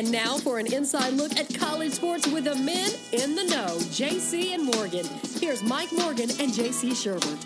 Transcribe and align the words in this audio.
And 0.00 0.10
now 0.10 0.38
for 0.38 0.58
an 0.58 0.72
inside 0.72 1.12
look 1.12 1.36
at 1.36 1.54
college 1.54 1.92
sports 1.92 2.26
with 2.26 2.44
the 2.44 2.54
men 2.54 2.90
in 3.12 3.34
the 3.34 3.44
know, 3.44 3.76
JC 3.92 4.54
and 4.54 4.64
Morgan. 4.64 5.04
Here's 5.38 5.62
Mike 5.62 5.92
Morgan 5.92 6.30
and 6.40 6.50
JC 6.50 6.92
Shurburtt. 6.92 7.36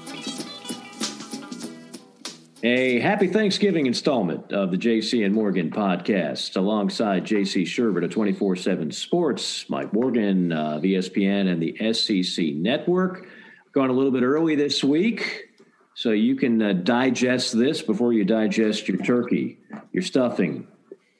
A 2.63 3.01
happy 3.01 3.27
Thanksgiving 3.27 3.87
installment 3.87 4.53
of 4.53 4.71
the 4.71 4.77
JC 4.77 5.27
and 5.27 5.35
Morgan 5.35 5.69
podcast 5.69 6.57
alongside 6.57 7.25
JC 7.25 7.63
Shurburtt 7.63 8.05
of 8.05 8.11
24 8.11 8.55
7 8.55 8.93
Sports, 8.93 9.69
Mike 9.69 9.93
Morgan 9.93 10.53
of 10.53 10.83
ESPN 10.83 11.49
and 11.51 11.61
the 11.61 11.93
SEC 11.93 12.55
Network. 12.55 13.27
Going 13.73 13.91
a 13.91 13.95
little 13.95 14.13
bit 14.13 14.23
early 14.23 14.55
this 14.55 14.85
week, 14.85 15.49
so 15.95 16.13
you 16.13 16.37
can 16.37 16.63
uh, 16.63 16.73
digest 16.73 17.59
this 17.59 17.83
before 17.83 18.13
you 18.13 18.25
digest 18.25 18.87
your 18.87 18.99
turkey, 18.99 19.59
your 19.91 20.05
stuffing, 20.05 20.69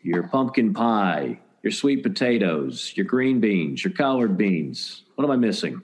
your 0.05 0.23
pumpkin 0.25 0.75
pie, 0.75 1.41
your 1.63 1.73
sweet 1.73 2.03
potatoes, 2.03 2.93
your 2.95 3.07
green 3.07 3.41
beans, 3.41 3.83
your 3.83 3.93
collard 3.95 4.37
beans. 4.37 5.03
What 5.17 5.25
am 5.25 5.31
I 5.31 5.37
missing? 5.37 5.83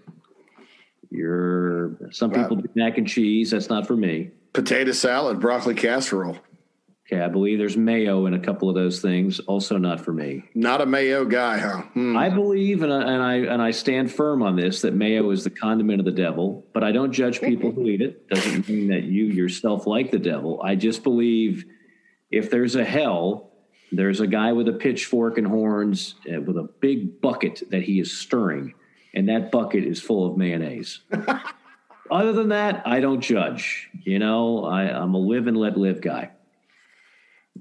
Your 1.10 1.96
some 2.12 2.30
people 2.30 2.56
do 2.56 2.68
mac 2.76 2.98
and 2.98 3.08
cheese. 3.08 3.50
That's 3.50 3.68
not 3.68 3.86
for 3.86 3.96
me. 3.96 4.30
Potato 4.52 4.92
salad, 4.92 5.40
broccoli 5.40 5.74
casserole. 5.74 6.38
Okay, 7.06 7.20
I 7.20 7.28
believe 7.28 7.58
there's 7.58 7.76
mayo 7.76 8.26
in 8.26 8.34
a 8.34 8.38
couple 8.38 8.68
of 8.68 8.76
those 8.76 9.00
things. 9.00 9.40
Also, 9.40 9.78
not 9.78 10.00
for 10.00 10.12
me. 10.12 10.44
Not 10.54 10.80
a 10.80 10.86
mayo 10.86 11.24
guy, 11.24 11.58
huh? 11.58 11.82
Hmm. 11.94 12.16
I 12.16 12.28
believe, 12.28 12.84
and 12.84 12.92
I, 12.92 13.00
and 13.00 13.22
I 13.22 13.34
and 13.52 13.62
I 13.62 13.72
stand 13.72 14.12
firm 14.12 14.42
on 14.42 14.54
this, 14.54 14.82
that 14.82 14.94
mayo 14.94 15.30
is 15.30 15.42
the 15.42 15.50
condiment 15.50 15.98
of 15.98 16.04
the 16.04 16.12
devil. 16.12 16.64
But 16.72 16.84
I 16.84 16.92
don't 16.92 17.10
judge 17.10 17.40
people 17.40 17.72
who 17.72 17.86
eat 17.86 18.02
it. 18.02 18.28
Doesn't 18.28 18.68
mean 18.68 18.88
that 18.88 19.04
you 19.04 19.24
yourself 19.24 19.88
like 19.88 20.12
the 20.12 20.20
devil. 20.20 20.60
I 20.62 20.76
just 20.76 21.02
believe 21.02 21.64
if 22.30 22.50
there's 22.50 22.76
a 22.76 22.84
hell, 22.84 23.49
there's 23.92 24.20
a 24.20 24.26
guy 24.26 24.52
with 24.52 24.68
a 24.68 24.72
pitchfork 24.72 25.38
and 25.38 25.46
horns 25.46 26.14
uh, 26.32 26.40
with 26.40 26.56
a 26.56 26.68
big 26.80 27.20
bucket 27.20 27.62
that 27.70 27.82
he 27.82 28.00
is 28.00 28.16
stirring, 28.16 28.74
and 29.14 29.28
that 29.28 29.50
bucket 29.50 29.84
is 29.84 30.00
full 30.00 30.30
of 30.30 30.36
mayonnaise. 30.36 31.00
Other 32.10 32.32
than 32.32 32.48
that, 32.48 32.82
I 32.86 33.00
don't 33.00 33.20
judge. 33.20 33.88
You 34.02 34.18
know, 34.18 34.64
I, 34.64 34.82
I'm 34.82 35.14
a 35.14 35.18
live 35.18 35.46
and 35.46 35.56
let 35.56 35.76
live 35.76 36.00
guy. 36.00 36.30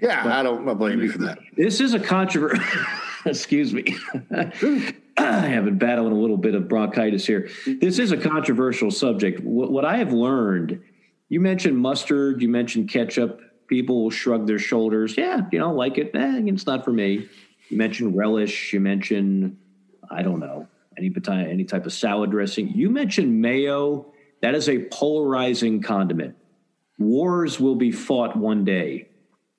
Yeah, 0.01 0.39
I 0.39 0.43
don't 0.43 0.67
I 0.67 0.73
blame 0.73 1.01
you 1.01 1.11
for 1.11 1.17
that. 1.19 1.39
This 1.55 1.81
is 1.81 1.93
a 1.93 1.99
controversy. 1.99 2.61
Excuse 3.25 3.73
me. 3.73 3.97
I 5.17 5.47
have 5.47 5.65
been 5.65 5.77
battling 5.77 6.13
a 6.13 6.19
little 6.19 6.37
bit 6.37 6.55
of 6.55 6.69
bronchitis 6.69 7.25
here. 7.25 7.49
This 7.65 7.99
is 7.99 8.11
a 8.13 8.17
controversial 8.17 8.91
subject. 8.91 9.41
What, 9.41 9.71
what 9.71 9.83
I 9.83 9.97
have 9.97 10.13
learned, 10.13 10.81
you 11.27 11.41
mentioned 11.41 11.77
mustard, 11.77 12.41
you 12.41 12.47
mentioned 12.47 12.89
ketchup. 12.89 13.41
People 13.69 14.03
will 14.03 14.09
shrug 14.09 14.47
their 14.47 14.59
shoulders. 14.59 15.15
Yeah, 15.15 15.41
you 15.51 15.59
know, 15.59 15.73
like 15.73 15.97
it. 15.97 16.11
Eh, 16.13 16.41
it's 16.45 16.65
not 16.65 16.83
for 16.83 16.91
me. 16.91 17.29
You 17.69 17.77
mentioned 17.77 18.17
relish. 18.17 18.73
You 18.73 18.79
mentioned, 18.79 19.57
I 20.09 20.23
don't 20.23 20.39
know, 20.39 20.67
any 20.97 21.13
any 21.29 21.63
type 21.63 21.85
of 21.85 21.93
salad 21.93 22.31
dressing. 22.31 22.69
You 22.69 22.89
mentioned 22.89 23.41
mayo. 23.41 24.11
That 24.41 24.55
is 24.55 24.69
a 24.69 24.79
polarizing 24.85 25.81
condiment. 25.81 26.35
Wars 26.97 27.59
will 27.59 27.75
be 27.75 27.91
fought 27.91 28.35
one 28.35 28.65
day 28.65 29.09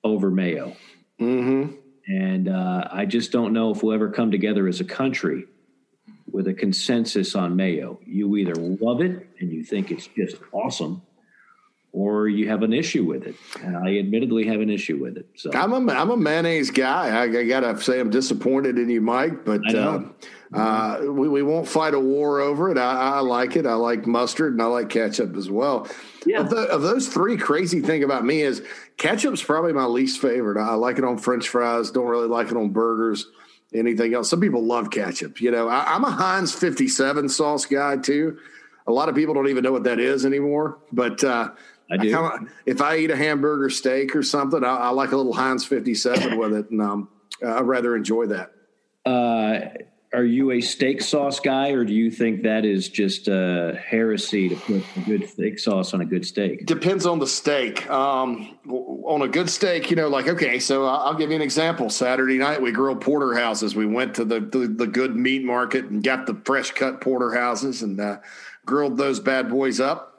over 0.02 0.30
mayo. 0.30 0.77
Mm-hmm. 1.20 1.74
And 2.06 2.48
uh, 2.48 2.89
I 2.91 3.06
just 3.06 3.30
don't 3.30 3.52
know 3.52 3.70
if 3.70 3.83
we'll 3.83 3.95
ever 3.95 4.11
come 4.11 4.30
together 4.30 4.67
as 4.67 4.80
a 4.80 4.84
country 4.84 5.45
with 6.30 6.48
a 6.48 6.55
consensus 6.55 7.34
on 7.34 7.56
mayo. 7.56 8.00
You 8.05 8.36
either 8.36 8.55
love 8.55 9.00
it 9.00 9.28
and 9.39 9.52
you 9.52 9.62
think 9.62 9.91
it's 9.91 10.08
just 10.08 10.36
awesome, 10.52 11.02
or 11.92 12.28
you 12.28 12.48
have 12.48 12.62
an 12.62 12.72
issue 12.72 13.05
with 13.05 13.27
it. 13.27 13.34
And 13.62 13.77
I 13.77 13.98
admittedly 13.98 14.46
have 14.46 14.60
an 14.60 14.70
issue 14.70 14.96
with 14.96 15.16
it. 15.16 15.27
So 15.34 15.50
I'm 15.52 15.72
a 15.72 15.92
I'm 15.92 16.10
a 16.10 16.16
mayonnaise 16.16 16.70
guy. 16.70 17.08
I, 17.08 17.22
I 17.24 17.44
gotta 17.44 17.80
say 17.80 17.98
I'm 17.98 18.10
disappointed 18.10 18.78
in 18.78 18.89
you, 18.89 19.01
Mike, 19.01 19.45
but 19.45 19.74
uh, 19.74 20.02
uh, 20.52 21.00
we 21.02 21.29
we 21.29 21.42
won't 21.42 21.67
fight 21.67 21.95
a 21.95 22.00
war 22.00 22.40
over 22.40 22.70
it. 22.70 22.79
I, 22.79 23.17
I, 23.17 23.20
like 23.20 23.56
it. 23.56 23.67
I 23.67 23.74
like 23.74 24.06
mustard 24.06 24.52
and 24.52 24.62
I 24.62 24.67
like 24.67 24.89
ketchup 24.89 25.36
as 25.36 25.50
well. 25.50 25.89
Yeah. 26.27 26.40
Of, 26.40 26.50
the, 26.50 26.62
of 26.68 26.83
those 26.83 27.08
three, 27.08 27.36
crazy 27.36 27.80
thing 27.80 28.05
about 28.05 28.24
me 28.24 28.42
is 28.42 28.62
ketchup's 28.96 29.42
probably 29.42 29.73
my 29.73 29.84
least 29.84 30.20
favorite. 30.20 30.61
I 30.61 30.74
like 30.74 30.98
it 30.98 31.05
on 31.05 31.18
French 31.18 31.48
fries. 31.48 31.90
Don't 31.90 32.06
really 32.06 32.29
like 32.29 32.50
it 32.50 32.56
on 32.56 32.70
burgers. 32.70 33.27
Anything 33.73 34.14
else? 34.14 34.29
Some 34.29 34.40
people 34.40 34.64
love 34.64 34.90
ketchup. 34.90 35.40
You 35.40 35.52
know, 35.52 35.68
I, 35.68 35.95
I'm 35.95 36.05
a 36.05 36.11
Heinz 36.11 36.52
57 36.52 37.29
sauce 37.29 37.67
guy 37.67 37.96
too. 37.96 38.39
A 38.86 38.92
lot 38.92 39.08
of 39.08 39.14
people 39.14 39.34
don't 39.34 39.48
even 39.48 39.62
know 39.62 39.73
what 39.73 39.84
that 39.84 39.98
is 39.98 40.24
anymore, 40.24 40.79
but. 40.92 41.24
Uh, 41.24 41.50
I 41.90 41.96
do. 41.96 42.08
I 42.17 42.30
kinda, 42.36 42.52
if 42.67 42.80
I 42.80 42.98
eat 42.98 43.11
a 43.11 43.17
hamburger 43.17 43.70
steak 43.70 44.14
or 44.14 44.23
something, 44.23 44.64
I, 44.64 44.77
I 44.77 44.89
like 44.90 45.12
a 45.12 45.17
little 45.17 45.33
Heinz 45.33 45.64
57 45.64 46.39
with 46.39 46.55
it, 46.55 46.70
and 46.70 46.80
um, 46.80 47.08
I 47.45 47.61
rather 47.61 47.96
enjoy 47.96 48.27
that. 48.27 48.52
Uh, 49.05 49.61
are 50.12 50.24
you 50.24 50.50
a 50.50 50.61
steak 50.61 51.02
sauce 51.02 51.39
guy, 51.39 51.70
or 51.70 51.84
do 51.84 51.92
you 51.92 52.11
think 52.11 52.42
that 52.42 52.64
is 52.64 52.89
just 52.89 53.29
uh, 53.29 53.74
heresy 53.74 54.48
to 54.48 54.56
put 54.56 54.83
a 54.96 55.00
good 55.00 55.29
steak 55.29 55.58
sauce 55.58 55.95
on 55.95 56.00
a 56.00 56.05
good 56.05 56.27
steak? 56.27 56.67
Depends 56.67 57.06
on 57.06 57.20
the 57.20 57.29
steak. 57.29 57.89
Um, 57.89 58.58
on 58.68 59.23
a 59.23 59.29
good 59.29 59.48
steak, 59.48 59.89
you 59.89 59.96
know, 59.96 60.08
like 60.08 60.27
okay, 60.27 60.58
so 60.58 60.84
I'll 60.84 61.14
give 61.14 61.30
you 61.30 61.36
an 61.36 61.42
example. 61.42 61.90
Saturday 61.90 62.39
night 62.39 62.61
we 62.61 62.73
grilled 62.73 63.00
porterhouses. 63.00 63.77
We 63.77 63.86
went 63.86 64.14
to 64.17 64.24
the 64.24 64.40
the, 64.40 64.67
the 64.67 64.86
good 64.86 65.14
meat 65.14 65.45
market 65.45 65.84
and 65.86 66.02
got 66.02 66.27
the 66.27 66.34
fresh 66.45 66.73
cut 66.73 67.00
porterhouses 67.00 67.83
and 67.83 68.00
uh, 68.00 68.18
grilled 68.67 68.96
those 68.96 69.20
bad 69.20 69.48
boys 69.48 69.79
up 69.79 70.10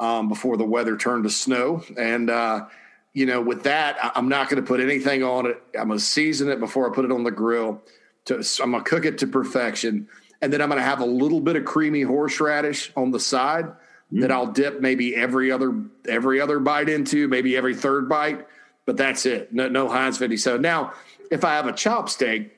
um, 0.00 0.28
before 0.28 0.56
the 0.56 0.64
weather 0.64 0.96
turned 0.96 1.24
to 1.24 1.30
snow. 1.30 1.82
And 1.96 2.30
uh, 2.30 2.66
you 3.12 3.26
know, 3.26 3.40
with 3.40 3.64
that, 3.64 3.98
I'm 4.14 4.28
not 4.28 4.48
going 4.48 4.62
to 4.62 4.66
put 4.66 4.80
anything 4.80 5.22
on 5.22 5.46
it. 5.46 5.60
I'm 5.78 5.88
going 5.88 5.98
to 5.98 6.04
season 6.04 6.48
it 6.48 6.60
before 6.60 6.90
I 6.90 6.94
put 6.94 7.04
it 7.04 7.12
on 7.12 7.24
the 7.24 7.30
grill 7.30 7.82
to, 8.28 8.62
I'm 8.62 8.72
gonna 8.72 8.84
cook 8.84 9.04
it 9.04 9.18
to 9.18 9.26
perfection, 9.26 10.08
and 10.40 10.52
then 10.52 10.62
I'm 10.62 10.68
gonna 10.68 10.82
have 10.82 11.00
a 11.00 11.06
little 11.06 11.40
bit 11.40 11.56
of 11.56 11.64
creamy 11.64 12.02
horseradish 12.02 12.92
on 12.96 13.10
the 13.10 13.20
side 13.20 13.66
mm. 14.12 14.20
that 14.20 14.30
I'll 14.30 14.46
dip 14.46 14.80
maybe 14.80 15.16
every 15.16 15.50
other 15.50 15.74
every 16.06 16.40
other 16.40 16.60
bite 16.60 16.88
into, 16.88 17.28
maybe 17.28 17.56
every 17.56 17.74
third 17.74 18.08
bite. 18.08 18.46
But 18.86 18.96
that's 18.96 19.26
it. 19.26 19.52
No, 19.52 19.68
no 19.68 19.88
Heinz 19.88 20.16
57. 20.16 20.62
Now, 20.62 20.94
if 21.30 21.44
I 21.44 21.54
have 21.54 21.66
a 21.66 21.72
chop 21.72 22.08
steak, 22.08 22.52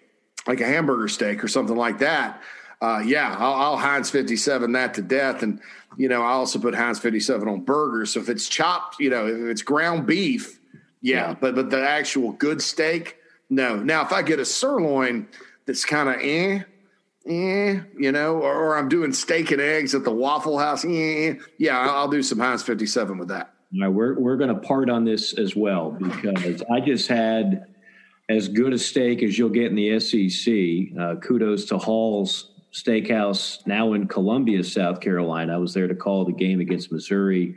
like 0.46 0.60
a 0.60 0.66
hamburger 0.66 1.08
steak 1.08 1.42
or 1.42 1.48
something 1.48 1.76
like 1.76 1.98
that, 1.98 2.40
uh, 2.80 3.02
yeah, 3.04 3.36
I'll, 3.38 3.54
I'll 3.54 3.76
Heinz 3.76 4.10
57 4.10 4.72
that 4.72 4.94
to 4.94 5.02
death. 5.02 5.42
And, 5.42 5.60
you 5.96 6.08
know, 6.08 6.22
I 6.22 6.30
also 6.30 6.58
put 6.58 6.74
Heinz 6.74 6.98
57 6.98 7.46
on 7.46 7.60
burgers. 7.60 8.12
So 8.12 8.20
if 8.20 8.28
it's 8.28 8.48
chopped, 8.48 8.98
you 8.98 9.10
know, 9.10 9.26
if 9.26 9.36
it's 9.36 9.62
ground 9.62 10.06
beef, 10.06 10.58
yeah, 11.02 11.28
yeah. 11.28 11.34
but 11.34 11.54
but 11.54 11.70
the 11.70 11.86
actual 11.86 12.32
good 12.32 12.62
steak, 12.62 13.16
no. 13.48 13.76
Now, 13.76 14.02
if 14.02 14.12
I 14.12 14.22
get 14.22 14.38
a 14.38 14.44
sirloin, 14.44 15.28
that's 15.66 15.84
kind 15.84 16.08
of 16.08 16.16
eh, 16.16 16.60
eh, 17.26 17.80
you 17.98 18.12
know, 18.12 18.36
or, 18.36 18.54
or, 18.54 18.76
I'm 18.76 18.88
doing 18.88 19.12
steak 19.12 19.50
and 19.50 19.60
eggs 19.60 19.94
at 19.94 20.04
the 20.04 20.12
Waffle 20.12 20.58
House. 20.58 20.84
Eh, 20.84 21.34
yeah, 21.58 21.78
I'll, 21.78 21.90
I'll 21.90 22.08
do 22.08 22.22
some 22.22 22.38
Heinz 22.38 22.62
57 22.62 23.18
with 23.18 23.28
that. 23.28 23.54
All 23.74 23.80
right, 23.82 23.88
we're 23.88 24.18
we're 24.18 24.36
going 24.36 24.54
to 24.54 24.60
part 24.60 24.90
on 24.90 25.04
this 25.04 25.38
as 25.38 25.54
well 25.54 25.92
because 25.92 26.62
I 26.70 26.80
just 26.80 27.08
had 27.08 27.66
as 28.28 28.48
good 28.48 28.72
a 28.72 28.78
steak 28.78 29.22
as 29.22 29.38
you'll 29.38 29.48
get 29.48 29.66
in 29.66 29.74
the 29.74 30.00
SEC. 30.00 30.98
Uh, 30.98 31.16
kudos 31.16 31.66
to 31.66 31.78
Hall's 31.78 32.50
Steakhouse, 32.72 33.66
now 33.66 33.92
in 33.94 34.06
Columbia, 34.06 34.62
South 34.62 35.00
Carolina. 35.00 35.54
I 35.54 35.58
was 35.58 35.74
there 35.74 35.88
to 35.88 35.94
call 35.94 36.24
the 36.24 36.32
game 36.32 36.60
against 36.60 36.92
Missouri. 36.92 37.56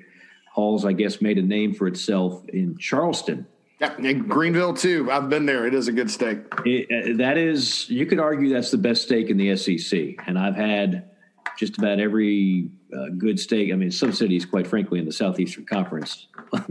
Hall's, 0.52 0.86
I 0.86 0.94
guess, 0.94 1.22
made 1.22 1.38
a 1.38 1.42
name 1.42 1.74
for 1.74 1.88
itself 1.88 2.44
in 2.50 2.78
Charleston 2.78 3.48
yeah, 3.84 3.96
and 3.98 4.30
Greenville 4.30 4.74
too. 4.74 5.12
I've 5.12 5.30
been 5.30 5.46
there. 5.46 5.68
It 5.68 5.74
is 5.74 5.88
a 5.88 5.92
good 5.92 6.10
steak. 6.10 6.40
It, 6.66 6.88
uh, 6.90 7.18
that 7.18 7.38
is, 7.38 7.90
you 7.90 8.06
could 8.06 8.20
argue 8.20 8.54
that's 8.54 8.72
the 8.72 8.78
best 8.78 9.04
steak 9.04 9.30
in 9.30 9.38
the 9.38 9.56
SEC, 9.58 10.16
and 10.26 10.40
I've 10.40 10.56
had 10.56 11.10
just 11.58 11.78
about 11.78 12.00
every 12.00 12.70
uh, 12.96 13.10
good 13.18 13.40
steak. 13.40 13.74
I 13.74 13.76
mean, 13.76 13.92
some 13.92 14.14
cities, 14.14 14.46
quite 14.46 14.68
frankly, 14.68 15.00
in 15.00 15.06
the 15.06 15.12
Southeastern 15.12 15.66
Conference, 15.66 16.28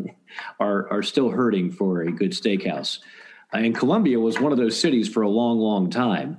are 0.60 0.90
are 0.90 1.02
still 1.02 1.28
hurting 1.28 1.70
for 1.70 2.02
a 2.02 2.12
good 2.12 2.30
steakhouse. 2.30 3.00
Uh, 3.52 3.58
and 3.58 3.74
Columbia 3.74 4.18
was 4.18 4.40
one 4.40 4.52
of 4.52 4.58
those 4.58 4.78
cities 4.78 5.08
for 5.08 5.22
a 5.22 5.28
long, 5.28 5.58
long 5.58 5.90
time. 5.90 6.38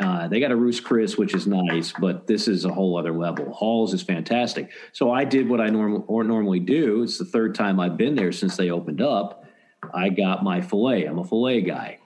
Uh, 0.00 0.28
they 0.28 0.40
got 0.40 0.50
a 0.50 0.56
Ruth's 0.56 0.80
Chris, 0.80 1.18
which 1.18 1.34
is 1.34 1.46
nice, 1.46 1.92
but 2.00 2.26
this 2.26 2.48
is 2.48 2.64
a 2.64 2.72
whole 2.72 2.96
other 2.98 3.12
level. 3.12 3.52
Halls 3.52 3.92
is 3.92 4.02
fantastic. 4.02 4.70
So 4.92 5.12
I 5.12 5.24
did 5.24 5.46
what 5.46 5.60
I 5.60 5.66
norm- 5.66 6.04
or 6.06 6.24
normally 6.24 6.58
do. 6.58 7.02
It's 7.02 7.18
the 7.18 7.26
third 7.26 7.54
time 7.54 7.78
I've 7.78 7.98
been 7.98 8.14
there 8.14 8.32
since 8.32 8.56
they 8.56 8.70
opened 8.70 9.02
up. 9.02 9.44
I 9.92 10.08
got 10.08 10.42
my 10.42 10.62
filet. 10.62 11.04
I'm 11.04 11.18
a 11.18 11.24
filet 11.24 11.60
guy. 11.60 11.98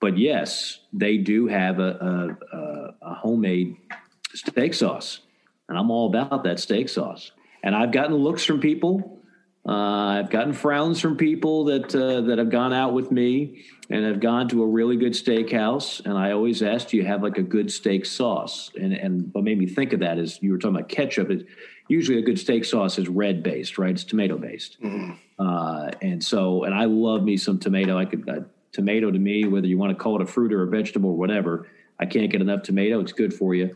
But 0.00 0.18
yes, 0.18 0.80
they 0.92 1.18
do 1.18 1.46
have 1.46 1.78
a, 1.78 2.36
a, 2.52 3.06
a 3.06 3.14
homemade 3.14 3.76
steak 4.34 4.74
sauce, 4.74 5.20
and 5.68 5.78
I'm 5.78 5.90
all 5.90 6.08
about 6.08 6.44
that 6.44 6.58
steak 6.58 6.88
sauce. 6.88 7.32
And 7.62 7.74
I've 7.74 7.92
gotten 7.92 8.14
looks 8.16 8.44
from 8.44 8.60
people. 8.60 9.17
Uh, 9.68 10.20
I've 10.20 10.30
gotten 10.30 10.54
frowns 10.54 10.98
from 10.98 11.18
people 11.18 11.64
that 11.64 11.94
uh, 11.94 12.22
that 12.22 12.38
have 12.38 12.48
gone 12.48 12.72
out 12.72 12.94
with 12.94 13.12
me 13.12 13.64
and 13.90 14.02
have 14.04 14.18
gone 14.18 14.48
to 14.48 14.62
a 14.62 14.66
really 14.66 14.96
good 14.96 15.12
steakhouse. 15.12 16.02
And 16.06 16.16
I 16.16 16.32
always 16.32 16.62
ask, 16.62 16.88
"Do 16.88 16.96
you 16.96 17.04
have 17.04 17.22
like 17.22 17.36
a 17.36 17.42
good 17.42 17.70
steak 17.70 18.06
sauce?" 18.06 18.70
And 18.80 18.94
and 18.94 19.28
what 19.34 19.44
made 19.44 19.58
me 19.58 19.66
think 19.66 19.92
of 19.92 20.00
that 20.00 20.18
is 20.18 20.38
you 20.40 20.52
were 20.52 20.58
talking 20.58 20.76
about 20.76 20.88
ketchup. 20.88 21.30
It, 21.30 21.46
usually, 21.86 22.18
a 22.18 22.22
good 22.22 22.38
steak 22.38 22.64
sauce 22.64 22.98
is 22.98 23.08
red 23.08 23.42
based, 23.42 23.76
right? 23.76 23.90
It's 23.90 24.04
tomato 24.04 24.38
based. 24.38 24.80
Mm-hmm. 24.80 25.12
Uh, 25.38 25.90
and 26.00 26.24
so, 26.24 26.64
and 26.64 26.74
I 26.74 26.86
love 26.86 27.22
me 27.22 27.36
some 27.36 27.58
tomato. 27.58 27.98
I 27.98 28.06
could, 28.06 28.28
I, 28.28 28.38
tomato 28.72 29.10
to 29.10 29.18
me, 29.18 29.44
whether 29.44 29.66
you 29.66 29.76
want 29.76 29.96
to 29.96 30.02
call 30.02 30.16
it 30.16 30.22
a 30.22 30.26
fruit 30.26 30.50
or 30.52 30.62
a 30.62 30.66
vegetable 30.66 31.10
or 31.10 31.16
whatever. 31.16 31.68
I 32.00 32.06
can't 32.06 32.30
get 32.30 32.40
enough 32.40 32.62
tomato. 32.62 33.00
It's 33.00 33.12
good 33.12 33.34
for 33.34 33.54
you, 33.54 33.74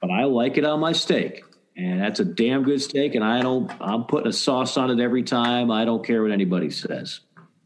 but 0.00 0.10
I 0.10 0.24
like 0.24 0.58
it 0.58 0.64
on 0.64 0.80
my 0.80 0.92
steak, 0.92 1.44
and 1.80 2.00
that's 2.00 2.20
a 2.20 2.24
damn 2.24 2.62
good 2.62 2.80
steak. 2.80 3.14
And 3.14 3.24
I 3.24 3.40
don't. 3.40 3.70
I'm 3.80 4.04
putting 4.04 4.28
a 4.28 4.32
sauce 4.32 4.76
on 4.76 4.90
it 4.90 5.02
every 5.02 5.22
time. 5.22 5.70
I 5.70 5.84
don't 5.84 6.04
care 6.04 6.22
what 6.22 6.32
anybody 6.32 6.70
says. 6.70 7.20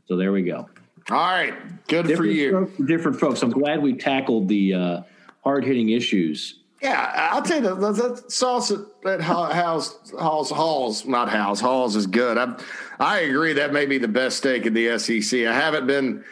So 0.06 0.16
there 0.16 0.32
we 0.32 0.42
go. 0.42 0.68
All 1.10 1.16
right, 1.16 1.54
good 1.86 2.06
different 2.06 2.18
for 2.18 2.24
you. 2.26 2.52
Folks, 2.52 2.88
different 2.88 3.20
folks. 3.20 3.42
I'm 3.42 3.50
glad 3.50 3.82
we 3.82 3.94
tackled 3.94 4.48
the 4.48 4.74
uh, 4.74 5.02
hard 5.42 5.64
hitting 5.64 5.90
issues. 5.90 6.60
Yeah, 6.80 7.30
I'll 7.32 7.42
tell 7.42 7.62
you 7.62 7.74
the, 7.74 7.92
the 7.92 8.24
sauce 8.28 8.72
at 9.06 9.20
House 9.20 10.12
Halls 10.18 10.50
Halls 10.50 11.06
not 11.06 11.28
House 11.28 11.60
Halls 11.60 11.96
is 11.96 12.06
good. 12.06 12.38
I 12.38 12.58
I 13.00 13.20
agree 13.20 13.54
that 13.54 13.72
may 13.72 13.86
be 13.86 13.98
the 13.98 14.08
best 14.08 14.38
steak 14.38 14.66
in 14.66 14.74
the 14.74 14.98
SEC. 14.98 15.46
I 15.46 15.54
haven't 15.54 15.86
been 15.86 16.24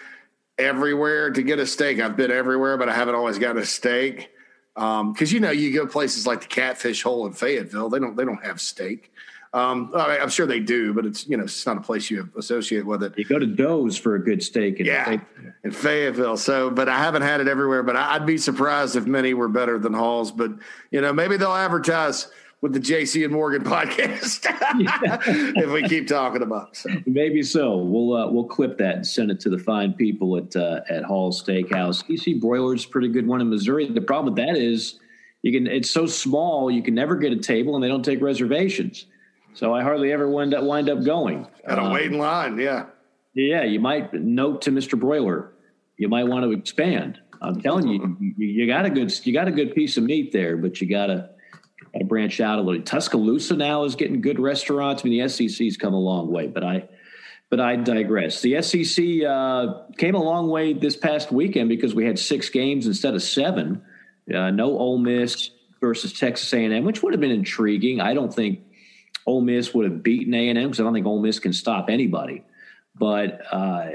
everywhere 0.58 1.30
to 1.30 1.42
get 1.42 1.58
a 1.58 1.66
steak. 1.66 2.00
I've 2.00 2.16
been 2.16 2.30
everywhere, 2.30 2.76
but 2.76 2.88
I 2.88 2.94
haven't 2.94 3.14
always 3.14 3.38
got 3.38 3.56
a 3.56 3.64
steak. 3.64 4.30
Because 4.74 5.00
um, 5.00 5.34
you 5.34 5.40
know, 5.40 5.50
you 5.50 5.72
go 5.72 5.86
places 5.86 6.26
like 6.26 6.40
the 6.40 6.46
Catfish 6.46 7.02
Hole 7.02 7.26
in 7.26 7.32
Fayetteville, 7.32 7.88
they 7.90 7.98
don't 7.98 8.16
they 8.16 8.24
don't 8.24 8.44
have 8.44 8.60
steak. 8.60 9.12
Um, 9.54 9.90
I 9.94 10.16
am 10.16 10.30
sure 10.30 10.46
they 10.46 10.60
do, 10.60 10.94
but 10.94 11.04
it's 11.04 11.28
you 11.28 11.36
know 11.36 11.44
it's 11.44 11.66
not 11.66 11.76
a 11.76 11.80
place 11.80 12.10
you 12.10 12.30
associate 12.38 12.86
with 12.86 13.02
it. 13.02 13.12
You 13.18 13.24
go 13.26 13.38
to 13.38 13.46
Doe's 13.46 13.98
for 13.98 14.14
a 14.14 14.18
good 14.18 14.42
steak, 14.42 14.80
in 14.80 14.86
yeah, 14.86 15.04
Fayetteville. 15.04 15.52
in 15.64 15.70
Fayetteville. 15.72 16.36
So, 16.38 16.70
but 16.70 16.88
I 16.88 16.98
haven't 16.98 17.20
had 17.20 17.42
it 17.42 17.48
everywhere. 17.48 17.82
But 17.82 17.96
I'd 17.96 18.24
be 18.24 18.38
surprised 18.38 18.96
if 18.96 19.04
many 19.04 19.34
were 19.34 19.48
better 19.48 19.78
than 19.78 19.92
Hall's. 19.92 20.32
But 20.32 20.52
you 20.90 21.02
know, 21.02 21.12
maybe 21.12 21.36
they'll 21.36 21.52
advertise 21.52 22.28
with 22.62 22.72
the 22.72 22.80
JC 22.80 23.24
and 23.24 23.32
Morgan 23.32 23.62
podcast 23.64 24.46
if 25.56 25.70
we 25.70 25.82
keep 25.86 26.06
talking 26.06 26.40
about. 26.40 26.70
It, 26.70 26.76
so. 26.76 26.90
Maybe 27.04 27.42
so. 27.42 27.76
We'll 27.76 28.16
uh, 28.16 28.30
we'll 28.30 28.44
clip 28.44 28.78
that 28.78 28.94
and 28.94 29.06
send 29.06 29.30
it 29.30 29.40
to 29.40 29.50
the 29.50 29.58
fine 29.58 29.92
people 29.92 30.38
at 30.38 30.56
uh, 30.56 30.80
at 30.88 31.04
Hall's 31.04 31.42
Steakhouse. 31.42 32.04
EC 32.08 32.40
Broiler's 32.40 32.86
pretty 32.86 33.08
good 33.08 33.26
one 33.26 33.42
in 33.42 33.50
Missouri. 33.50 33.86
The 33.86 34.00
problem 34.00 34.34
with 34.34 34.46
that 34.46 34.56
is 34.56 34.98
you 35.42 35.52
can 35.52 35.66
it's 35.66 35.90
so 35.90 36.06
small 36.06 36.70
you 36.70 36.82
can 36.82 36.94
never 36.94 37.16
get 37.16 37.32
a 37.32 37.36
table 37.36 37.74
and 37.74 37.84
they 37.84 37.88
don't 37.88 38.04
take 38.04 38.22
reservations. 38.22 39.06
So 39.54 39.74
I 39.74 39.82
hardly 39.82 40.12
ever 40.12 40.30
wind 40.30 40.54
up 40.54 40.64
wind 40.64 40.88
up 40.88 41.04
going. 41.04 41.46
Got 41.68 41.74
to 41.74 41.82
um, 41.82 41.92
wait 41.92 42.10
in 42.10 42.18
line, 42.18 42.58
yeah. 42.58 42.86
Yeah, 43.34 43.64
you 43.64 43.80
might 43.80 44.12
note 44.12 44.62
to 44.62 44.70
Mr. 44.70 44.98
Broiler, 44.98 45.52
you 45.96 46.08
might 46.08 46.24
want 46.24 46.44
to 46.44 46.52
expand. 46.52 47.18
I'm 47.40 47.60
telling 47.60 47.88
you, 47.88 48.16
you, 48.20 48.46
you 48.46 48.66
got 48.66 48.84
a 48.84 48.90
good 48.90 49.12
you 49.26 49.32
got 49.32 49.48
a 49.48 49.50
good 49.50 49.74
piece 49.74 49.96
of 49.96 50.04
meat 50.04 50.32
there, 50.32 50.56
but 50.56 50.80
you 50.80 50.88
got 50.88 51.10
to 51.98 52.04
branch 52.04 52.40
out 52.40 52.58
a 52.58 52.62
little. 52.62 52.82
Tuscaloosa 52.82 53.56
now 53.56 53.84
is 53.84 53.94
getting 53.96 54.20
good 54.20 54.40
restaurants. 54.40 55.02
I 55.04 55.08
mean, 55.08 55.22
the 55.22 55.28
SEC's 55.28 55.76
come 55.76 55.94
a 55.94 56.00
long 56.00 56.30
way, 56.30 56.46
but 56.46 56.64
I 56.64 56.88
but 57.50 57.60
I 57.60 57.76
digress. 57.76 58.40
The 58.40 58.62
SEC 58.62 59.28
uh, 59.28 59.82
came 59.98 60.14
a 60.14 60.22
long 60.22 60.48
way 60.48 60.72
this 60.72 60.96
past 60.96 61.30
weekend 61.30 61.68
because 61.68 61.94
we 61.94 62.06
had 62.06 62.18
six 62.18 62.48
games 62.48 62.86
instead 62.86 63.14
of 63.14 63.22
seven. 63.22 63.82
Uh, 64.34 64.50
no 64.50 64.78
Ole 64.78 64.96
Miss 64.96 65.50
versus 65.78 66.14
Texas 66.14 66.50
A&M, 66.54 66.84
which 66.84 67.02
would 67.02 67.12
have 67.12 67.20
been 67.20 67.30
intriguing. 67.30 68.00
I 68.00 68.14
don't 68.14 68.32
think 68.32 68.60
Ole 69.26 69.42
Miss 69.42 69.74
would 69.74 69.84
have 69.84 70.02
beaten 70.02 70.32
A 70.32 70.48
and 70.48 70.58
M 70.58 70.68
because 70.68 70.80
I 70.80 70.84
don't 70.84 70.94
think 70.94 71.06
Ole 71.06 71.20
Miss 71.20 71.40
can 71.40 71.52
stop 71.52 71.90
anybody. 71.90 72.42
But 72.94 73.42
uh, 73.52 73.86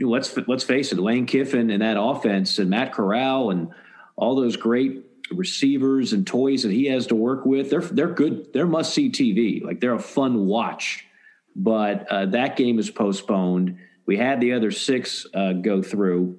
let's 0.00 0.36
let's 0.48 0.64
face 0.64 0.92
it, 0.92 0.98
Lane 0.98 1.26
Kiffin 1.26 1.70
and 1.70 1.82
that 1.82 1.96
offense 2.00 2.58
and 2.58 2.70
Matt 2.70 2.92
Corral 2.92 3.50
and 3.50 3.70
all 4.16 4.34
those 4.34 4.56
great 4.56 5.04
receivers 5.30 6.12
and 6.12 6.26
toys 6.26 6.62
that 6.62 6.72
he 6.72 6.86
has 6.86 7.06
to 7.08 7.14
work 7.14 7.46
with, 7.46 7.70
they're 7.70 7.80
they're 7.80 8.12
good. 8.12 8.52
They're 8.52 8.66
must 8.66 8.94
see 8.94 9.10
TV. 9.10 9.62
Like 9.62 9.80
they're 9.80 9.94
a 9.94 10.00
fun 10.00 10.46
watch. 10.46 11.06
But 11.54 12.08
uh, 12.08 12.26
that 12.26 12.56
game 12.56 12.78
is 12.78 12.90
postponed. 12.90 13.78
We 14.06 14.16
had 14.16 14.40
the 14.40 14.54
other 14.54 14.70
six 14.70 15.26
uh, 15.34 15.52
go 15.52 15.82
through. 15.82 16.38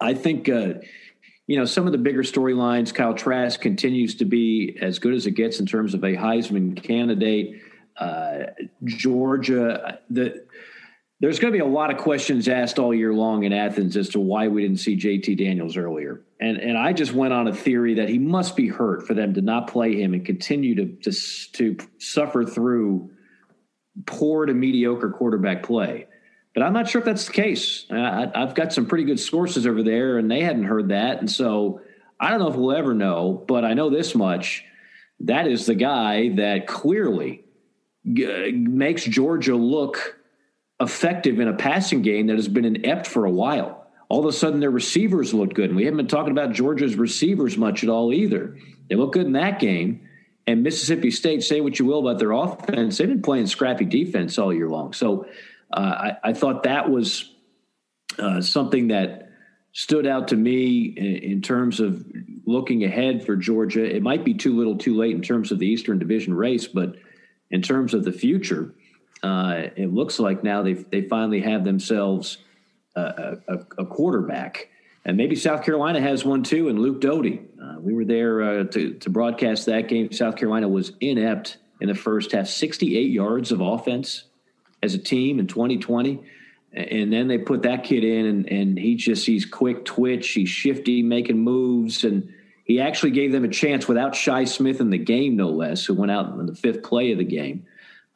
I 0.00 0.14
think 0.14 0.48
uh, 0.48 0.74
you 1.48 1.56
know, 1.56 1.64
some 1.64 1.86
of 1.86 1.92
the 1.92 1.98
bigger 1.98 2.22
storylines, 2.22 2.92
Kyle 2.92 3.14
Trask 3.14 3.58
continues 3.58 4.14
to 4.16 4.26
be 4.26 4.78
as 4.82 4.98
good 4.98 5.14
as 5.14 5.26
it 5.26 5.30
gets 5.30 5.60
in 5.60 5.66
terms 5.66 5.94
of 5.94 6.04
a 6.04 6.14
Heisman 6.14 6.80
candidate. 6.80 7.62
Uh, 7.96 8.44
Georgia, 8.84 9.98
the 10.10 10.44
there's 11.20 11.40
going 11.40 11.52
to 11.52 11.56
be 11.56 11.62
a 11.62 11.66
lot 11.66 11.90
of 11.90 11.96
questions 11.96 12.46
asked 12.46 12.78
all 12.78 12.94
year 12.94 13.12
long 13.12 13.42
in 13.42 13.52
Athens 13.52 13.96
as 13.96 14.10
to 14.10 14.20
why 14.20 14.46
we 14.46 14.62
didn't 14.62 14.76
see 14.76 14.96
JT 14.96 15.36
Daniels 15.38 15.76
earlier. 15.76 16.20
And 16.40 16.56
and 16.58 16.78
I 16.78 16.92
just 16.92 17.12
went 17.12 17.32
on 17.32 17.48
a 17.48 17.54
theory 17.54 17.94
that 17.94 18.08
he 18.08 18.18
must 18.18 18.56
be 18.56 18.68
hurt 18.68 19.06
for 19.06 19.14
them 19.14 19.34
to 19.34 19.40
not 19.40 19.68
play 19.68 20.00
him 20.00 20.14
and 20.14 20.24
continue 20.24 20.74
to 20.76 21.10
to, 21.10 21.12
to 21.52 21.76
suffer 21.98 22.44
through 22.44 23.10
poor 24.06 24.46
to 24.46 24.54
mediocre 24.54 25.10
quarterback 25.10 25.62
play. 25.62 26.06
But 26.54 26.62
I'm 26.62 26.72
not 26.72 26.88
sure 26.88 27.00
if 27.00 27.04
that's 27.04 27.26
the 27.26 27.32
case. 27.32 27.86
I, 27.90 28.30
have 28.34 28.54
got 28.54 28.72
some 28.72 28.86
pretty 28.86 29.04
good 29.04 29.20
sources 29.20 29.66
over 29.66 29.82
there, 29.82 30.18
and 30.18 30.30
they 30.30 30.42
hadn't 30.42 30.64
heard 30.64 30.88
that. 30.88 31.18
And 31.18 31.30
so 31.30 31.80
I 32.18 32.30
don't 32.30 32.40
know 32.40 32.48
if 32.48 32.56
we'll 32.56 32.76
ever 32.76 32.94
know, 32.94 33.44
but 33.46 33.64
I 33.64 33.74
know 33.74 33.90
this 33.90 34.14
much. 34.14 34.64
That 35.20 35.46
is 35.46 35.66
the 35.66 35.74
guy 35.74 36.30
that 36.36 36.66
clearly 36.66 37.44
g- 38.12 38.52
makes 38.52 39.04
Georgia 39.04 39.56
look 39.56 40.16
effective 40.80 41.38
in 41.40 41.48
a 41.48 41.54
passing 41.54 42.02
game 42.02 42.28
that 42.28 42.36
has 42.36 42.48
been 42.48 42.64
inept 42.64 43.06
for 43.06 43.24
a 43.24 43.30
while. 43.30 43.77
All 44.08 44.20
of 44.20 44.26
a 44.26 44.32
sudden, 44.32 44.60
their 44.60 44.70
receivers 44.70 45.34
looked 45.34 45.54
good. 45.54 45.70
And 45.70 45.76
we 45.76 45.84
haven't 45.84 45.98
been 45.98 46.06
talking 46.06 46.32
about 46.32 46.52
Georgia's 46.52 46.96
receivers 46.96 47.58
much 47.58 47.82
at 47.82 47.90
all 47.90 48.12
either. 48.12 48.56
They 48.88 48.96
looked 48.96 49.14
good 49.14 49.26
in 49.26 49.32
that 49.32 49.58
game. 49.58 50.08
And 50.46 50.62
Mississippi 50.62 51.10
State, 51.10 51.42
say 51.42 51.60
what 51.60 51.78
you 51.78 51.84
will 51.84 52.08
about 52.08 52.18
their 52.18 52.32
offense, 52.32 52.96
they've 52.96 53.08
been 53.08 53.20
playing 53.20 53.48
scrappy 53.48 53.84
defense 53.84 54.38
all 54.38 54.52
year 54.52 54.68
long. 54.68 54.94
So 54.94 55.26
uh, 55.70 55.80
I, 55.80 56.30
I, 56.30 56.32
thought 56.32 56.62
that 56.62 56.88
was 56.88 57.34
uh, 58.18 58.40
something 58.40 58.88
that 58.88 59.30
stood 59.72 60.06
out 60.06 60.28
to 60.28 60.36
me 60.36 60.84
in, 60.96 61.16
in, 61.16 61.42
terms 61.42 61.80
of 61.80 62.02
looking 62.46 62.84
ahead 62.84 63.26
for 63.26 63.36
Georgia. 63.36 63.84
It 63.84 64.02
might 64.02 64.24
be 64.24 64.32
too 64.32 64.56
little, 64.56 64.78
too 64.78 64.96
late 64.96 65.14
in 65.14 65.20
terms 65.20 65.52
of 65.52 65.58
the 65.58 65.66
Eastern 65.66 65.98
Division 65.98 66.32
race, 66.32 66.66
but 66.66 66.96
in 67.50 67.60
terms 67.60 67.92
of 67.92 68.04
the 68.04 68.12
future, 68.12 68.72
uh, 69.22 69.64
it 69.76 69.92
looks 69.92 70.18
like 70.18 70.42
now 70.42 70.62
they 70.62 70.72
they 70.74 71.02
finally 71.02 71.40
have 71.40 71.64
themselves 71.64 72.38
a, 73.48 73.58
a, 73.78 73.86
quarterback. 73.86 74.68
And 75.04 75.16
maybe 75.16 75.36
South 75.36 75.64
Carolina 75.64 76.00
has 76.00 76.24
one 76.24 76.42
too, 76.42 76.68
and 76.68 76.78
Luke 76.78 77.00
Doty. 77.00 77.40
Uh, 77.62 77.76
we 77.80 77.94
were 77.94 78.04
there 78.04 78.42
uh, 78.42 78.64
to, 78.64 78.94
to 78.94 79.10
broadcast 79.10 79.66
that 79.66 79.88
game. 79.88 80.12
South 80.12 80.36
Carolina 80.36 80.68
was 80.68 80.92
inept 81.00 81.58
in 81.80 81.88
the 81.88 81.94
first 81.94 82.32
half, 82.32 82.48
68 82.48 83.10
yards 83.10 83.52
of 83.52 83.60
offense 83.60 84.24
as 84.82 84.94
a 84.94 84.98
team 84.98 85.38
in 85.38 85.46
2020. 85.46 86.22
And 86.72 87.12
then 87.12 87.28
they 87.28 87.38
put 87.38 87.62
that 87.62 87.84
kid 87.84 88.04
in, 88.04 88.26
and, 88.26 88.52
and 88.52 88.78
he 88.78 88.94
just 88.96 89.24
he's 89.24 89.46
quick 89.46 89.84
twitch, 89.86 90.28
he's 90.28 90.50
shifty, 90.50 91.02
making 91.02 91.38
moves, 91.38 92.04
and 92.04 92.32
he 92.64 92.80
actually 92.80 93.12
gave 93.12 93.32
them 93.32 93.44
a 93.44 93.48
chance 93.48 93.88
without 93.88 94.14
Shi 94.14 94.44
Smith 94.44 94.80
in 94.80 94.90
the 94.90 94.98
game, 94.98 95.36
no 95.36 95.48
less, 95.48 95.86
who 95.86 95.94
went 95.94 96.12
out 96.12 96.38
in 96.38 96.44
the 96.44 96.54
fifth 96.54 96.82
play 96.82 97.12
of 97.12 97.18
the 97.18 97.24
game. 97.24 97.64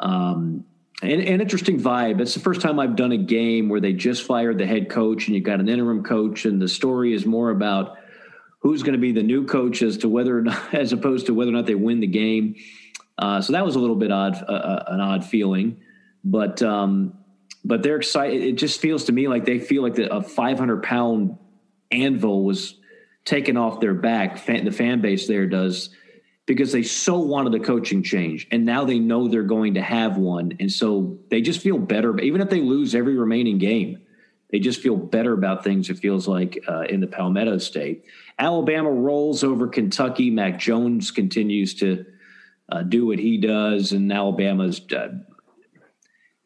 Um, 0.00 0.66
an, 1.02 1.20
an 1.20 1.40
interesting 1.40 1.80
vibe. 1.80 2.20
It's 2.20 2.34
the 2.34 2.40
first 2.40 2.60
time 2.60 2.78
I've 2.78 2.96
done 2.96 3.12
a 3.12 3.18
game 3.18 3.68
where 3.68 3.80
they 3.80 3.92
just 3.92 4.22
fired 4.22 4.58
the 4.58 4.66
head 4.66 4.88
coach, 4.88 5.26
and 5.26 5.34
you've 5.34 5.44
got 5.44 5.60
an 5.60 5.68
interim 5.68 6.04
coach, 6.04 6.44
and 6.44 6.62
the 6.62 6.68
story 6.68 7.12
is 7.12 7.26
more 7.26 7.50
about 7.50 7.98
who's 8.60 8.82
going 8.82 8.92
to 8.92 8.98
be 8.98 9.12
the 9.12 9.22
new 9.22 9.44
coach 9.44 9.82
as 9.82 9.98
to 9.98 10.08
whether 10.08 10.38
or 10.38 10.42
not, 10.42 10.74
as 10.74 10.92
opposed 10.92 11.26
to 11.26 11.34
whether 11.34 11.50
or 11.50 11.54
not 11.54 11.66
they 11.66 11.74
win 11.74 12.00
the 12.00 12.06
game. 12.06 12.54
Uh, 13.18 13.40
so 13.40 13.52
that 13.52 13.64
was 13.64 13.74
a 13.74 13.78
little 13.78 13.96
bit 13.96 14.10
odd, 14.10 14.36
uh, 14.48 14.52
uh 14.52 14.84
an 14.88 15.00
odd 15.00 15.24
feeling. 15.24 15.80
But 16.24 16.62
um, 16.62 17.14
but 17.64 17.82
they're 17.82 17.96
excited. 17.96 18.42
It 18.42 18.52
just 18.52 18.80
feels 18.80 19.04
to 19.04 19.12
me 19.12 19.28
like 19.28 19.44
they 19.44 19.58
feel 19.58 19.82
like 19.82 19.94
the, 19.94 20.12
a 20.12 20.22
500 20.22 20.82
pound 20.82 21.36
anvil 21.90 22.44
was 22.44 22.78
taken 23.24 23.56
off 23.56 23.80
their 23.80 23.94
back. 23.94 24.38
Fan, 24.38 24.64
the 24.64 24.72
fan 24.72 25.00
base 25.00 25.26
there 25.26 25.46
does 25.46 25.90
because 26.46 26.72
they 26.72 26.82
so 26.82 27.18
wanted 27.18 27.54
a 27.54 27.64
coaching 27.64 28.02
change, 28.02 28.48
and 28.50 28.64
now 28.64 28.84
they 28.84 28.98
know 28.98 29.28
they're 29.28 29.42
going 29.42 29.74
to 29.74 29.82
have 29.82 30.16
one, 30.16 30.56
and 30.58 30.70
so 30.70 31.18
they 31.30 31.40
just 31.40 31.60
feel 31.60 31.78
better. 31.78 32.18
Even 32.20 32.40
if 32.40 32.50
they 32.50 32.60
lose 32.60 32.94
every 32.94 33.16
remaining 33.16 33.58
game, 33.58 34.02
they 34.50 34.58
just 34.58 34.80
feel 34.80 34.96
better 34.96 35.32
about 35.32 35.64
things. 35.64 35.88
It 35.88 35.98
feels 35.98 36.26
like 36.26 36.62
uh, 36.68 36.82
in 36.82 37.00
the 37.00 37.06
Palmetto 37.06 37.58
State, 37.58 38.04
Alabama 38.38 38.90
rolls 38.90 39.44
over 39.44 39.68
Kentucky. 39.68 40.30
Mac 40.30 40.58
Jones 40.58 41.10
continues 41.10 41.74
to 41.74 42.04
uh, 42.70 42.82
do 42.82 43.06
what 43.06 43.18
he 43.18 43.38
does, 43.38 43.92
and 43.92 44.12
Alabama's 44.12 44.80
uh, 44.92 45.08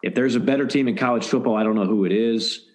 if 0.03 0.15
there's 0.15 0.37
a 0.37 0.41
better 0.41 0.67
team 0.67 0.89
in 0.89 0.97
college 0.97 1.27
football, 1.27 1.57
I 1.57 1.65
don't 1.65 1.75
know 1.75 1.87
who 1.87 2.05
it 2.05 2.13
is. 2.13 2.67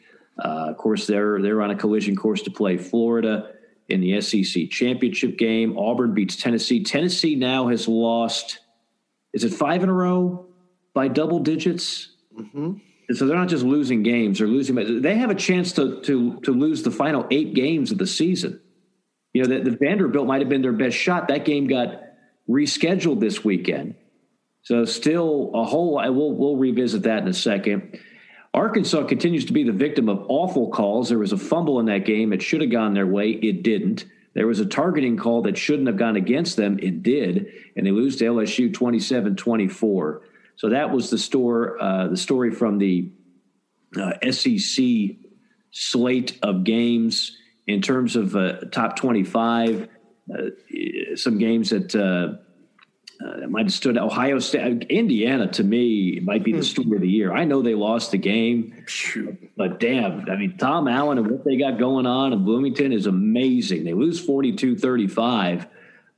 Uh, 0.43 0.69
of 0.69 0.77
course, 0.77 1.05
they're 1.05 1.39
they're 1.39 1.61
on 1.61 1.69
a 1.69 1.75
collision 1.75 2.15
course 2.15 2.41
to 2.43 2.51
play 2.51 2.77
Florida 2.77 3.50
in 3.91 4.01
the 4.01 4.19
SEC 4.21 4.69
championship 4.69 5.37
game. 5.37 5.77
Auburn 5.77 6.13
beats 6.13 6.35
Tennessee. 6.35 6.83
Tennessee 6.83 7.35
now 7.35 7.67
has 7.67 7.87
lost. 7.87 8.59
Is 9.33 9.43
it 9.43 9.53
five 9.53 9.83
in 9.83 9.89
a 9.89 9.93
row 9.93 10.47
by 10.93 11.07
double 11.07 11.39
digits? 11.39 12.09
Mm-hmm. 12.37 12.73
So 13.13 13.27
they're 13.27 13.37
not 13.37 13.49
just 13.49 13.63
losing 13.63 14.03
games; 14.03 14.39
they're 14.39 14.47
losing. 14.47 15.01
They 15.01 15.15
have 15.15 15.29
a 15.29 15.35
chance 15.35 15.73
to 15.73 16.01
to 16.01 16.39
to 16.41 16.51
lose 16.51 16.83
the 16.83 16.91
final 16.91 17.27
eight 17.29 17.53
games 17.53 17.91
of 17.91 17.97
the 17.97 18.07
season. 18.07 18.61
You 19.33 19.43
know, 19.43 19.57
the, 19.57 19.71
the 19.71 19.77
Vanderbilt 19.77 20.27
might 20.27 20.41
have 20.41 20.49
been 20.49 20.61
their 20.61 20.73
best 20.73 20.97
shot. 20.97 21.27
That 21.27 21.45
game 21.45 21.67
got 21.67 22.01
rescheduled 22.49 23.19
this 23.19 23.43
weekend. 23.43 23.95
So 24.63 24.85
still 24.85 25.51
a 25.53 25.63
whole. 25.63 25.95
We'll 25.95 26.33
we'll 26.33 26.57
revisit 26.57 27.03
that 27.03 27.23
in 27.23 27.27
a 27.27 27.33
second. 27.33 27.99
Arkansas 28.53 29.05
continues 29.05 29.45
to 29.45 29.53
be 29.53 29.63
the 29.63 29.71
victim 29.71 30.09
of 30.09 30.25
awful 30.27 30.69
calls. 30.69 31.09
There 31.09 31.17
was 31.17 31.31
a 31.31 31.37
fumble 31.37 31.79
in 31.79 31.85
that 31.85 32.05
game. 32.05 32.33
It 32.33 32.41
should 32.41 32.61
have 32.61 32.71
gone 32.71 32.93
their 32.93 33.07
way. 33.07 33.29
It 33.29 33.63
didn't. 33.63 34.05
There 34.33 34.47
was 34.47 34.59
a 34.59 34.65
targeting 34.65 35.17
call 35.17 35.43
that 35.43 35.57
shouldn't 35.57 35.87
have 35.87 35.97
gone 35.97 36.15
against 36.15 36.57
them. 36.57 36.79
It 36.79 37.03
did. 37.03 37.47
And 37.75 37.85
they 37.85 37.91
lose 37.91 38.17
to 38.17 38.25
LSU 38.25 38.73
27 38.73 39.35
24. 39.35 40.21
So 40.55 40.69
that 40.69 40.91
was 40.91 41.09
the 41.09 41.17
store, 41.17 41.81
uh, 41.81 42.07
the 42.07 42.17
story 42.17 42.51
from 42.51 42.77
the 42.77 43.11
uh, 43.97 44.31
SEC 44.31 44.85
slate 45.71 46.37
of 46.43 46.63
games 46.63 47.37
in 47.67 47.81
terms 47.81 48.15
of 48.15 48.35
uh, 48.35 48.59
top 48.71 48.95
25. 48.97 49.87
Uh, 50.31 51.15
some 51.15 51.37
games 51.37 51.71
that 51.71 51.95
uh, 53.23 53.43
uh, 53.43 53.47
might 53.47 53.65
have 53.65 53.73
stood 53.73 53.97
Ohio 53.97 54.39
State, 54.39 54.83
Indiana 54.89 55.47
to 55.53 55.63
me 55.63 56.19
might 56.21 56.43
be 56.43 56.51
the 56.51 56.59
hmm. 56.59 56.63
story 56.63 56.95
of 56.95 57.01
the 57.01 57.09
year. 57.09 57.33
I 57.33 57.43
know 57.45 57.61
they 57.61 57.75
lost 57.75 58.11
the 58.11 58.17
game, 58.17 58.85
but 59.57 59.79
damn, 59.79 60.29
I 60.29 60.35
mean, 60.35 60.57
Tom 60.57 60.87
Allen 60.87 61.17
and 61.17 61.29
what 61.29 61.43
they 61.43 61.57
got 61.57 61.77
going 61.77 62.05
on 62.05 62.33
in 62.33 62.43
Bloomington 62.43 62.91
is 62.91 63.05
amazing. 63.05 63.83
They 63.83 63.93
lose 63.93 64.23
42 64.23 64.77
35, 64.77 65.67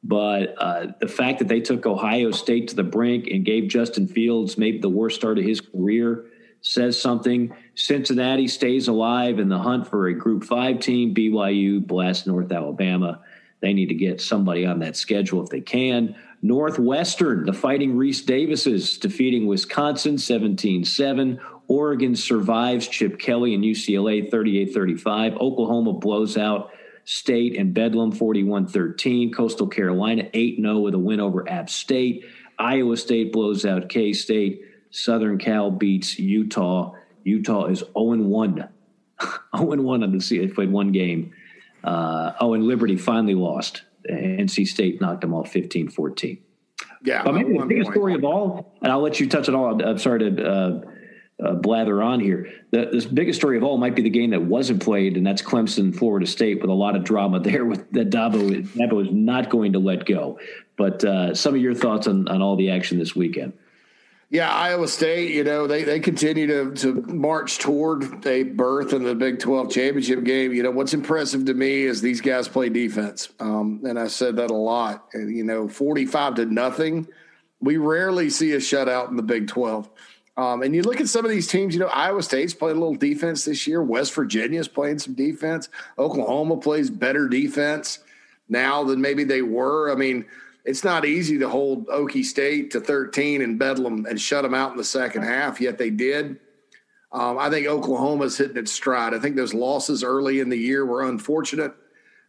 but 0.03 0.55
uh, 0.57 0.87
the 0.99 1.07
fact 1.07 1.39
that 1.39 1.47
they 1.47 1.61
took 1.61 1.85
Ohio 1.85 2.31
State 2.31 2.69
to 2.69 2.75
the 2.75 2.83
brink 2.83 3.27
and 3.27 3.45
gave 3.45 3.67
Justin 3.67 4.07
Fields 4.07 4.57
maybe 4.57 4.79
the 4.79 4.89
worst 4.89 5.15
start 5.17 5.37
of 5.37 5.45
his 5.45 5.61
career 5.61 6.25
says 6.63 6.99
something. 6.99 7.53
Cincinnati 7.75 8.47
stays 8.47 8.87
alive 8.87 9.37
in 9.37 9.49
the 9.49 9.59
hunt 9.59 9.87
for 9.87 10.07
a 10.07 10.13
Group 10.13 10.43
Five 10.45 10.79
team. 10.79 11.13
BYU 11.13 11.85
blast 11.85 12.25
North 12.25 12.51
Alabama. 12.51 13.21
They 13.59 13.73
need 13.73 13.87
to 13.87 13.95
get 13.95 14.19
somebody 14.19 14.65
on 14.65 14.79
that 14.79 14.95
schedule 14.95 15.43
if 15.43 15.49
they 15.49 15.61
can. 15.61 16.15
Northwestern, 16.43 17.45
the 17.45 17.53
Fighting 17.53 17.95
Rece 17.95 18.25
Davises, 18.25 18.97
defeating 18.97 19.47
Wisconsin 19.47 20.17
17 20.17 20.83
7. 20.83 21.39
Oregon 21.69 22.17
survives 22.17 22.85
Chip 22.89 23.17
Kelly 23.17 23.55
and 23.55 23.63
UCLA 23.63 24.29
38 24.29 24.73
35. 24.73 25.35
Oklahoma 25.35 25.93
blows 25.93 26.37
out 26.37 26.71
State 27.05 27.57
and 27.57 27.73
Bedlam 27.73 28.11
41 28.11 28.67
13. 28.67 29.31
Coastal 29.33 29.67
Carolina 29.67 30.29
8 30.33 30.57
0 30.57 30.79
with 30.79 30.93
a 30.93 30.99
win 30.99 31.21
over 31.21 31.49
App 31.49 31.69
State. 31.69 32.25
Iowa 32.59 32.97
State 32.97 33.31
blows 33.31 33.65
out 33.65 33.87
K 33.87 34.11
State. 34.11 34.63
Southern 34.91 35.37
Cal 35.37 35.71
beats 35.71 36.19
Utah. 36.19 36.93
Utah 37.23 37.67
is 37.67 37.79
0 37.79 38.17
1. 38.17 38.69
0 39.57 39.75
1 39.81 40.03
on 40.03 40.11
the 40.11 40.19
season. 40.19 40.49
They 40.49 40.53
played 40.53 40.73
one 40.73 40.91
game. 40.91 41.33
Uh, 41.85 42.33
oh, 42.41 42.53
and 42.53 42.65
Liberty 42.65 42.97
finally 42.97 43.35
lost. 43.35 43.83
NC 44.09 44.67
State 44.67 45.01
knocked 45.01 45.21
them 45.21 45.33
off 45.33 45.51
15 45.51 45.89
14. 45.89 46.37
Yeah. 47.03 47.23
But 47.23 47.33
maybe 47.33 47.57
the 47.57 47.65
biggest 47.65 47.87
point. 47.87 47.95
story 47.95 48.13
of 48.15 48.23
all, 48.23 48.73
and 48.81 48.91
I'll 48.91 49.01
let 49.01 49.19
you 49.19 49.27
touch 49.27 49.49
it 49.49 49.55
all. 49.55 49.81
I'm 49.81 49.97
sorry 49.97 50.19
to 50.19 50.49
uh, 50.49 50.81
uh, 51.43 51.53
blather 51.55 52.01
on 52.01 52.19
here. 52.19 52.49
The, 52.71 52.85
the, 52.85 53.09
biggest 53.13 53.39
story 53.39 53.57
of 53.57 53.63
all 53.63 53.77
might 53.77 53.95
be 53.95 54.01
the 54.01 54.09
game 54.09 54.29
that 54.31 54.41
wasn't 54.41 54.81
played, 54.81 55.17
and 55.17 55.25
that's 55.25 55.41
Clemson, 55.41 55.95
Florida 55.95 56.25
State, 56.25 56.61
with 56.61 56.69
a 56.69 56.73
lot 56.73 56.95
of 56.95 57.03
drama 57.03 57.39
there 57.41 57.65
with 57.65 57.91
that 57.91 58.09
Dabo, 58.09 58.65
Dabo 58.67 59.05
is 59.05 59.11
not 59.11 59.49
going 59.49 59.73
to 59.73 59.79
let 59.79 60.05
go. 60.05 60.39
But 60.77 61.03
uh, 61.03 61.35
some 61.35 61.55
of 61.55 61.61
your 61.61 61.73
thoughts 61.73 62.07
on, 62.07 62.27
on 62.27 62.41
all 62.41 62.55
the 62.55 62.71
action 62.71 62.97
this 62.97 63.15
weekend. 63.15 63.53
Yeah, 64.33 64.49
Iowa 64.49 64.87
State, 64.87 65.29
you 65.35 65.43
know, 65.43 65.67
they, 65.67 65.83
they 65.83 65.99
continue 65.99 66.47
to, 66.47 66.73
to 66.77 66.93
march 67.03 67.59
toward 67.59 68.25
a 68.25 68.41
berth 68.41 68.91
in 68.91 69.03
the 69.03 69.13
Big 69.13 69.37
12 69.37 69.69
championship 69.69 70.23
game. 70.23 70.51
You 70.53 70.63
know, 70.63 70.71
what's 70.71 70.95
impressive 70.95 71.45
to 71.45 71.53
me 71.53 71.83
is 71.83 72.01
these 72.01 72.19
guys 72.19 72.47
play 72.47 72.69
defense. 72.69 73.29
Um, 73.39 73.81
and 73.85 73.99
I 73.99 74.07
said 74.07 74.37
that 74.37 74.49
a 74.49 74.55
lot. 74.55 75.07
You 75.13 75.43
know, 75.43 75.67
45 75.69 76.33
to 76.35 76.45
nothing. 76.47 77.07
We 77.61 77.77
rarely 77.77 78.31
see 78.31 78.53
a 78.53 78.57
shutout 78.57 79.11
in 79.11 79.17
the 79.17 79.21
Big 79.21 79.49
12. 79.49 79.87
Um, 80.35 80.63
and 80.63 80.73
you 80.73 80.81
look 80.81 80.99
at 80.99 81.09
some 81.09 81.25
of 81.25 81.29
these 81.29 81.47
teams, 81.47 81.75
you 81.75 81.79
know, 81.79 81.85
Iowa 81.85 82.23
State's 82.23 82.55
playing 82.55 82.77
a 82.77 82.79
little 82.79 82.95
defense 82.95 83.45
this 83.45 83.67
year. 83.67 83.83
West 83.83 84.15
Virginia's 84.15 84.67
playing 84.67 84.97
some 84.97 85.13
defense. 85.13 85.69
Oklahoma 85.99 86.57
plays 86.57 86.89
better 86.89 87.27
defense 87.27 87.99
now 88.49 88.83
than 88.83 88.99
maybe 88.99 89.25
they 89.25 89.43
were. 89.43 89.91
I 89.91 89.95
mean, 89.95 90.25
it's 90.65 90.83
not 90.83 91.05
easy 91.05 91.39
to 91.39 91.49
hold 91.49 91.87
Okie 91.87 92.23
State 92.23 92.71
to 92.71 92.79
13 92.79 93.41
and 93.41 93.59
Bedlam 93.59 94.05
and 94.05 94.19
shut 94.19 94.43
them 94.43 94.53
out 94.53 94.71
in 94.71 94.77
the 94.77 94.83
second 94.83 95.23
half, 95.23 95.59
yet 95.59 95.77
they 95.77 95.89
did. 95.89 96.39
Um, 97.11 97.37
I 97.37 97.49
think 97.49 97.67
Oklahoma's 97.67 98.37
hitting 98.37 98.57
its 98.57 98.71
stride. 98.71 99.13
I 99.13 99.19
think 99.19 99.35
those 99.35 99.53
losses 99.53 100.03
early 100.03 100.39
in 100.39 100.49
the 100.49 100.57
year 100.57 100.85
were 100.85 101.03
unfortunate. 101.03 101.73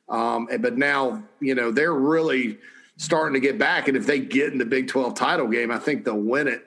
Um, 0.08 0.48
but 0.60 0.76
now, 0.76 1.22
you 1.40 1.54
know, 1.54 1.70
they're 1.70 1.94
really 1.94 2.58
starting 2.96 3.34
to 3.34 3.40
get 3.40 3.58
back. 3.58 3.88
And 3.88 3.96
if 3.96 4.06
they 4.06 4.20
get 4.20 4.52
in 4.52 4.58
the 4.58 4.66
Big 4.66 4.88
12 4.88 5.14
title 5.14 5.48
game, 5.48 5.70
I 5.70 5.78
think 5.78 6.04
they'll 6.04 6.16
win 6.16 6.48
it. 6.48 6.64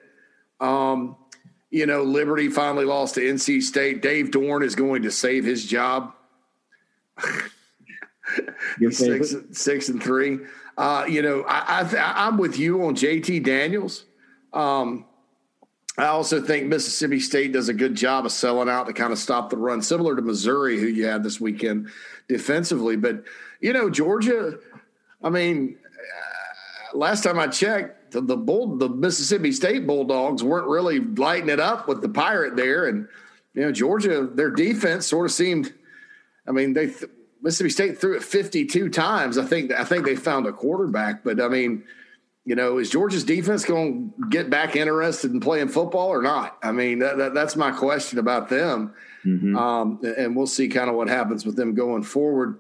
Um, 0.60 1.16
you 1.70 1.86
know, 1.86 2.04
Liberty 2.04 2.50
finally 2.50 2.86
lost 2.86 3.16
to 3.16 3.22
NC 3.22 3.62
State. 3.62 4.02
Dave 4.02 4.32
Doeren 4.32 4.64
is 4.64 4.76
going 4.76 5.04
to 5.04 5.12
save 5.12 5.44
his 5.44 5.66
job. 5.66 6.14
six, 8.90 9.36
six 9.52 9.90
and 9.90 10.02
three. 10.02 10.40
Uh, 10.78 11.06
you 11.08 11.22
know, 11.24 11.44
I, 11.48 11.82
I, 11.82 12.28
am 12.28 12.38
with 12.38 12.60
you 12.60 12.84
on 12.86 12.96
JT 12.96 13.44
Daniels. 13.44 14.06
Um, 14.54 15.06
I 15.98 16.06
also 16.06 16.40
think 16.40 16.68
Mississippi 16.68 17.20
State 17.20 17.52
does 17.52 17.70
a 17.70 17.74
good 17.74 17.96
job 17.96 18.28
of 18.28 18.32
selling 18.32 18.70
out 18.70 18.86
to 18.86 18.94
kind 18.94 19.12
of 19.12 19.18
stop 19.18 19.50
the 19.50 19.58
run, 19.58 19.82
similar 19.82 20.16
to 20.16 20.22
Missouri, 20.22 20.80
who 20.80 20.86
you 20.86 21.08
had 21.08 21.24
this 21.24 21.42
weekend 21.42 21.90
defensively. 22.28 22.96
But, 22.96 23.24
you 23.60 23.74
know, 23.74 23.90
Georgia, 23.90 24.60
I 25.24 25.32
mean, 25.32 25.78
uh, 25.84 26.98
last 26.98 27.24
time 27.24 27.40
I 27.40 27.48
checked, 27.48 28.12
the, 28.12 28.22
the 28.22 28.38
bull, 28.38 28.78
the 28.78 28.90
Mississippi 28.90 29.52
State 29.52 29.88
Bulldogs 29.88 30.44
weren't 30.44 30.68
really 30.68 31.00
lighting 31.00 31.50
it 31.50 31.60
up 31.60 31.88
with 31.88 32.02
the 32.02 32.10
pirate 32.10 32.56
there, 32.56 32.88
and 32.88 33.08
you 33.54 33.64
know 33.64 33.72
Georgia, 33.72 34.28
their 34.32 34.50
defense 34.50 35.08
sort 35.08 35.26
of 35.26 35.32
seemed. 35.32 35.74
I 36.48 36.52
mean, 36.52 36.74
they 36.74 36.88
th- 36.88 37.12
Mississippi 37.42 37.70
State 37.70 38.00
threw 38.00 38.16
it 38.16 38.24
52 38.24 38.90
times. 38.90 39.38
I 39.38 39.46
think 39.46 39.72
I 39.72 39.84
think 39.84 40.06
they 40.06 40.16
found 40.16 40.48
a 40.48 40.52
quarterback, 40.52 41.24
but 41.24 41.42
I 41.42 41.48
mean, 41.48 41.84
you 42.48 42.56
know, 42.56 42.78
is 42.78 42.90
Georgia's 42.90 43.26
defense 43.26 43.66
going 43.66 44.14
to 44.18 44.30
get 44.30 44.50
back 44.50 44.78
interested 44.78 45.32
in 45.32 45.42
playing 45.42 45.68
football 45.68 46.08
or 46.08 46.22
not? 46.22 46.58
I 46.64 46.72
mean, 46.72 47.00
that, 47.00 47.18
that, 47.18 47.34
that's 47.34 47.58
my 47.58 47.72
question 47.72 48.20
about 48.20 48.48
them. 48.48 48.94
Mm-hmm. 49.26 49.58
Um, 49.58 50.00
and 50.18 50.34
we'll 50.34 50.48
see 50.48 50.70
kind 50.70 50.90
of 50.90 50.96
what 50.96 51.10
happens 51.10 51.46
with 51.46 51.58
them 51.58 51.76
going 51.76 52.04
forward. 52.04 52.60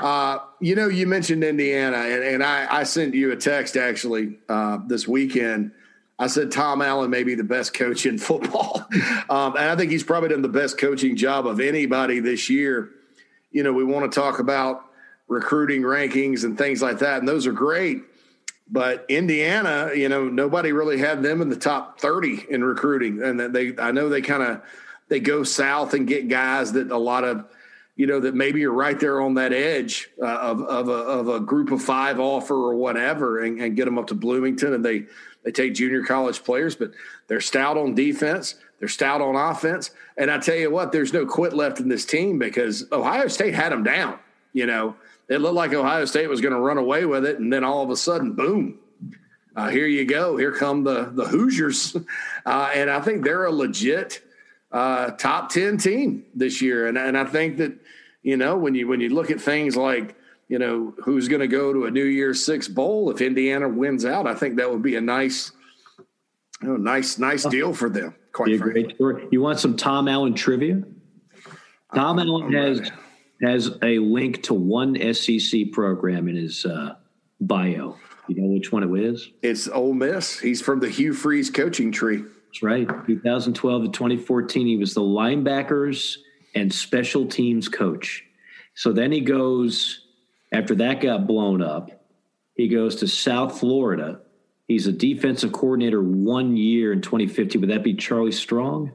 Uh, 0.00 0.38
you 0.60 0.74
know, 0.74 0.88
you 0.88 1.06
mentioned 1.06 1.44
Indiana, 1.44 1.98
and, 1.98 2.24
and 2.24 2.42
I, 2.42 2.80
I, 2.80 2.82
sent 2.82 3.14
you 3.14 3.30
a 3.30 3.36
text 3.36 3.76
actually 3.76 4.38
uh, 4.48 4.78
this 4.86 5.06
weekend. 5.06 5.70
I 6.18 6.26
said 6.26 6.50
Tom 6.50 6.82
Allen 6.82 7.10
may 7.10 7.22
be 7.22 7.36
the 7.36 7.44
best 7.44 7.74
coach 7.74 8.06
in 8.06 8.18
football, 8.18 8.86
um, 9.30 9.56
and 9.56 9.70
I 9.70 9.76
think 9.76 9.90
he's 9.90 10.04
probably 10.04 10.28
done 10.30 10.42
the 10.42 10.48
best 10.48 10.78
coaching 10.78 11.16
job 11.16 11.46
of 11.46 11.58
anybody 11.58 12.20
this 12.20 12.48
year 12.48 12.90
you 13.50 13.62
know, 13.62 13.72
we 13.72 13.84
want 13.84 14.10
to 14.10 14.20
talk 14.20 14.38
about 14.38 14.84
recruiting 15.26 15.82
rankings 15.82 16.44
and 16.44 16.56
things 16.56 16.80
like 16.82 16.98
that, 17.00 17.18
and 17.18 17.28
those 17.28 17.46
are 17.46 17.52
great. 17.52 18.02
But 18.70 19.06
Indiana, 19.08 19.92
you 19.94 20.08
know, 20.08 20.28
nobody 20.28 20.72
really 20.72 20.98
had 20.98 21.22
them 21.22 21.40
in 21.40 21.48
the 21.48 21.56
top 21.56 22.00
30 22.00 22.46
in 22.50 22.62
recruiting. 22.62 23.22
And 23.22 23.40
they, 23.40 23.74
I 23.78 23.92
know 23.92 24.08
they 24.08 24.20
kind 24.20 24.42
of, 24.42 24.62
they 25.08 25.20
go 25.20 25.42
south 25.42 25.94
and 25.94 26.06
get 26.06 26.28
guys 26.28 26.72
that 26.72 26.90
a 26.90 26.98
lot 26.98 27.24
of, 27.24 27.46
you 27.96 28.06
know, 28.06 28.20
that 28.20 28.34
maybe 28.34 28.60
you're 28.60 28.72
right 28.72 29.00
there 29.00 29.22
on 29.22 29.34
that 29.34 29.52
edge 29.52 30.10
uh, 30.20 30.26
of, 30.26 30.62
of, 30.62 30.88
a, 30.88 30.92
of 30.92 31.28
a 31.28 31.40
group 31.40 31.72
of 31.72 31.82
five 31.82 32.20
offer 32.20 32.54
or 32.54 32.74
whatever 32.74 33.42
and, 33.42 33.58
and 33.60 33.74
get 33.74 33.86
them 33.86 33.98
up 33.98 34.08
to 34.08 34.14
Bloomington. 34.14 34.74
And 34.74 34.84
they, 34.84 35.06
they 35.44 35.50
take 35.50 35.74
junior 35.74 36.04
college 36.04 36.44
players, 36.44 36.76
but 36.76 36.92
they're 37.26 37.40
stout 37.40 37.78
on 37.78 37.94
defense. 37.94 38.56
They're 38.78 38.88
stout 38.88 39.20
on 39.20 39.34
offense. 39.34 39.90
And 40.16 40.30
I 40.30 40.38
tell 40.38 40.56
you 40.56 40.70
what, 40.70 40.92
there's 40.92 41.12
no 41.12 41.26
quit 41.26 41.52
left 41.52 41.80
in 41.80 41.88
this 41.88 42.06
team 42.06 42.38
because 42.38 42.86
Ohio 42.92 43.28
State 43.28 43.54
had 43.54 43.72
them 43.72 43.82
down. 43.82 44.18
You 44.52 44.66
know, 44.66 44.96
it 45.28 45.38
looked 45.38 45.54
like 45.54 45.72
Ohio 45.74 46.04
State 46.04 46.28
was 46.28 46.40
going 46.40 46.54
to 46.54 46.60
run 46.60 46.78
away 46.78 47.04
with 47.04 47.24
it. 47.24 47.38
And 47.38 47.52
then 47.52 47.64
all 47.64 47.82
of 47.82 47.90
a 47.90 47.96
sudden, 47.96 48.32
boom, 48.32 48.78
uh, 49.56 49.68
here 49.68 49.86
you 49.86 50.04
go. 50.04 50.36
Here 50.36 50.52
come 50.52 50.84
the, 50.84 51.10
the 51.12 51.26
Hoosiers. 51.26 51.96
Uh, 52.46 52.70
and 52.72 52.88
I 52.88 53.02
think 53.02 53.24
they're 53.24 53.44
a 53.44 53.52
legit 53.52 54.22
uh, 54.72 55.10
top 55.10 55.50
10 55.50 55.76
team 55.76 56.24
this 56.34 56.62
year. 56.62 56.86
And, 56.86 56.96
and 56.96 57.18
I 57.18 57.26
think 57.26 57.58
that, 57.58 57.74
you 58.22 58.38
know, 58.38 58.56
when 58.56 58.74
you, 58.74 58.88
when 58.88 59.02
you 59.02 59.10
look 59.10 59.30
at 59.30 59.38
things 59.38 59.76
like, 59.76 60.16
you 60.48 60.58
know, 60.58 60.94
who's 61.04 61.28
going 61.28 61.42
to 61.42 61.46
go 61.46 61.74
to 61.74 61.84
a 61.84 61.90
New 61.90 62.06
Year's 62.06 62.42
Six 62.42 62.66
bowl 62.66 63.10
if 63.10 63.20
Indiana 63.20 63.68
wins 63.68 64.06
out, 64.06 64.26
I 64.26 64.34
think 64.34 64.56
that 64.56 64.70
would 64.70 64.80
be 64.80 64.96
a 64.96 65.00
nice, 65.02 65.52
you 66.62 66.68
know, 66.68 66.76
nice, 66.76 67.18
nice 67.18 67.44
deal 67.44 67.74
for 67.74 67.90
them 67.90 68.14
quite 68.32 68.52
a 68.52 68.58
great 68.58 68.94
story. 68.94 69.26
You 69.30 69.40
want 69.40 69.60
some 69.60 69.76
Tom 69.76 70.08
Allen 70.08 70.34
trivia? 70.34 70.82
Tom 71.94 72.18
I'm, 72.18 72.28
Allen 72.28 72.46
I'm 72.46 72.52
has 72.52 72.80
ready. 72.80 72.92
has 73.42 73.78
a 73.82 73.98
link 73.98 74.42
to 74.44 74.54
one 74.54 74.96
SEC 75.14 75.72
program 75.72 76.28
in 76.28 76.36
his 76.36 76.64
uh, 76.64 76.96
bio. 77.40 77.96
You 78.28 78.42
know 78.42 78.48
which 78.48 78.72
one 78.72 78.82
it 78.82 79.04
is? 79.04 79.30
It's 79.42 79.68
Ole 79.68 79.94
Miss. 79.94 80.38
He's 80.38 80.60
from 80.60 80.80
the 80.80 80.88
Hugh 80.88 81.14
Freeze 81.14 81.50
coaching 81.50 81.90
tree. 81.90 82.18
That's 82.18 82.62
right. 82.62 82.86
2012 83.06 83.82
to 83.84 83.88
2014, 83.88 84.66
he 84.66 84.76
was 84.76 84.94
the 84.94 85.00
linebackers 85.00 86.16
and 86.54 86.72
special 86.72 87.26
teams 87.26 87.68
coach. 87.68 88.24
So 88.74 88.92
then 88.92 89.12
he 89.12 89.20
goes, 89.20 90.06
after 90.52 90.74
that 90.76 91.00
got 91.00 91.26
blown 91.26 91.62
up, 91.62 91.90
he 92.54 92.68
goes 92.68 92.96
to 92.96 93.08
South 93.08 93.58
Florida 93.60 94.20
He's 94.68 94.86
a 94.86 94.92
defensive 94.92 95.50
coordinator 95.52 96.02
one 96.02 96.54
year 96.56 96.92
in 96.92 97.00
2015. 97.00 97.62
Would 97.62 97.70
that 97.70 97.82
be 97.82 97.94
Charlie 97.94 98.30
Strong? 98.32 98.92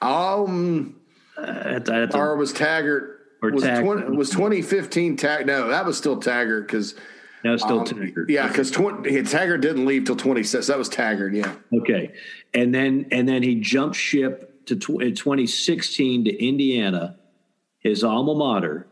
Um, 0.00 0.96
Uh, 1.36 1.80
to- 1.80 2.16
or 2.16 2.36
was 2.36 2.52
Taggart? 2.52 3.10
Or 3.42 3.50
was, 3.50 3.64
Taggart. 3.64 4.02
20, 4.04 4.16
was 4.16 4.30
2015 4.30 5.16
Tag? 5.16 5.46
No, 5.46 5.66
that 5.68 5.84
was 5.84 5.98
still 5.98 6.16
Taggart 6.18 6.68
because 6.68 6.94
no, 7.42 7.56
still 7.56 7.80
um, 7.80 7.84
Taggart. 7.84 8.30
yeah, 8.30 8.46
because 8.46 8.70
Taggart 8.70 9.60
didn't 9.60 9.84
leave 9.84 10.04
till 10.04 10.14
26. 10.16 10.68
That 10.68 10.78
was 10.78 10.88
Taggart. 10.88 11.34
Yeah. 11.34 11.52
Okay, 11.76 12.12
and 12.54 12.72
then 12.72 13.06
and 13.10 13.28
then 13.28 13.42
he 13.42 13.56
jumped 13.56 13.96
ship 13.96 14.64
to 14.66 14.76
tw- 14.76 15.02
in 15.02 15.14
2016 15.16 16.24
to 16.24 16.42
Indiana, 16.42 17.18
his 17.80 18.04
alma 18.04 18.34
mater. 18.34 18.86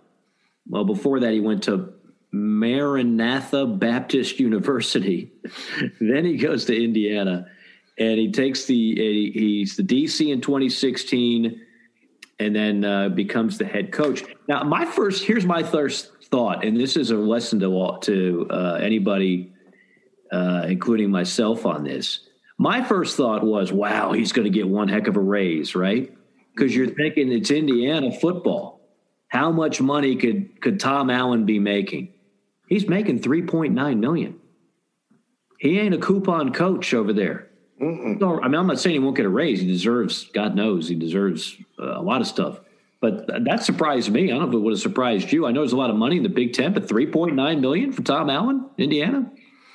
Well, 0.68 0.84
before 0.84 1.20
that, 1.20 1.32
he 1.32 1.40
went 1.40 1.62
to 1.64 1.94
Maranatha 2.32 3.66
Baptist 3.66 4.40
University. 4.40 5.32
then 6.00 6.24
he 6.24 6.36
goes 6.36 6.64
to 6.66 6.84
Indiana, 6.84 7.46
and 7.98 8.18
he 8.18 8.32
takes 8.32 8.64
the 8.64 9.30
he's 9.32 9.76
the 9.76 9.82
DC 9.82 10.32
in 10.32 10.40
2016, 10.40 11.60
and 12.38 12.56
then 12.56 12.84
uh, 12.84 13.08
becomes 13.10 13.58
the 13.58 13.66
head 13.66 13.92
coach. 13.92 14.24
Now, 14.48 14.62
my 14.64 14.84
first 14.84 15.24
here's 15.24 15.46
my 15.46 15.62
first 15.62 16.10
thought, 16.24 16.64
and 16.64 16.76
this 16.78 16.96
is 16.96 17.10
a 17.10 17.16
lesson 17.16 17.60
to 17.60 17.66
all- 17.66 17.98
to 17.98 18.46
uh, 18.50 18.78
anybody 18.80 19.52
uh, 20.32 20.64
including 20.66 21.10
myself 21.10 21.66
on 21.66 21.84
this. 21.84 22.20
My 22.58 22.82
first 22.82 23.16
thought 23.16 23.44
was, 23.44 23.72
wow, 23.72 24.12
he's 24.12 24.32
going 24.32 24.44
to 24.44 24.50
get 24.50 24.66
one 24.66 24.88
heck 24.88 25.06
of 25.06 25.16
a 25.16 25.20
raise, 25.20 25.74
right? 25.74 26.12
Because 26.54 26.74
you're 26.74 26.88
thinking 26.88 27.30
it's 27.30 27.50
Indiana 27.50 28.10
football. 28.10 28.80
How 29.28 29.50
much 29.50 29.80
money 29.80 30.16
could 30.16 30.60
could 30.60 30.78
Tom 30.78 31.10
Allen 31.10 31.46
be 31.46 31.58
making? 31.58 32.12
He's 32.66 32.88
making 32.88 33.20
3.9 33.20 33.98
million. 33.98 34.38
He 35.58 35.78
ain't 35.78 35.94
a 35.94 35.98
coupon 35.98 36.52
coach 36.52 36.92
over 36.94 37.12
there. 37.12 37.48
No, 37.78 38.40
I 38.40 38.48
mean, 38.48 38.54
I'm 38.54 38.66
not 38.66 38.78
saying 38.78 38.94
he 38.94 38.98
won't 39.00 39.16
get 39.16 39.26
a 39.26 39.28
raise. 39.28 39.60
He 39.60 39.66
deserves, 39.66 40.24
God 40.32 40.54
knows, 40.54 40.88
he 40.88 40.94
deserves 40.94 41.56
uh, 41.78 41.98
a 41.98 42.02
lot 42.02 42.20
of 42.20 42.26
stuff. 42.26 42.60
But 43.00 43.26
that 43.44 43.64
surprised 43.64 44.10
me. 44.12 44.24
I 44.24 44.26
don't 44.28 44.42
know 44.42 44.48
if 44.48 44.54
it 44.54 44.58
would 44.58 44.74
have 44.74 44.80
surprised 44.80 45.32
you. 45.32 45.44
I 45.44 45.50
know 45.50 45.60
there's 45.60 45.72
a 45.72 45.76
lot 45.76 45.90
of 45.90 45.96
money 45.96 46.16
in 46.16 46.22
the 46.22 46.28
Big 46.28 46.52
Ten, 46.52 46.72
but 46.72 46.86
3.9 46.86 47.60
million 47.60 47.92
for 47.92 48.02
Tom 48.02 48.30
Allen, 48.30 48.66
Indiana, 48.78 49.28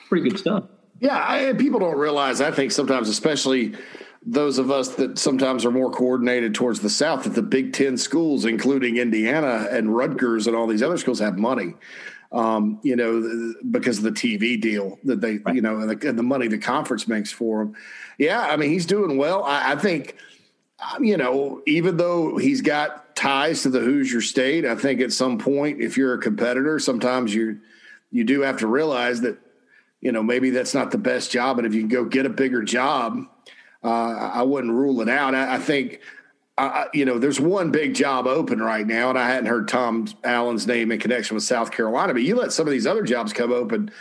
pretty 0.07 0.29
good 0.29 0.39
stuff. 0.39 0.63
Yeah, 1.01 1.23
I, 1.27 1.51
people 1.53 1.81
don't 1.81 1.97
realize. 1.97 2.39
I 2.39 2.51
think 2.51 2.71
sometimes, 2.71 3.09
especially 3.09 3.75
those 4.25 4.57
of 4.57 4.71
us 4.71 4.95
that 4.95 5.19
sometimes 5.19 5.65
are 5.65 5.71
more 5.71 5.91
coordinated 5.91 6.55
towards 6.55 6.79
the 6.79 6.89
South, 6.89 7.25
that 7.25 7.35
the 7.35 7.41
Big 7.41 7.73
Ten 7.73 7.97
schools, 7.97 8.45
including 8.45 8.95
Indiana 8.95 9.67
and 9.71 9.95
Rutgers 9.95 10.47
and 10.47 10.55
all 10.55 10.65
these 10.65 10.81
other 10.81 10.97
schools, 10.97 11.19
have 11.19 11.37
money. 11.37 11.75
Um, 12.31 12.79
you 12.83 12.97
know, 12.97 13.53
because 13.71 13.99
of 13.99 14.03
the 14.03 14.11
TV 14.11 14.59
deal 14.59 14.99
that 15.05 15.21
they, 15.21 15.39
you 15.53 15.61
know, 15.61 15.79
and 15.79 15.89
the, 15.89 16.09
and 16.09 16.19
the 16.19 16.23
money 16.23 16.49
the 16.49 16.57
conference 16.57 17.07
makes 17.07 17.31
for 17.31 17.61
him. 17.61 17.75
Yeah, 18.17 18.41
I 18.41 18.57
mean, 18.57 18.69
he's 18.69 18.85
doing 18.85 19.17
well. 19.17 19.45
I, 19.45 19.71
I 19.71 19.75
think, 19.77 20.17
um, 20.93 21.05
you 21.05 21.15
know, 21.15 21.61
even 21.65 21.95
though 21.95 22.35
he's 22.35 22.59
got 22.61 23.15
ties 23.15 23.61
to 23.63 23.69
the 23.69 23.79
Hoosier 23.79 24.19
State, 24.19 24.65
I 24.65 24.75
think 24.75 24.99
at 24.99 25.13
some 25.13 25.37
point, 25.37 25.81
if 25.81 25.95
you're 25.95 26.15
a 26.15 26.19
competitor, 26.19 26.79
sometimes 26.79 27.33
you 27.33 27.61
you 28.11 28.25
do 28.25 28.41
have 28.41 28.57
to 28.59 28.67
realize 28.67 29.21
that 29.21 29.37
you 30.01 30.11
know, 30.11 30.21
maybe 30.21 30.49
that's 30.51 30.73
not 30.73 30.91
the 30.91 30.97
best 30.97 31.31
job. 31.31 31.57
And 31.57 31.67
if 31.67 31.73
you 31.73 31.81
can 31.81 31.89
go 31.89 32.05
get 32.05 32.25
a 32.25 32.29
bigger 32.29 32.63
job, 32.63 33.25
uh, 33.83 33.87
I 33.87 34.43
wouldn't 34.43 34.73
rule 34.73 35.01
it 35.01 35.09
out. 35.09 35.33
I, 35.33 35.55
I 35.55 35.57
think, 35.59 36.01
uh, 36.57 36.85
you 36.93 37.05
know, 37.05 37.19
there's 37.19 37.39
one 37.39 37.71
big 37.71 37.93
job 37.93 38.25
open 38.25 38.59
right 38.59 38.85
now, 38.85 39.09
and 39.09 39.19
I 39.19 39.29
hadn't 39.29 39.45
heard 39.45 39.67
Tom 39.67 40.07
Allen's 40.23 40.65
name 40.65 40.91
in 40.91 40.99
connection 40.99 41.35
with 41.35 41.43
South 41.43 41.71
Carolina. 41.71 42.13
But 42.13 42.23
you 42.23 42.35
let 42.35 42.51
some 42.51 42.67
of 42.67 42.71
these 42.71 42.87
other 42.87 43.03
jobs 43.03 43.31
come 43.31 43.51
open, 43.51 43.91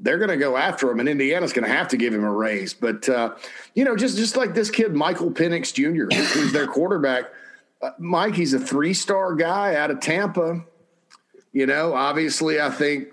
they're 0.00 0.18
going 0.18 0.30
to 0.30 0.36
go 0.36 0.56
after 0.56 0.90
him, 0.90 0.98
and 0.98 1.08
Indiana's 1.08 1.52
going 1.52 1.64
to 1.64 1.72
have 1.72 1.88
to 1.88 1.96
give 1.96 2.12
him 2.12 2.24
a 2.24 2.30
raise. 2.30 2.74
But 2.74 3.08
uh, 3.08 3.36
you 3.74 3.84
know, 3.84 3.96
just 3.96 4.16
just 4.16 4.36
like 4.36 4.52
this 4.52 4.70
kid 4.70 4.92
Michael 4.94 5.30
Penix 5.30 5.72
Jr., 5.72 6.14
who's 6.14 6.52
their 6.52 6.66
quarterback. 6.66 7.26
Uh, 7.80 7.90
Mike, 7.98 8.34
he's 8.34 8.52
a 8.52 8.60
three 8.60 8.94
star 8.94 9.34
guy 9.34 9.76
out 9.76 9.90
of 9.90 10.00
Tampa. 10.00 10.64
You 11.52 11.66
know, 11.66 11.94
obviously, 11.94 12.60
I 12.60 12.70
think 12.70 13.08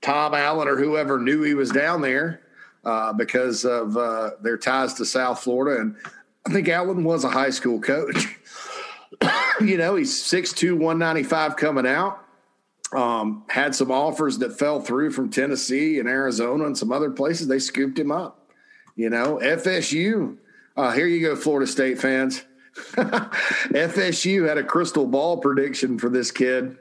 Tom 0.00 0.34
Allen 0.34 0.68
or 0.68 0.76
whoever 0.76 1.18
knew 1.18 1.42
he 1.42 1.54
was 1.54 1.70
down 1.70 2.00
there 2.00 2.40
uh, 2.84 3.12
because 3.12 3.64
of 3.64 3.96
uh, 3.96 4.30
their 4.40 4.56
ties 4.56 4.94
to 4.94 5.04
South 5.04 5.40
Florida. 5.40 5.80
And 5.80 5.96
I 6.46 6.52
think 6.52 6.68
Allen 6.68 7.04
was 7.04 7.24
a 7.24 7.30
high 7.30 7.50
school 7.50 7.80
coach. 7.80 8.36
you 9.60 9.76
know, 9.76 9.96
he's 9.96 10.12
6'2, 10.12 10.72
195 10.72 11.56
coming 11.56 11.86
out. 11.86 12.18
Um, 12.92 13.44
had 13.48 13.74
some 13.74 13.90
offers 13.90 14.38
that 14.38 14.58
fell 14.58 14.80
through 14.80 15.12
from 15.12 15.30
Tennessee 15.30 15.98
and 15.98 16.08
Arizona 16.08 16.64
and 16.66 16.76
some 16.76 16.92
other 16.92 17.10
places. 17.10 17.48
They 17.48 17.58
scooped 17.58 17.98
him 17.98 18.10
up. 18.10 18.50
You 18.96 19.08
know, 19.08 19.38
FSU. 19.42 20.36
Uh, 20.76 20.92
here 20.92 21.06
you 21.06 21.26
go, 21.26 21.36
Florida 21.36 21.66
State 21.66 21.98
fans. 21.98 22.42
FSU 22.74 24.46
had 24.46 24.58
a 24.58 24.64
crystal 24.64 25.06
ball 25.06 25.38
prediction 25.38 25.98
for 25.98 26.10
this 26.10 26.30
kid 26.30 26.76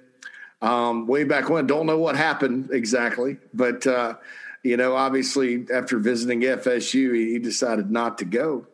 um, 0.61 1.07
way 1.07 1.23
back 1.23 1.49
when. 1.49 1.67
Don't 1.67 1.85
know 1.85 1.97
what 1.97 2.15
happened 2.15 2.69
exactly, 2.71 3.37
but 3.53 3.87
uh, 3.87 4.15
you 4.63 4.75
know, 4.75 4.95
obviously 4.95 5.65
after 5.73 5.97
visiting 5.97 6.41
FSU, 6.41 7.15
he, 7.15 7.31
he 7.31 7.39
decided 7.39 7.89
not 7.89 8.17
to 8.17 8.25
go 8.25 8.67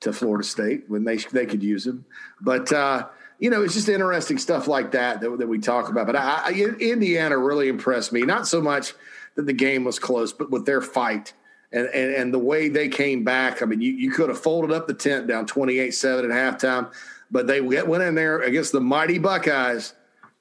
to 0.00 0.12
Florida 0.12 0.44
State 0.44 0.84
when 0.88 1.04
they 1.04 1.16
they 1.16 1.46
could 1.46 1.62
use 1.62 1.86
him. 1.86 2.04
But 2.40 2.72
uh, 2.72 3.06
you 3.38 3.50
know, 3.50 3.62
it's 3.62 3.74
just 3.74 3.88
interesting 3.88 4.38
stuff 4.38 4.68
like 4.68 4.92
that 4.92 5.20
that, 5.20 5.38
that 5.38 5.48
we 5.48 5.58
talk 5.58 5.88
about. 5.88 6.06
But 6.06 6.16
I, 6.16 6.42
I, 6.46 6.52
Indiana 6.80 7.36
really 7.36 7.68
impressed 7.68 8.12
me. 8.12 8.22
Not 8.22 8.46
so 8.46 8.60
much 8.60 8.94
that 9.34 9.46
the 9.46 9.52
game 9.52 9.84
was 9.84 9.98
close, 9.98 10.32
but 10.32 10.50
with 10.50 10.66
their 10.66 10.80
fight. 10.80 11.34
And, 11.72 11.86
and, 11.88 12.14
and 12.14 12.34
the 12.34 12.38
way 12.38 12.68
they 12.68 12.88
came 12.88 13.24
back, 13.24 13.60
I 13.60 13.66
mean, 13.66 13.80
you, 13.80 13.92
you 13.92 14.10
could 14.10 14.28
have 14.28 14.40
folded 14.40 14.72
up 14.72 14.86
the 14.86 14.94
tent 14.94 15.26
down 15.26 15.46
28 15.46 15.90
7 15.90 16.30
at 16.30 16.60
halftime, 16.60 16.92
but 17.30 17.46
they 17.46 17.60
went 17.60 18.02
in 18.02 18.14
there 18.14 18.40
against 18.40 18.72
the 18.72 18.80
mighty 18.80 19.18
Buckeyes 19.18 19.92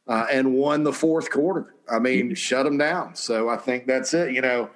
uh, 0.07 0.27
and 0.31 0.53
won 0.53 0.83
the 0.83 0.93
fourth 0.93 1.29
quarter. 1.31 1.73
I 1.89 1.99
mean, 1.99 2.35
shut 2.35 2.63
them 2.63 2.77
down. 2.77 3.15
So 3.15 3.49
I 3.49 3.57
think 3.57 3.87
that's 3.87 4.13
it. 4.13 4.33
You 4.33 4.41
know, 4.41 4.69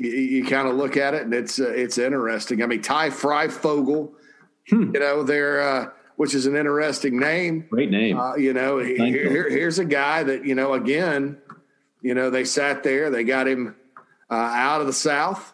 you, 0.00 0.10
you 0.10 0.44
kind 0.44 0.66
of 0.68 0.74
look 0.76 0.96
at 0.96 1.14
it 1.14 1.22
and 1.22 1.34
it's 1.34 1.60
uh, 1.60 1.68
it's 1.70 1.98
interesting. 1.98 2.62
I 2.62 2.66
mean, 2.66 2.82
Ty 2.82 3.10
Fryfogle, 3.10 4.12
Hmm. 4.68 4.92
you 4.94 5.00
know, 5.00 5.22
they're 5.22 5.60
uh, 5.60 5.90
which 6.16 6.34
is 6.34 6.46
an 6.46 6.54
interesting 6.56 7.18
name. 7.18 7.66
Great 7.70 7.90
name. 7.90 8.18
Uh, 8.18 8.36
you 8.36 8.52
know, 8.52 8.78
he- 8.78 8.94
here, 8.96 9.48
here's 9.48 9.78
a 9.78 9.84
guy 9.84 10.22
that 10.22 10.44
you 10.44 10.54
know. 10.54 10.74
Again, 10.74 11.38
you 12.02 12.14
know, 12.14 12.30
they 12.30 12.44
sat 12.44 12.82
there. 12.82 13.10
They 13.10 13.24
got 13.24 13.48
him 13.48 13.74
uh, 14.30 14.34
out 14.34 14.80
of 14.80 14.86
the 14.86 14.92
South 14.92 15.52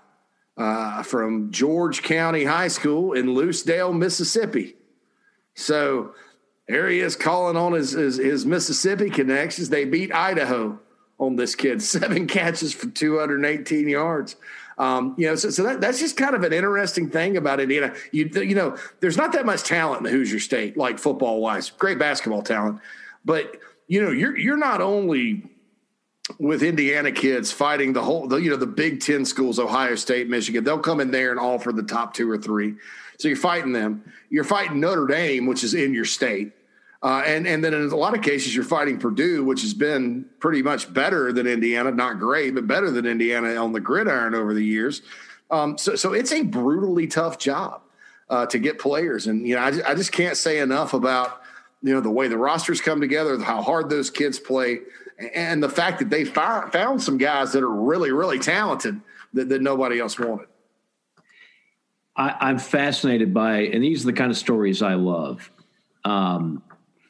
uh, 0.56 1.02
from 1.02 1.50
George 1.52 2.02
County 2.02 2.44
High 2.44 2.68
School 2.68 3.12
in 3.14 3.26
Lucedale, 3.34 3.92
Mississippi. 3.96 4.74
So 5.54 6.14
here 6.68 6.88
he 6.88 7.00
is 7.00 7.16
calling 7.16 7.56
on 7.56 7.72
his, 7.72 7.92
his, 7.92 8.16
his 8.16 8.44
Mississippi 8.44 9.08
connections. 9.08 9.68
They 9.70 9.84
beat 9.84 10.12
Idaho 10.12 10.78
on 11.18 11.36
this 11.36 11.54
kid, 11.54 11.82
seven 11.82 12.26
catches 12.26 12.72
for 12.72 12.88
218 12.88 13.88
yards. 13.88 14.36
Um, 14.78 15.14
you 15.16 15.26
know, 15.26 15.36
so, 15.36 15.48
so 15.48 15.62
that, 15.62 15.80
that's 15.80 15.98
just 15.98 16.18
kind 16.18 16.34
of 16.34 16.42
an 16.42 16.52
interesting 16.52 17.08
thing 17.08 17.38
about 17.38 17.60
Indiana. 17.60 17.94
You, 18.12 18.28
you 18.34 18.54
know, 18.54 18.76
there's 19.00 19.16
not 19.16 19.32
that 19.32 19.46
much 19.46 19.62
talent 19.62 19.98
in 19.98 20.04
the 20.04 20.10
Hoosier 20.10 20.38
State, 20.38 20.76
like 20.76 20.98
football 20.98 21.40
wise, 21.40 21.70
great 21.70 21.98
basketball 21.98 22.42
talent, 22.42 22.80
but 23.24 23.56
you 23.88 24.02
know, 24.02 24.10
you're 24.10 24.36
you're 24.36 24.56
not 24.56 24.80
only 24.80 25.44
with 26.38 26.62
Indiana 26.62 27.12
kids 27.12 27.52
fighting 27.52 27.92
the 27.92 28.02
whole, 28.02 28.26
the, 28.26 28.36
you 28.36 28.50
know, 28.50 28.56
the 28.56 28.66
Big 28.66 29.00
Ten 29.00 29.24
schools, 29.24 29.58
Ohio 29.58 29.94
State, 29.94 30.28
Michigan, 30.28 30.64
they'll 30.64 30.78
come 30.78 31.00
in 31.00 31.10
there 31.10 31.30
and 31.30 31.38
offer 31.38 31.72
the 31.72 31.84
top 31.84 32.14
two 32.14 32.30
or 32.30 32.36
three. 32.36 32.74
So 33.18 33.28
you're 33.28 33.36
fighting 33.36 33.72
them. 33.72 34.12
You're 34.28 34.44
fighting 34.44 34.80
Notre 34.80 35.06
Dame, 35.06 35.46
which 35.46 35.64
is 35.64 35.74
in 35.74 35.94
your 35.94 36.04
state. 36.04 36.52
Uh, 37.02 37.22
and, 37.26 37.46
and 37.46 37.62
then 37.62 37.74
in 37.74 37.90
a 37.90 37.96
lot 37.96 38.16
of 38.16 38.22
cases, 38.22 38.54
you're 38.54 38.64
fighting 38.64 38.98
Purdue, 38.98 39.44
which 39.44 39.60
has 39.62 39.74
been 39.74 40.24
pretty 40.40 40.62
much 40.62 40.92
better 40.92 41.32
than 41.32 41.46
Indiana, 41.46 41.90
not 41.90 42.18
great, 42.18 42.54
but 42.54 42.66
better 42.66 42.90
than 42.90 43.06
Indiana 43.06 43.54
on 43.56 43.72
the 43.72 43.80
gridiron 43.80 44.34
over 44.34 44.54
the 44.54 44.64
years. 44.64 45.02
Um, 45.50 45.78
so, 45.78 45.94
so 45.94 46.14
it's 46.14 46.32
a 46.32 46.42
brutally 46.42 47.06
tough 47.06 47.38
job 47.38 47.82
uh, 48.28 48.46
to 48.46 48.58
get 48.58 48.78
players. 48.78 49.26
And, 49.26 49.46
you 49.46 49.54
know, 49.54 49.62
I, 49.62 49.70
ju- 49.70 49.82
I 49.86 49.94
just 49.94 50.10
can't 50.10 50.36
say 50.36 50.58
enough 50.58 50.94
about, 50.94 51.42
you 51.82 51.94
know, 51.94 52.00
the 52.00 52.10
way 52.10 52.28
the 52.28 52.38
rosters 52.38 52.80
come 52.80 53.00
together, 53.00 53.38
how 53.38 53.62
hard 53.62 53.90
those 53.90 54.10
kids 54.10 54.40
play, 54.40 54.80
and 55.34 55.62
the 55.62 55.68
fact 55.68 55.98
that 56.00 56.10
they 56.10 56.24
found, 56.24 56.72
found 56.72 57.02
some 57.02 57.18
guys 57.18 57.52
that 57.52 57.62
are 57.62 57.70
really, 57.70 58.10
really 58.10 58.38
talented 58.38 59.00
that, 59.34 59.48
that 59.50 59.62
nobody 59.62 60.00
else 60.00 60.18
wanted. 60.18 60.48
I, 62.16 62.34
I'm 62.40 62.58
fascinated 62.58 63.32
by, 63.32 63.58
and 63.58 63.84
these 63.84 64.02
are 64.02 64.06
the 64.06 64.14
kind 64.14 64.30
of 64.30 64.36
stories 64.36 64.82
I 64.82 64.94
love. 64.94 65.50
Um, 66.04 66.62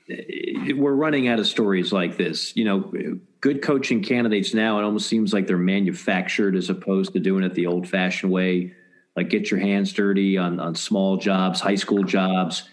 we're 0.09 0.95
running 0.95 1.29
out 1.29 1.39
of 1.39 1.47
stories 1.47 1.93
like 1.93 2.17
this. 2.17 2.57
You 2.57 2.65
know, 2.65 3.19
good 3.41 3.63
coaching 3.63 4.03
candidates 4.03 4.55
now, 4.55 4.79
it 4.79 4.85
almost 4.85 5.09
seems 5.09 5.33
like 5.33 5.47
they're 5.47 5.59
manufactured 5.59 6.57
as 6.57 6.71
opposed 6.71 7.13
to 7.15 7.21
doing 7.21 7.45
it 7.45 7.55
the 7.55 7.67
old 7.67 7.89
fashioned 7.89 8.33
way, 8.33 8.73
like 9.17 9.29
get 9.29 9.51
your 9.51 9.61
hands 9.61 9.93
dirty 9.93 10.39
on, 10.39 10.61
on 10.61 10.75
small 10.75 11.17
jobs, 11.17 11.61
high 11.61 11.75
school 11.75 12.05
jobs. 12.05 12.69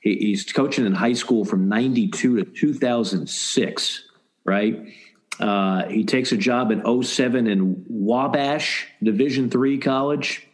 He, 0.00 0.16
he's 0.16 0.50
coaching 0.50 0.86
in 0.86 0.94
high 0.94 1.12
school 1.12 1.44
from 1.44 1.68
92 1.68 2.36
to 2.36 2.44
2006, 2.44 4.04
right? 4.44 4.94
Uh, 5.38 5.86
he 5.86 6.04
takes 6.04 6.32
a 6.32 6.36
job 6.36 6.70
in 6.70 7.02
07 7.02 7.46
in 7.46 7.84
Wabash 7.88 8.88
Division 9.02 9.50
three 9.50 9.78
college 9.78 10.48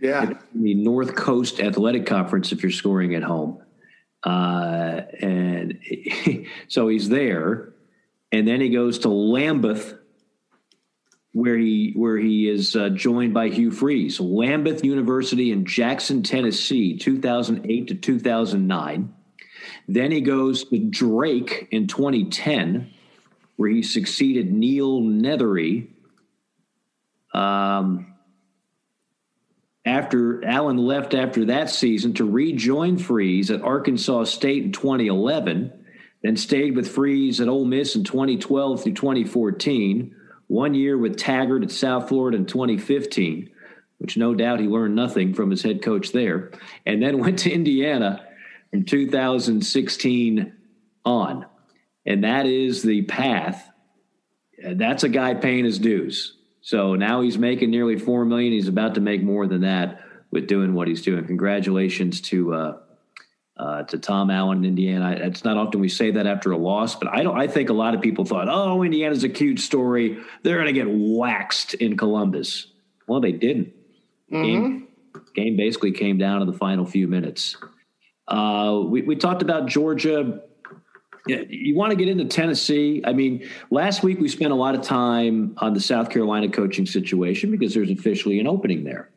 Yeah. 0.00 0.34
The 0.54 0.74
North 0.74 1.16
Coast 1.16 1.60
Athletic 1.60 2.06
Conference, 2.06 2.52
if 2.52 2.62
you're 2.62 2.70
scoring 2.70 3.14
at 3.14 3.22
home. 3.22 3.60
Uh, 4.24 5.02
and 5.20 5.80
so 6.68 6.88
he's 6.88 7.08
there. 7.08 7.72
And 8.32 8.46
then 8.46 8.60
he 8.60 8.70
goes 8.70 9.00
to 9.00 9.08
Lambuth, 9.08 9.98
where 11.32 11.56
he 11.56 11.92
where 11.94 12.18
he 12.18 12.48
is 12.48 12.76
uh, 12.76 12.90
joined 12.90 13.32
by 13.32 13.48
Hugh 13.48 13.70
Freeze. 13.70 14.18
Lambuth 14.18 14.84
University 14.84 15.50
in 15.50 15.64
Jackson, 15.64 16.22
Tennessee, 16.22 16.98
2008 16.98 17.88
to 17.88 17.94
2009. 17.94 19.14
Then 19.86 20.10
he 20.10 20.20
goes 20.20 20.64
to 20.64 20.78
Drake 20.78 21.68
in 21.70 21.86
2010, 21.86 22.92
where 23.56 23.70
he 23.70 23.82
succeeded 23.82 24.52
Neil 24.52 25.00
Nethery. 25.00 25.88
Um, 27.32 28.14
after 29.88 30.44
Allen 30.44 30.76
left 30.76 31.14
after 31.14 31.46
that 31.46 31.70
season 31.70 32.12
to 32.14 32.30
rejoin 32.30 32.98
Freeze 32.98 33.50
at 33.50 33.62
Arkansas 33.62 34.24
State 34.24 34.64
in 34.64 34.72
2011, 34.72 35.72
then 36.22 36.36
stayed 36.36 36.76
with 36.76 36.88
Freeze 36.90 37.40
at 37.40 37.48
Ole 37.48 37.64
Miss 37.64 37.96
in 37.96 38.04
2012 38.04 38.82
through 38.82 38.92
2014, 38.92 40.14
one 40.46 40.74
year 40.74 40.96
with 40.96 41.16
Taggart 41.16 41.62
at 41.62 41.70
South 41.70 42.08
Florida 42.08 42.36
in 42.36 42.46
2015, 42.46 43.50
which 43.98 44.16
no 44.16 44.34
doubt 44.34 44.60
he 44.60 44.66
learned 44.66 44.94
nothing 44.94 45.32
from 45.32 45.50
his 45.50 45.62
head 45.62 45.82
coach 45.82 46.12
there, 46.12 46.52
and 46.84 47.02
then 47.02 47.18
went 47.22 47.40
to 47.40 47.50
Indiana 47.50 48.26
from 48.70 48.84
2016 48.84 50.52
on. 51.04 51.46
And 52.04 52.24
that 52.24 52.46
is 52.46 52.82
the 52.82 53.02
path. 53.02 53.68
That's 54.62 55.04
a 55.04 55.08
guy 55.08 55.34
paying 55.34 55.64
his 55.64 55.78
dues. 55.78 56.37
So 56.68 56.96
now 56.96 57.22
he's 57.22 57.38
making 57.38 57.70
nearly 57.70 57.96
four 57.96 58.26
million. 58.26 58.52
He's 58.52 58.68
about 58.68 58.96
to 58.96 59.00
make 59.00 59.22
more 59.22 59.46
than 59.46 59.62
that 59.62 60.02
with 60.30 60.46
doing 60.46 60.74
what 60.74 60.86
he's 60.86 61.00
doing. 61.00 61.24
Congratulations 61.24 62.20
to 62.20 62.52
uh, 62.52 62.78
uh, 63.56 63.84
to 63.84 63.96
Tom 63.96 64.30
Allen 64.30 64.58
in 64.58 64.64
Indiana. 64.66 65.12
It's 65.12 65.44
not 65.44 65.56
often 65.56 65.80
we 65.80 65.88
say 65.88 66.10
that 66.10 66.26
after 66.26 66.52
a 66.52 66.58
loss, 66.58 66.94
but 66.94 67.08
I 67.08 67.22
don't. 67.22 67.38
I 67.38 67.46
think 67.46 67.70
a 67.70 67.72
lot 67.72 67.94
of 67.94 68.02
people 68.02 68.26
thought, 68.26 68.48
"Oh, 68.50 68.82
Indiana's 68.82 69.24
a 69.24 69.30
cute 69.30 69.60
story. 69.60 70.18
They're 70.42 70.56
going 70.56 70.66
to 70.66 70.74
get 70.74 70.88
waxed 70.90 71.72
in 71.72 71.96
Columbus." 71.96 72.70
Well, 73.06 73.22
they 73.22 73.32
didn't. 73.32 73.72
Mm-hmm. 74.30 74.42
Game, 74.42 74.88
game 75.34 75.56
basically 75.56 75.92
came 75.92 76.18
down 76.18 76.40
to 76.40 76.52
the 76.52 76.58
final 76.58 76.84
few 76.84 77.08
minutes. 77.08 77.56
Uh, 78.28 78.82
we, 78.84 79.00
we 79.00 79.16
talked 79.16 79.40
about 79.40 79.68
Georgia 79.68 80.42
you 81.28 81.76
want 81.76 81.90
to 81.90 81.96
get 81.96 82.08
into 82.08 82.24
Tennessee. 82.24 83.02
I 83.04 83.12
mean, 83.12 83.48
last 83.70 84.02
week 84.02 84.18
we 84.20 84.28
spent 84.28 84.52
a 84.52 84.56
lot 84.56 84.74
of 84.74 84.82
time 84.82 85.54
on 85.58 85.74
the 85.74 85.80
South 85.80 86.10
Carolina 86.10 86.48
coaching 86.48 86.86
situation 86.86 87.50
because 87.50 87.74
there's 87.74 87.90
officially 87.90 88.40
an 88.40 88.46
opening 88.46 88.84
there. 88.84 89.10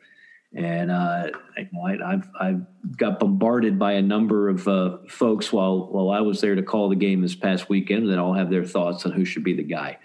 And 0.54 0.92
uh, 0.92 1.30
I, 1.58 1.98
have 2.10 2.30
I've 2.40 2.98
got 2.98 3.20
bombarded 3.20 3.80
by 3.80 3.94
a 3.94 4.02
number 4.02 4.50
of 4.50 4.68
uh, 4.68 4.98
folks 5.08 5.54
while 5.54 5.88
while 5.88 6.10
I 6.10 6.20
was 6.20 6.42
there 6.42 6.56
to 6.56 6.64
call 6.64 6.90
the 6.90 6.96
game 6.96 7.22
this 7.22 7.36
past 7.36 7.70
weekend 7.70 8.10
that 8.10 8.20
all 8.20 8.34
have 8.34 8.50
their 8.50 8.66
thoughts 8.66 9.06
on 9.06 9.14
who 9.14 9.24
should 9.24 9.46
be 9.46 9.54
the 9.54 9.64
guy. 9.64 9.98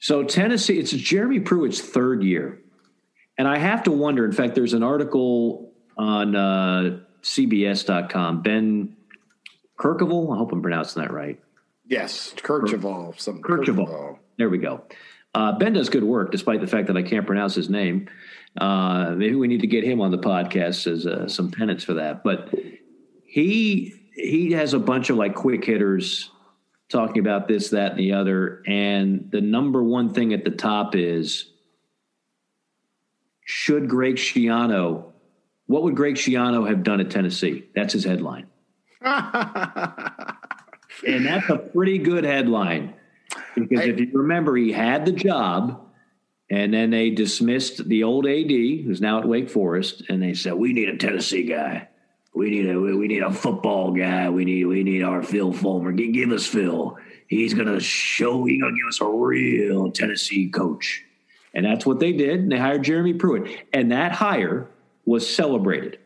So 0.00 0.22
Tennessee, 0.22 0.78
it's 0.78 0.90
Jeremy 0.90 1.40
Pruitt's 1.40 1.80
third 1.80 2.22
year, 2.22 2.60
and 3.38 3.48
I 3.48 3.56
have 3.56 3.84
to 3.84 3.90
wonder. 3.90 4.26
In 4.26 4.32
fact, 4.32 4.54
there's 4.54 4.74
an 4.74 4.82
article 4.82 5.72
on 5.96 6.36
uh, 6.36 6.98
CBS.com. 7.22 8.42
Ben 8.42 8.96
Kercheval. 9.82 10.32
I 10.32 10.38
hope 10.38 10.52
I'm 10.52 10.62
pronouncing 10.62 11.02
that 11.02 11.12
right. 11.12 11.40
Yes, 11.86 12.32
Kercheval. 12.36 13.18
Some 13.20 13.42
Kercheval. 13.42 14.18
There 14.38 14.48
we 14.48 14.58
go. 14.58 14.84
Uh, 15.34 15.52
ben 15.52 15.72
does 15.72 15.88
good 15.88 16.04
work, 16.04 16.30
despite 16.30 16.60
the 16.60 16.66
fact 16.66 16.86
that 16.86 16.96
I 16.96 17.02
can't 17.02 17.26
pronounce 17.26 17.54
his 17.54 17.68
name. 17.68 18.08
Uh, 18.56 19.10
maybe 19.16 19.34
we 19.34 19.48
need 19.48 19.62
to 19.62 19.66
get 19.66 19.82
him 19.82 20.00
on 20.00 20.10
the 20.10 20.18
podcast 20.18 20.86
as 20.90 21.06
uh, 21.06 21.26
some 21.26 21.50
penance 21.50 21.82
for 21.82 21.94
that. 21.94 22.22
But 22.22 22.54
he 23.24 23.94
he 24.14 24.52
has 24.52 24.74
a 24.74 24.78
bunch 24.78 25.10
of 25.10 25.16
like 25.16 25.34
quick 25.34 25.64
hitters 25.64 26.30
talking 26.88 27.18
about 27.18 27.48
this, 27.48 27.70
that, 27.70 27.92
and 27.92 28.00
the 28.00 28.12
other. 28.12 28.62
And 28.66 29.30
the 29.32 29.40
number 29.40 29.82
one 29.82 30.12
thing 30.12 30.32
at 30.32 30.44
the 30.44 30.50
top 30.50 30.94
is 30.94 31.50
should 33.44 33.88
Greg 33.88 34.16
Schiano, 34.16 35.12
what 35.66 35.82
would 35.82 35.96
Greg 35.96 36.14
Schiano 36.14 36.68
have 36.68 36.84
done 36.84 37.00
at 37.00 37.10
Tennessee? 37.10 37.64
That's 37.74 37.94
his 37.94 38.04
headline. 38.04 38.46
and 41.06 41.26
that's 41.26 41.48
a 41.48 41.58
pretty 41.58 41.98
good 41.98 42.24
headline 42.24 42.94
because 43.54 43.80
I, 43.80 43.84
if 43.84 44.00
you 44.00 44.10
remember, 44.12 44.56
he 44.56 44.72
had 44.72 45.04
the 45.04 45.12
job, 45.12 45.80
and 46.50 46.72
then 46.72 46.90
they 46.90 47.10
dismissed 47.10 47.88
the 47.88 48.04
old 48.04 48.26
AD, 48.26 48.50
who's 48.50 49.00
now 49.00 49.18
at 49.18 49.26
Wake 49.26 49.50
Forest, 49.50 50.04
and 50.08 50.22
they 50.22 50.34
said, 50.34 50.54
"We 50.54 50.72
need 50.72 50.88
a 50.88 50.96
Tennessee 50.96 51.44
guy. 51.44 51.88
We 52.34 52.50
need 52.50 52.70
a 52.70 52.78
we 52.78 53.08
need 53.08 53.22
a 53.22 53.32
football 53.32 53.92
guy. 53.92 54.28
We 54.30 54.44
need 54.44 54.66
we 54.66 54.82
need 54.82 55.02
our 55.02 55.22
Phil 55.22 55.52
Fulmer. 55.52 55.92
Give, 55.92 56.32
us 56.32 56.46
Phil. 56.46 56.96
He's 57.26 57.54
gonna 57.54 57.80
show. 57.80 58.44
He's 58.44 58.60
gonna 58.60 58.76
give 58.76 58.88
us 58.88 59.00
a 59.00 59.08
real 59.08 59.90
Tennessee 59.90 60.48
coach." 60.48 61.04
And 61.54 61.66
that's 61.66 61.84
what 61.84 62.00
they 62.00 62.12
did. 62.12 62.40
And 62.40 62.50
they 62.50 62.58
hired 62.58 62.82
Jeremy 62.82 63.14
Pruitt, 63.14 63.66
and 63.74 63.92
that 63.92 64.12
hire 64.12 64.70
was 65.04 65.28
celebrated, 65.28 65.98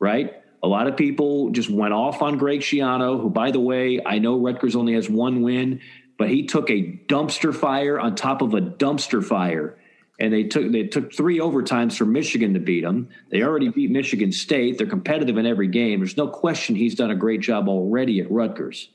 right? 0.00 0.39
A 0.62 0.68
lot 0.68 0.86
of 0.86 0.96
people 0.96 1.50
just 1.50 1.70
went 1.70 1.94
off 1.94 2.20
on 2.22 2.36
Greg 2.36 2.60
Schiano, 2.60 3.20
who, 3.20 3.30
by 3.30 3.50
the 3.50 3.60
way, 3.60 4.00
I 4.04 4.18
know 4.18 4.38
Rutgers 4.38 4.76
only 4.76 4.94
has 4.94 5.08
one 5.08 5.42
win, 5.42 5.80
but 6.18 6.28
he 6.28 6.46
took 6.46 6.68
a 6.68 7.00
dumpster 7.08 7.54
fire 7.54 7.98
on 7.98 8.14
top 8.14 8.42
of 8.42 8.52
a 8.52 8.60
dumpster 8.60 9.24
fire. 9.24 9.78
And 10.18 10.30
they 10.30 10.44
took 10.44 10.70
they 10.70 10.82
took 10.82 11.14
three 11.14 11.38
overtimes 11.38 11.96
for 11.96 12.04
Michigan 12.04 12.52
to 12.52 12.60
beat 12.60 12.82
them. 12.82 13.08
They 13.30 13.42
already 13.42 13.70
beat 13.70 13.90
Michigan 13.90 14.32
State. 14.32 14.76
They're 14.76 14.86
competitive 14.86 15.38
in 15.38 15.46
every 15.46 15.68
game. 15.68 16.00
There's 16.00 16.18
no 16.18 16.28
question 16.28 16.76
he's 16.76 16.94
done 16.94 17.10
a 17.10 17.16
great 17.16 17.40
job 17.40 17.68
already 17.68 18.20
at 18.20 18.30
Rutgers. 18.30 18.90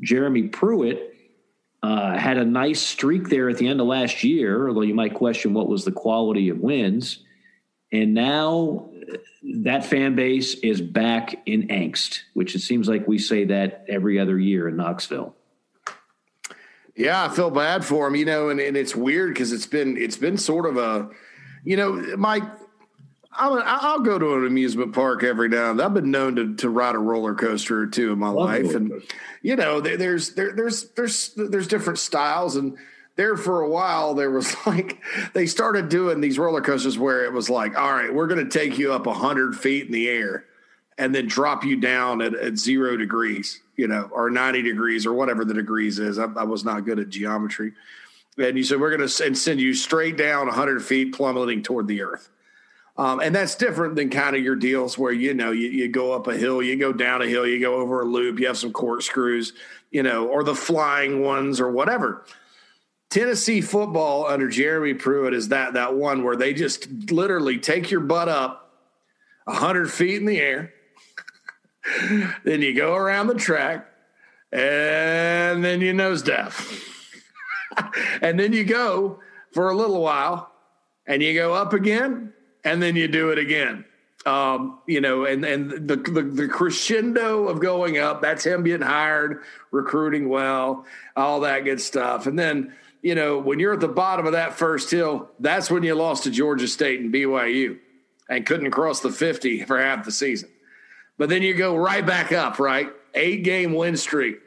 Jeremy 0.00 0.44
Pruitt 0.44 1.12
uh, 1.82 2.16
had 2.16 2.38
a 2.38 2.44
nice 2.44 2.80
streak 2.80 3.28
there 3.28 3.48
at 3.48 3.58
the 3.58 3.66
end 3.66 3.80
of 3.80 3.88
last 3.88 4.22
year, 4.22 4.68
although 4.68 4.82
you 4.82 4.94
might 4.94 5.14
question 5.14 5.54
what 5.54 5.68
was 5.68 5.84
the 5.84 5.92
quality 5.92 6.50
of 6.50 6.58
wins. 6.58 7.18
And 7.92 8.14
now 8.14 8.90
that 9.44 9.84
fan 9.84 10.14
base 10.14 10.54
is 10.54 10.80
back 10.80 11.42
in 11.46 11.68
angst, 11.68 12.20
which 12.32 12.54
it 12.54 12.60
seems 12.60 12.88
like 12.88 13.06
we 13.06 13.18
say 13.18 13.44
that 13.44 13.84
every 13.88 14.18
other 14.18 14.38
year 14.38 14.68
in 14.68 14.76
Knoxville. 14.76 15.34
Yeah, 16.96 17.24
I 17.24 17.28
feel 17.28 17.50
bad 17.50 17.84
for 17.84 18.06
him, 18.06 18.14
you 18.14 18.24
know, 18.24 18.48
and, 18.48 18.60
and 18.60 18.76
it's 18.76 18.94
weird 18.94 19.34
because 19.34 19.52
it's 19.52 19.66
been 19.66 19.96
it's 19.96 20.16
been 20.16 20.38
sort 20.38 20.66
of 20.66 20.76
a, 20.76 21.10
you 21.64 21.76
know, 21.76 21.92
Mike. 22.16 22.44
I'll, 23.36 23.60
I'll 23.64 23.98
go 23.98 24.16
to 24.16 24.34
an 24.34 24.46
amusement 24.46 24.94
park 24.94 25.24
every 25.24 25.48
now 25.48 25.70
and 25.70 25.80
then. 25.80 25.86
I've 25.86 25.94
been 25.94 26.12
known 26.12 26.36
to, 26.36 26.54
to 26.54 26.70
ride 26.70 26.94
a 26.94 26.98
roller 26.98 27.34
coaster 27.34 27.80
or 27.80 27.88
two 27.88 28.12
in 28.12 28.18
my 28.20 28.28
Love 28.28 28.48
life, 28.48 28.74
and 28.76 29.02
you 29.42 29.56
know, 29.56 29.80
there, 29.80 29.96
there's 29.96 30.34
there, 30.34 30.52
there's 30.52 30.90
there's 30.90 31.34
there's 31.34 31.66
different 31.66 31.98
styles, 31.98 32.54
and 32.54 32.78
there 33.16 33.36
for 33.36 33.62
a 33.62 33.68
while 33.68 34.14
there 34.14 34.30
was 34.30 34.54
like 34.66 35.00
they 35.32 35.46
started 35.46 35.88
doing 35.88 36.20
these 36.20 36.38
roller 36.38 36.60
coasters 36.60 36.98
where 36.98 37.24
it 37.24 37.32
was 37.32 37.48
like 37.48 37.78
all 37.78 37.92
right 37.92 38.12
we're 38.12 38.26
going 38.26 38.48
to 38.48 38.58
take 38.58 38.78
you 38.78 38.92
up 38.92 39.06
100 39.06 39.56
feet 39.56 39.86
in 39.86 39.92
the 39.92 40.08
air 40.08 40.44
and 40.96 41.14
then 41.14 41.26
drop 41.26 41.64
you 41.64 41.76
down 41.76 42.22
at, 42.22 42.34
at 42.34 42.56
zero 42.56 42.96
degrees 42.96 43.60
you 43.76 43.88
know 43.88 44.08
or 44.12 44.30
90 44.30 44.62
degrees 44.62 45.06
or 45.06 45.12
whatever 45.12 45.44
the 45.44 45.54
degrees 45.54 45.98
is. 45.98 46.18
I, 46.18 46.24
I 46.24 46.44
was 46.44 46.64
not 46.64 46.84
good 46.84 46.98
at 46.98 47.10
geometry. 47.10 47.72
And 48.36 48.56
you 48.56 48.64
said 48.64 48.80
we're 48.80 48.96
going 48.96 49.08
to 49.08 49.24
and 49.24 49.36
send 49.38 49.60
you 49.60 49.74
straight 49.74 50.16
down 50.16 50.46
100 50.46 50.82
feet 50.82 51.14
plummeting 51.14 51.62
toward 51.62 51.86
the 51.86 52.02
earth. 52.02 52.30
Um, 52.96 53.20
and 53.20 53.34
that's 53.34 53.56
different 53.56 53.96
than 53.96 54.10
kind 54.10 54.36
of 54.36 54.42
your 54.42 54.54
deals 54.54 54.96
where 54.96 55.12
you 55.12 55.34
know 55.34 55.50
you, 55.50 55.68
you 55.68 55.88
go 55.88 56.12
up 56.12 56.28
a 56.28 56.36
hill 56.36 56.62
you 56.62 56.76
go 56.76 56.92
down 56.92 57.22
a 57.22 57.26
hill 57.26 57.44
you 57.44 57.58
go 57.58 57.74
over 57.74 58.02
a 58.02 58.04
loop 58.04 58.38
you 58.38 58.46
have 58.46 58.56
some 58.56 58.72
corkscrews 58.72 59.52
you 59.90 60.04
know 60.04 60.28
or 60.28 60.44
the 60.44 60.54
flying 60.54 61.20
ones 61.20 61.60
or 61.60 61.72
whatever 61.72 62.24
Tennessee 63.14 63.60
football 63.60 64.26
under 64.26 64.48
Jeremy 64.48 64.92
Pruitt 64.92 65.34
is 65.34 65.50
that 65.50 65.74
that 65.74 65.94
one 65.94 66.24
where 66.24 66.34
they 66.34 66.52
just 66.52 67.12
literally 67.12 67.58
take 67.58 67.92
your 67.92 68.00
butt 68.00 68.28
up 68.28 68.72
hundred 69.46 69.88
feet 69.92 70.16
in 70.16 70.26
the 70.26 70.40
air, 70.40 70.74
then 72.44 72.60
you 72.60 72.74
go 72.74 72.96
around 72.96 73.28
the 73.28 73.36
track, 73.36 73.86
and 74.50 75.64
then 75.64 75.80
you 75.80 75.92
nose 75.92 76.22
dive, 76.22 76.84
and 78.20 78.40
then 78.40 78.52
you 78.52 78.64
go 78.64 79.20
for 79.52 79.70
a 79.70 79.76
little 79.76 80.02
while, 80.02 80.50
and 81.06 81.22
you 81.22 81.34
go 81.34 81.54
up 81.54 81.72
again, 81.72 82.32
and 82.64 82.82
then 82.82 82.96
you 82.96 83.06
do 83.06 83.30
it 83.30 83.38
again. 83.38 83.84
Um, 84.26 84.80
you 84.88 85.00
know, 85.00 85.24
and 85.24 85.44
and 85.44 85.70
the, 85.70 85.96
the, 85.96 86.22
the 86.22 86.48
crescendo 86.48 87.46
of 87.46 87.60
going 87.60 87.96
up. 87.96 88.22
That's 88.22 88.44
him 88.44 88.64
getting 88.64 88.84
hired, 88.84 89.44
recruiting 89.70 90.28
well, 90.28 90.84
all 91.14 91.40
that 91.40 91.60
good 91.60 91.80
stuff, 91.80 92.26
and 92.26 92.36
then 92.36 92.72
you 93.04 93.14
know, 93.14 93.36
when 93.36 93.58
you're 93.58 93.74
at 93.74 93.80
the 93.80 93.86
bottom 93.86 94.24
of 94.24 94.32
that 94.32 94.54
first 94.54 94.90
hill, 94.90 95.28
that's 95.38 95.70
when 95.70 95.82
you 95.82 95.94
lost 95.94 96.24
to 96.24 96.30
Georgia 96.30 96.66
State 96.66 97.00
and 97.00 97.12
BYU 97.12 97.78
and 98.30 98.46
couldn't 98.46 98.70
cross 98.70 99.00
the 99.00 99.10
50 99.10 99.64
for 99.64 99.78
half 99.78 100.06
the 100.06 100.10
season. 100.10 100.48
But 101.18 101.28
then 101.28 101.42
you 101.42 101.52
go 101.52 101.76
right 101.76 102.04
back 102.04 102.32
up, 102.32 102.58
right? 102.58 102.88
Eight 103.12 103.44
game 103.44 103.74
win 103.74 103.98
streak. 103.98 104.38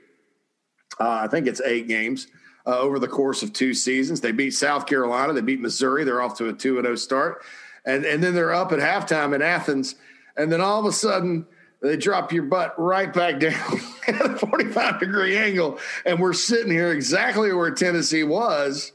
Uh, 0.99 1.19
I 1.23 1.27
think 1.27 1.45
it's 1.45 1.61
eight 1.61 1.87
games 1.87 2.25
uh, 2.65 2.79
over 2.79 2.97
the 2.97 3.07
course 3.07 3.43
of 3.43 3.53
two 3.53 3.75
seasons. 3.75 4.21
They 4.21 4.31
beat 4.31 4.55
South 4.55 4.87
Carolina, 4.87 5.33
they 5.33 5.41
beat 5.41 5.61
Missouri. 5.61 6.03
They're 6.03 6.23
off 6.23 6.39
to 6.39 6.49
a 6.49 6.53
2 6.53 6.81
0 6.81 6.95
start. 6.95 7.43
and 7.85 8.05
and 8.05 8.23
then 8.23 8.33
they're 8.33 8.55
up 8.55 8.71
at 8.71 8.79
halftime 8.79 9.35
in 9.35 9.43
Athens, 9.43 9.93
and 10.35 10.51
then 10.51 10.61
all 10.61 10.79
of 10.79 10.85
a 10.87 10.91
sudden 10.91 11.45
they 11.81 11.97
drop 11.97 12.31
your 12.31 12.43
butt 12.43 12.77
right 12.79 13.11
back 13.11 13.39
down 13.39 13.79
at 14.07 14.21
a 14.21 14.37
45 14.37 14.99
degree 14.99 15.37
angle, 15.37 15.79
and 16.05 16.19
we're 16.19 16.33
sitting 16.33 16.71
here 16.71 16.91
exactly 16.91 17.53
where 17.53 17.71
Tennessee 17.71 18.23
was, 18.23 18.91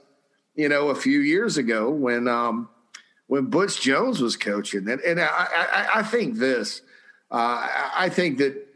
you 0.55 0.69
know, 0.69 0.89
a 0.89 0.95
few 0.95 1.21
years 1.21 1.57
ago 1.57 1.91
when 1.91 2.29
um, 2.29 2.69
when 3.27 3.47
Butch 3.47 3.81
Jones 3.81 4.21
was 4.21 4.37
coaching, 4.37 4.89
and 4.89 5.01
and 5.01 5.21
I 5.21 5.27
I, 5.27 5.89
I 5.97 6.03
think 6.03 6.39
this, 6.39 6.83
uh, 7.31 7.69
I 7.97 8.09
think 8.11 8.39
that 8.39 8.67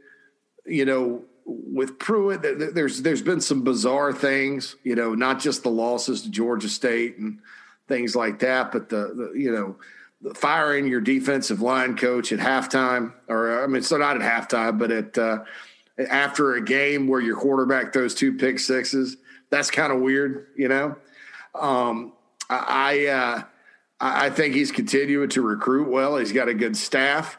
you 0.64 0.84
know 0.84 1.24
with 1.46 1.98
Pruitt, 1.98 2.42
there's 2.74 3.02
there's 3.02 3.22
been 3.22 3.40
some 3.40 3.62
bizarre 3.62 4.12
things, 4.12 4.76
you 4.82 4.94
know, 4.94 5.14
not 5.14 5.40
just 5.40 5.62
the 5.62 5.70
losses 5.70 6.22
to 6.22 6.30
Georgia 6.30 6.68
State 6.68 7.18
and 7.18 7.38
things 7.88 8.16
like 8.16 8.40
that, 8.40 8.72
but 8.72 8.88
the, 8.88 9.12
the 9.14 9.38
you 9.38 9.52
know 9.52 9.76
firing 10.34 10.86
your 10.86 11.00
defensive 11.00 11.60
line 11.60 11.96
coach 11.96 12.32
at 12.32 12.38
halftime, 12.38 13.12
or 13.28 13.62
I 13.62 13.66
mean, 13.66 13.82
so 13.82 13.96
not 13.96 14.20
at 14.20 14.22
halftime, 14.22 14.78
but 14.78 14.90
at 14.90 15.16
uh, 15.18 15.44
after 16.10 16.54
a 16.54 16.64
game 16.64 17.06
where 17.06 17.20
your 17.20 17.36
quarterback 17.36 17.92
throws 17.92 18.14
two 18.14 18.36
pick 18.36 18.58
sixes. 18.58 19.16
That's 19.50 19.70
kind 19.70 19.92
of 19.92 20.00
weird, 20.00 20.48
you 20.56 20.68
know. 20.68 20.96
Um, 21.54 22.12
I 22.50 23.06
uh, 23.06 23.42
I 24.00 24.30
think 24.30 24.54
he's 24.54 24.72
continuing 24.72 25.28
to 25.30 25.42
recruit 25.42 25.88
well. 25.88 26.16
He's 26.16 26.32
got 26.32 26.48
a 26.48 26.54
good 26.54 26.76
staff. 26.76 27.38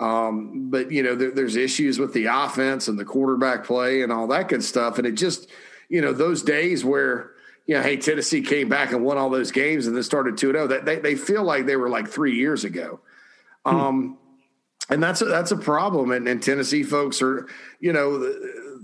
Um, 0.00 0.70
but 0.70 0.92
you 0.92 1.02
know, 1.02 1.14
there, 1.14 1.32
there's 1.32 1.56
issues 1.56 1.98
with 1.98 2.12
the 2.12 2.26
offense 2.26 2.88
and 2.88 2.98
the 2.98 3.04
quarterback 3.04 3.64
play 3.64 4.02
and 4.02 4.12
all 4.12 4.28
that 4.28 4.48
good 4.48 4.62
stuff. 4.62 4.98
And 4.98 5.06
it 5.06 5.12
just, 5.12 5.48
you 5.88 6.00
know, 6.00 6.12
those 6.12 6.42
days 6.42 6.84
where, 6.84 7.32
you 7.68 7.74
know, 7.74 7.82
hey, 7.82 7.98
Tennessee 7.98 8.40
came 8.40 8.68
back 8.68 8.92
and 8.92 9.04
won 9.04 9.18
all 9.18 9.30
those 9.30 9.52
games 9.52 9.86
and 9.86 9.94
then 9.94 10.02
started 10.02 10.36
2 10.38 10.52
0, 10.52 10.66
that 10.68 10.84
they, 10.84 10.96
they 10.96 11.14
feel 11.14 11.44
like 11.44 11.66
they 11.66 11.76
were 11.76 11.88
like 11.88 12.08
three 12.08 12.34
years 12.34 12.64
ago. 12.64 12.98
Hmm. 13.64 13.76
Um, 13.76 14.18
and 14.90 15.02
that's 15.02 15.20
a, 15.20 15.26
that's 15.26 15.52
a 15.52 15.56
problem. 15.56 16.10
And, 16.10 16.26
and, 16.26 16.42
Tennessee 16.42 16.82
folks 16.82 17.20
are, 17.20 17.46
you 17.78 17.92
know, 17.92 18.34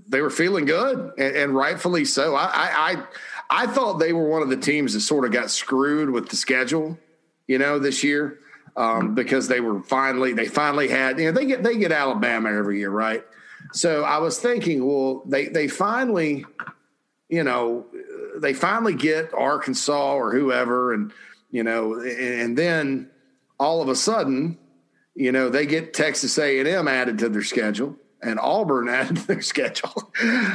they 0.07 0.21
were 0.21 0.29
feeling 0.29 0.67
good 0.67 1.13
and, 1.17 1.35
and 1.35 1.57
rightfully 1.57 2.05
so. 2.05 2.35
I, 2.37 2.51
I, 2.53 3.03
I 3.49 3.67
thought 3.67 3.95
they 3.95 4.13
were 4.13 4.29
one 4.29 4.43
of 4.43 4.51
the 4.51 4.57
teams 4.59 4.93
that 4.93 5.01
sort 5.01 5.25
of 5.25 5.33
got 5.33 5.51
screwed 5.51 6.11
with 6.11 6.29
the 6.29 6.37
schedule, 6.37 6.99
you 7.47 7.57
know, 7.57 7.79
this 7.79 8.05
year 8.05 8.39
um, 8.77 9.15
because 9.15 9.49
they 9.49 9.61
were 9.61 9.83
finally 9.83 10.33
they 10.33 10.47
finally 10.47 10.89
had 10.89 11.19
you 11.19 11.27
know 11.27 11.33
they 11.33 11.47
get 11.47 11.63
they 11.63 11.77
get 11.79 11.93
Alabama 11.93 12.51
every 12.51 12.81
year, 12.81 12.91
right? 12.91 13.25
So 13.73 14.05
I 14.05 14.19
was 14.19 14.39
thinking, 14.39 14.85
well, 14.85 15.23
they 15.27 15.47
they 15.47 15.69
finally, 15.69 16.45
you 17.29 17.45
know, 17.45 17.87
they 18.37 18.55
finally 18.55 18.95
get 18.95 19.33
Arkansas 19.35 20.15
or 20.15 20.33
whoever, 20.33 20.93
and 20.93 21.13
you 21.51 21.63
know, 21.63 22.01
and 22.01 22.57
then 22.57 23.11
all 23.59 23.83
of 23.83 23.89
a 23.89 23.97
sudden, 23.97 24.59
you 25.15 25.33
know, 25.33 25.49
they 25.49 25.67
get 25.67 25.95
Texas 25.95 26.39
A 26.39 26.59
and 26.59 26.69
M 26.69 26.89
added 26.89 27.19
to 27.19 27.29
their 27.29 27.43
schedule 27.43 27.97
and 28.23 28.41
Auburn 28.41 28.89
added 28.91 29.17
to 29.17 29.27
their 29.27 29.43
schedule, 29.43 30.13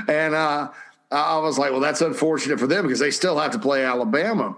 and 0.08 0.36
uh, 0.36 0.70
I 1.12 1.38
was 1.39 1.58
like, 1.58 1.72
well, 1.72 1.80
that's 1.80 2.02
unfortunate 2.02 2.60
for 2.60 2.68
them 2.68 2.84
because 2.84 3.00
they 3.00 3.12
still 3.12 3.39
have 3.39 3.52
to 3.52 3.60
play 3.60 3.84
Alabama. 3.84 4.56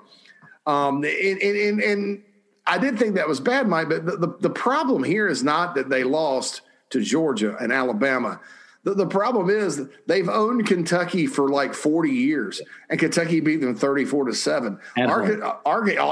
Um, 0.65 1.03
and, 1.03 1.41
and, 1.41 1.81
and 1.81 2.23
I 2.67 2.77
did 2.77 2.99
think 2.99 3.15
that 3.15 3.27
was 3.27 3.39
bad, 3.39 3.67
Mike. 3.67 3.89
But 3.89 4.05
the, 4.05 4.17
the, 4.17 4.37
the, 4.41 4.49
problem 4.49 5.03
here 5.03 5.27
is 5.27 5.43
not 5.43 5.75
that 5.75 5.89
they 5.89 6.03
lost 6.03 6.61
to 6.91 7.01
Georgia 7.01 7.57
and 7.59 7.71
Alabama. 7.71 8.39
The, 8.83 8.95
the 8.95 9.05
problem 9.05 9.49
is 9.49 9.81
they've 10.07 10.29
owned 10.29 10.65
Kentucky 10.65 11.27
for 11.27 11.49
like 11.49 11.73
40 11.73 12.09
years, 12.09 12.61
and 12.89 12.99
Kentucky 12.99 13.39
beat 13.39 13.61
them 13.61 13.75
34 13.75 14.25
to 14.25 14.33
7. 14.33 14.79
At, 14.97 15.09
home. 15.09 15.41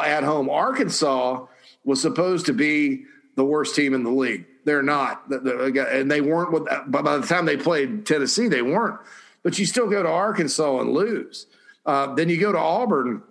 at 0.05 0.23
home. 0.23 0.49
Arkansas 0.49 1.45
was 1.83 2.01
supposed 2.01 2.45
to 2.45 2.53
be 2.53 3.05
the 3.35 3.45
worst 3.45 3.75
team 3.75 3.93
in 3.93 4.03
the 4.03 4.11
league. 4.11 4.45
They're 4.65 4.83
not. 4.83 5.23
And 5.29 6.11
they 6.11 6.21
weren't, 6.21 6.91
by 6.91 7.17
the 7.17 7.25
time 7.25 7.45
they 7.45 7.57
played 7.57 8.05
Tennessee, 8.05 8.47
they 8.47 8.61
weren't. 8.61 8.99
But 9.41 9.57
you 9.57 9.65
still 9.65 9.89
go 9.89 10.03
to 10.03 10.09
Arkansas 10.09 10.79
and 10.79 10.91
lose. 10.91 11.47
Uh, 11.85 12.13
then 12.13 12.29
you 12.29 12.39
go 12.39 12.51
to 12.51 12.57
Auburn 12.57 13.23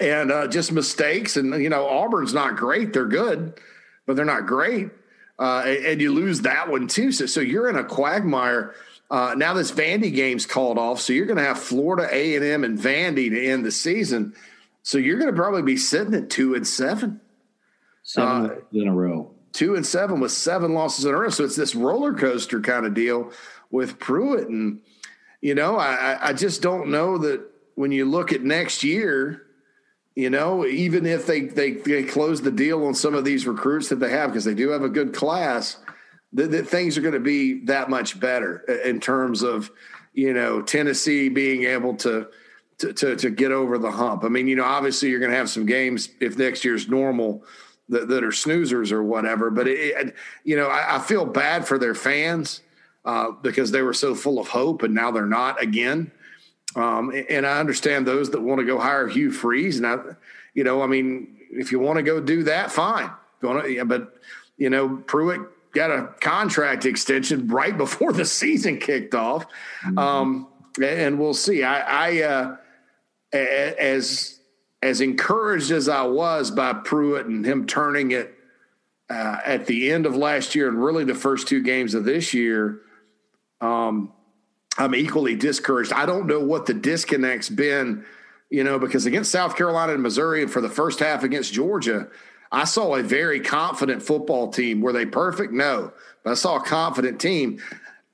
and 0.00 0.30
uh, 0.30 0.46
just 0.46 0.72
mistakes. 0.72 1.36
And 1.36 1.62
you 1.62 1.68
know, 1.68 1.86
Auburn's 1.86 2.32
not 2.32 2.56
great; 2.56 2.92
they're 2.92 3.06
good, 3.06 3.60
but 4.06 4.16
they're 4.16 4.24
not 4.24 4.46
great. 4.46 4.90
Uh, 5.38 5.62
and, 5.66 6.00
you 6.00 6.12
lose 6.12 6.42
that 6.42 6.68
one 6.68 6.86
too. 6.88 7.12
So, 7.12 7.26
so 7.26 7.40
you're 7.40 7.68
in 7.68 7.76
a 7.76 7.84
quagmire. 7.84 8.74
Uh, 9.10 9.34
now 9.36 9.52
this 9.52 9.70
Vandy 9.70 10.14
game's 10.14 10.46
called 10.46 10.78
off, 10.78 11.00
so 11.00 11.12
you're 11.12 11.26
going 11.26 11.36
to 11.36 11.44
have 11.44 11.58
Florida 11.58 12.08
A 12.10 12.36
and 12.36 12.44
M 12.44 12.64
and 12.64 12.78
Vandy 12.78 13.30
to 13.30 13.46
end 13.46 13.64
the 13.64 13.70
season. 13.70 14.34
So 14.82 14.98
you're 14.98 15.18
going 15.18 15.30
to 15.30 15.36
probably 15.36 15.62
be 15.62 15.76
sitting 15.76 16.14
at 16.14 16.30
two 16.30 16.54
and 16.54 16.66
seven, 16.66 17.20
seven 18.02 18.50
uh, 18.50 18.54
in 18.72 18.88
a 18.88 18.94
row, 18.94 19.30
two 19.52 19.74
and 19.74 19.86
seven 19.86 20.20
with 20.20 20.32
seven 20.32 20.74
losses 20.74 21.04
in 21.04 21.14
a 21.14 21.18
row. 21.18 21.28
So 21.28 21.44
it's 21.44 21.56
this 21.56 21.74
roller 21.74 22.14
coaster 22.14 22.60
kind 22.60 22.86
of 22.86 22.94
deal 22.94 23.30
with 23.70 23.98
Pruitt, 23.98 24.48
and 24.48 24.80
you 25.40 25.54
know, 25.54 25.76
I, 25.76 26.28
I 26.28 26.32
just 26.32 26.62
don't 26.62 26.88
know 26.88 27.18
that 27.18 27.42
when 27.74 27.92
you 27.92 28.06
look 28.06 28.32
at 28.32 28.42
next 28.42 28.82
year 28.82 29.45
you 30.16 30.30
know, 30.30 30.64
even 30.64 31.04
if 31.04 31.26
they, 31.26 31.42
they, 31.42 31.72
they 31.72 32.02
close 32.02 32.40
the 32.40 32.50
deal 32.50 32.86
on 32.86 32.94
some 32.94 33.14
of 33.14 33.24
these 33.24 33.46
recruits 33.46 33.90
that 33.90 34.00
they 34.00 34.10
have, 34.10 34.30
because 34.30 34.46
they 34.46 34.54
do 34.54 34.70
have 34.70 34.82
a 34.82 34.88
good 34.88 35.14
class, 35.14 35.76
that, 36.32 36.66
things 36.66 36.96
are 36.96 37.02
going 37.02 37.14
to 37.14 37.20
be 37.20 37.64
that 37.66 37.90
much 37.90 38.18
better 38.18 38.58
in 38.84 38.98
terms 38.98 39.42
of, 39.42 39.70
you 40.14 40.32
know, 40.32 40.62
Tennessee 40.62 41.28
being 41.28 41.64
able 41.64 41.94
to, 41.96 42.28
to, 42.78 42.94
to, 42.94 43.16
to 43.16 43.30
get 43.30 43.52
over 43.52 43.76
the 43.76 43.90
hump. 43.90 44.24
I 44.24 44.28
mean, 44.28 44.48
you 44.48 44.56
know, 44.56 44.64
obviously 44.64 45.10
you're 45.10 45.20
going 45.20 45.32
to 45.32 45.36
have 45.36 45.50
some 45.50 45.66
games 45.66 46.08
if 46.18 46.38
next 46.38 46.64
year's 46.64 46.88
normal 46.88 47.44
that, 47.90 48.08
that 48.08 48.24
are 48.24 48.28
snoozers 48.28 48.92
or 48.92 49.02
whatever, 49.02 49.50
but 49.50 49.68
it, 49.68 49.78
it 49.78 50.14
you 50.44 50.56
know, 50.56 50.68
I, 50.68 50.96
I, 50.96 50.98
feel 50.98 51.26
bad 51.26 51.68
for 51.68 51.78
their 51.78 51.94
fans 51.94 52.62
uh, 53.04 53.32
because 53.42 53.70
they 53.70 53.82
were 53.82 53.92
so 53.92 54.14
full 54.14 54.38
of 54.38 54.48
hope 54.48 54.82
and 54.82 54.94
now 54.94 55.10
they're 55.10 55.26
not 55.26 55.62
again. 55.62 56.10
Um, 56.76 57.10
and 57.30 57.46
I 57.46 57.58
understand 57.58 58.06
those 58.06 58.30
that 58.30 58.40
want 58.40 58.60
to 58.60 58.66
go 58.66 58.78
hire 58.78 59.08
Hugh 59.08 59.32
Freeze. 59.32 59.78
And 59.78 59.86
I, 59.86 59.98
you 60.54 60.62
know, 60.62 60.82
I 60.82 60.86
mean, 60.86 61.38
if 61.50 61.72
you 61.72 61.80
want 61.80 61.96
to 61.96 62.02
go 62.02 62.20
do 62.20 62.44
that, 62.44 62.70
fine. 62.70 63.10
But, 63.40 64.16
you 64.58 64.68
know, 64.68 65.02
Pruitt 65.06 65.40
got 65.72 65.90
a 65.90 66.08
contract 66.20 66.84
extension 66.84 67.48
right 67.48 67.76
before 67.78 68.12
the 68.12 68.26
season 68.26 68.78
kicked 68.78 69.14
off. 69.14 69.46
Mm-hmm. 69.84 69.98
Um, 69.98 70.48
and 70.82 71.18
we'll 71.18 71.34
see. 71.34 71.64
I, 71.64 71.80
I 72.08 72.22
uh, 72.22 72.56
as, 73.32 74.38
as 74.82 75.00
encouraged 75.00 75.70
as 75.70 75.88
I 75.88 76.02
was 76.02 76.50
by 76.50 76.74
Pruitt 76.74 77.26
and 77.26 77.44
him 77.44 77.66
turning 77.66 78.10
it 78.10 78.34
uh, 79.08 79.38
at 79.46 79.66
the 79.66 79.90
end 79.90 80.04
of 80.04 80.14
last 80.14 80.54
year 80.54 80.68
and 80.68 80.82
really 80.82 81.04
the 81.04 81.14
first 81.14 81.48
two 81.48 81.62
games 81.62 81.94
of 81.94 82.04
this 82.04 82.34
year, 82.34 82.80
um, 83.62 84.12
I'm 84.78 84.94
equally 84.94 85.34
discouraged. 85.34 85.92
I 85.92 86.06
don't 86.06 86.26
know 86.26 86.40
what 86.40 86.66
the 86.66 86.74
disconnect's 86.74 87.48
been, 87.48 88.04
you 88.50 88.62
know, 88.62 88.78
because 88.78 89.06
against 89.06 89.30
South 89.30 89.56
Carolina 89.56 89.94
and 89.94 90.02
Missouri, 90.02 90.42
and 90.42 90.50
for 90.50 90.60
the 90.60 90.68
first 90.68 91.00
half 91.00 91.24
against 91.24 91.52
Georgia, 91.52 92.08
I 92.52 92.64
saw 92.64 92.94
a 92.94 93.02
very 93.02 93.40
confident 93.40 94.02
football 94.02 94.50
team. 94.50 94.80
Were 94.80 94.92
they 94.92 95.06
perfect? 95.06 95.52
No, 95.52 95.92
but 96.22 96.30
I 96.30 96.34
saw 96.34 96.56
a 96.56 96.62
confident 96.62 97.20
team. 97.20 97.60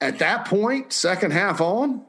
At 0.00 0.18
that 0.20 0.46
point, 0.46 0.92
second 0.92 1.32
half 1.32 1.60
on, 1.60 2.04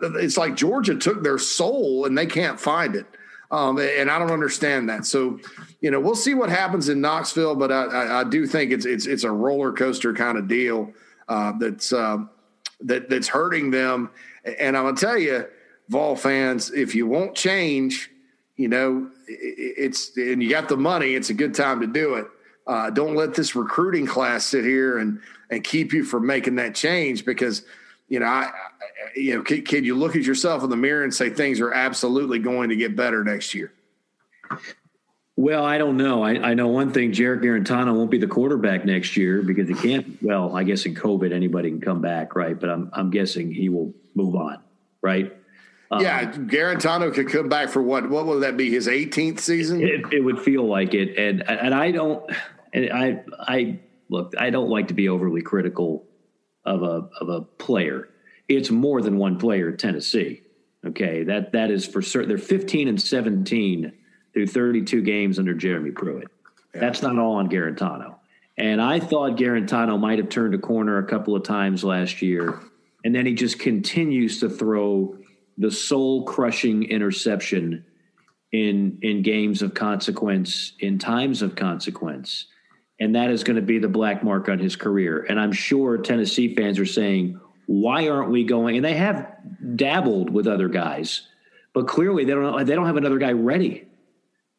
it's 0.00 0.36
like 0.36 0.56
Georgia 0.56 0.96
took 0.96 1.22
their 1.22 1.38
soul 1.38 2.04
and 2.04 2.16
they 2.16 2.26
can't 2.26 2.60
find 2.60 2.94
it. 2.94 3.06
Um, 3.50 3.78
and 3.78 4.10
I 4.10 4.18
don't 4.18 4.30
understand 4.30 4.90
that. 4.90 5.06
So, 5.06 5.40
you 5.80 5.90
know, 5.90 6.00
we'll 6.00 6.14
see 6.14 6.34
what 6.34 6.50
happens 6.50 6.90
in 6.90 7.00
Knoxville, 7.00 7.54
but 7.54 7.72
I, 7.72 7.84
I, 7.84 8.20
I 8.20 8.24
do 8.24 8.46
think 8.46 8.72
it's 8.72 8.84
it's 8.84 9.06
it's 9.06 9.24
a 9.24 9.30
roller 9.30 9.72
coaster 9.72 10.12
kind 10.12 10.36
of 10.36 10.48
deal 10.48 10.92
uh, 11.28 11.52
that's. 11.58 11.92
Uh, 11.92 12.24
that 12.80 13.08
that's 13.08 13.28
hurting 13.28 13.70
them. 13.70 14.10
And 14.44 14.76
I'm 14.76 14.84
gonna 14.84 14.96
tell 14.96 15.18
you, 15.18 15.46
Vol 15.88 16.16
fans, 16.16 16.70
if 16.70 16.94
you 16.94 17.06
won't 17.06 17.34
change, 17.34 18.10
you 18.56 18.68
know, 18.68 19.10
it's 19.26 20.16
and 20.16 20.42
you 20.42 20.50
got 20.50 20.68
the 20.68 20.76
money, 20.76 21.14
it's 21.14 21.30
a 21.30 21.34
good 21.34 21.54
time 21.54 21.80
to 21.80 21.86
do 21.86 22.14
it. 22.14 22.26
Uh, 22.66 22.90
don't 22.90 23.14
let 23.14 23.34
this 23.34 23.56
recruiting 23.56 24.06
class 24.06 24.44
sit 24.44 24.64
here 24.64 24.98
and 24.98 25.20
and 25.50 25.64
keep 25.64 25.92
you 25.92 26.04
from 26.04 26.26
making 26.26 26.56
that 26.56 26.74
change 26.74 27.24
because 27.24 27.64
you 28.08 28.20
know 28.20 28.26
I, 28.26 28.50
you 29.16 29.36
know 29.36 29.42
can, 29.42 29.62
can 29.62 29.84
you 29.84 29.96
look 29.96 30.16
at 30.16 30.22
yourself 30.22 30.62
in 30.62 30.70
the 30.70 30.76
mirror 30.76 31.02
and 31.02 31.14
say 31.14 31.30
things 31.30 31.60
are 31.60 31.72
absolutely 31.72 32.38
going 32.38 32.68
to 32.68 32.76
get 32.76 32.94
better 32.94 33.24
next 33.24 33.54
year? 33.54 33.72
Well, 35.38 35.64
I 35.64 35.78
don't 35.78 35.96
know. 35.96 36.24
I, 36.24 36.50
I 36.50 36.54
know 36.54 36.66
one 36.66 36.90
thing: 36.90 37.12
Jarrett 37.12 37.42
Guarantano 37.42 37.94
won't 37.94 38.10
be 38.10 38.18
the 38.18 38.26
quarterback 38.26 38.84
next 38.84 39.16
year 39.16 39.40
because 39.40 39.68
he 39.68 39.74
can't. 39.74 40.20
Well, 40.20 40.56
I 40.56 40.64
guess 40.64 40.84
in 40.84 40.96
COVID, 40.96 41.32
anybody 41.32 41.70
can 41.70 41.80
come 41.80 42.00
back, 42.00 42.34
right? 42.34 42.58
But 42.58 42.70
I'm 42.70 42.90
I'm 42.92 43.10
guessing 43.10 43.52
he 43.52 43.68
will 43.68 43.94
move 44.16 44.34
on, 44.34 44.60
right? 45.00 45.32
Um, 45.92 46.02
yeah, 46.02 46.24
Guarantano 46.24 47.14
could 47.14 47.28
come 47.28 47.48
back 47.48 47.68
for 47.68 47.80
what? 47.80 48.10
What 48.10 48.26
would 48.26 48.42
that 48.42 48.56
be? 48.56 48.68
His 48.68 48.88
18th 48.88 49.38
season? 49.38 49.80
It, 49.80 50.12
it 50.12 50.24
would 50.24 50.40
feel 50.40 50.66
like 50.66 50.92
it, 50.92 51.16
and 51.16 51.48
and 51.48 51.72
I 51.72 51.92
don't. 51.92 52.28
And 52.72 52.92
I 52.92 53.22
I 53.38 53.78
look. 54.10 54.34
I 54.36 54.50
don't 54.50 54.70
like 54.70 54.88
to 54.88 54.94
be 54.94 55.08
overly 55.08 55.42
critical 55.42 56.04
of 56.64 56.82
a 56.82 57.08
of 57.20 57.28
a 57.28 57.42
player. 57.42 58.08
It's 58.48 58.72
more 58.72 59.00
than 59.00 59.18
one 59.18 59.38
player 59.38 59.70
Tennessee. 59.70 60.42
Okay, 60.84 61.22
that 61.22 61.52
that 61.52 61.70
is 61.70 61.86
for 61.86 62.02
certain. 62.02 62.28
They're 62.28 62.38
15 62.38 62.88
and 62.88 63.00
17 63.00 63.92
through 64.32 64.46
32 64.46 65.02
games 65.02 65.38
under 65.38 65.54
Jeremy 65.54 65.90
Pruitt. 65.90 66.28
Yeah. 66.74 66.80
That's 66.80 67.02
not 67.02 67.18
all 67.18 67.36
on 67.36 67.48
Guarantano. 67.48 68.16
And 68.56 68.82
I 68.82 68.98
thought 68.98 69.36
Guarantano 69.36 69.98
might 69.98 70.18
have 70.18 70.28
turned 70.28 70.54
a 70.54 70.58
corner 70.58 70.98
a 70.98 71.06
couple 71.06 71.36
of 71.36 71.44
times 71.44 71.84
last 71.84 72.22
year. 72.22 72.58
And 73.04 73.14
then 73.14 73.24
he 73.24 73.34
just 73.34 73.58
continues 73.58 74.40
to 74.40 74.50
throw 74.50 75.16
the 75.56 75.70
soul 75.70 76.24
crushing 76.24 76.84
interception 76.84 77.84
in 78.52 78.98
in 79.02 79.22
games 79.22 79.62
of 79.62 79.74
consequence, 79.74 80.72
in 80.80 80.98
times 80.98 81.42
of 81.42 81.54
consequence. 81.54 82.46
And 83.00 83.14
that 83.14 83.30
is 83.30 83.44
going 83.44 83.56
to 83.56 83.62
be 83.62 83.78
the 83.78 83.88
black 83.88 84.24
mark 84.24 84.48
on 84.48 84.58
his 84.58 84.74
career. 84.74 85.24
And 85.28 85.38
I'm 85.38 85.52
sure 85.52 85.98
Tennessee 85.98 86.54
fans 86.56 86.80
are 86.80 86.86
saying, 86.86 87.40
why 87.66 88.08
aren't 88.08 88.30
we 88.30 88.44
going? 88.44 88.76
And 88.76 88.84
they 88.84 88.94
have 88.94 89.36
dabbled 89.76 90.30
with 90.30 90.48
other 90.48 90.68
guys, 90.68 91.28
but 91.74 91.86
clearly 91.86 92.24
they 92.24 92.32
don't 92.32 92.66
they 92.66 92.74
don't 92.74 92.86
have 92.86 92.96
another 92.96 93.18
guy 93.18 93.32
ready. 93.32 93.87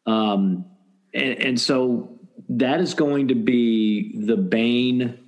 Um, 0.09 0.65
and, 1.13 1.43
and 1.43 1.61
so 1.61 2.19
that 2.49 2.81
is 2.81 2.95
going 2.95 3.27
to 3.27 3.35
be 3.35 4.17
the 4.25 4.37
bane 4.37 5.19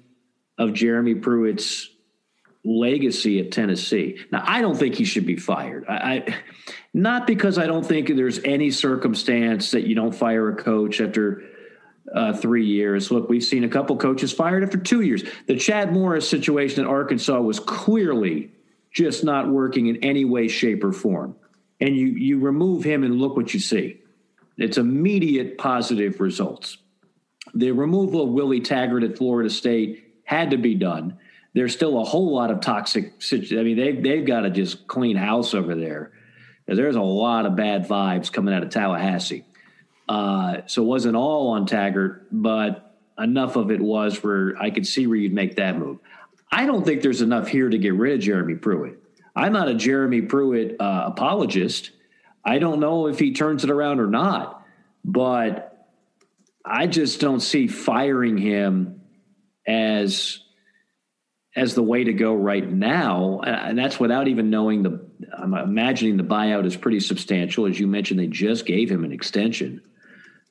of 0.57 0.73
Jeremy 0.73 1.15
Pruitt's 1.15 1.89
legacy 2.63 3.39
at 3.39 3.51
Tennessee. 3.51 4.19
Now, 4.31 4.43
I 4.45 4.61
don't 4.61 4.75
think 4.75 4.95
he 4.95 5.05
should 5.05 5.25
be 5.25 5.35
fired. 5.35 5.85
I, 5.87 5.93
I, 5.93 6.35
not 6.93 7.27
because 7.27 7.57
I 7.57 7.67
don't 7.67 7.85
think 7.85 8.07
there's 8.07 8.39
any 8.43 8.71
circumstance 8.71 9.71
that 9.71 9.87
you 9.87 9.95
don't 9.95 10.13
fire 10.13 10.49
a 10.49 10.55
coach 10.55 10.99
after 10.99 11.43
uh, 12.13 12.33
three 12.33 12.65
years. 12.65 13.11
Look, 13.11 13.29
we've 13.29 13.43
seen 13.43 13.63
a 13.63 13.69
couple 13.69 13.97
coaches 13.97 14.33
fired 14.33 14.63
after 14.63 14.77
two 14.77 15.01
years. 15.01 15.23
The 15.47 15.55
Chad 15.55 15.93
Morris 15.93 16.27
situation 16.29 16.83
at 16.83 16.89
Arkansas 16.89 17.39
was 17.39 17.59
clearly 17.59 18.51
just 18.91 19.23
not 19.23 19.47
working 19.47 19.87
in 19.87 19.97
any 19.97 20.25
way, 20.25 20.47
shape, 20.47 20.83
or 20.83 20.91
form. 20.91 21.35
And 21.79 21.95
you 21.95 22.07
you 22.07 22.39
remove 22.39 22.83
him, 22.83 23.03
and 23.03 23.19
look 23.19 23.35
what 23.35 23.55
you 23.55 23.59
see. 23.59 24.00
It's 24.57 24.77
immediate 24.77 25.57
positive 25.57 26.19
results. 26.19 26.77
The 27.53 27.71
removal 27.71 28.23
of 28.23 28.29
Willie 28.29 28.61
Taggart 28.61 29.03
at 29.03 29.17
Florida 29.17 29.49
State 29.49 30.21
had 30.23 30.51
to 30.51 30.57
be 30.57 30.75
done. 30.75 31.17
There's 31.53 31.73
still 31.73 31.99
a 31.99 32.03
whole 32.03 32.33
lot 32.33 32.51
of 32.51 32.61
toxic. 32.61 33.13
I 33.31 33.35
mean, 33.35 33.77
they've 33.77 34.01
they've 34.01 34.25
got 34.25 34.41
to 34.41 34.49
just 34.49 34.87
clean 34.87 35.17
house 35.17 35.53
over 35.53 35.75
there. 35.75 36.11
There's 36.67 36.95
a 36.95 37.01
lot 37.01 37.45
of 37.45 37.55
bad 37.55 37.87
vibes 37.87 38.31
coming 38.31 38.53
out 38.53 38.63
of 38.63 38.69
Tallahassee. 38.69 39.43
Uh, 40.07 40.61
so 40.67 40.83
it 40.83 40.85
wasn't 40.85 41.15
all 41.15 41.49
on 41.49 41.65
Taggart, 41.65 42.27
but 42.31 42.95
enough 43.17 43.55
of 43.55 43.71
it 43.71 43.81
was 43.81 44.23
where 44.23 44.55
I 44.57 44.69
could 44.69 44.85
see 44.85 45.07
where 45.07 45.17
you'd 45.17 45.33
make 45.33 45.55
that 45.57 45.77
move. 45.77 45.99
I 46.51 46.65
don't 46.65 46.85
think 46.85 47.01
there's 47.01 47.21
enough 47.21 47.47
here 47.47 47.69
to 47.69 47.77
get 47.77 47.93
rid 47.93 48.13
of 48.15 48.19
Jeremy 48.19 48.55
Pruitt. 48.55 48.99
I'm 49.35 49.53
not 49.53 49.69
a 49.69 49.73
Jeremy 49.73 50.21
Pruitt 50.21 50.79
uh, 50.79 51.03
apologist. 51.07 51.91
I 52.43 52.59
don't 52.59 52.79
know 52.79 53.07
if 53.07 53.19
he 53.19 53.33
turns 53.33 53.63
it 53.63 53.69
around 53.69 53.99
or 53.99 54.07
not, 54.07 54.65
but 55.03 55.87
I 56.65 56.87
just 56.87 57.19
don't 57.19 57.39
see 57.39 57.67
firing 57.67 58.37
him 58.37 59.01
as 59.67 60.39
as 61.53 61.75
the 61.75 61.83
way 61.83 62.05
to 62.05 62.13
go 62.13 62.33
right 62.33 62.69
now, 62.69 63.41
and 63.41 63.77
that's 63.77 63.99
without 63.99 64.27
even 64.27 64.49
knowing 64.49 64.83
the. 64.83 65.05
I'm 65.37 65.53
imagining 65.53 66.17
the 66.17 66.23
buyout 66.23 66.65
is 66.65 66.75
pretty 66.75 66.99
substantial, 66.99 67.65
as 67.65 67.79
you 67.79 67.87
mentioned. 67.87 68.19
They 68.19 68.27
just 68.27 68.65
gave 68.65 68.89
him 68.89 69.03
an 69.03 69.11
extension. 69.11 69.81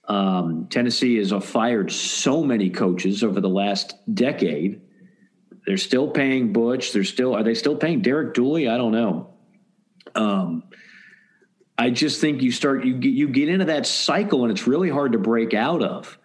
Um, 0.04 0.66
Tennessee 0.68 1.16
has 1.16 1.32
fired 1.44 1.90
so 1.90 2.42
many 2.42 2.70
coaches 2.70 3.22
over 3.22 3.40
the 3.40 3.48
last 3.48 3.94
decade. 4.12 4.82
They're 5.66 5.76
still 5.76 6.10
paying 6.10 6.52
Butch. 6.52 6.92
They're 6.92 7.04
still 7.04 7.34
are 7.34 7.42
they 7.42 7.54
still 7.54 7.76
paying 7.76 8.02
Derek 8.02 8.34
Dooley? 8.34 8.68
I 8.68 8.76
don't 8.76 8.92
know. 8.92 9.34
Um, 10.14 10.64
I 11.80 11.88
just 11.88 12.20
think 12.20 12.42
you 12.42 12.52
start 12.52 12.84
you 12.84 12.92
get 12.92 13.14
you 13.14 13.26
get 13.26 13.48
into 13.48 13.64
that 13.64 13.86
cycle 13.86 14.42
and 14.42 14.52
it's 14.52 14.66
really 14.66 14.90
hard 14.90 15.12
to 15.12 15.18
break 15.18 15.54
out 15.54 15.82
of. 15.82 16.18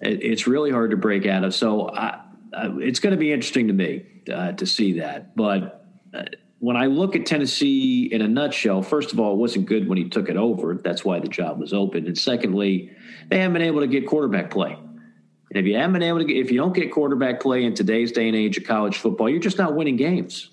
It, 0.00 0.22
it's 0.22 0.46
really 0.46 0.70
hard 0.70 0.92
to 0.92 0.96
break 0.96 1.26
out 1.26 1.42
of. 1.42 1.52
So 1.52 1.88
I, 1.88 2.20
I, 2.56 2.68
it's 2.78 3.00
going 3.00 3.10
to 3.10 3.16
be 3.16 3.32
interesting 3.32 3.66
to 3.66 3.74
me 3.74 4.06
uh, 4.32 4.52
to 4.52 4.64
see 4.64 5.00
that. 5.00 5.34
But 5.34 5.84
uh, 6.14 6.26
when 6.60 6.76
I 6.76 6.86
look 6.86 7.16
at 7.16 7.26
Tennessee 7.26 8.04
in 8.04 8.22
a 8.22 8.28
nutshell, 8.28 8.82
first 8.82 9.12
of 9.12 9.18
all, 9.18 9.32
it 9.32 9.38
wasn't 9.38 9.66
good 9.66 9.88
when 9.88 9.98
he 9.98 10.08
took 10.08 10.28
it 10.28 10.36
over. 10.36 10.76
That's 10.76 11.04
why 11.04 11.18
the 11.18 11.26
job 11.26 11.58
was 11.58 11.72
open. 11.72 12.06
And 12.06 12.16
secondly, 12.16 12.92
they 13.30 13.38
haven't 13.38 13.54
been 13.54 13.62
able 13.62 13.80
to 13.80 13.88
get 13.88 14.06
quarterback 14.06 14.52
play. 14.52 14.74
And 14.74 15.58
if 15.58 15.66
you 15.66 15.74
haven't 15.74 15.94
been 15.94 16.04
able 16.04 16.20
to 16.20 16.24
get, 16.24 16.36
if 16.36 16.52
you 16.52 16.58
don't 16.58 16.72
get 16.72 16.92
quarterback 16.92 17.40
play 17.40 17.64
in 17.64 17.74
today's 17.74 18.12
day 18.12 18.28
and 18.28 18.36
age 18.36 18.58
of 18.58 18.64
college 18.64 18.98
football, 18.98 19.28
you're 19.28 19.40
just 19.40 19.58
not 19.58 19.74
winning 19.74 19.96
games. 19.96 20.50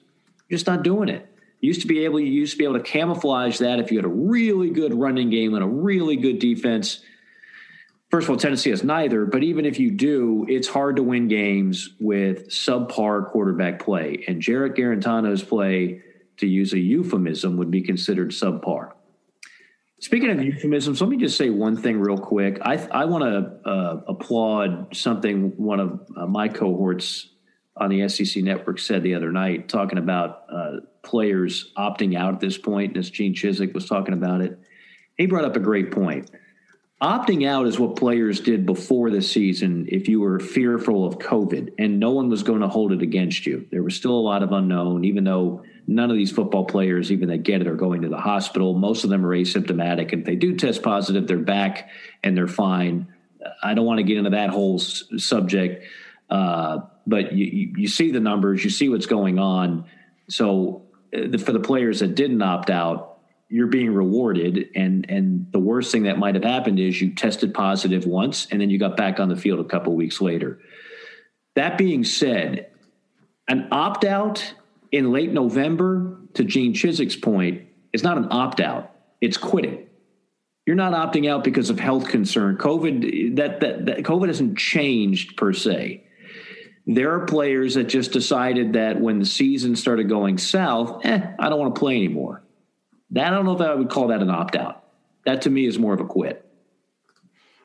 You're 0.49 0.57
just 0.57 0.67
not 0.67 0.81
doing 0.81 1.09
it 1.09 1.30
used 1.61 1.81
to 1.81 1.87
be 1.87 2.03
able 2.05 2.19
you 2.19 2.31
used 2.31 2.53
to 2.53 2.57
be 2.57 2.63
able 2.65 2.77
to 2.77 2.83
camouflage 2.83 3.59
that 3.59 3.79
if 3.79 3.91
you 3.91 3.97
had 3.97 4.05
a 4.05 4.09
really 4.09 4.71
good 4.71 4.93
running 4.93 5.29
game 5.29 5.53
and 5.53 5.63
a 5.63 5.67
really 5.67 6.17
good 6.17 6.39
defense. 6.39 7.01
First 8.09 8.25
of 8.25 8.31
all, 8.31 8.37
Tennessee 8.37 8.71
has 8.71 8.83
neither, 8.83 9.25
but 9.25 9.41
even 9.41 9.65
if 9.65 9.79
you 9.79 9.89
do, 9.89 10.45
it's 10.49 10.67
hard 10.67 10.97
to 10.97 11.03
win 11.03 11.29
games 11.29 11.91
with 11.97 12.49
subpar 12.49 13.31
quarterback 13.31 13.79
play. 13.79 14.25
And 14.27 14.41
Jarrett 14.41 14.75
Guarantano's 14.75 15.43
play, 15.43 16.01
to 16.37 16.47
use 16.47 16.73
a 16.73 16.79
euphemism, 16.79 17.55
would 17.55 17.71
be 17.71 17.81
considered 17.81 18.31
subpar. 18.31 18.91
Speaking 20.01 20.29
of 20.29 20.43
euphemisms, 20.43 20.99
let 20.99 21.09
me 21.09 21.15
just 21.15 21.37
say 21.37 21.51
one 21.51 21.77
thing 21.77 22.01
real 22.01 22.17
quick. 22.17 22.57
I, 22.63 22.85
I 22.91 23.05
want 23.05 23.23
to 23.23 23.69
uh, 23.69 24.01
applaud 24.07 24.93
something 24.93 25.53
one 25.55 25.79
of 25.79 26.01
uh, 26.17 26.25
my 26.25 26.49
cohorts 26.49 27.30
on 27.77 27.89
the 27.89 28.07
SEC 28.09 28.43
network 28.43 28.79
said 28.79 29.03
the 29.03 29.15
other 29.15 29.31
night, 29.31 29.69
talking 29.69 29.97
about 29.97 30.43
uh, 30.51 30.77
players 31.03 31.71
opting 31.77 32.17
out 32.17 32.33
at 32.33 32.39
this 32.39 32.57
point, 32.57 32.97
as 32.97 33.09
Gene 33.09 33.33
Chizik 33.33 33.73
was 33.73 33.87
talking 33.87 34.13
about 34.13 34.41
it. 34.41 34.59
He 35.17 35.25
brought 35.25 35.45
up 35.45 35.55
a 35.55 35.59
great 35.59 35.91
point. 35.91 36.29
Opting 37.01 37.47
out 37.47 37.65
is 37.65 37.79
what 37.79 37.95
players 37.95 38.39
did 38.39 38.67
before 38.67 39.09
the 39.09 39.23
season 39.23 39.87
if 39.89 40.07
you 40.07 40.19
were 40.19 40.39
fearful 40.39 41.03
of 41.03 41.17
COVID 41.17 41.73
and 41.79 41.99
no 41.99 42.11
one 42.11 42.29
was 42.29 42.43
going 42.43 42.61
to 42.61 42.67
hold 42.67 42.91
it 42.91 43.01
against 43.01 43.47
you. 43.47 43.65
There 43.71 43.81
was 43.81 43.95
still 43.95 44.13
a 44.13 44.21
lot 44.21 44.43
of 44.43 44.51
unknown, 44.51 45.03
even 45.03 45.23
though 45.23 45.63
none 45.87 46.11
of 46.11 46.15
these 46.15 46.31
football 46.31 46.63
players, 46.63 47.11
even 47.11 47.29
that 47.29 47.41
get 47.41 47.61
it, 47.61 47.67
are 47.67 47.75
going 47.75 48.03
to 48.03 48.09
the 48.09 48.19
hospital. 48.19 48.75
Most 48.75 49.03
of 49.03 49.09
them 49.09 49.25
are 49.25 49.35
asymptomatic. 49.35 50.13
And 50.13 50.21
if 50.21 50.25
they 50.25 50.35
do 50.35 50.55
test 50.55 50.83
positive, 50.83 51.25
they're 51.25 51.39
back 51.39 51.89
and 52.23 52.37
they're 52.37 52.47
fine. 52.47 53.07
I 53.63 53.73
don't 53.73 53.85
want 53.85 53.97
to 53.97 54.03
get 54.03 54.17
into 54.17 54.29
that 54.31 54.51
whole 54.51 54.79
s- 54.79 55.03
subject. 55.17 55.83
Uh, 56.29 56.81
but 57.05 57.33
you, 57.33 57.73
you 57.77 57.87
see 57.87 58.11
the 58.11 58.19
numbers, 58.19 58.63
you 58.63 58.69
see 58.69 58.89
what's 58.89 59.05
going 59.05 59.39
on. 59.39 59.85
So 60.29 60.83
uh, 61.15 61.37
for 61.37 61.51
the 61.51 61.59
players 61.59 61.99
that 61.99 62.15
didn't 62.15 62.41
opt 62.41 62.69
out, 62.69 63.19
you're 63.49 63.67
being 63.67 63.93
rewarded. 63.93 64.69
And 64.75 65.05
and 65.09 65.51
the 65.51 65.59
worst 65.59 65.91
thing 65.91 66.03
that 66.03 66.17
might 66.17 66.35
have 66.35 66.43
happened 66.43 66.79
is 66.79 67.01
you 67.01 67.13
tested 67.13 67.53
positive 67.53 68.05
once, 68.05 68.47
and 68.49 68.61
then 68.61 68.69
you 68.69 68.79
got 68.79 68.95
back 68.95 69.19
on 69.19 69.29
the 69.29 69.35
field 69.35 69.59
a 69.59 69.67
couple 69.69 69.93
weeks 69.95 70.21
later. 70.21 70.59
That 71.55 71.77
being 71.77 72.05
said, 72.05 72.71
an 73.47 73.67
opt 73.71 74.05
out 74.05 74.53
in 74.91 75.11
late 75.11 75.31
November, 75.31 76.17
to 76.33 76.45
Gene 76.45 76.73
Chizik's 76.73 77.15
point, 77.15 77.63
is 77.91 78.03
not 78.03 78.17
an 78.17 78.27
opt 78.31 78.61
out; 78.61 78.95
it's 79.19 79.37
quitting. 79.37 79.87
You're 80.65 80.75
not 80.77 80.93
opting 80.93 81.29
out 81.29 81.43
because 81.43 81.69
of 81.69 81.79
health 81.79 82.07
concern. 82.07 82.55
COVID 82.55 83.35
that 83.35 83.59
that, 83.59 83.85
that 83.87 83.97
COVID 83.97 84.27
hasn't 84.27 84.57
changed 84.57 85.35
per 85.35 85.51
se 85.51 86.05
there 86.95 87.13
are 87.15 87.25
players 87.25 87.75
that 87.75 87.85
just 87.85 88.11
decided 88.11 88.73
that 88.73 88.99
when 88.99 89.19
the 89.19 89.25
season 89.25 89.75
started 89.75 90.09
going 90.09 90.37
south, 90.37 91.05
eh, 91.05 91.21
I 91.39 91.49
don't 91.49 91.59
want 91.59 91.75
to 91.75 91.79
play 91.79 91.95
anymore. 91.95 92.43
That 93.11 93.27
I 93.27 93.35
don't 93.35 93.45
know 93.45 93.55
if 93.55 93.61
I 93.61 93.73
would 93.73 93.89
call 93.89 94.07
that 94.07 94.21
an 94.21 94.29
opt 94.29 94.55
out. 94.55 94.83
That 95.25 95.43
to 95.43 95.49
me 95.49 95.65
is 95.65 95.77
more 95.77 95.93
of 95.93 95.99
a 95.99 96.05
quit. 96.05 96.45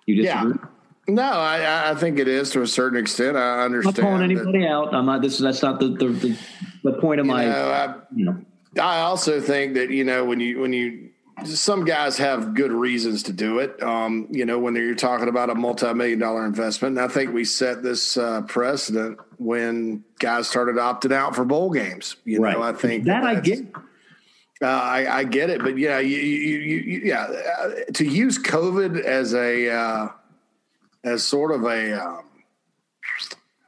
You 0.05 0.23
disagree? 0.23 0.55
Yeah. 0.55 0.69
No, 1.09 1.23
I, 1.23 1.91
I 1.91 1.95
think 1.95 2.19
it 2.19 2.27
is 2.27 2.51
to 2.51 2.63
a 2.63 2.67
certain 2.67 2.99
extent. 2.99 3.37
I 3.37 3.65
understand. 3.65 3.99
I'm 3.99 4.05
not 4.05 4.11
calling 4.11 4.25
anybody 4.25 4.61
that, 4.61 4.69
out. 4.69 4.95
I'm 4.95 5.07
not. 5.07 5.23
This 5.23 5.39
that's 5.39 5.63
not 5.63 5.79
the 5.79 5.89
the, 5.89 6.09
the, 6.09 6.39
the 6.83 6.93
point 6.95 7.21
of 7.21 7.27
my. 7.27 7.45
Know, 7.45 7.71
I, 7.71 7.95
you 8.15 8.25
know. 8.25 8.41
I 8.81 9.01
also 9.01 9.41
think 9.41 9.75
that 9.75 9.91
you 9.91 10.03
know 10.03 10.25
when 10.25 10.41
you 10.41 10.59
when 10.59 10.73
you 10.73 11.11
some 11.45 11.85
guys 11.85 12.17
have 12.19 12.55
good 12.55 12.73
reasons 12.73 13.25
to 13.25 13.33
do 13.33 13.59
it. 13.59 13.83
Um, 13.83 14.27
you 14.31 14.47
know, 14.47 14.59
when 14.59 14.75
you're 14.75 14.95
talking 14.95 15.29
about 15.29 15.51
a 15.51 15.55
multi-million 15.55 16.19
dollar 16.19 16.47
investment, 16.47 16.99
and 16.99 17.05
I 17.05 17.13
think 17.13 17.33
we 17.33 17.45
set 17.45 17.83
this 17.83 18.17
uh, 18.17 18.43
precedent 18.43 19.19
when 19.39 20.05
guys 20.19 20.49
started 20.49 20.77
opting 20.77 21.13
out 21.13 21.37
for 21.37 21.45
bowl 21.45 21.71
games. 21.71 22.17
You 22.25 22.41
right. 22.41 22.57
know, 22.57 22.63
I 22.63 22.73
think 22.73 23.05
that, 23.05 23.25
I 23.25 23.41
get. 23.41 23.61
Uh, 24.63 24.67
I, 24.67 25.19
I, 25.19 25.25
get 25.25 25.51
it, 25.51 25.63
but 25.63 25.77
yeah, 25.77 25.99
you, 25.99 26.17
you, 26.17 26.59
you, 26.59 27.01
yeah, 27.05 27.25
uh, 27.25 27.71
to 27.93 28.07
use 28.07 28.39
COVID 28.39 29.03
as 29.03 29.35
a 29.35 29.71
uh, 29.71 30.09
as 31.05 31.23
sort 31.23 31.53
of 31.53 31.65
a 31.65 32.03
um, 32.03 32.25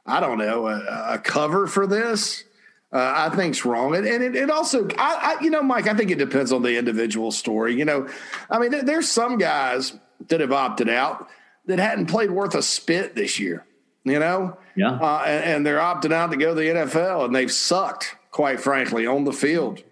I 0.07 0.19
don't 0.19 0.39
know 0.39 0.67
a, 0.67 1.13
a 1.13 1.19
cover 1.19 1.67
for 1.67 1.85
this 1.85 2.43
uh, 2.91 3.29
I 3.29 3.35
think's 3.35 3.65
wrong. 3.65 3.95
And, 3.95 4.07
and 4.07 4.23
it, 4.23 4.35
it 4.35 4.49
also, 4.49 4.87
I, 4.97 5.37
I, 5.37 5.43
you 5.43 5.49
know, 5.49 5.61
Mike, 5.61 5.87
I 5.87 5.93
think 5.93 6.09
it 6.09 6.17
depends 6.17 6.51
on 6.51 6.63
the 6.63 6.77
individual 6.77 7.31
story. 7.31 7.75
You 7.75 7.85
know, 7.85 8.07
I 8.49 8.59
mean, 8.59 8.71
there, 8.71 8.83
there's 8.83 9.09
some 9.09 9.37
guys 9.37 9.93
that 10.27 10.41
have 10.41 10.51
opted 10.51 10.89
out 10.89 11.27
that 11.67 11.77
hadn't 11.77 12.07
played 12.07 12.31
worth 12.31 12.55
a 12.55 12.63
spit 12.63 13.15
this 13.15 13.39
year, 13.39 13.65
you 14.03 14.17
know? 14.17 14.57
Yeah. 14.75 14.93
Uh, 14.93 15.23
and, 15.25 15.43
and, 15.43 15.65
they're 15.65 15.77
opting 15.77 16.11
out 16.11 16.31
to 16.31 16.37
go 16.37 16.55
to 16.55 16.59
the 16.59 16.67
NFL 16.67 17.25
and 17.25 17.35
they've 17.35 17.51
sucked, 17.51 18.15
quite 18.31 18.59
frankly, 18.59 19.05
on 19.05 19.23
the 19.23 19.33
field 19.33 19.83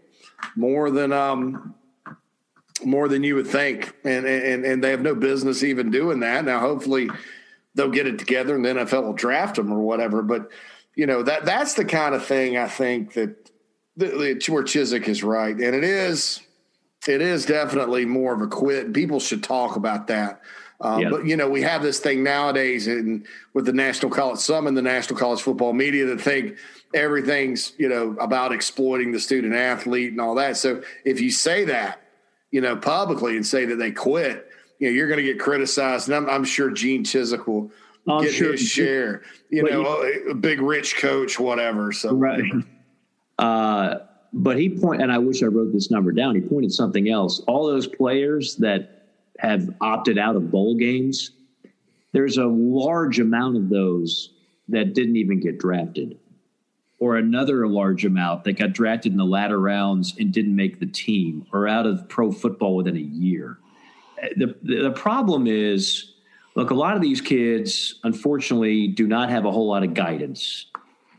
more 0.56 0.89
than, 0.89 1.14
um, 1.14 1.76
more 2.84 3.08
than 3.08 3.24
you 3.24 3.36
would 3.36 3.48
think. 3.48 3.93
And, 4.04 4.26
and, 4.26 4.66
and 4.66 4.84
they 4.84 4.89
have 4.89 5.02
no 5.02 5.14
business 5.14 5.64
even 5.64 5.91
doing 5.91 6.22
that. 6.22 6.45
Now, 6.45 6.60
hopefully, 6.60 7.10
they'll 7.76 7.89
get 7.89 8.08
it 8.08 8.18
together 8.18 8.56
and 8.56 8.66
the 8.66 8.70
NFL 8.70 9.04
will 9.04 9.14
draft 9.14 9.56
them 9.56 9.72
or 9.72 9.80
whatever. 9.80 10.24
But 10.24 10.50
you 10.98 11.06
know 11.06 11.22
that 11.24 11.45
that's 11.45 11.76
the 11.76 11.86
kind 11.86 12.16
of 12.16 12.26
thing 12.26 12.58
I 12.58 12.68
think 12.68 13.14
that, 13.14 13.52
that 13.98 14.50
where 14.50 14.64
Chizik 14.64 15.08
is 15.08 15.24
right, 15.24 15.56
and 15.56 15.76
it 15.76 15.84
is 15.84 16.41
it 17.08 17.22
is 17.22 17.45
definitely 17.45 18.04
more 18.04 18.34
of 18.34 18.41
a 18.41 18.48
quit. 18.48 18.91
People 18.93 19.20
should 19.20 19.43
talk 19.43 19.76
about 19.78 20.08
that. 20.08 20.41
Um. 20.82 21.10
But 21.10 21.26
you 21.28 21.38
know, 21.38 21.50
we 21.50 21.62
have 21.62 21.84
this 21.84 22.00
thing 22.00 22.24
nowadays, 22.24 22.88
and 22.88 23.26
with 23.54 23.66
the 23.66 23.74
national 23.74 24.12
college, 24.12 24.39
some 24.39 24.66
in 24.66 24.74
the 24.74 24.82
national 24.82 25.20
college 25.20 25.41
football 25.41 25.72
media 25.72 26.08
that 26.08 26.20
think 26.20 26.58
everything's 26.95 27.74
you 27.78 27.89
know 27.89 28.16
about 28.20 28.52
exploiting 28.52 29.12
the 29.12 29.20
student 29.20 29.54
athlete 29.54 30.12
and 30.12 30.20
all 30.20 30.36
that. 30.36 30.58
So 30.58 30.82
if 31.06 31.22
you 31.22 31.30
say 31.30 31.66
that, 31.66 32.02
you 32.50 32.60
know, 32.60 32.76
publicly 32.76 33.36
and 33.36 33.45
say 33.45 33.66
that 33.66 33.76
they 33.76 33.91
quit, 33.91 34.50
you 34.80 34.88
know, 34.88 34.93
you're 34.93 35.08
going 35.08 35.24
to 35.24 35.24
get 35.24 35.39
criticized. 35.39 36.10
And 36.10 36.16
I'm, 36.16 36.30
I'm 36.30 36.43
sure 36.43 36.72
Gene 36.72 37.04
Chizik 37.04 37.45
will 37.45 37.72
I'm 38.08 38.24
get 38.24 38.34
sure. 38.34 38.51
his 38.51 38.62
share. 38.62 39.24
You 39.49 39.64
but 39.64 39.72
know, 39.72 40.03
you, 40.03 40.30
a 40.32 40.36
big 40.36 40.62
rich 40.62 40.97
coach, 40.97 41.39
whatever. 41.39 41.91
So 41.91 42.14
right. 42.14 42.43
Uh, 43.39 43.99
but 44.34 44.58
he 44.58 44.70
point, 44.70 45.01
and 45.01 45.12
I 45.12 45.20
wish 45.20 45.43
I 45.43 45.45
wrote 45.45 45.72
this 45.72 45.91
number 45.91 46.12
down. 46.12 46.36
He 46.36 46.41
pointed 46.41 46.72
something 46.72 47.10
else. 47.10 47.39
All 47.41 47.68
those 47.68 47.88
players 47.88 48.55
that 48.58 49.10
have 49.39 49.70
opted 49.80 50.18
out 50.18 50.36
of 50.36 50.51
bowl 50.51 50.76
games, 50.76 51.32
there's 52.14 52.38
a 52.38 52.45
large 52.45 53.20
amount 53.20 53.58
of 53.58 53.70
those 53.70 54.34
that 54.70 54.93
didn't 54.93 55.16
even 55.18 55.39
get 55.39 55.60
drafted, 55.60 56.18
or 56.99 57.18
another 57.18 57.68
large 57.68 58.05
amount 58.05 58.43
that 58.43 58.53
got 58.53 58.74
drafted 58.74 59.12
in 59.12 59.18
the 59.18 59.26
latter 59.26 59.60
rounds 59.60 60.16
and 60.20 60.34
didn't 60.34 60.55
make 60.55 60.80
the 60.80 60.88
team, 60.88 61.45
or 61.53 61.68
out 61.68 61.86
of 61.86 62.10
pro 62.10 62.32
football 62.32 62.76
within 62.76 62.97
a 62.97 62.99
year. 62.99 63.60
The 64.36 64.55
the 64.64 64.91
problem 64.91 65.47
is, 65.47 66.14
look, 66.58 66.72
a 66.72 66.76
lot 66.76 66.97
of 66.97 67.01
these 67.01 67.22
kids, 67.22 67.99
unfortunately, 68.03 68.89
do 68.89 69.08
not 69.08 69.30
have 69.30 69.45
a 69.45 69.51
whole 69.51 69.70
lot 69.70 69.84
of 69.84 69.93
guidance, 69.93 70.66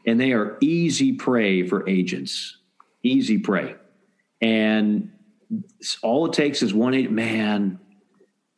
and 0.06 0.20
they 0.20 0.32
are 0.32 0.58
easy 0.60 1.14
prey 1.14 1.66
for 1.66 1.88
agents 1.88 2.58
easy 3.02 3.38
prey. 3.38 3.74
And 4.40 5.12
all 6.02 6.26
it 6.26 6.32
takes 6.32 6.62
is 6.62 6.74
one 6.74 6.94
eight. 6.94 7.10
Man, 7.10 7.78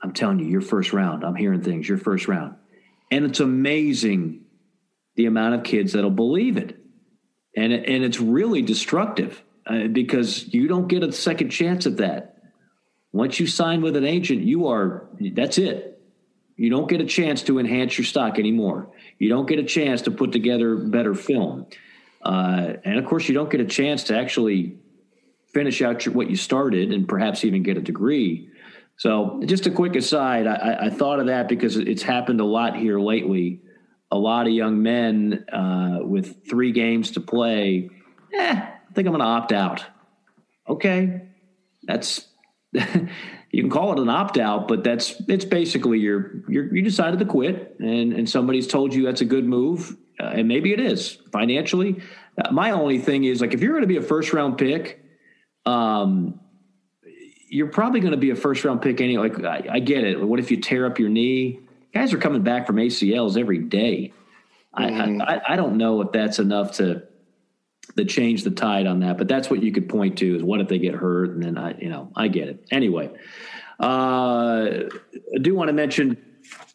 I'm 0.03 0.13
telling 0.13 0.41
you, 0.41 0.47
your 0.47 0.61
first 0.61 0.93
round. 0.93 1.25
I'm 1.25 1.37
hearing 1.37 1.63
things. 1.63 1.89
Your 1.89 1.99
first 1.99 2.29
round, 2.29 2.57
and 3.11 3.25
it's 3.25 3.41
amazing 3.41 4.45
the 5.15 5.27
amount 5.27 5.55
of 5.55 5.63
kids 5.63 5.93
that'll 5.93 6.11
believe 6.11 6.57
it, 6.57 6.77
and 7.57 7.73
and 7.73 8.05
it's 8.05 8.21
really 8.21 8.63
destructive 8.63 9.43
uh, 9.67 9.87
because 9.89 10.53
you 10.53 10.69
don't 10.69 10.89
get 10.89 11.03
a 11.03 11.13
second 11.13 11.51
chance 11.51 11.87
at 11.87 11.99
that. 11.99 12.37
Once 13.13 13.41
you 13.41 13.47
sign 13.47 13.83
with 13.83 13.97
an 13.97 14.05
agent, 14.05 14.43
you 14.43 14.69
are 14.69 15.09
that's 15.35 15.59
it. 15.59 15.90
You 16.61 16.69
don't 16.69 16.91
get 16.91 17.01
a 17.01 17.07
chance 17.07 17.43
to 17.45 17.59
enhance 17.59 17.97
your 17.97 18.05
stock 18.05 18.39
anymore. 18.39 18.91
You 19.19 19.31
don't 19.31 19.47
get 19.47 19.59
a 19.59 19.65
chance 19.65 20.03
to 20.03 20.11
put 20.11 20.31
together 20.31 20.77
better 20.77 21.15
film. 21.15 21.65
Uh, 22.21 22.75
and 22.85 22.99
of 22.99 23.07
course, 23.07 23.27
you 23.31 23.35
don't 23.35 23.49
get 23.49 23.63
a 23.63 23.65
chance 23.65 24.05
to 24.05 24.19
actually 24.19 24.77
finish 25.55 25.81
out 25.81 26.05
your, 26.05 26.15
what 26.15 26.29
you 26.29 26.37
started 26.37 26.93
and 26.93 27.09
perhaps 27.09 27.47
even 27.47 27.63
get 27.63 27.79
a 27.79 27.81
degree. 27.81 28.51
So, 28.99 29.41
just 29.47 29.65
a 29.65 29.71
quick 29.71 29.97
aside, 29.97 30.47
I, 30.47 30.77
I, 30.83 30.91
thought 30.91 31.19
of 31.19 31.29
that 31.29 31.49
because 31.49 31.79
it's 31.79 32.03
happened 32.03 32.43
a 32.43 32.45
lot 32.45 32.77
here 32.77 33.01
lately. 33.01 33.63
A 34.11 34.19
lot 34.19 34.47
of 34.47 34.53
young 34.53 34.83
men 34.83 35.47
uh, 35.51 36.01
with 36.03 36.47
three 36.47 36.73
games 36.73 37.13
to 37.13 37.23
play. 37.23 37.89
Eh, 38.35 38.53
I 38.53 38.93
think 38.93 39.09
I'm 39.09 39.15
going 39.15 39.21
to 39.21 39.25
opt 39.25 39.53
out. 39.53 39.83
Okay, 40.69 41.23
that's 41.85 42.29
you 43.51 43.63
can 43.63 43.71
call 43.71 43.93
it 43.93 43.99
an 43.99 44.09
opt 44.09 44.39
out, 44.39 44.69
but 44.69 44.85
that's 44.85 45.21
it's 45.29 45.45
basically 45.45 45.99
you're, 45.99 46.43
you're 46.49 46.75
you 46.75 46.83
decided 46.83 47.19
to 47.19 47.25
quit, 47.25 47.77
and 47.81 48.13
and 48.13 48.29
somebody's 48.29 48.67
told 48.67 48.95
you 48.95 49.05
that's 49.05 49.21
a 49.21 49.25
good 49.25 49.45
move, 49.45 49.97
uh, 50.21 50.27
and 50.27 50.47
maybe 50.47 50.73
it 50.73 50.81
is 50.81 51.19
financially. 51.33 52.01
Uh, 52.39 52.53
my 52.53 52.71
only 52.71 52.99
thing 52.99 53.25
is 53.25 53.41
like 53.41 53.53
if 53.53 53.61
you're 53.61 53.73
going 53.73 53.83
to 53.83 53.89
be 53.89 53.97
a 53.97 54.03
first 54.03 54.33
round 54.33 54.57
pick, 54.57 55.05
um, 55.67 56.41
you're 57.49 57.69
probably 57.69 58.01
going 58.01 58.13
to 58.13 58.19
be 58.19 58.31
a 58.31 58.37
first 58.37 58.65
round 58.65 58.83
pick 58.83 59.01
anyway. 59.01 59.29
Like 59.31 59.45
I, 59.45 59.75
I, 59.75 59.79
get 59.81 60.05
it. 60.05 60.21
What 60.21 60.39
if 60.39 60.53
you 60.53 60.61
tear 60.61 60.87
up 60.87 61.01
your 61.01 61.09
knee? 61.09 61.61
Guys 61.93 62.13
are 62.13 62.19
coming 62.19 62.43
back 62.43 62.69
from 62.69 62.77
ACLs 62.77 63.37
every 63.37 63.59
day. 63.59 64.13
Mm-hmm. 64.79 65.23
I, 65.23 65.35
I, 65.35 65.55
I 65.55 65.57
don't 65.57 65.77
know 65.77 66.01
if 66.03 66.13
that's 66.13 66.39
enough 66.39 66.77
to 66.77 67.03
to 67.97 68.05
change 68.05 68.45
the 68.45 68.51
tide 68.51 68.87
on 68.87 69.01
that, 69.01 69.19
but 69.19 69.29
that's 69.29 69.51
what 69.51 69.63
you 69.63 69.73
could 69.73 69.89
point 69.89 70.19
to 70.19 70.37
is 70.37 70.43
what 70.43 70.61
if 70.61 70.69
they 70.69 70.79
get 70.79 70.95
hurt, 70.95 71.31
and 71.31 71.43
then 71.43 71.59
I 71.59 71.77
you 71.79 71.89
know 71.89 72.11
I 72.15 72.29
get 72.29 72.49
it 72.49 72.65
anyway. 72.71 73.11
Uh, 73.79 74.89
I 75.35 75.39
do 75.41 75.55
want 75.55 75.69
to 75.69 75.73
mention 75.73 76.17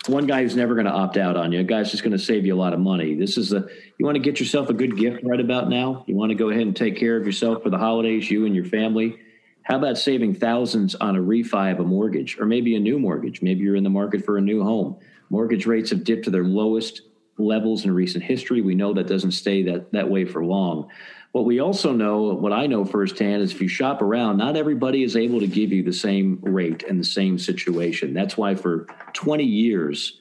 one 0.07 0.27
guy 0.27 0.43
who's 0.43 0.55
never 0.55 0.73
going 0.75 0.85
to 0.85 0.91
opt 0.91 1.17
out 1.17 1.37
on 1.37 1.51
you. 1.51 1.59
A 1.59 1.63
guy's 1.63 1.91
just 1.91 2.03
going 2.03 2.11
to 2.11 2.19
save 2.19 2.45
you 2.45 2.53
a 2.53 2.57
lot 2.57 2.73
of 2.73 2.79
money. 2.79 3.15
This 3.15 3.37
is 3.37 3.53
a 3.53 3.67
you 3.97 4.05
want 4.05 4.15
to 4.15 4.21
get 4.21 4.39
yourself 4.39 4.69
a 4.69 4.73
good 4.73 4.97
gift 4.97 5.23
right 5.23 5.39
about 5.39 5.69
now. 5.69 6.03
You 6.07 6.15
want 6.15 6.31
to 6.31 6.35
go 6.35 6.49
ahead 6.49 6.63
and 6.63 6.75
take 6.75 6.97
care 6.97 7.17
of 7.17 7.25
yourself 7.25 7.63
for 7.63 7.69
the 7.69 7.77
holidays, 7.77 8.29
you 8.29 8.45
and 8.45 8.55
your 8.55 8.65
family. 8.65 9.17
How 9.63 9.77
about 9.77 9.97
saving 9.97 10.35
thousands 10.35 10.93
on 10.93 11.15
a 11.15 11.19
refi 11.19 11.71
of 11.71 11.79
a 11.79 11.83
mortgage 11.83 12.37
or 12.39 12.45
maybe 12.45 12.75
a 12.75 12.79
new 12.79 12.99
mortgage? 12.99 13.41
Maybe 13.41 13.61
you're 13.63 13.75
in 13.75 13.83
the 13.83 13.89
market 13.89 14.23
for 14.23 14.37
a 14.37 14.41
new 14.41 14.63
home. 14.63 14.97
Mortgage 15.31 15.65
rates 15.65 15.89
have 15.89 16.03
dipped 16.03 16.25
to 16.25 16.29
their 16.29 16.43
lowest 16.43 17.01
levels 17.37 17.85
in 17.85 17.91
recent 17.91 18.23
history. 18.23 18.61
We 18.61 18.75
know 18.75 18.93
that 18.93 19.07
doesn't 19.07 19.31
stay 19.31 19.63
that, 19.63 19.91
that 19.91 20.09
way 20.09 20.25
for 20.25 20.45
long. 20.45 20.89
What 21.31 21.45
we 21.45 21.59
also 21.59 21.91
know, 21.91 22.33
what 22.33 22.53
I 22.53 22.65
know 22.65 22.85
firsthand, 22.85 23.41
is 23.41 23.51
if 23.51 23.61
you 23.61 23.67
shop 23.67 24.01
around, 24.01 24.37
not 24.37 24.55
everybody 24.55 25.03
is 25.03 25.17
able 25.17 25.41
to 25.41 25.47
give 25.47 25.73
you 25.73 25.83
the 25.83 25.91
same 25.91 26.39
rate 26.41 26.83
and 26.83 26.97
the 26.99 27.03
same 27.03 27.37
situation. 27.37 28.13
That's 28.13 28.37
why 28.37 28.55
for 28.55 28.87
20 29.13 29.43
years, 29.43 30.17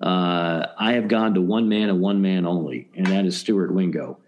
uh, 0.00 0.66
I 0.78 0.92
have 0.92 1.08
gone 1.08 1.34
to 1.34 1.42
one 1.42 1.68
man 1.68 1.90
and 1.90 2.00
one 2.00 2.22
man 2.22 2.46
only, 2.46 2.88
and 2.96 3.06
that 3.08 3.26
is 3.26 3.36
Stuart 3.36 3.74
Wingo. 3.74 4.20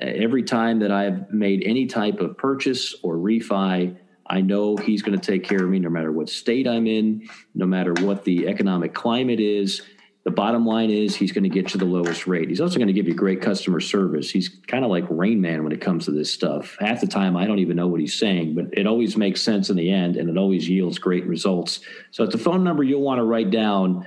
Every 0.00 0.42
time 0.42 0.80
that 0.80 0.90
I've 0.90 1.30
made 1.30 1.62
any 1.64 1.86
type 1.86 2.20
of 2.20 2.36
purchase 2.36 2.94
or 3.02 3.14
refi, 3.14 3.96
I 4.26 4.40
know 4.40 4.76
he's 4.76 5.02
going 5.02 5.18
to 5.18 5.24
take 5.24 5.44
care 5.44 5.62
of 5.62 5.70
me 5.70 5.78
no 5.78 5.90
matter 5.90 6.12
what 6.12 6.28
state 6.28 6.66
I'm 6.66 6.86
in, 6.86 7.28
no 7.54 7.66
matter 7.66 7.94
what 8.00 8.24
the 8.24 8.48
economic 8.48 8.94
climate 8.94 9.40
is. 9.40 9.82
The 10.28 10.34
bottom 10.34 10.66
line 10.66 10.90
is 10.90 11.16
he's 11.16 11.32
going 11.32 11.44
to 11.44 11.48
get 11.48 11.72
you 11.72 11.80
the 11.80 11.86
lowest 11.86 12.26
rate. 12.26 12.50
He's 12.50 12.60
also 12.60 12.76
going 12.76 12.88
to 12.88 12.92
give 12.92 13.08
you 13.08 13.14
great 13.14 13.40
customer 13.40 13.80
service. 13.80 14.30
He's 14.30 14.50
kind 14.66 14.84
of 14.84 14.90
like 14.90 15.06
Rain 15.08 15.40
Man 15.40 15.64
when 15.64 15.72
it 15.72 15.80
comes 15.80 16.04
to 16.04 16.10
this 16.10 16.30
stuff. 16.30 16.76
Half 16.78 17.00
the 17.00 17.06
time, 17.06 17.34
I 17.34 17.46
don't 17.46 17.60
even 17.60 17.76
know 17.76 17.86
what 17.86 17.98
he's 17.98 18.12
saying, 18.12 18.54
but 18.54 18.66
it 18.72 18.86
always 18.86 19.16
makes 19.16 19.40
sense 19.40 19.70
in 19.70 19.76
the 19.78 19.90
end 19.90 20.18
and 20.18 20.28
it 20.28 20.36
always 20.36 20.68
yields 20.68 20.98
great 20.98 21.24
results. 21.24 21.80
So 22.10 22.24
it's 22.24 22.34
a 22.34 22.38
phone 22.38 22.62
number 22.62 22.82
you'll 22.82 23.00
want 23.00 23.20
to 23.20 23.24
write 23.24 23.50
down 23.50 24.04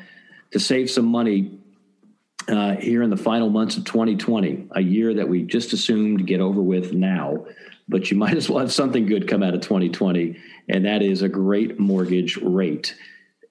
to 0.52 0.60
save 0.60 0.92
some 0.92 1.06
money 1.06 1.58
uh, 2.48 2.76
here 2.76 3.02
in 3.02 3.10
the 3.10 3.18
final 3.18 3.50
months 3.50 3.78
of 3.78 3.86
2020, 3.86 4.68
a 4.74 4.82
year 4.82 5.16
that 5.16 5.28
we 5.28 5.42
just 5.42 5.74
assumed 5.74 6.20
to 6.20 6.24
get 6.24 6.40
over 6.40 6.62
with 6.62 6.94
now. 6.94 7.48
But 7.90 8.12
you 8.12 8.18
might 8.20 8.38
as 8.38 8.48
well 8.48 8.60
have 8.60 8.72
something 8.72 9.08
good 9.08 9.28
come 9.28 9.42
out 9.42 9.56
of 9.56 9.62
2020, 9.62 10.38
and 10.70 10.86
that 10.86 11.02
is 11.02 11.24
a 11.24 11.30
great 11.30 11.80
mortgage 11.80 12.38
rate. 12.38 12.96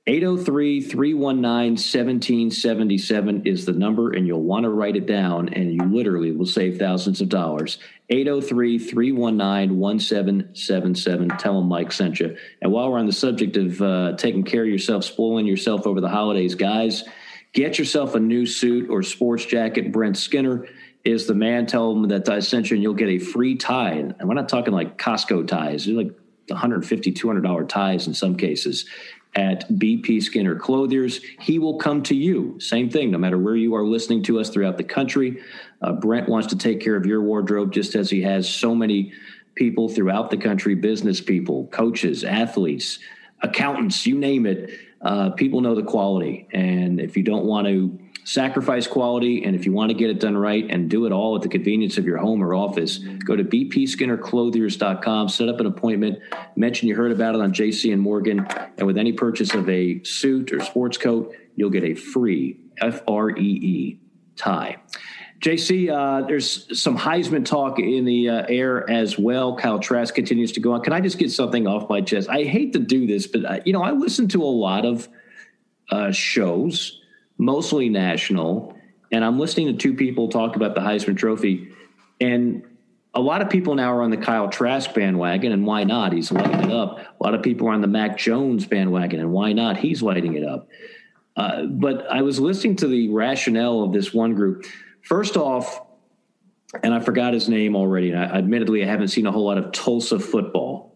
803 0.06 0.80
319 0.80 1.72
1777 1.72 3.46
is 3.46 3.66
the 3.66 3.72
number, 3.72 4.12
and 4.12 4.26
you'll 4.26 4.42
want 4.42 4.64
to 4.64 4.70
write 4.70 4.96
it 4.96 5.04
down, 5.04 5.50
and 5.50 5.74
you 5.74 5.82
literally 5.84 6.32
will 6.32 6.46
save 6.46 6.78
thousands 6.78 7.20
of 7.20 7.28
dollars. 7.28 7.78
803 8.08 8.78
319 8.78 9.78
1777. 9.78 11.28
Tell 11.36 11.60
them 11.60 11.68
Mike 11.68 11.92
sent 11.92 12.18
you. 12.18 12.34
And 12.62 12.72
while 12.72 12.90
we're 12.90 12.98
on 12.98 13.06
the 13.06 13.12
subject 13.12 13.58
of 13.58 13.82
uh, 13.82 14.16
taking 14.16 14.42
care 14.42 14.62
of 14.62 14.70
yourself, 14.70 15.04
spoiling 15.04 15.46
yourself 15.46 15.86
over 15.86 16.00
the 16.00 16.08
holidays, 16.08 16.54
guys, 16.54 17.04
get 17.52 17.78
yourself 17.78 18.14
a 18.14 18.20
new 18.20 18.46
suit 18.46 18.88
or 18.88 19.02
sports 19.02 19.44
jacket. 19.44 19.92
Brent 19.92 20.16
Skinner 20.16 20.66
is 21.04 21.26
the 21.26 21.34
man. 21.34 21.66
Tell 21.66 21.92
them 21.94 22.08
that 22.08 22.26
I 22.30 22.40
sent 22.40 22.70
you, 22.70 22.76
and 22.76 22.82
you'll 22.82 22.94
get 22.94 23.10
a 23.10 23.18
free 23.18 23.54
tie. 23.54 23.92
And 23.92 24.16
we're 24.24 24.32
not 24.32 24.48
talking 24.48 24.72
like 24.72 24.96
Costco 24.96 25.46
ties, 25.46 25.84
they're 25.84 25.94
like 25.94 26.12
150 26.48 27.12
$200 27.12 27.68
ties 27.68 28.08
in 28.08 28.14
some 28.14 28.36
cases 28.36 28.86
at 29.34 29.68
BP 29.70 30.22
Skinner 30.22 30.56
Clothiers. 30.56 31.20
He 31.40 31.58
will 31.58 31.78
come 31.78 32.02
to 32.04 32.14
you. 32.14 32.58
Same 32.58 32.90
thing, 32.90 33.10
no 33.10 33.18
matter 33.18 33.38
where 33.38 33.56
you 33.56 33.74
are 33.74 33.84
listening 33.84 34.22
to 34.24 34.40
us 34.40 34.50
throughout 34.50 34.76
the 34.76 34.84
country. 34.84 35.40
Uh, 35.80 35.92
Brent 35.92 36.28
wants 36.28 36.48
to 36.48 36.58
take 36.58 36.80
care 36.80 36.96
of 36.96 37.06
your 37.06 37.22
wardrobe 37.22 37.72
just 37.72 37.94
as 37.94 38.10
he 38.10 38.22
has 38.22 38.48
so 38.48 38.74
many 38.74 39.12
people 39.54 39.88
throughout 39.88 40.30
the 40.30 40.36
country 40.36 40.74
business 40.74 41.20
people, 41.20 41.66
coaches, 41.68 42.24
athletes, 42.24 42.98
accountants, 43.42 44.06
you 44.06 44.18
name 44.18 44.46
it. 44.46 44.70
Uh, 45.00 45.30
people 45.30 45.60
know 45.60 45.74
the 45.74 45.82
quality. 45.82 46.46
And 46.52 47.00
if 47.00 47.16
you 47.16 47.22
don't 47.22 47.44
want 47.44 47.66
to, 47.66 47.98
sacrifice 48.30 48.86
quality. 48.86 49.42
And 49.42 49.56
if 49.56 49.66
you 49.66 49.72
want 49.72 49.90
to 49.90 49.94
get 49.94 50.08
it 50.08 50.20
done 50.20 50.36
right 50.36 50.64
and 50.70 50.88
do 50.88 51.04
it 51.04 51.10
all 51.10 51.34
at 51.34 51.42
the 51.42 51.48
convenience 51.48 51.98
of 51.98 52.04
your 52.04 52.18
home 52.18 52.44
or 52.44 52.54
office, 52.54 52.98
go 52.98 53.34
to 53.34 53.42
bpskinnerclothiers.com, 53.42 55.28
set 55.28 55.48
up 55.48 55.58
an 55.58 55.66
appointment, 55.66 56.20
mention 56.54 56.86
you 56.86 56.94
heard 56.94 57.10
about 57.10 57.34
it 57.34 57.40
on 57.40 57.52
JC 57.52 57.92
and 57.92 58.00
Morgan. 58.00 58.46
And 58.78 58.86
with 58.86 58.96
any 58.96 59.12
purchase 59.12 59.52
of 59.52 59.68
a 59.68 60.00
suit 60.04 60.52
or 60.52 60.60
sports 60.60 60.96
coat, 60.96 61.34
you'll 61.56 61.70
get 61.70 61.82
a 61.82 61.94
free 61.94 62.60
F 62.78 63.02
R 63.08 63.30
E 63.30 63.42
E 63.42 64.00
tie. 64.36 64.76
JC, 65.40 65.90
uh, 65.90 66.24
there's 66.24 66.80
some 66.80 66.96
Heisman 66.96 67.44
talk 67.44 67.80
in 67.80 68.04
the 68.04 68.28
uh, 68.28 68.46
air 68.48 68.88
as 68.88 69.18
well. 69.18 69.56
Kyle 69.56 69.80
Trask 69.80 70.14
continues 70.14 70.52
to 70.52 70.60
go 70.60 70.74
on. 70.74 70.82
Can 70.82 70.92
I 70.92 71.00
just 71.00 71.18
get 71.18 71.32
something 71.32 71.66
off 71.66 71.88
my 71.88 72.00
chest? 72.00 72.28
I 72.28 72.44
hate 72.44 72.74
to 72.74 72.78
do 72.78 73.08
this, 73.08 73.26
but 73.26 73.44
uh, 73.44 73.60
you 73.64 73.72
know 73.72 73.82
I 73.82 73.90
listen 73.90 74.28
to 74.28 74.42
a 74.44 74.44
lot 74.44 74.84
of 74.84 75.08
uh, 75.90 76.12
shows 76.12 76.99
mostly 77.40 77.88
national. 77.88 78.76
And 79.10 79.24
I'm 79.24 79.38
listening 79.38 79.68
to 79.68 79.72
two 79.72 79.94
people 79.94 80.28
talk 80.28 80.56
about 80.56 80.74
the 80.74 80.80
Heisman 80.80 81.16
Trophy. 81.16 81.72
And 82.20 82.62
a 83.14 83.20
lot 83.20 83.42
of 83.42 83.50
people 83.50 83.74
now 83.74 83.92
are 83.92 84.02
on 84.02 84.10
the 84.10 84.16
Kyle 84.16 84.48
Trask 84.48 84.92
bandwagon, 84.94 85.50
and 85.50 85.66
why 85.66 85.82
not? 85.82 86.12
He's 86.12 86.30
lighting 86.30 86.70
it 86.70 86.70
up. 86.70 86.98
A 86.98 87.24
lot 87.24 87.34
of 87.34 87.42
people 87.42 87.66
are 87.68 87.72
on 87.72 87.80
the 87.80 87.88
Mac 87.88 88.18
Jones 88.18 88.66
bandwagon, 88.66 89.18
and 89.18 89.32
why 89.32 89.52
not? 89.52 89.78
He's 89.78 90.00
lighting 90.02 90.34
it 90.34 90.44
up. 90.44 90.68
Uh, 91.34 91.64
but 91.64 92.06
I 92.08 92.22
was 92.22 92.38
listening 92.38 92.76
to 92.76 92.86
the 92.86 93.08
rationale 93.08 93.82
of 93.82 93.92
this 93.92 94.12
one 94.14 94.34
group. 94.34 94.66
First 95.02 95.36
off, 95.36 95.80
and 96.84 96.94
I 96.94 97.00
forgot 97.00 97.32
his 97.32 97.48
name 97.48 97.74
already. 97.74 98.10
And 98.10 98.20
I, 98.20 98.24
admittedly, 98.38 98.84
I 98.84 98.86
haven't 98.86 99.08
seen 99.08 99.26
a 99.26 99.32
whole 99.32 99.46
lot 99.46 99.58
of 99.58 99.72
Tulsa 99.72 100.20
football, 100.20 100.94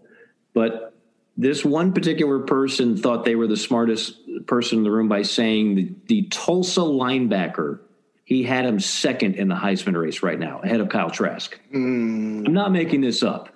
but 0.52 0.93
this 1.36 1.64
one 1.64 1.92
particular 1.92 2.40
person 2.40 2.96
thought 2.96 3.24
they 3.24 3.34
were 3.34 3.46
the 3.46 3.56
smartest 3.56 4.18
person 4.46 4.78
in 4.78 4.84
the 4.84 4.90
room 4.90 5.08
by 5.08 5.22
saying 5.22 5.74
the, 5.74 5.92
the 6.06 6.22
Tulsa 6.28 6.80
linebacker 6.80 7.80
he 8.24 8.42
had 8.42 8.64
him 8.64 8.80
second 8.80 9.34
in 9.34 9.48
the 9.48 9.54
Heisman 9.54 10.00
race 10.00 10.22
right 10.22 10.38
now, 10.38 10.60
ahead 10.60 10.80
of 10.80 10.88
Kyle 10.88 11.10
Trask. 11.10 11.58
Mm. 11.74 12.46
I'm 12.46 12.54
not 12.54 12.72
making 12.72 13.02
this 13.02 13.22
up. 13.22 13.50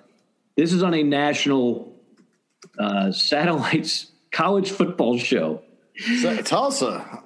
This 0.55 0.73
is 0.73 0.83
on 0.83 0.93
a 0.93 1.01
national 1.01 1.95
uh, 2.77 3.11
satellites 3.11 4.11
college 4.31 4.69
football 4.69 5.17
show. 5.17 5.63
Tulsa. 6.45 7.23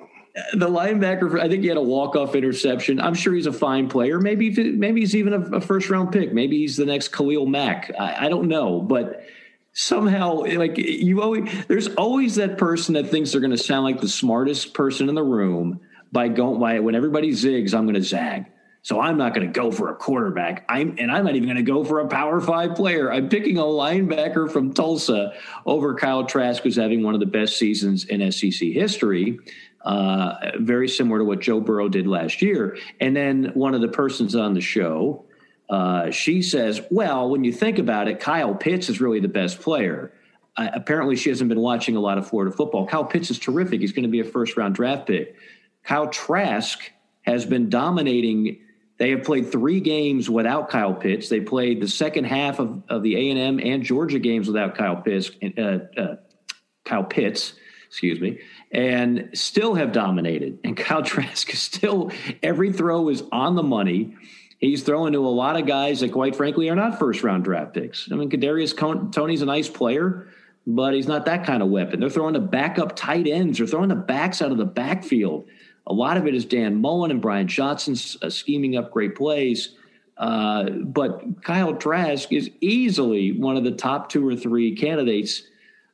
The 0.53 0.67
linebacker, 0.67 1.39
I 1.39 1.47
think 1.49 1.61
he 1.61 1.67
had 1.67 1.77
a 1.77 1.81
walk-off 1.81 2.33
interception. 2.33 2.99
I'm 2.99 3.13
sure 3.13 3.33
he's 3.35 3.45
a 3.45 3.53
fine 3.53 3.87
player. 3.87 4.19
Maybe, 4.19 4.49
maybe 4.71 5.01
he's 5.01 5.15
even 5.15 5.33
a, 5.33 5.57
a 5.57 5.61
first-round 5.61 6.11
pick. 6.11 6.33
Maybe 6.33 6.57
he's 6.59 6.77
the 6.77 6.85
next 6.85 7.09
Khalil 7.09 7.45
Mack. 7.45 7.91
I, 7.99 8.25
I 8.25 8.29
don't 8.29 8.47
know, 8.47 8.81
but 8.81 9.25
somehow 9.73 10.43
like 10.43 10.77
you 10.77 11.21
always 11.21 11.49
there's 11.67 11.87
always 11.95 12.35
that 12.35 12.57
person 12.57 12.93
that 12.93 13.09
thinks 13.09 13.31
they're 13.31 13.41
going 13.41 13.51
to 13.51 13.57
sound 13.57 13.83
like 13.83 13.99
the 13.99 14.07
smartest 14.07 14.73
person 14.73 15.09
in 15.09 15.15
the 15.15 15.23
room 15.23 15.79
by 16.11 16.27
going 16.27 16.59
by 16.59 16.79
when 16.79 16.95
everybody 16.95 17.31
zigs, 17.31 17.73
I'm 17.73 17.85
going 17.85 17.95
to 17.95 18.03
zag. 18.03 18.45
So 18.83 18.99
I'm 18.99 19.17
not 19.17 19.33
going 19.33 19.47
to 19.47 19.51
go 19.51 19.71
for 19.71 19.89
a 19.89 19.95
quarterback. 19.95 20.65
I'm 20.69 20.95
and 20.99 21.09
I'm 21.09 21.25
not 21.25 21.35
even 21.35 21.47
going 21.47 21.57
to 21.57 21.63
go 21.63 21.83
for 21.83 22.01
a 22.01 22.07
power 22.07 22.39
five 22.39 22.75
player. 22.75 23.11
I'm 23.11 23.29
picking 23.29 23.57
a 23.57 23.63
linebacker 23.63 24.51
from 24.51 24.73
Tulsa 24.73 25.33
over 25.65 25.95
Kyle 25.95 26.25
Trask, 26.25 26.61
who's 26.63 26.75
having 26.75 27.01
one 27.01 27.13
of 27.13 27.21
the 27.21 27.25
best 27.25 27.57
seasons 27.57 28.05
in 28.05 28.31
SEC 28.31 28.69
history. 28.69 29.39
Uh, 29.81 30.51
very 30.59 30.87
similar 30.87 31.19
to 31.19 31.25
what 31.25 31.39
Joe 31.39 31.59
Burrow 31.59 31.89
did 31.89 32.07
last 32.07 32.41
year. 32.41 32.77
And 32.99 33.15
then 33.15 33.51
one 33.53 33.73
of 33.73 33.81
the 33.81 33.89
persons 33.89 34.35
on 34.35 34.53
the 34.53 34.61
show, 34.61 35.25
uh, 35.69 36.11
she 36.11 36.41
says, 36.41 36.81
"Well, 36.91 37.29
when 37.29 37.43
you 37.43 37.51
think 37.51 37.79
about 37.79 38.07
it, 38.07 38.19
Kyle 38.19 38.55
Pitts 38.55 38.89
is 38.89 39.01
really 39.01 39.19
the 39.19 39.27
best 39.27 39.61
player." 39.61 40.13
Uh, 40.55 40.69
apparently, 40.73 41.15
she 41.15 41.29
hasn't 41.29 41.49
been 41.49 41.59
watching 41.59 41.95
a 41.95 41.99
lot 41.99 42.17
of 42.17 42.27
Florida 42.27 42.55
football. 42.55 42.85
Kyle 42.85 43.05
Pitts 43.05 43.31
is 43.31 43.39
terrific. 43.39 43.81
He's 43.81 43.91
going 43.91 44.03
to 44.03 44.09
be 44.09 44.19
a 44.19 44.23
first 44.23 44.55
round 44.55 44.75
draft 44.75 45.07
pick. 45.07 45.35
Kyle 45.83 46.07
Trask 46.07 46.91
has 47.23 47.45
been 47.45 47.69
dominating. 47.69 48.59
They 48.97 49.09
have 49.11 49.23
played 49.23 49.51
three 49.51 49.79
games 49.79 50.29
without 50.29 50.69
Kyle 50.69 50.93
Pitts. 50.93 51.29
They 51.29 51.41
played 51.41 51.81
the 51.81 51.87
second 51.87 52.25
half 52.25 52.59
of, 52.59 52.83
of 52.87 53.03
the 53.03 53.15
A 53.15 53.31
and 53.31 53.39
M 53.39 53.59
and 53.59 53.83
Georgia 53.83 54.19
games 54.19 54.47
without 54.47 54.75
Kyle 54.75 54.97
Pitts. 54.97 55.31
Uh, 55.57 55.79
uh, 55.97 56.15
Kyle 56.85 57.03
Pitts, 57.03 57.53
excuse 57.87 58.19
me, 58.19 58.39
and 58.71 59.29
still 59.33 59.73
have 59.73 59.91
dominated. 59.91 60.59
And 60.63 60.77
Kyle 60.77 61.03
Trask 61.03 61.51
is 61.51 61.61
still 61.61 62.11
every 62.43 62.71
throw 62.71 63.09
is 63.09 63.23
on 63.31 63.55
the 63.55 63.63
money. 63.63 64.15
He's 64.63 64.81
throwing 64.81 65.11
to 65.11 65.19
a 65.19 65.27
lot 65.27 65.59
of 65.59 65.67
guys 65.67 65.99
that, 65.99 66.13
quite 66.13 66.37
frankly, 66.37 66.69
are 66.69 66.75
not 66.75 66.97
first 66.97 67.21
round 67.21 67.43
draft 67.43 67.73
picks. 67.73 68.09
I 68.09 68.15
mean, 68.15 68.29
Kadarius 68.29 69.11
Toney's 69.11 69.41
a 69.41 69.45
nice 69.45 69.67
player, 69.67 70.29
but 70.65 70.93
he's 70.93 71.05
not 71.05 71.25
that 71.25 71.45
kind 71.45 71.61
of 71.61 71.67
weapon. 71.67 71.99
They're 71.99 72.09
throwing 72.09 72.35
to 72.35 72.39
backup 72.39 72.95
tight 72.95 73.27
ends. 73.27 73.57
They're 73.57 73.67
throwing 73.67 73.89
the 73.89 73.95
backs 73.95 74.41
out 74.41 74.53
of 74.53 74.57
the 74.57 74.65
backfield. 74.65 75.47
A 75.85 75.91
lot 75.91 76.15
of 76.15 76.27
it 76.27 76.33
is 76.33 76.45
Dan 76.45 76.79
Mullen 76.79 77.11
and 77.11 77.21
Brian 77.21 77.45
Johnson 77.45 77.97
uh, 78.21 78.29
scheming 78.29 78.77
up 78.77 78.89
great 78.91 79.15
plays. 79.15 79.75
Uh, 80.15 80.69
but 80.69 81.43
Kyle 81.43 81.75
Trask 81.75 82.31
is 82.31 82.49
easily 82.61 83.37
one 83.37 83.57
of 83.57 83.65
the 83.65 83.71
top 83.71 84.07
two 84.07 84.25
or 84.25 84.37
three 84.37 84.77
candidates 84.77 85.43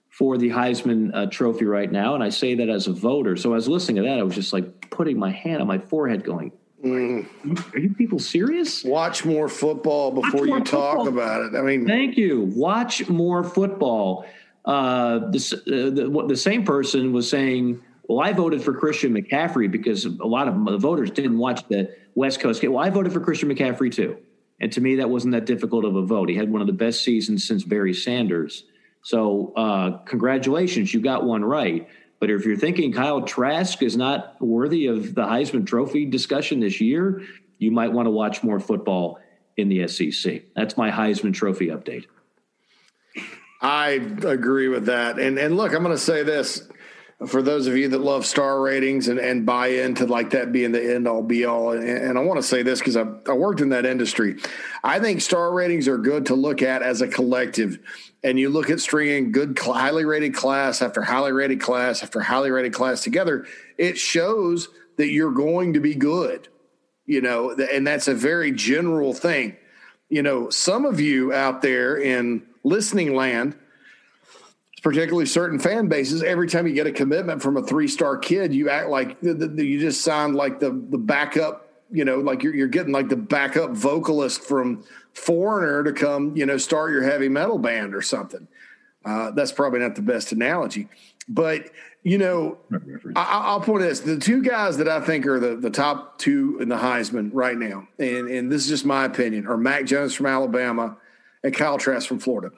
for 0.10 0.38
the 0.38 0.50
Heisman 0.50 1.10
uh, 1.16 1.26
Trophy 1.26 1.66
right 1.66 1.92
now. 1.92 2.14
And 2.14 2.24
I 2.24 2.30
say 2.30 2.54
that 2.54 2.70
as 2.70 2.86
a 2.86 2.94
voter. 2.94 3.36
So 3.36 3.54
I 3.54 3.56
was 3.56 3.68
listening 3.68 4.04
to 4.04 4.10
that. 4.10 4.20
I 4.20 4.22
was 4.22 4.36
just 4.36 4.54
like 4.54 4.92
putting 4.92 5.18
my 5.18 5.32
hand 5.32 5.60
on 5.60 5.68
my 5.68 5.80
forehead 5.80 6.24
going, 6.24 6.52
mm. 6.84 7.74
Are 7.74 7.80
you 7.80 7.94
people 7.94 8.20
serious? 8.20 8.84
Watch 8.84 9.26
more 9.26 9.50
football 9.50 10.12
before 10.12 10.46
more 10.46 10.58
you 10.60 10.66
football. 10.66 10.98
talk 10.98 11.08
about 11.08 11.42
it. 11.42 11.58
I 11.58 11.62
mean, 11.62 11.88
thank 11.88 12.18
you. 12.18 12.52
Watch 12.56 13.08
more 13.10 13.44
football. 13.44 14.26
Uh, 14.66 15.30
this, 15.32 15.54
uh, 15.54 15.60
the, 15.66 16.26
the 16.28 16.38
same 16.38 16.64
person 16.64 17.14
was 17.14 17.30
saying 17.30 17.82
well, 18.10 18.20
I 18.20 18.34
voted 18.34 18.64
for 18.64 18.74
Christian 18.74 19.14
McCaffrey 19.14 19.70
because 19.70 20.06
a 20.06 20.26
lot 20.26 20.48
of 20.48 20.66
the 20.66 20.80
voters 20.80 21.12
didn't 21.12 21.38
watch 21.38 21.66
the 21.68 21.96
West 22.16 22.40
Coast 22.40 22.60
game. 22.60 22.74
Well, 22.74 22.84
I 22.84 22.90
voted 22.90 23.14
for 23.14 23.20
Christian 23.20 23.50
McCaffrey 23.50 23.94
too. 23.94 24.18
And 24.60 24.72
to 24.72 24.82
me, 24.82 24.96
that 24.96 25.12
wasn't 25.12 25.34
that 25.34 25.46
difficult 25.46 25.86
of 25.86 25.96
a 25.96 26.02
vote. 26.02 26.28
He 26.28 26.36
had 26.36 26.52
one 26.52 26.60
of 26.60 26.68
the 26.68 26.74
best 26.74 27.04
seasons 27.04 27.48
since 27.48 27.64
Barry 27.64 27.94
Sanders. 27.94 28.66
So, 29.04 29.54
uh, 29.56 30.00
congratulations, 30.00 30.92
you 30.92 31.02
got 31.02 31.24
one 31.24 31.46
right. 31.46 31.88
But 32.20 32.30
if 32.30 32.46
you're 32.46 32.58
thinking 32.58 32.92
Kyle 32.92 33.22
Trask 33.22 33.82
is 33.82 33.96
not 33.96 34.42
worthy 34.42 34.88
of 34.88 35.16
the 35.16 35.24
Heisman 35.24 35.66
Trophy 35.66 36.06
discussion 36.06 36.60
this 36.60 36.82
year, 36.82 37.22
you 37.58 37.72
might 37.72 37.92
want 37.92 38.08
to 38.08 38.12
watch 38.12 38.44
more 38.44 38.60
football 38.60 39.20
in 39.58 39.70
the 39.70 39.88
SEC. 39.88 40.44
That's 40.56 40.78
my 40.78 40.92
Heisman 40.92 41.34
Trophy 41.34 41.68
update. 41.68 42.06
I 43.62 43.90
agree 44.24 44.70
with 44.70 44.86
that. 44.86 45.20
And 45.20 45.38
and 45.38 45.58
look, 45.58 45.74
I'm 45.74 45.84
going 45.84 45.96
to 45.96 46.02
say 46.02 46.24
this 46.24 46.68
for 47.28 47.42
those 47.42 47.68
of 47.68 47.76
you 47.76 47.90
that 47.90 48.00
love 48.00 48.26
star 48.26 48.62
ratings 48.62 49.10
and, 49.10 49.20
and 49.20 49.46
buy 49.46 49.68
into 49.68 50.06
like 50.06 50.30
that 50.30 50.54
being 50.54 50.72
the 50.72 50.96
end 50.96 51.06
all 51.06 51.22
be 51.22 51.44
all. 51.44 51.74
And, 51.74 51.84
and 51.84 52.18
I 52.18 52.22
want 52.22 52.40
to 52.40 52.48
say 52.48 52.64
this 52.64 52.80
because 52.80 52.96
I, 52.96 53.06
I 53.28 53.34
worked 53.34 53.60
in 53.60 53.70
that 53.70 53.86
industry. 53.86 54.38
I 54.84 55.00
think 55.00 55.20
star 55.20 55.52
ratings 55.54 55.90
are 55.90 55.98
good 55.98 56.28
to 56.28 56.36
look 56.36 56.62
at 56.62 56.82
as 56.82 57.02
a 57.02 57.08
collective. 57.08 57.80
And 58.24 58.40
you 58.40 58.50
look 58.50 58.70
at 58.70 58.80
stringing 58.80 59.34
good, 59.34 59.60
highly 59.60 60.06
rated 60.06 60.34
class 60.34 60.82
after 60.82 61.02
highly 61.02 61.34
rated 61.34 61.60
class 61.60 62.04
after 62.04 62.22
highly 62.22 62.52
rated 62.52 62.74
class 62.74 63.04
together, 63.04 63.46
it 63.78 63.98
shows 63.98 64.70
that 64.96 65.10
you're 65.10 65.32
going 65.32 65.74
to 65.74 65.80
be 65.82 65.96
good, 65.96 66.48
you 67.06 67.22
know, 67.22 67.52
and 67.52 67.86
that's 67.86 68.08
a 68.08 68.14
very 68.14 68.52
general 68.52 69.14
thing. 69.14 69.58
You 70.10 70.24
know, 70.24 70.50
some 70.50 70.86
of 70.86 71.00
you 71.00 71.34
out 71.34 71.62
there 71.62 71.98
in 71.98 72.44
listening 72.64 73.14
land, 73.14 73.56
particularly 74.82 75.26
certain 75.26 75.60
fan 75.60 75.88
bases, 75.88 76.24
every 76.24 76.48
time 76.48 76.68
you 76.68 76.74
get 76.74 76.88
a 76.88 76.92
commitment 76.92 77.42
from 77.42 77.58
a 77.58 77.64
three 77.64 77.88
star 77.88 78.18
kid, 78.18 78.54
you 78.54 78.70
act 78.70 78.90
like 78.90 79.20
the, 79.22 79.34
the, 79.34 79.66
you 79.66 79.80
just 79.80 80.02
sound 80.02 80.36
like 80.36 80.60
the 80.60 80.70
the 80.70 80.98
backup. 80.98 81.66
You 81.92 82.06
know, 82.06 82.18
like 82.20 82.44
you're 82.44 82.56
you're 82.56 82.68
getting 82.68 82.94
like 82.94 83.10
the 83.10 83.16
backup 83.16 83.72
vocalist 83.72 84.44
from 84.44 84.84
Foreigner 85.14 85.84
to 85.84 85.92
come, 85.92 86.38
you 86.38 86.46
know, 86.46 86.58
start 86.58 86.92
your 86.92 87.04
heavy 87.04 87.30
metal 87.30 87.58
band 87.58 87.96
or 87.96 88.02
something. 88.02 88.48
Uh, 89.04 89.32
that's 89.32 89.52
probably 89.52 89.80
not 89.80 89.96
the 89.96 90.02
best 90.02 90.32
analogy, 90.32 90.88
but 91.28 91.72
you 92.04 92.18
know, 92.18 92.58
I, 93.16 93.54
will 93.54 93.62
point 93.62 93.82
this: 93.82 94.02
the 94.02 94.18
two 94.18 94.44
guys 94.44 94.78
that 94.78 94.88
I 94.88 95.02
think 95.02 95.26
are 95.26 95.40
the, 95.40 95.56
the 95.56 95.70
top 95.70 96.20
two 96.20 96.60
in 96.62 96.70
the 96.70 96.78
Heisman 96.78 97.32
right 97.34 97.58
now, 97.58 97.88
and 97.98 98.30
and 98.30 98.52
this 98.52 98.64
is 98.64 98.70
just 98.70 98.86
my 98.86 99.06
opinion, 99.06 99.48
are 99.48 99.58
Mac 99.58 99.86
Jones 99.86 100.14
from 100.14 100.28
Alabama 100.28 100.98
and 101.44 101.56
Kyle 101.56 101.78
Trask 101.78 102.08
from 102.08 102.20
Florida. 102.20 102.52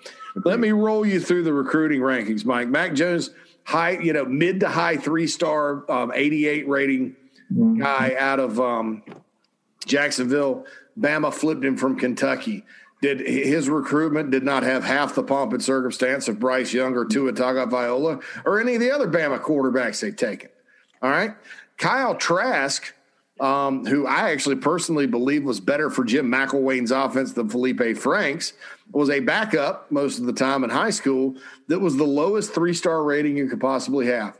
Let 0.44 0.60
me 0.60 0.72
roll 0.72 1.06
you 1.06 1.20
through 1.20 1.44
the 1.44 1.54
recruiting 1.54 2.02
rankings, 2.02 2.46
Mike. 2.46 2.68
Mac 2.68 2.94
Jones, 2.94 3.30
high, 3.64 3.92
you 3.92 4.14
know, 4.14 4.26
mid 4.26 4.62
to 4.62 4.70
high 4.70 4.98
three 4.98 5.28
star, 5.28 5.90
um, 5.92 6.12
88 6.14 6.68
rating 6.68 7.16
mm-hmm. 7.52 7.82
guy 7.82 8.16
out 8.18 8.40
of 8.40 8.60
um, 8.60 9.04
Jacksonville. 9.86 10.66
Bama 11.00 11.34
flipped 11.34 11.64
him 11.64 11.78
from 11.78 11.98
Kentucky. 11.98 12.66
Did 13.02 13.22
his 13.22 13.68
recruitment 13.68 14.30
did 14.30 14.44
not 14.44 14.62
have 14.62 14.84
half 14.84 15.16
the 15.16 15.24
pomp 15.24 15.54
and 15.54 15.64
circumstance 15.64 16.28
of 16.28 16.40
Bryce 16.40 16.72
Young 16.72 16.96
or 16.96 17.04
Tua 17.06 17.34
Tagovailoa 17.34 18.22
or 18.46 18.60
any 18.60 18.76
of 18.76 18.82
the 18.82 18.92
other 18.92 19.08
Bama 19.08 19.42
quarterbacks 19.42 20.02
they've 20.02 20.16
taken. 20.16 20.52
All 21.02 21.10
right, 21.10 21.34
Kyle 21.78 22.14
Trask 22.14 22.94
um, 23.42 23.86
who 23.86 24.06
I 24.06 24.30
actually 24.32 24.58
personally 24.58 25.08
believe 25.08 25.44
was 25.44 25.60
better 25.60 25.90
for 25.90 26.04
Jim 26.04 26.32
McElwain's 26.32 26.92
offense 26.92 27.34
than 27.34 27.50
Felipe 27.50 27.98
Franks, 27.98 28.54
was 28.92 29.10
a 29.10 29.20
backup 29.20 29.92
most 29.92 30.20
of 30.20 30.26
the 30.26 30.34
time 30.34 30.64
in 30.64 30.70
high 30.70 30.92
school 30.92 31.36
that 31.68 31.80
was 31.80 31.98
the 31.98 32.04
lowest 32.04 32.54
three 32.54 32.74
star 32.74 33.04
rating 33.04 33.36
you 33.36 33.48
could 33.48 33.60
possibly 33.60 34.06
have. 34.06 34.38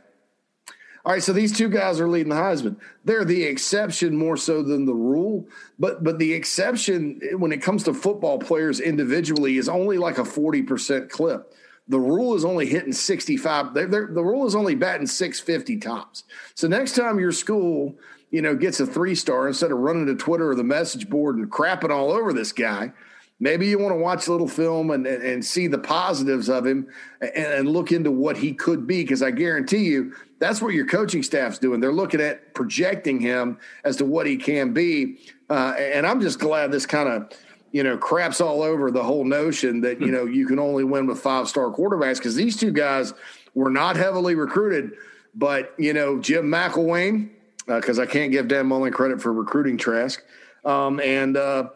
All 1.04 1.12
right, 1.12 1.22
so 1.22 1.32
these 1.32 1.56
two 1.56 1.68
guys 1.68 1.98
are 1.98 2.08
leading 2.08 2.28
the 2.28 2.36
Heisman. 2.36 2.76
They're 3.04 3.24
the 3.24 3.42
exception 3.42 4.16
more 4.16 4.36
so 4.36 4.62
than 4.62 4.86
the 4.86 4.94
rule, 4.94 5.48
but 5.80 6.04
but 6.04 6.20
the 6.20 6.32
exception 6.32 7.20
when 7.38 7.50
it 7.50 7.60
comes 7.60 7.82
to 7.84 7.94
football 7.94 8.38
players 8.38 8.78
individually 8.78 9.58
is 9.58 9.68
only 9.68 9.98
like 9.98 10.18
a 10.18 10.24
forty 10.24 10.62
percent 10.62 11.10
clip. 11.10 11.54
The 11.88 11.98
rule 11.98 12.36
is 12.36 12.44
only 12.44 12.66
hitting 12.66 12.92
sixty 12.92 13.36
five. 13.36 13.74
The 13.74 13.88
rule 13.88 14.46
is 14.46 14.54
only 14.54 14.76
batting 14.76 15.08
six 15.08 15.40
fifty 15.40 15.76
tops. 15.76 16.22
So 16.54 16.68
next 16.68 16.94
time 16.94 17.18
your 17.18 17.32
school 17.32 17.98
you 18.32 18.42
know, 18.42 18.56
gets 18.56 18.80
a 18.80 18.86
three 18.86 19.14
star 19.14 19.46
instead 19.46 19.70
of 19.70 19.78
running 19.78 20.06
to 20.06 20.16
Twitter 20.16 20.50
or 20.50 20.54
the 20.56 20.64
message 20.64 21.08
board 21.08 21.36
and 21.36 21.52
crapping 21.52 21.90
all 21.90 22.10
over 22.10 22.32
this 22.32 22.50
guy, 22.50 22.92
maybe 23.38 23.68
you 23.68 23.78
want 23.78 23.92
to 23.92 23.98
watch 23.98 24.26
a 24.26 24.32
little 24.32 24.48
film 24.48 24.90
and, 24.90 25.06
and, 25.06 25.22
and 25.22 25.44
see 25.44 25.68
the 25.68 25.78
positives 25.78 26.48
of 26.48 26.66
him 26.66 26.88
and, 27.20 27.36
and 27.36 27.68
look 27.68 27.92
into 27.92 28.10
what 28.10 28.38
he 28.38 28.52
could 28.52 28.86
be. 28.86 29.02
Because 29.02 29.22
I 29.22 29.30
guarantee 29.30 29.84
you, 29.84 30.14
that's 30.40 30.60
what 30.60 30.74
your 30.74 30.86
coaching 30.86 31.22
staff's 31.22 31.58
doing. 31.58 31.78
They're 31.80 31.92
looking 31.92 32.20
at 32.20 32.54
projecting 32.54 33.20
him 33.20 33.58
as 33.84 33.96
to 33.96 34.04
what 34.06 34.26
he 34.26 34.36
can 34.36 34.72
be. 34.72 35.18
Uh, 35.48 35.74
and 35.78 36.06
I'm 36.06 36.20
just 36.20 36.40
glad 36.40 36.72
this 36.72 36.86
kind 36.86 37.08
of 37.08 37.32
you 37.72 37.82
know, 37.82 37.96
craps 37.96 38.40
all 38.40 38.62
over 38.62 38.90
the 38.90 39.02
whole 39.02 39.24
notion 39.24 39.80
that, 39.80 40.00
you 40.00 40.08
know, 40.08 40.26
you 40.26 40.46
can 40.46 40.58
only 40.58 40.84
win 40.84 41.06
with 41.06 41.18
five 41.18 41.48
star 41.48 41.70
quarterbacks 41.70 42.18
because 42.18 42.34
these 42.34 42.56
two 42.56 42.70
guys 42.70 43.14
were 43.54 43.70
not 43.70 43.96
heavily 43.96 44.34
recruited. 44.34 44.92
But, 45.34 45.74
you 45.78 45.94
know, 45.94 46.20
Jim 46.20 46.50
McElwain, 46.50 47.30
because 47.66 47.98
uh, 47.98 48.02
I 48.02 48.06
can't 48.06 48.32
give 48.32 48.48
Dan 48.48 48.66
Mullen 48.66 48.92
credit 48.92 49.20
for 49.20 49.32
recruiting 49.32 49.76
Trask, 49.76 50.22
um, 50.64 51.00
and 51.00 51.36
uh, 51.36 51.70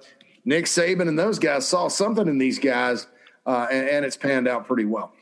Nick 0.44 0.66
Saban 0.66 1.08
and 1.08 1.18
those 1.18 1.38
guys 1.38 1.66
saw 1.66 1.88
something 1.88 2.28
in 2.28 2.38
these 2.38 2.58
guys, 2.58 3.06
uh, 3.46 3.66
and, 3.70 3.88
and 3.88 4.04
it's 4.04 4.16
panned 4.16 4.48
out 4.48 4.66
pretty 4.66 4.84
well. 4.84 5.12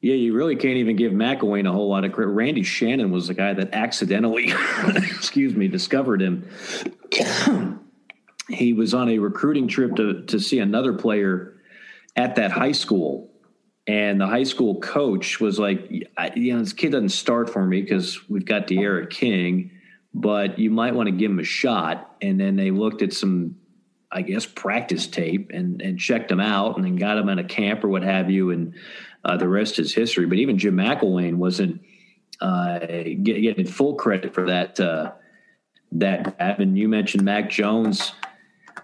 Yeah, 0.00 0.14
you 0.14 0.34
really 0.34 0.56
can't 0.56 0.76
even 0.76 0.94
give 0.94 1.12
McElwain 1.12 1.68
a 1.68 1.72
whole 1.72 1.88
lot 1.88 2.04
of 2.04 2.12
credit. 2.12 2.30
Randy 2.30 2.62
Shannon 2.62 3.10
was 3.10 3.28
the 3.28 3.34
guy 3.34 3.54
that 3.54 3.72
accidentally, 3.72 4.52
excuse 4.94 5.56
me, 5.56 5.68
discovered 5.68 6.22
him 6.22 6.48
he 8.48 8.72
was 8.72 8.94
on 8.94 9.08
a 9.08 9.18
recruiting 9.18 9.68
trip 9.68 9.96
to 9.96 10.22
to 10.24 10.38
see 10.38 10.58
another 10.58 10.92
player 10.92 11.60
at 12.14 12.36
that 12.36 12.50
high 12.50 12.72
school 12.72 13.30
and 13.86 14.20
the 14.20 14.26
high 14.26 14.42
school 14.42 14.80
coach 14.80 15.40
was 15.40 15.58
like 15.58 15.86
you 15.90 16.52
know 16.52 16.58
this 16.60 16.72
kid 16.72 16.92
doesn't 16.92 17.10
start 17.10 17.50
for 17.50 17.64
me 17.64 17.82
because 17.82 18.28
we've 18.28 18.44
got 18.44 18.66
D'Eriq 18.66 19.10
King 19.10 19.70
but 20.16 20.58
you 20.58 20.70
might 20.70 20.94
want 20.94 21.08
to 21.08 21.12
give 21.12 21.30
him 21.30 21.38
a 21.38 21.44
shot. 21.44 22.16
And 22.22 22.40
then 22.40 22.56
they 22.56 22.70
looked 22.70 23.02
at 23.02 23.12
some 23.12 23.56
I 24.10 24.22
guess 24.22 24.46
practice 24.46 25.06
tape 25.06 25.50
and 25.52 25.82
and 25.82 25.98
checked 25.98 26.30
him 26.30 26.40
out 26.40 26.76
and 26.76 26.84
then 26.84 26.96
got 26.96 27.18
him 27.18 27.28
in 27.28 27.38
a 27.38 27.44
camp 27.44 27.84
or 27.84 27.88
what 27.88 28.02
have 28.02 28.30
you 28.30 28.50
and 28.50 28.74
uh, 29.24 29.36
the 29.36 29.48
rest 29.48 29.78
is 29.78 29.94
history. 29.94 30.26
But 30.26 30.38
even 30.38 30.56
Jim 30.56 30.76
McElwain 30.76 31.34
wasn't 31.34 31.82
uh, 32.40 32.78
getting 32.78 33.66
full 33.66 33.94
credit 33.96 34.32
for 34.32 34.46
that 34.46 34.80
uh, 34.80 35.12
that 35.92 36.36
and 36.38 36.78
you 36.78 36.88
mentioned 36.88 37.24
Mac 37.24 37.50
Jones 37.50 38.12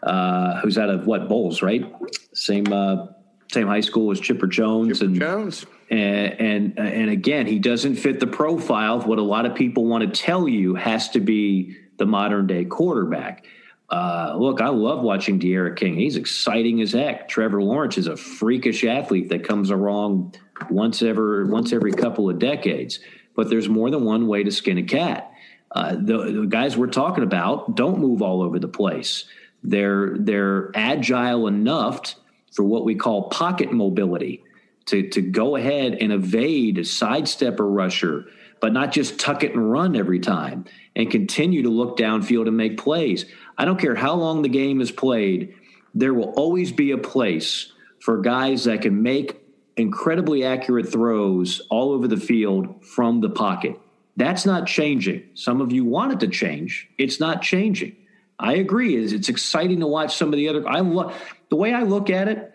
uh, 0.02 0.60
who's 0.60 0.76
out 0.76 0.90
of 0.90 1.06
what 1.06 1.28
Bolles, 1.28 1.62
right? 1.62 1.90
Same 2.34 2.70
uh, 2.70 3.06
same 3.52 3.66
high 3.66 3.80
school 3.80 4.10
as 4.10 4.20
Chipper 4.20 4.46
Jones 4.46 4.98
Chipper 4.98 5.10
and 5.10 5.20
Jones. 5.20 5.66
And, 5.90 6.40
and 6.40 6.78
and 6.78 7.10
again, 7.10 7.46
he 7.46 7.58
doesn't 7.58 7.96
fit 7.96 8.18
the 8.18 8.26
profile 8.26 8.96
of 8.96 9.06
what 9.06 9.18
a 9.18 9.22
lot 9.22 9.46
of 9.46 9.54
people 9.54 9.84
want 9.84 10.02
to 10.02 10.20
tell 10.20 10.48
you 10.48 10.74
has 10.74 11.10
to 11.10 11.20
be 11.20 11.76
the 11.98 12.06
modern 12.06 12.46
day 12.46 12.64
quarterback. 12.64 13.44
Uh, 13.90 14.34
look, 14.38 14.62
I 14.62 14.68
love 14.68 15.02
watching 15.02 15.38
D'Eriq 15.38 15.76
King. 15.76 15.96
He's 15.96 16.16
exciting 16.16 16.80
as 16.80 16.92
heck. 16.92 17.28
Trevor 17.28 17.62
Lawrence 17.62 17.98
is 17.98 18.06
a 18.06 18.16
freakish 18.16 18.84
athlete 18.84 19.28
that 19.28 19.44
comes 19.44 19.68
along 19.70 20.34
once 20.70 21.02
ever 21.02 21.44
once 21.44 21.72
every 21.74 21.92
couple 21.92 22.30
of 22.30 22.38
decades. 22.38 23.00
But 23.36 23.50
there's 23.50 23.68
more 23.68 23.90
than 23.90 24.04
one 24.04 24.26
way 24.26 24.44
to 24.44 24.50
skin 24.50 24.78
a 24.78 24.82
cat. 24.82 25.30
Uh, 25.70 25.96
the, 25.96 26.32
the 26.40 26.46
guys 26.48 26.76
we're 26.76 26.86
talking 26.86 27.24
about 27.24 27.76
don't 27.76 27.98
move 27.98 28.22
all 28.22 28.42
over 28.42 28.58
the 28.58 28.68
place. 28.68 29.26
They're 29.62 30.16
they're 30.18 30.70
agile 30.74 31.46
enough 31.46 32.14
for 32.52 32.62
what 32.62 32.84
we 32.84 32.94
call 32.94 33.28
pocket 33.28 33.72
mobility 33.72 34.44
to 34.86 35.08
to 35.10 35.20
go 35.20 35.56
ahead 35.56 35.94
and 36.00 36.12
evade, 36.12 36.78
a 36.78 36.84
sidestep 36.84 37.58
a 37.60 37.64
rusher, 37.64 38.26
but 38.60 38.72
not 38.72 38.92
just 38.92 39.18
tuck 39.18 39.42
it 39.42 39.52
and 39.52 39.70
run 39.70 39.96
every 39.96 40.20
time 40.20 40.64
and 40.94 41.10
continue 41.10 41.62
to 41.62 41.68
look 41.68 41.96
downfield 41.96 42.46
and 42.46 42.56
make 42.56 42.78
plays. 42.78 43.24
I 43.58 43.64
don't 43.64 43.80
care 43.80 43.94
how 43.94 44.14
long 44.14 44.42
the 44.42 44.48
game 44.48 44.80
is 44.80 44.90
played, 44.90 45.54
there 45.94 46.14
will 46.14 46.30
always 46.30 46.72
be 46.72 46.90
a 46.90 46.98
place 46.98 47.72
for 48.00 48.20
guys 48.20 48.64
that 48.64 48.82
can 48.82 49.02
make 49.02 49.40
incredibly 49.76 50.44
accurate 50.44 50.90
throws 50.90 51.62
all 51.70 51.92
over 51.92 52.06
the 52.08 52.16
field 52.16 52.84
from 52.84 53.20
the 53.20 53.30
pocket. 53.30 53.78
That's 54.16 54.44
not 54.44 54.66
changing. 54.66 55.22
Some 55.34 55.60
of 55.60 55.72
you 55.72 55.84
want 55.84 56.12
it 56.12 56.20
to 56.20 56.28
change. 56.28 56.88
It's 56.98 57.18
not 57.18 57.42
changing. 57.42 57.96
I 58.38 58.54
agree. 58.54 58.96
It's 58.96 59.28
exciting 59.28 59.80
to 59.80 59.86
watch 59.86 60.16
some 60.16 60.28
of 60.28 60.36
the 60.36 60.48
other. 60.48 60.68
I 60.68 60.80
love 60.80 61.14
the 61.52 61.56
way 61.56 61.74
I 61.74 61.82
look 61.82 62.08
at 62.08 62.28
it. 62.28 62.50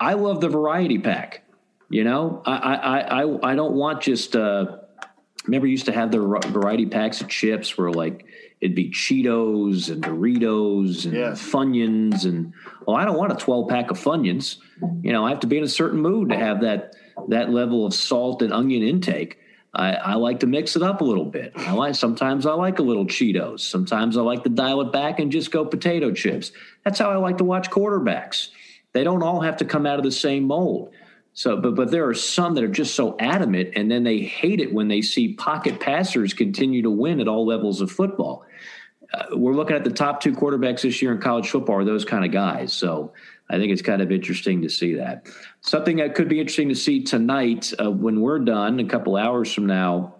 I 0.00 0.14
love 0.14 0.40
the 0.40 0.48
variety 0.48 0.98
pack. 0.98 1.44
You 1.88 2.02
know, 2.02 2.42
I 2.44 2.56
I 2.74 3.22
I 3.22 3.52
I 3.52 3.54
don't 3.54 3.74
want 3.74 4.02
just. 4.02 4.34
Uh, 4.34 4.78
remember, 5.44 5.68
used 5.68 5.86
to 5.86 5.92
have 5.92 6.10
the 6.10 6.18
variety 6.18 6.86
packs 6.86 7.20
of 7.20 7.28
chips 7.28 7.78
where 7.78 7.92
like 7.92 8.24
it'd 8.60 8.74
be 8.74 8.90
Cheetos 8.90 9.88
and 9.88 10.02
Doritos 10.02 11.04
and 11.04 11.14
yes. 11.14 11.40
Funyuns 11.40 12.24
and 12.24 12.52
well, 12.88 12.96
I 12.96 13.04
don't 13.04 13.16
want 13.16 13.30
a 13.30 13.36
twelve 13.36 13.68
pack 13.68 13.92
of 13.92 14.00
Funyuns. 14.00 14.56
You 15.00 15.12
know, 15.12 15.24
I 15.24 15.30
have 15.30 15.40
to 15.40 15.46
be 15.46 15.56
in 15.56 15.62
a 15.62 15.68
certain 15.68 16.00
mood 16.00 16.30
to 16.30 16.36
have 16.36 16.62
that 16.62 16.96
that 17.28 17.50
level 17.50 17.86
of 17.86 17.94
salt 17.94 18.42
and 18.42 18.52
onion 18.52 18.82
intake. 18.82 19.38
I, 19.72 19.92
I, 19.92 20.14
like 20.14 20.40
to 20.40 20.48
mix 20.48 20.74
it 20.74 20.82
up 20.82 21.00
a 21.00 21.04
little 21.04 21.24
bit. 21.24 21.52
I 21.54 21.72
like 21.72 21.94
sometimes 21.94 22.44
I 22.44 22.52
like 22.54 22.80
a 22.80 22.82
little 22.82 23.06
Cheetos. 23.06 23.60
Sometimes 23.60 24.16
I 24.16 24.22
like 24.22 24.42
to 24.42 24.50
dial 24.50 24.80
it 24.80 24.92
back 24.92 25.20
and 25.20 25.30
just 25.30 25.52
go 25.52 25.64
potato 25.64 26.12
chips. 26.12 26.50
That's 26.84 26.98
how 26.98 27.10
I 27.10 27.16
like 27.16 27.38
to 27.38 27.44
watch 27.44 27.70
quarterbacks. 27.70 28.48
They 28.92 29.04
don't 29.04 29.22
all 29.22 29.40
have 29.40 29.58
to 29.58 29.64
come 29.64 29.86
out 29.86 29.98
of 29.98 30.04
the 30.04 30.10
same 30.10 30.44
mold. 30.44 30.92
So, 31.32 31.56
but 31.56 31.76
but 31.76 31.92
there 31.92 32.08
are 32.08 32.14
some 32.14 32.54
that 32.54 32.64
are 32.64 32.68
just 32.68 32.96
so 32.96 33.16
adamant, 33.20 33.70
and 33.76 33.88
then 33.88 34.02
they 34.02 34.18
hate 34.18 34.60
it 34.60 34.72
when 34.72 34.88
they 34.88 35.00
see 35.00 35.34
pocket 35.34 35.78
passers 35.78 36.34
continue 36.34 36.82
to 36.82 36.90
win 36.90 37.20
at 37.20 37.28
all 37.28 37.46
levels 37.46 37.80
of 37.80 37.92
football. 37.92 38.44
Uh, 39.12 39.36
we're 39.36 39.54
looking 39.54 39.76
at 39.76 39.84
the 39.84 39.90
top 39.90 40.20
two 40.20 40.32
quarterbacks 40.32 40.82
this 40.82 41.00
year 41.00 41.12
in 41.12 41.20
college 41.20 41.48
football 41.48 41.76
are 41.76 41.84
those 41.84 42.04
kind 42.04 42.24
of 42.24 42.32
guys. 42.32 42.72
So 42.72 43.12
I 43.48 43.58
think 43.58 43.72
it's 43.72 43.82
kind 43.82 44.02
of 44.02 44.12
interesting 44.12 44.62
to 44.62 44.68
see 44.68 44.94
that. 44.94 45.26
Something 45.62 45.96
that 45.98 46.14
could 46.14 46.28
be 46.28 46.40
interesting 46.40 46.70
to 46.70 46.74
see 46.74 47.02
tonight 47.02 47.72
uh, 47.78 47.90
when 47.90 48.20
we're 48.20 48.38
done, 48.38 48.80
a 48.80 48.84
couple 48.84 49.16
hours 49.16 49.52
from 49.52 49.66
now, 49.66 50.14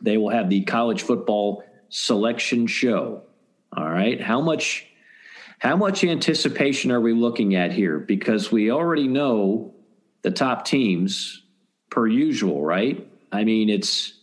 they 0.00 0.16
will 0.16 0.30
have 0.30 0.48
the 0.48 0.62
college 0.62 1.02
football 1.02 1.64
selection 1.90 2.66
show. 2.66 3.22
All 3.76 3.88
right, 3.88 4.20
how 4.20 4.40
much 4.40 4.86
how 5.58 5.76
much 5.76 6.04
anticipation 6.04 6.90
are 6.90 7.00
we 7.00 7.12
looking 7.12 7.54
at 7.54 7.72
here? 7.72 7.98
Because 7.98 8.50
we 8.50 8.70
already 8.70 9.08
know 9.08 9.74
the 10.22 10.30
top 10.30 10.64
teams 10.64 11.42
per 11.90 12.06
usual, 12.06 12.64
right? 12.64 13.06
I 13.32 13.44
mean, 13.44 13.68
it's 13.68 14.14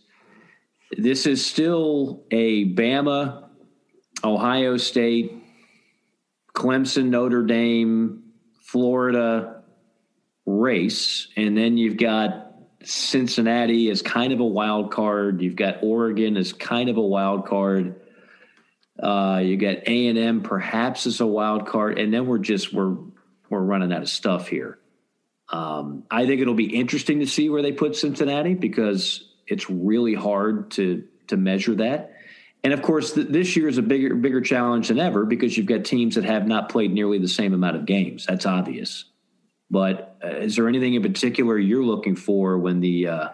this 0.96 1.26
is 1.26 1.44
still 1.44 2.24
a 2.30 2.66
Bama, 2.74 3.44
Ohio 4.24 4.76
State, 4.76 5.32
Clemson, 6.54 7.06
Notre 7.06 7.44
Dame, 7.44 8.24
Florida 8.60 9.61
race, 10.46 11.28
and 11.36 11.56
then 11.56 11.76
you've 11.76 11.96
got 11.96 12.52
Cincinnati 12.84 13.90
as 13.90 14.02
kind 14.02 14.32
of 14.32 14.40
a 14.40 14.44
wild 14.44 14.90
card. 14.90 15.40
You've 15.40 15.56
got 15.56 15.82
Oregon 15.82 16.36
as 16.36 16.52
kind 16.52 16.88
of 16.88 16.96
a 16.96 17.02
wild 17.02 17.46
card. 17.46 18.00
Uh, 19.00 19.40
you 19.44 19.56
got 19.56 19.78
A 19.86 20.08
and 20.08 20.18
M 20.18 20.42
perhaps 20.42 21.06
as 21.06 21.20
a 21.20 21.26
wild 21.26 21.66
card, 21.66 21.98
and 21.98 22.12
then 22.12 22.26
we're 22.26 22.38
just 22.38 22.72
we're 22.72 22.96
we're 23.48 23.60
running 23.60 23.92
out 23.92 24.02
of 24.02 24.08
stuff 24.08 24.48
here. 24.48 24.78
Um, 25.48 26.04
I 26.10 26.26
think 26.26 26.40
it'll 26.40 26.54
be 26.54 26.74
interesting 26.74 27.20
to 27.20 27.26
see 27.26 27.50
where 27.50 27.62
they 27.62 27.72
put 27.72 27.96
Cincinnati 27.96 28.54
because 28.54 29.24
it's 29.46 29.68
really 29.68 30.14
hard 30.14 30.70
to 30.72 31.04
to 31.28 31.36
measure 31.36 31.74
that. 31.76 32.16
And 32.64 32.72
of 32.72 32.82
course, 32.82 33.12
th- 33.12 33.28
this 33.28 33.56
year 33.56 33.68
is 33.68 33.78
a 33.78 33.82
bigger 33.82 34.14
bigger 34.14 34.40
challenge 34.40 34.88
than 34.88 34.98
ever 34.98 35.24
because 35.24 35.56
you've 35.56 35.66
got 35.66 35.84
teams 35.84 36.14
that 36.14 36.24
have 36.24 36.46
not 36.46 36.68
played 36.68 36.92
nearly 36.92 37.18
the 37.18 37.28
same 37.28 37.54
amount 37.54 37.76
of 37.76 37.86
games. 37.86 38.26
That's 38.26 38.46
obvious. 38.46 39.04
But 39.70 40.11
is 40.22 40.56
there 40.56 40.68
anything 40.68 40.94
in 40.94 41.02
particular 41.02 41.58
you're 41.58 41.84
looking 41.84 42.16
for 42.16 42.58
when 42.58 42.80
the 42.80 43.08
uh, 43.08 43.28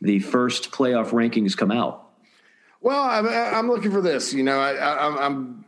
the 0.00 0.18
first 0.20 0.70
playoff 0.70 1.10
rankings 1.10 1.56
come 1.56 1.70
out? 1.70 2.04
Well, 2.80 3.02
I'm, 3.02 3.26
I'm 3.28 3.68
looking 3.68 3.90
for 3.90 4.00
this. 4.00 4.32
You 4.32 4.44
know, 4.44 4.60
I, 4.60 4.74
I, 4.74 5.26
I'm 5.26 5.64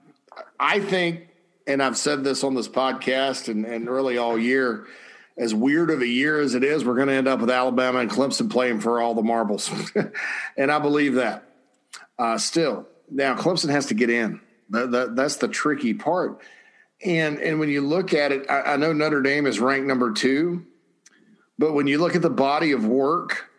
I 0.58 0.80
think, 0.80 1.28
and 1.66 1.82
I've 1.82 1.96
said 1.96 2.22
this 2.22 2.44
on 2.44 2.54
this 2.54 2.68
podcast 2.68 3.48
and, 3.48 3.64
and 3.64 3.88
really 3.88 4.18
all 4.18 4.38
year. 4.38 4.86
As 5.36 5.54
weird 5.54 5.90
of 5.90 6.02
a 6.02 6.06
year 6.06 6.38
as 6.38 6.54
it 6.54 6.62
is, 6.62 6.84
we're 6.84 6.96
going 6.96 7.08
to 7.08 7.14
end 7.14 7.26
up 7.26 7.40
with 7.40 7.50
Alabama 7.50 8.00
and 8.00 8.10
Clemson 8.10 8.50
playing 8.50 8.80
for 8.80 9.00
all 9.00 9.14
the 9.14 9.22
marbles, 9.22 9.70
and 10.56 10.70
I 10.70 10.78
believe 10.78 11.14
that. 11.14 11.44
Uh, 12.18 12.36
still, 12.36 12.86
now 13.10 13.34
Clemson 13.34 13.70
has 13.70 13.86
to 13.86 13.94
get 13.94 14.10
in. 14.10 14.40
That, 14.68 14.90
that, 14.90 15.16
that's 15.16 15.36
the 15.36 15.48
tricky 15.48 15.94
part. 15.94 16.42
And 17.04 17.38
and 17.38 17.58
when 17.58 17.68
you 17.70 17.80
look 17.80 18.12
at 18.12 18.32
it, 18.32 18.50
I, 18.50 18.74
I 18.74 18.76
know 18.76 18.92
Notre 18.92 19.22
Dame 19.22 19.46
is 19.46 19.58
ranked 19.58 19.86
number 19.86 20.12
two, 20.12 20.66
but 21.58 21.72
when 21.72 21.86
you 21.86 21.98
look 21.98 22.14
at 22.14 22.22
the 22.22 22.30
body 22.30 22.72
of 22.72 22.86
work, 22.86 23.50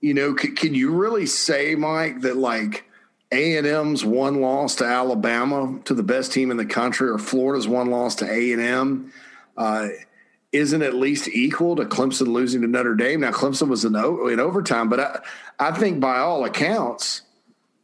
you 0.00 0.14
know, 0.14 0.36
c- 0.36 0.52
can 0.52 0.74
you 0.74 0.92
really 0.92 1.26
say, 1.26 1.74
Mike, 1.74 2.22
that 2.22 2.36
like 2.36 2.84
A 3.30 3.58
and 3.58 3.66
M's 3.66 4.04
one 4.04 4.40
loss 4.40 4.76
to 4.76 4.84
Alabama 4.84 5.78
to 5.84 5.92
the 5.92 6.02
best 6.02 6.32
team 6.32 6.50
in 6.50 6.56
the 6.56 6.64
country, 6.64 7.10
or 7.10 7.18
Florida's 7.18 7.68
one 7.68 7.90
loss 7.90 8.14
to 8.16 8.30
A 8.30 8.52
and 8.52 8.62
M? 8.62 9.12
Uh, 9.56 9.88
isn't 10.52 10.82
at 10.82 10.94
least 10.94 11.28
equal 11.28 11.76
to 11.76 11.84
Clemson 11.84 12.28
losing 12.28 12.62
to 12.62 12.66
Notre 12.66 12.94
Dame. 12.94 13.20
Now 13.20 13.32
Clemson 13.32 13.68
was 13.68 13.84
in, 13.84 13.94
in 13.94 14.40
overtime, 14.40 14.88
but 14.88 15.00
I, 15.00 15.20
I 15.58 15.72
think 15.72 16.00
by 16.00 16.18
all 16.18 16.44
accounts, 16.44 17.22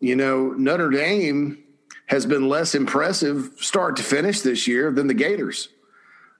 you 0.00 0.16
know, 0.16 0.50
Notre 0.52 0.90
Dame 0.90 1.63
has 2.06 2.26
been 2.26 2.48
less 2.48 2.74
impressive 2.74 3.52
start 3.58 3.96
to 3.96 4.02
finish 4.02 4.40
this 4.40 4.68
year 4.68 4.92
than 4.92 5.06
the 5.06 5.14
Gators. 5.14 5.68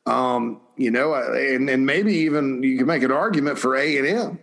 Um, 0.07 0.61
you 0.77 0.91
know, 0.91 1.15
and, 1.15 1.71
and 1.71 1.87
maybe 1.87 2.13
even 2.13 2.63
you 2.63 2.77
can 2.77 2.87
make 2.87 3.03
an 3.03 3.13
argument 3.13 3.59
for 3.59 3.77
A 3.77 3.97
and 3.99 4.07
M, 4.07 4.39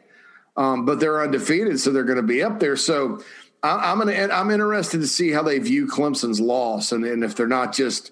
um, 0.57 0.85
but 0.85 0.99
they're 0.99 1.21
undefeated, 1.21 1.79
so 1.79 1.91
they're 1.91 2.03
going 2.03 2.17
to 2.17 2.23
be 2.23 2.41
up 2.41 2.59
there. 2.59 2.75
So 2.75 3.21
I, 3.63 3.91
am 3.91 3.99
gonna 3.99 4.13
I'm 4.13 4.49
interested 4.49 5.01
to 5.01 5.07
see 5.07 5.31
how 5.31 5.43
they 5.43 5.59
view 5.59 5.85
Clemson's 5.85 6.39
loss, 6.39 6.91
and, 6.91 7.05
and 7.05 7.23
if 7.23 7.35
they're 7.35 7.47
not 7.47 7.73
just 7.73 8.11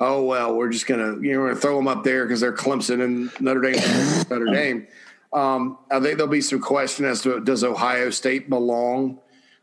oh 0.00 0.22
well, 0.24 0.54
we're 0.54 0.70
just 0.70 0.86
gonna 0.86 1.18
you 1.20 1.32
know 1.32 1.40
we're 1.40 1.48
gonna 1.48 1.60
throw 1.60 1.76
them 1.76 1.88
up 1.88 2.04
there 2.04 2.24
because 2.24 2.40
they're 2.40 2.52
Clemson 2.52 3.02
and 3.02 3.30
Notre 3.40 3.60
Dame, 3.60 4.24
Notre 4.28 4.46
Dame. 4.52 4.86
Um, 5.32 5.78
I 5.90 6.00
think 6.00 6.16
there'll 6.16 6.26
be 6.26 6.40
some 6.40 6.60
question 6.60 7.04
as 7.04 7.22
to 7.22 7.40
does 7.40 7.62
Ohio 7.62 8.10
State 8.10 8.48
belong 8.48 9.20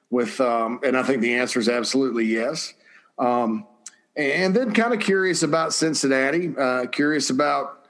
with, 0.09 0.39
um, 0.39 0.79
and 0.83 0.95
I 0.95 1.03
think 1.03 1.21
the 1.21 1.35
answer 1.35 1.59
is 1.59 1.67
absolutely 1.67 2.25
yes. 2.25 2.73
Um, 3.17 3.67
and 4.15 4.55
then 4.55 4.73
kind 4.73 4.93
of 4.93 4.99
curious 4.99 5.43
about 5.43 5.73
Cincinnati, 5.73 6.53
uh, 6.57 6.85
curious 6.87 7.29
about, 7.29 7.85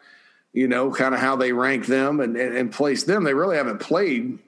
you 0.54 0.68
know, 0.68 0.92
kind 0.92 1.14
of 1.14 1.20
how 1.20 1.36
they 1.36 1.52
rank 1.52 1.86
them 1.86 2.20
and, 2.20 2.36
and, 2.36 2.56
and, 2.56 2.72
place 2.72 3.04
them. 3.04 3.24
They 3.24 3.34
really 3.34 3.58
haven't 3.58 3.80
played 3.80 4.40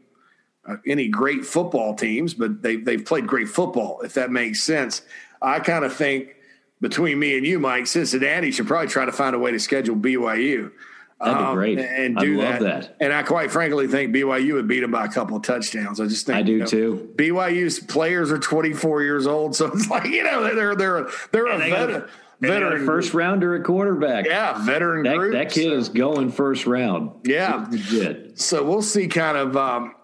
uh, 0.67 0.77
any 0.87 1.07
great 1.07 1.45
football 1.45 1.95
teams, 1.95 2.33
but 2.33 2.61
they, 2.61 2.77
they've 2.77 3.03
played 3.03 3.27
great 3.27 3.49
football, 3.49 4.01
if 4.01 4.13
that 4.15 4.31
makes 4.31 4.63
sense. 4.63 5.03
I 5.41 5.59
kind 5.59 5.85
of 5.85 5.93
think 5.93 6.35
between 6.81 7.19
me 7.19 7.37
and 7.37 7.45
you, 7.45 7.59
Mike, 7.59 7.87
Cincinnati 7.87 8.51
should 8.51 8.67
probably 8.67 8.87
try 8.87 9.05
to 9.05 9.11
find 9.11 9.35
a 9.35 9.39
way 9.39 9.51
to 9.51 9.59
schedule 9.59 9.95
BYU. 9.95 10.71
That'd 11.19 11.37
be 11.37 11.43
um, 11.43 11.55
great. 11.55 11.79
and 11.79 12.15
do 12.15 12.37
that. 12.37 12.59
that. 12.61 12.95
And 12.99 13.11
I 13.11 13.23
quite 13.23 13.49
frankly 13.49 13.87
think 13.87 14.13
BYU 14.13 14.53
would 14.53 14.67
beat 14.67 14.81
them 14.81 14.91
by 14.91 15.05
a 15.05 15.09
couple 15.09 15.35
of 15.35 15.41
touchdowns. 15.41 15.99
I 15.99 16.05
just 16.05 16.27
think 16.27 16.37
I 16.37 16.41
do 16.43 16.51
you 16.51 16.59
know, 16.59 16.65
too. 16.65 17.13
BYU's 17.15 17.79
players 17.79 18.31
are 18.31 18.37
24 18.37 19.01
years 19.01 19.25
old, 19.25 19.55
so 19.55 19.71
it's 19.71 19.89
like 19.89 20.05
you 20.05 20.23
know 20.23 20.53
they're 20.53 20.75
they're 20.75 21.09
they're 21.31 21.47
a 21.47 21.57
veteran. 21.57 22.09
Veteran 22.39 22.85
first 22.85 23.15
rounder 23.15 23.55
at 23.55 23.63
quarterback. 23.63 24.27
Yeah, 24.27 24.63
veteran 24.63 25.03
that, 25.05 25.17
group. 25.17 25.33
That 25.33 25.49
kid 25.49 25.71
so. 25.71 25.77
is 25.77 25.89
going 25.89 26.31
first 26.31 26.67
round. 26.67 27.11
Yeah, 27.23 27.65
legit. 27.67 28.39
So 28.39 28.63
we'll 28.63 28.83
see 28.83 29.07
kind 29.07 29.37
of 29.37 29.57
um, 29.57 29.95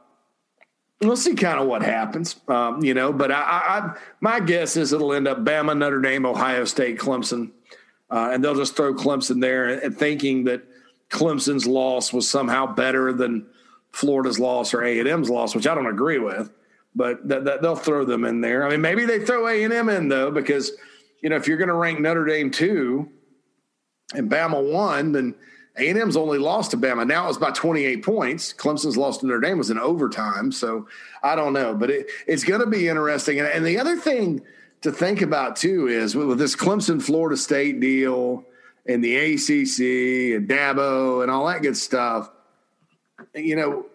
we'll 1.00 1.16
see 1.16 1.36
kind 1.36 1.60
of 1.60 1.68
what 1.68 1.84
happens, 1.84 2.36
um, 2.48 2.84
you 2.84 2.96
know. 2.96 3.14
But 3.14 3.32
I, 3.32 3.42
I, 3.42 3.98
my 4.20 4.40
guess 4.40 4.78
is 4.78 4.94
it'll 4.94 5.14
end 5.14 5.28
up 5.28 5.44
Bama, 5.46 5.78
Notre 5.78 6.02
Dame, 6.02 6.26
Ohio 6.26 6.66
State, 6.66 6.98
Clemson, 6.98 7.52
uh, 8.10 8.32
and 8.34 8.44
they'll 8.44 8.56
just 8.56 8.76
throw 8.76 8.96
Clemson 8.96 9.40
there, 9.40 9.70
and 9.70 9.96
thinking 9.96 10.46
that 10.46 10.64
Clemson's 11.14 11.68
loss 11.68 12.12
was 12.12 12.28
somehow 12.28 12.66
better 12.66 13.14
than 13.14 13.46
Florida's 13.92 14.40
loss 14.40 14.74
or 14.74 14.84
A 14.84 15.00
and 15.00 15.08
M's 15.08 15.30
loss, 15.30 15.54
which 15.54 15.68
I 15.68 15.76
don't 15.76 15.86
agree 15.86 16.18
with. 16.18 16.52
But 16.96 17.30
th- 17.30 17.46
th- 17.46 17.62
they'll 17.62 17.76
throw 17.76 18.04
them 18.04 18.26
in 18.26 18.42
there. 18.42 18.66
I 18.66 18.72
mean, 18.72 18.82
maybe 18.82 19.06
they 19.06 19.24
throw 19.24 19.48
A 19.48 19.64
and 19.64 19.72
M 19.72 19.90
in 19.90 20.10
though, 20.10 20.32
because 20.32 20.72
you 21.22 21.30
know 21.30 21.36
if 21.36 21.48
you're 21.48 21.58
going 21.58 21.70
to 21.70 21.76
rank 21.76 22.00
Notre 22.00 22.26
Dame 22.26 22.50
two 22.50 23.10
and 24.14 24.30
Bama 24.30 24.72
one, 24.72 25.12
then 25.12 25.36
A 25.78 25.88
and 25.88 26.00
M's 26.00 26.18
only 26.18 26.40
lost 26.40 26.72
to 26.72 26.78
Bama. 26.78 27.06
Now 27.06 27.30
it's 27.30 27.38
by 27.38 27.52
28 27.52 28.04
points. 28.04 28.52
Clemson's 28.52 28.98
lost 28.98 29.22
to 29.22 29.28
Notre 29.28 29.40
Dame 29.40 29.60
was 29.60 29.70
in 29.70 29.78
overtime, 29.78 30.52
so 30.52 30.88
I 31.22 31.36
don't 31.36 31.54
know, 31.54 31.76
but 31.76 31.92
it, 31.92 32.08
it's 32.26 32.44
going 32.44 32.62
to 32.62 32.68
be 32.68 32.88
interesting. 32.88 33.40
And, 33.40 33.48
and 33.48 33.66
the 33.66 33.80
other 33.80 33.98
thing 33.98 34.42
to 34.82 34.92
think 34.92 35.22
about 35.22 35.58
too 35.58 35.88
is 35.88 36.16
with, 36.16 36.28
with 36.28 36.40
this 36.40 36.56
Clemson 36.56 37.02
Florida 37.02 37.38
State 37.38 37.80
deal 37.80 38.46
and 38.86 39.04
the 39.04 39.16
ACC 39.16 40.36
and 40.38 40.48
Dabo 40.48 41.22
and 41.22 41.32
all 41.32 41.48
that 41.48 41.62
good 41.62 41.78
stuff. 41.78 42.30
You 43.34 43.56
know, 43.56 43.86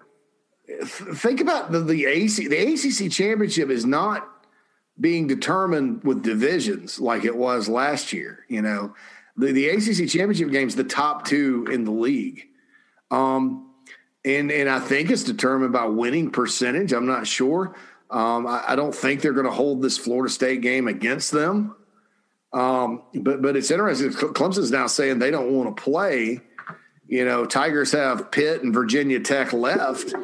think 0.84 1.40
about 1.40 1.72
the 1.72 1.80
the 1.80 2.06
AC 2.06 2.48
the 2.48 2.56
ACC 2.56 3.10
championship 3.10 3.70
is 3.70 3.84
not 3.84 4.28
being 5.00 5.26
determined 5.26 6.02
with 6.02 6.22
divisions 6.22 7.00
like 7.00 7.24
it 7.24 7.36
was 7.36 7.68
last 7.68 8.12
year. 8.12 8.44
You 8.48 8.62
know, 8.62 8.94
the 9.36 9.52
the 9.52 9.68
ACC 9.68 10.08
championship 10.08 10.50
game's 10.50 10.76
the 10.76 10.84
top 10.84 11.26
two 11.26 11.66
in 11.70 11.84
the 11.84 11.92
league. 11.92 12.46
Um, 13.10 13.70
and 14.24 14.50
and 14.50 14.68
I 14.68 14.80
think 14.80 15.10
it's 15.10 15.24
determined 15.24 15.72
by 15.72 15.86
winning 15.86 16.30
percentage. 16.30 16.92
I'm 16.92 17.06
not 17.06 17.26
sure. 17.26 17.74
Um, 18.10 18.46
I, 18.46 18.64
I, 18.68 18.76
don't 18.76 18.94
think 18.94 19.20
they're 19.20 19.34
going 19.34 19.44
to 19.44 19.52
hold 19.52 19.82
this 19.82 19.98
Florida 19.98 20.32
State 20.32 20.62
game 20.62 20.88
against 20.88 21.30
them. 21.30 21.76
Um, 22.52 23.02
but 23.14 23.42
but 23.42 23.56
it's 23.56 23.70
interesting. 23.70 24.10
Clemson's 24.10 24.70
now 24.70 24.86
saying 24.86 25.18
they 25.18 25.30
don't 25.30 25.52
want 25.52 25.76
to 25.76 25.82
play. 25.82 26.40
You 27.06 27.24
know, 27.24 27.46
Tigers 27.46 27.92
have 27.92 28.30
Pitt 28.30 28.62
and 28.62 28.72
Virginia 28.72 29.20
Tech 29.20 29.52
left. 29.52 30.14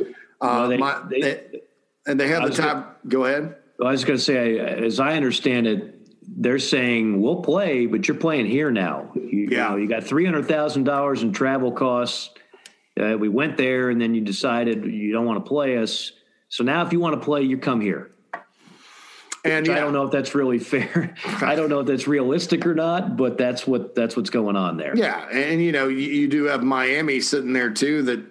Uh, 0.40 0.68
they, 0.68 0.76
my, 0.76 1.02
they, 1.08 1.20
they, 1.20 1.60
and 2.06 2.20
they 2.20 2.28
have 2.28 2.44
the 2.44 2.54
time. 2.54 2.82
Gonna, 2.82 2.94
go 3.08 3.24
ahead. 3.24 3.56
I 3.80 3.90
was 3.90 4.04
going 4.04 4.18
to 4.18 4.22
say, 4.22 4.58
as 4.58 5.00
I 5.00 5.16
understand 5.16 5.66
it, 5.66 5.94
they're 6.22 6.58
saying 6.58 7.20
we'll 7.20 7.42
play, 7.42 7.86
but 7.86 8.06
you're 8.06 8.16
playing 8.16 8.46
here 8.46 8.70
now. 8.70 9.10
You, 9.14 9.48
yeah. 9.50 9.70
you, 9.70 9.70
know, 9.70 9.76
you 9.76 9.88
got 9.88 10.04
three 10.04 10.24
hundred 10.24 10.46
thousand 10.46 10.84
dollars 10.84 11.22
in 11.22 11.32
travel 11.32 11.72
costs. 11.72 12.30
Uh, 12.98 13.16
we 13.18 13.28
went 13.28 13.56
there, 13.56 13.90
and 13.90 14.00
then 14.00 14.14
you 14.14 14.20
decided 14.20 14.84
you 14.84 15.12
don't 15.12 15.26
want 15.26 15.44
to 15.44 15.48
play 15.48 15.78
us. 15.78 16.12
So 16.48 16.62
now, 16.62 16.86
if 16.86 16.92
you 16.92 17.00
want 17.00 17.18
to 17.18 17.24
play, 17.24 17.42
you 17.42 17.58
come 17.58 17.80
here. 17.80 18.12
And. 19.44 19.68
I 19.68 19.78
don't 19.78 19.92
know 19.92 20.04
if 20.04 20.10
that's 20.10 20.34
really 20.34 20.58
fair. 20.58 21.14
I 21.26 21.54
don't 21.54 21.68
know 21.68 21.80
if 21.80 21.86
that's 21.86 22.08
realistic 22.08 22.64
or 22.64 22.74
not, 22.74 23.16
but 23.16 23.36
that's 23.36 23.66
what 23.66 23.94
that's 23.94 24.16
what's 24.16 24.30
going 24.30 24.56
on 24.56 24.78
there. 24.78 24.96
Yeah, 24.96 25.28
and 25.28 25.62
you 25.62 25.70
know, 25.70 25.88
you, 25.88 25.98
you 25.98 26.28
do 26.28 26.44
have 26.44 26.62
Miami 26.62 27.20
sitting 27.20 27.52
there 27.52 27.70
too. 27.70 28.02
That 28.02 28.24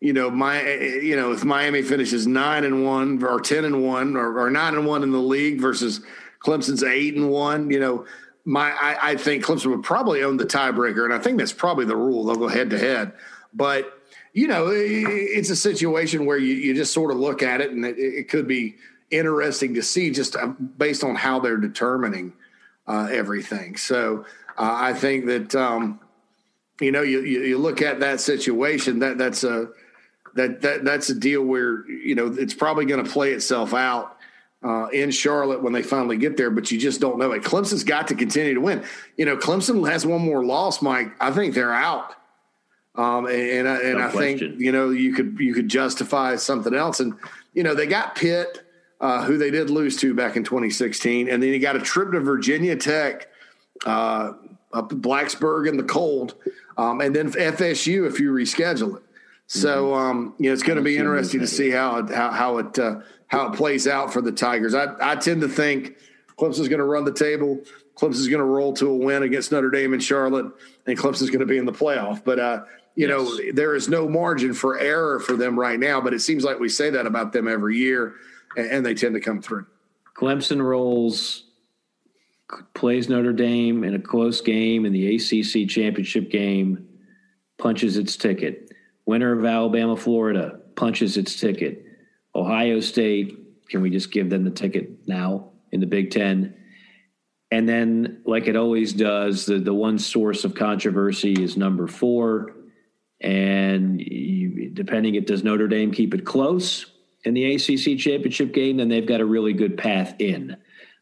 you 0.00 0.14
know, 0.14 0.30
my 0.30 0.62
you 0.70 1.16
know, 1.16 1.32
if 1.32 1.44
Miami 1.44 1.82
finishes 1.82 2.26
nine 2.26 2.64
and 2.64 2.82
one 2.82 3.22
or 3.22 3.40
ten 3.40 3.66
and 3.66 3.82
one 3.82 4.16
or, 4.16 4.38
or 4.38 4.50
nine 4.50 4.74
and 4.74 4.86
one 4.86 5.02
in 5.02 5.12
the 5.12 5.18
league 5.18 5.60
versus 5.60 6.00
Clemson's 6.40 6.82
eight 6.82 7.14
and 7.14 7.30
one, 7.30 7.70
you 7.70 7.78
know, 7.78 8.06
my 8.46 8.70
I, 8.72 9.10
I 9.10 9.16
think 9.16 9.44
Clemson 9.44 9.66
would 9.66 9.82
probably 9.82 10.22
own 10.22 10.38
the 10.38 10.46
tiebreaker, 10.46 11.04
and 11.04 11.12
I 11.12 11.18
think 11.18 11.38
that's 11.38 11.52
probably 11.52 11.84
the 11.84 11.96
rule. 11.96 12.24
They'll 12.24 12.36
go 12.36 12.48
head 12.48 12.70
to 12.70 12.78
head, 12.78 13.12
but 13.52 14.00
you 14.32 14.48
know, 14.48 14.66
it's 14.68 15.48
a 15.50 15.56
situation 15.56 16.26
where 16.26 16.36
you, 16.36 16.54
you 16.54 16.74
just 16.74 16.92
sort 16.92 17.12
of 17.12 17.18
look 17.18 17.42
at 17.42 17.60
it, 17.60 17.70
and 17.70 17.84
it, 17.84 17.98
it 17.98 18.28
could 18.28 18.48
be 18.48 18.76
interesting 19.16 19.74
to 19.74 19.82
see 19.82 20.10
just 20.10 20.36
uh, 20.36 20.48
based 20.76 21.04
on 21.04 21.14
how 21.14 21.40
they're 21.40 21.56
determining 21.56 22.32
uh, 22.86 23.08
everything. 23.10 23.76
So 23.76 24.24
uh, 24.58 24.76
I 24.80 24.92
think 24.92 25.26
that 25.26 25.54
um, 25.54 26.00
you 26.80 26.92
know 26.92 27.02
you, 27.02 27.20
you 27.22 27.58
look 27.58 27.82
at 27.82 28.00
that 28.00 28.20
situation 28.20 28.98
that 29.00 29.18
that's 29.18 29.44
a 29.44 29.68
that 30.34 30.60
that 30.62 30.84
that's 30.84 31.08
a 31.10 31.14
deal 31.14 31.42
where 31.42 31.88
you 31.88 32.14
know 32.14 32.34
it's 32.38 32.54
probably 32.54 32.84
going 32.84 33.04
to 33.04 33.10
play 33.10 33.32
itself 33.32 33.74
out 33.74 34.16
uh, 34.62 34.88
in 34.88 35.10
Charlotte 35.10 35.62
when 35.62 35.72
they 35.72 35.82
finally 35.82 36.16
get 36.16 36.36
there, 36.36 36.50
but 36.50 36.70
you 36.70 36.78
just 36.78 37.00
don't 37.00 37.18
know 37.18 37.32
it. 37.32 37.42
Clemson's 37.42 37.84
got 37.84 38.08
to 38.08 38.14
continue 38.14 38.54
to 38.54 38.60
win. 38.60 38.82
You 39.16 39.26
know, 39.26 39.36
Clemson 39.36 39.88
has 39.88 40.06
one 40.06 40.22
more 40.22 40.44
loss, 40.44 40.80
Mike. 40.80 41.12
I 41.20 41.30
think 41.30 41.54
they're 41.54 41.74
out. 41.74 42.14
Um, 42.96 43.26
and 43.26 43.66
and, 43.66 43.68
and 43.68 43.98
no 43.98 44.06
I 44.06 44.10
think 44.10 44.40
you 44.40 44.70
know 44.70 44.90
you 44.90 45.14
could 45.14 45.36
you 45.40 45.52
could 45.52 45.68
justify 45.68 46.36
something 46.36 46.74
else, 46.74 47.00
and 47.00 47.14
you 47.52 47.62
know 47.62 47.74
they 47.74 47.86
got 47.86 48.14
Pitt 48.14 48.63
uh, 49.00 49.24
who 49.24 49.36
they 49.36 49.50
did 49.50 49.70
lose 49.70 49.96
to 49.98 50.14
back 50.14 50.36
in 50.36 50.44
2016. 50.44 51.28
And 51.28 51.42
then 51.42 51.52
he 51.52 51.58
got 51.58 51.76
a 51.76 51.80
trip 51.80 52.12
to 52.12 52.20
Virginia 52.20 52.76
Tech, 52.76 53.28
uh, 53.84 54.32
up 54.72 54.90
Blacksburg 54.90 55.68
in 55.68 55.76
the 55.76 55.84
cold, 55.84 56.34
um, 56.76 57.00
and 57.00 57.14
then 57.14 57.30
FSU 57.30 58.08
if 58.08 58.18
you 58.18 58.32
reschedule 58.32 58.96
it. 58.96 59.02
So 59.46 59.86
mm-hmm. 59.86 59.94
um, 59.94 60.34
you 60.38 60.48
know 60.48 60.52
it's 60.52 60.62
going 60.62 60.78
to 60.78 60.82
be 60.82 60.96
interesting 60.96 61.40
to 61.40 61.46
see 61.46 61.70
how 61.70 61.98
it, 61.98 62.10
how, 62.10 62.30
how 62.30 62.58
it 62.58 62.78
uh, 62.78 63.00
how 63.28 63.48
it 63.52 63.56
plays 63.56 63.86
out 63.86 64.12
for 64.12 64.20
the 64.20 64.32
Tigers. 64.32 64.74
I, 64.74 64.94
I 65.00 65.16
tend 65.16 65.42
to 65.42 65.48
think 65.48 65.96
Clemson's 66.38 66.68
going 66.68 66.78
to 66.78 66.84
run 66.84 67.04
the 67.04 67.12
table. 67.12 67.60
Clemson's 67.96 68.28
going 68.28 68.40
to 68.40 68.44
roll 68.44 68.72
to 68.74 68.88
a 68.88 68.96
win 68.96 69.22
against 69.22 69.52
Notre 69.52 69.70
Dame 69.70 69.94
in 69.94 70.00
Charlotte, 70.00 70.46
and 70.86 70.98
Clemson's 70.98 71.30
going 71.30 71.40
to 71.40 71.46
be 71.46 71.58
in 71.58 71.66
the 71.66 71.72
playoff. 71.72 72.24
But 72.24 72.38
uh, 72.38 72.64
you 72.96 73.06
yes. 73.06 73.10
know 73.10 73.52
there 73.52 73.74
is 73.74 73.88
no 73.88 74.08
margin 74.08 74.54
for 74.54 74.78
error 74.78 75.20
for 75.20 75.36
them 75.36 75.58
right 75.58 75.78
now. 75.78 76.00
But 76.00 76.14
it 76.14 76.20
seems 76.20 76.42
like 76.42 76.58
we 76.58 76.68
say 76.68 76.90
that 76.90 77.06
about 77.06 77.32
them 77.32 77.46
every 77.46 77.76
year 77.76 78.14
and 78.56 78.84
they 78.84 78.94
tend 78.94 79.14
to 79.14 79.20
come 79.20 79.40
through. 79.40 79.66
Clemson 80.16 80.62
rolls, 80.62 81.44
plays 82.74 83.08
Notre 83.08 83.32
Dame 83.32 83.84
in 83.84 83.94
a 83.94 83.98
close 83.98 84.40
game 84.40 84.84
in 84.86 84.92
the 84.92 85.16
ACC 85.16 85.68
championship 85.68 86.30
game, 86.30 86.86
punches 87.58 87.96
its 87.96 88.16
ticket. 88.16 88.72
Winner 89.06 89.38
of 89.38 89.44
Alabama, 89.44 89.96
Florida 89.96 90.60
punches 90.76 91.16
its 91.16 91.38
ticket. 91.38 91.84
Ohio 92.34 92.80
State, 92.80 93.68
can 93.68 93.82
we 93.82 93.90
just 93.90 94.10
give 94.10 94.30
them 94.30 94.44
the 94.44 94.50
ticket 94.50 95.06
now 95.06 95.50
in 95.72 95.80
the 95.80 95.86
Big 95.86 96.10
Ten? 96.10 96.54
And 97.50 97.68
then, 97.68 98.22
like 98.24 98.48
it 98.48 98.56
always 98.56 98.92
does, 98.92 99.46
the, 99.46 99.58
the 99.58 99.74
one 99.74 99.98
source 99.98 100.44
of 100.44 100.54
controversy 100.54 101.34
is 101.34 101.56
number 101.56 101.86
four. 101.86 102.52
And 103.20 104.00
you, 104.00 104.70
depending 104.70 105.14
it 105.14 105.26
does 105.26 105.44
Notre 105.44 105.68
Dame 105.68 105.92
keep 105.92 106.14
it 106.14 106.24
close 106.24 106.86
in 107.24 107.34
the 107.34 107.54
ACC 107.54 107.98
championship 107.98 108.52
game, 108.52 108.76
then 108.76 108.88
they've 108.88 109.06
got 109.06 109.20
a 109.20 109.24
really 109.24 109.52
good 109.52 109.76
path 109.76 110.14
in. 110.18 110.56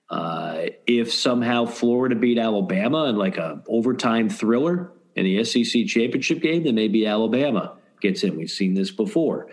Uh, 0.08 0.66
if 0.86 1.12
somehow 1.12 1.64
Florida 1.64 2.14
beat 2.14 2.38
Alabama 2.38 3.06
in 3.06 3.16
like 3.16 3.38
a 3.38 3.62
overtime 3.66 4.28
thriller 4.28 4.92
in 5.16 5.24
the 5.24 5.42
SEC 5.44 5.86
championship 5.86 6.40
game, 6.40 6.64
then 6.64 6.74
maybe 6.74 7.06
Alabama 7.06 7.76
gets 8.00 8.22
in. 8.22 8.36
We've 8.36 8.50
seen 8.50 8.74
this 8.74 8.90
before. 8.90 9.48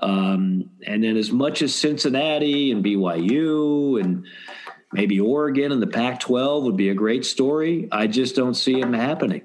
Um, 0.00 0.70
and 0.86 1.02
then 1.02 1.16
as 1.16 1.32
much 1.32 1.62
as 1.62 1.74
Cincinnati 1.74 2.72
and 2.72 2.84
BYU 2.84 4.00
and 4.00 4.26
maybe 4.92 5.20
Oregon 5.20 5.72
and 5.72 5.82
the 5.82 5.86
Pac-12 5.86 6.64
would 6.64 6.76
be 6.76 6.90
a 6.90 6.94
great 6.94 7.24
story, 7.24 7.88
I 7.90 8.06
just 8.06 8.36
don't 8.36 8.54
see 8.54 8.80
them 8.80 8.92
happening. 8.92 9.42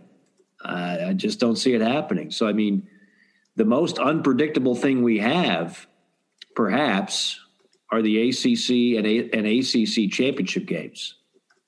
I, 0.64 1.10
I 1.10 1.14
just 1.14 1.40
don't 1.40 1.56
see 1.56 1.74
it 1.74 1.82
happening. 1.82 2.32
So, 2.32 2.48
I 2.48 2.54
mean, 2.54 2.88
the 3.56 3.66
most 3.66 4.00
unpredictable 4.00 4.76
thing 4.76 5.04
we 5.04 5.20
have, 5.20 5.88
perhaps, 6.58 7.40
are 7.92 8.02
the 8.02 8.30
ACC 8.30 8.98
and, 8.98 9.06
A- 9.06 9.30
and 9.32 9.46
ACC 9.46 10.12
championship 10.12 10.66
games. 10.66 11.14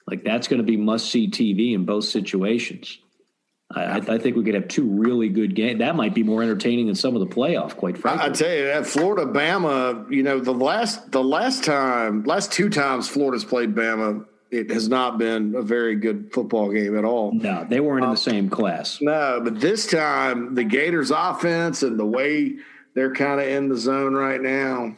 Like 0.07 0.23
that's 0.23 0.47
going 0.47 0.57
to 0.57 0.65
be 0.65 0.77
must 0.77 1.11
see 1.11 1.29
TV 1.29 1.75
in 1.75 1.85
both 1.85 2.05
situations. 2.05 2.97
I, 3.71 3.97
I, 3.97 4.17
think 4.17 4.35
we 4.35 4.43
could 4.43 4.55
have 4.55 4.67
two 4.67 4.89
really 4.89 5.29
good 5.29 5.53
games. 5.53 5.77
That 5.77 5.95
might 5.95 6.15
be 6.15 6.23
more 6.23 6.41
entertaining 6.41 6.87
than 6.87 6.95
some 6.95 7.15
of 7.15 7.19
the 7.19 7.27
playoff, 7.27 7.75
quite 7.77 7.99
frankly. 7.99 8.25
I, 8.25 8.29
I 8.29 8.31
tell 8.31 8.51
you 8.51 8.65
that 8.65 8.87
Florida 8.87 9.31
Bama, 9.31 10.11
you 10.11 10.23
know, 10.23 10.39
the 10.39 10.55
last 10.55 11.11
the 11.11 11.23
last 11.23 11.63
time, 11.63 12.23
last 12.23 12.51
two 12.51 12.71
times 12.71 13.07
Florida's 13.07 13.45
played 13.45 13.75
Bama, 13.75 14.25
it 14.49 14.71
has 14.71 14.89
not 14.89 15.19
been 15.19 15.53
a 15.53 15.61
very 15.61 15.95
good 15.97 16.33
football 16.33 16.71
game 16.71 16.97
at 16.97 17.05
all. 17.05 17.31
No, 17.31 17.63
they 17.69 17.79
weren't 17.79 18.05
in 18.05 18.09
the 18.09 18.13
uh, 18.13 18.15
same 18.15 18.49
class. 18.49 18.99
No, 19.01 19.39
but 19.43 19.61
this 19.61 19.85
time 19.85 20.55
the 20.55 20.63
Gators 20.63 21.11
offense 21.11 21.83
and 21.83 21.99
the 21.99 22.07
way 22.07 22.55
they're 22.95 23.13
kind 23.13 23.39
of 23.39 23.47
in 23.47 23.69
the 23.69 23.77
zone 23.77 24.13
right 24.13 24.41
now, 24.41 24.95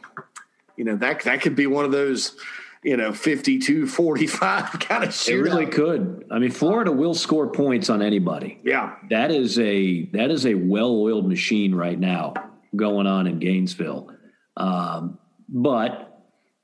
you 0.77 0.85
know, 0.85 0.95
that 0.97 1.21
that 1.21 1.41
could 1.41 1.55
be 1.55 1.67
one 1.67 1.85
of 1.85 1.91
those 1.91 2.35
you 2.83 2.97
know 2.97 3.13
52 3.13 3.87
45 3.87 4.79
kind 4.79 5.03
of 5.03 5.09
shootout. 5.09 5.29
It 5.29 5.41
really 5.41 5.65
could. 5.65 6.25
I 6.31 6.39
mean, 6.39 6.51
Florida 6.51 6.91
will 6.91 7.13
score 7.13 7.47
points 7.47 7.89
on 7.89 8.01
anybody. 8.01 8.59
Yeah, 8.63 8.95
that 9.09 9.31
is 9.31 9.59
a 9.59 10.05
that 10.07 10.31
is 10.31 10.45
a 10.45 10.55
well-oiled 10.55 11.27
machine 11.27 11.75
right 11.75 11.99
now 11.99 12.33
going 12.75 13.07
on 13.07 13.27
in 13.27 13.39
Gainesville, 13.39 14.09
um, 14.57 15.19
but 15.49 16.07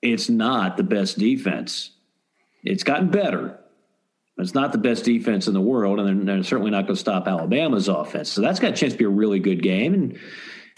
it's 0.01 0.29
not 0.29 0.77
the 0.77 0.83
best 0.83 1.17
defense. 1.17 1.91
It's 2.63 2.83
gotten 2.83 3.09
better. 3.09 3.59
It's 4.39 4.53
not 4.53 4.71
the 4.71 4.77
best 4.77 5.03
defense 5.03 5.47
in 5.47 5.55
the 5.55 5.61
world, 5.61 5.99
and 5.99 6.27
they're, 6.27 6.35
they're 6.35 6.43
certainly 6.43 6.69
not 6.69 6.83
going 6.83 6.93
to 6.93 6.99
stop 6.99 7.27
Alabama's 7.27 7.87
offense. 7.87 8.29
So 8.29 8.41
that's 8.41 8.59
got 8.59 8.73
a 8.73 8.75
chance 8.75 8.93
to 8.93 8.99
be 8.99 9.05
a 9.05 9.09
really 9.09 9.39
good 9.39 9.63
game. 9.63 9.95
And 9.95 10.19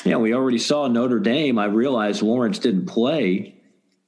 yeah, 0.05 0.17
we 0.17 0.33
already 0.33 0.57
saw 0.57 0.87
Notre 0.87 1.19
Dame. 1.19 1.59
I 1.59 1.65
realized 1.65 2.21
Lawrence 2.21 2.59
didn't 2.59 2.85
play, 2.85 3.55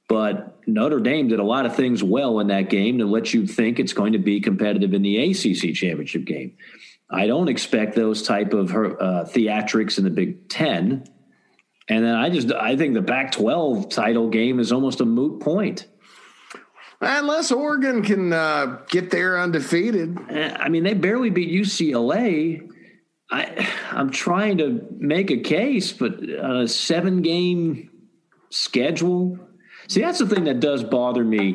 but 0.08 0.58
Notre 0.66 1.00
Dame 1.00 1.28
did 1.28 1.38
a 1.38 1.44
lot 1.44 1.66
of 1.66 1.76
things 1.76 2.02
well 2.02 2.40
in 2.40 2.48
that 2.48 2.70
game 2.70 2.98
to 2.98 3.04
let 3.04 3.34
you 3.34 3.46
think 3.46 3.78
it's 3.78 3.92
going 3.92 4.12
to 4.12 4.18
be 4.18 4.40
competitive 4.40 4.94
in 4.94 5.02
the 5.02 5.18
ACC 5.18 5.74
championship 5.74 6.24
game. 6.24 6.56
I 7.10 7.26
don't 7.26 7.48
expect 7.48 7.94
those 7.94 8.22
type 8.22 8.54
of 8.54 8.70
uh, 8.70 9.24
theatrics 9.26 9.98
in 9.98 10.04
the 10.04 10.10
Big 10.10 10.48
Ten, 10.48 11.04
and 11.88 12.04
then 12.04 12.14
I 12.14 12.30
just 12.30 12.50
I 12.50 12.76
think 12.76 12.94
the 12.94 13.02
Pac-12 13.02 13.90
title 13.90 14.30
game 14.30 14.60
is 14.60 14.72
almost 14.72 15.02
a 15.02 15.04
moot 15.04 15.40
point. 15.40 15.86
Unless 17.02 17.50
Oregon 17.50 18.02
can 18.02 18.32
uh, 18.32 18.78
get 18.88 19.10
there 19.10 19.38
undefeated. 19.38 20.16
Eh, 20.30 20.56
I 20.56 20.68
mean, 20.68 20.84
they 20.84 20.94
barely 20.94 21.30
beat 21.30 21.50
UCLA. 21.50 22.70
I, 23.32 23.68
I'm 23.90 24.10
trying 24.10 24.58
to 24.58 24.86
make 24.98 25.30
a 25.30 25.38
case, 25.38 25.92
but 25.92 26.22
a 26.22 26.68
seven 26.68 27.22
game 27.22 27.90
schedule 28.50 29.38
See, 29.88 30.00
that's 30.00 30.18
the 30.18 30.26
thing 30.26 30.44
that 30.44 30.60
does 30.60 30.84
bother 30.84 31.24
me. 31.24 31.54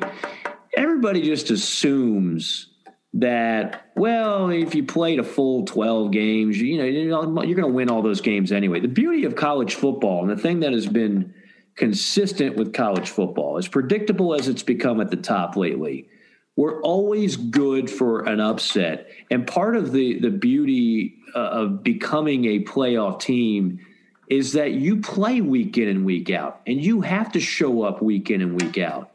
Everybody 0.75 1.21
just 1.23 1.49
assumes 1.49 2.69
that 3.13 3.89
well 3.95 4.49
if 4.49 4.75
you 4.75 4.83
played 4.83 5.17
a 5.17 5.23
full 5.23 5.63
12 5.65 6.11
games 6.11 6.59
you 6.59 6.77
know 6.77 6.83
you're 6.83 7.55
going 7.55 7.55
to 7.55 7.67
win 7.67 7.89
all 7.89 8.01
those 8.01 8.19
games 8.19 8.51
anyway 8.51 8.81
the 8.81 8.87
beauty 8.87 9.23
of 9.23 9.33
college 9.33 9.75
football 9.75 10.21
and 10.21 10.29
the 10.29 10.39
thing 10.39 10.59
that 10.59 10.73
has 10.73 10.85
been 10.85 11.33
consistent 11.77 12.57
with 12.57 12.73
college 12.73 13.09
football 13.09 13.57
as 13.57 13.67
predictable 13.67 14.35
as 14.35 14.49
it's 14.49 14.61
become 14.61 14.99
at 14.99 15.09
the 15.09 15.15
top 15.15 15.55
lately 15.55 16.09
we're 16.57 16.81
always 16.81 17.37
good 17.37 17.89
for 17.89 18.25
an 18.25 18.41
upset 18.41 19.09
and 19.31 19.47
part 19.47 19.77
of 19.77 19.93
the 19.93 20.19
the 20.19 20.29
beauty 20.29 21.15
uh, 21.33 21.39
of 21.39 21.83
becoming 21.83 22.43
a 22.45 22.63
playoff 22.63 23.21
team 23.21 23.79
is 24.27 24.53
that 24.53 24.73
you 24.73 24.99
play 24.99 25.41
week 25.41 25.77
in 25.77 25.87
and 25.87 26.05
week 26.05 26.29
out, 26.29 26.61
and 26.67 26.83
you 26.83 27.01
have 27.01 27.31
to 27.31 27.39
show 27.39 27.83
up 27.83 28.01
week 28.01 28.29
in 28.29 28.41
and 28.41 28.61
week 28.61 28.77
out. 28.77 29.11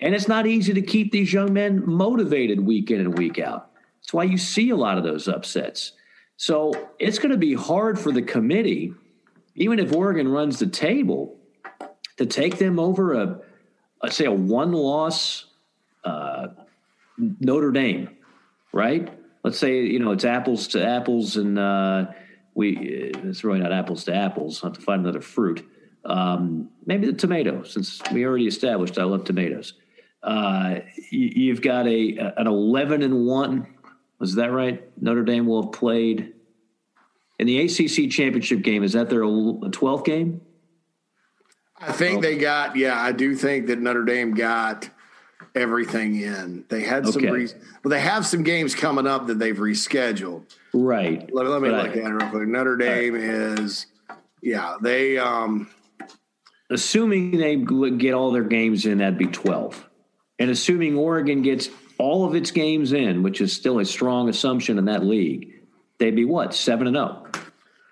And 0.00 0.14
it's 0.14 0.28
not 0.28 0.46
easy 0.46 0.72
to 0.74 0.82
keep 0.82 1.12
these 1.12 1.32
young 1.32 1.52
men 1.52 1.82
motivated 1.84 2.60
week 2.60 2.90
in 2.90 3.00
and 3.00 3.16
week 3.18 3.38
out. 3.38 3.70
That's 4.00 4.12
why 4.12 4.24
you 4.24 4.38
see 4.38 4.70
a 4.70 4.76
lot 4.76 4.98
of 4.98 5.04
those 5.04 5.28
upsets. 5.28 5.92
So 6.36 6.90
it's 6.98 7.18
going 7.18 7.30
to 7.30 7.38
be 7.38 7.54
hard 7.54 7.98
for 7.98 8.10
the 8.10 8.22
committee, 8.22 8.94
even 9.54 9.78
if 9.78 9.92
Oregon 9.92 10.28
runs 10.28 10.58
the 10.58 10.66
table, 10.66 11.38
to 12.16 12.26
take 12.26 12.58
them 12.58 12.78
over 12.78 13.14
a, 13.14 13.40
let's 14.02 14.16
say, 14.16 14.24
a 14.24 14.32
one 14.32 14.72
loss 14.72 15.46
uh, 16.04 16.48
Notre 17.18 17.70
Dame, 17.70 18.08
right? 18.72 19.12
Let's 19.44 19.58
say, 19.58 19.82
you 19.82 19.98
know, 19.98 20.12
it's 20.12 20.24
apples 20.24 20.68
to 20.68 20.84
apples 20.84 21.36
and, 21.36 21.58
uh, 21.58 22.06
we 22.54 22.76
it's 22.76 23.44
really 23.44 23.60
not 23.60 23.72
apples 23.72 24.04
to 24.04 24.14
apples. 24.14 24.62
I'll 24.62 24.70
have 24.70 24.78
to 24.78 24.84
find 24.84 25.02
another 25.02 25.20
fruit. 25.20 25.66
Um, 26.04 26.70
maybe 26.84 27.06
the 27.06 27.12
tomato, 27.12 27.62
since 27.62 28.00
we 28.12 28.24
already 28.24 28.46
established 28.46 28.98
I 28.98 29.04
love 29.04 29.24
tomatoes. 29.24 29.74
Uh, 30.22 30.80
you, 31.10 31.52
have 31.52 31.62
got 31.62 31.86
a 31.86 32.16
an 32.36 32.46
eleven 32.46 33.02
and 33.02 33.26
one. 33.26 33.66
Was 34.18 34.36
that 34.36 34.52
right? 34.52 34.82
Notre 35.00 35.24
Dame 35.24 35.46
will 35.46 35.62
have 35.62 35.72
played 35.72 36.32
in 37.38 37.46
the 37.46 37.60
ACC 37.60 38.10
championship 38.10 38.62
game. 38.62 38.84
Is 38.84 38.92
that 38.92 39.10
their 39.10 39.22
twelfth 39.70 40.04
game? 40.04 40.40
I 41.76 41.90
think 41.90 42.22
they 42.22 42.36
got. 42.36 42.76
Yeah, 42.76 43.00
I 43.00 43.10
do 43.10 43.34
think 43.34 43.66
that 43.66 43.80
Notre 43.80 44.04
Dame 44.04 44.34
got 44.34 44.88
everything 45.54 46.20
in. 46.20 46.64
They 46.68 46.82
had 46.82 47.06
some. 47.06 47.22
Okay. 47.22 47.30
Re- 47.30 47.48
well, 47.82 47.90
they 47.90 48.00
have 48.00 48.26
some 48.26 48.42
games 48.42 48.74
coming 48.74 49.06
up 49.06 49.26
that 49.26 49.38
they've 49.38 49.56
rescheduled. 49.56 50.44
Right. 50.72 51.28
Let, 51.32 51.46
let 51.46 51.62
me 51.62 51.70
but 51.70 51.84
look 51.84 51.96
I, 51.96 52.00
at 52.00 52.10
it 52.10 52.14
real 52.14 52.30
quick. 52.30 52.48
Notre 52.48 52.76
Dame 52.76 53.14
right. 53.14 53.22
is, 53.22 53.86
yeah, 54.42 54.76
they. 54.82 55.18
um 55.18 55.70
Assuming 56.70 57.36
they 57.36 57.56
get 57.56 58.14
all 58.14 58.32
their 58.32 58.44
games 58.44 58.86
in, 58.86 58.98
that'd 58.98 59.18
be 59.18 59.26
twelve, 59.26 59.86
and 60.38 60.50
assuming 60.50 60.96
Oregon 60.96 61.42
gets 61.42 61.68
all 61.98 62.24
of 62.24 62.34
its 62.34 62.50
games 62.50 62.94
in, 62.94 63.22
which 63.22 63.42
is 63.42 63.52
still 63.52 63.78
a 63.78 63.84
strong 63.84 64.30
assumption 64.30 64.78
in 64.78 64.86
that 64.86 65.04
league, 65.04 65.52
they'd 65.98 66.16
be 66.16 66.24
what 66.24 66.54
seven 66.54 66.86
and 66.86 66.96
zero, 66.96 67.26
oh, 67.26 67.40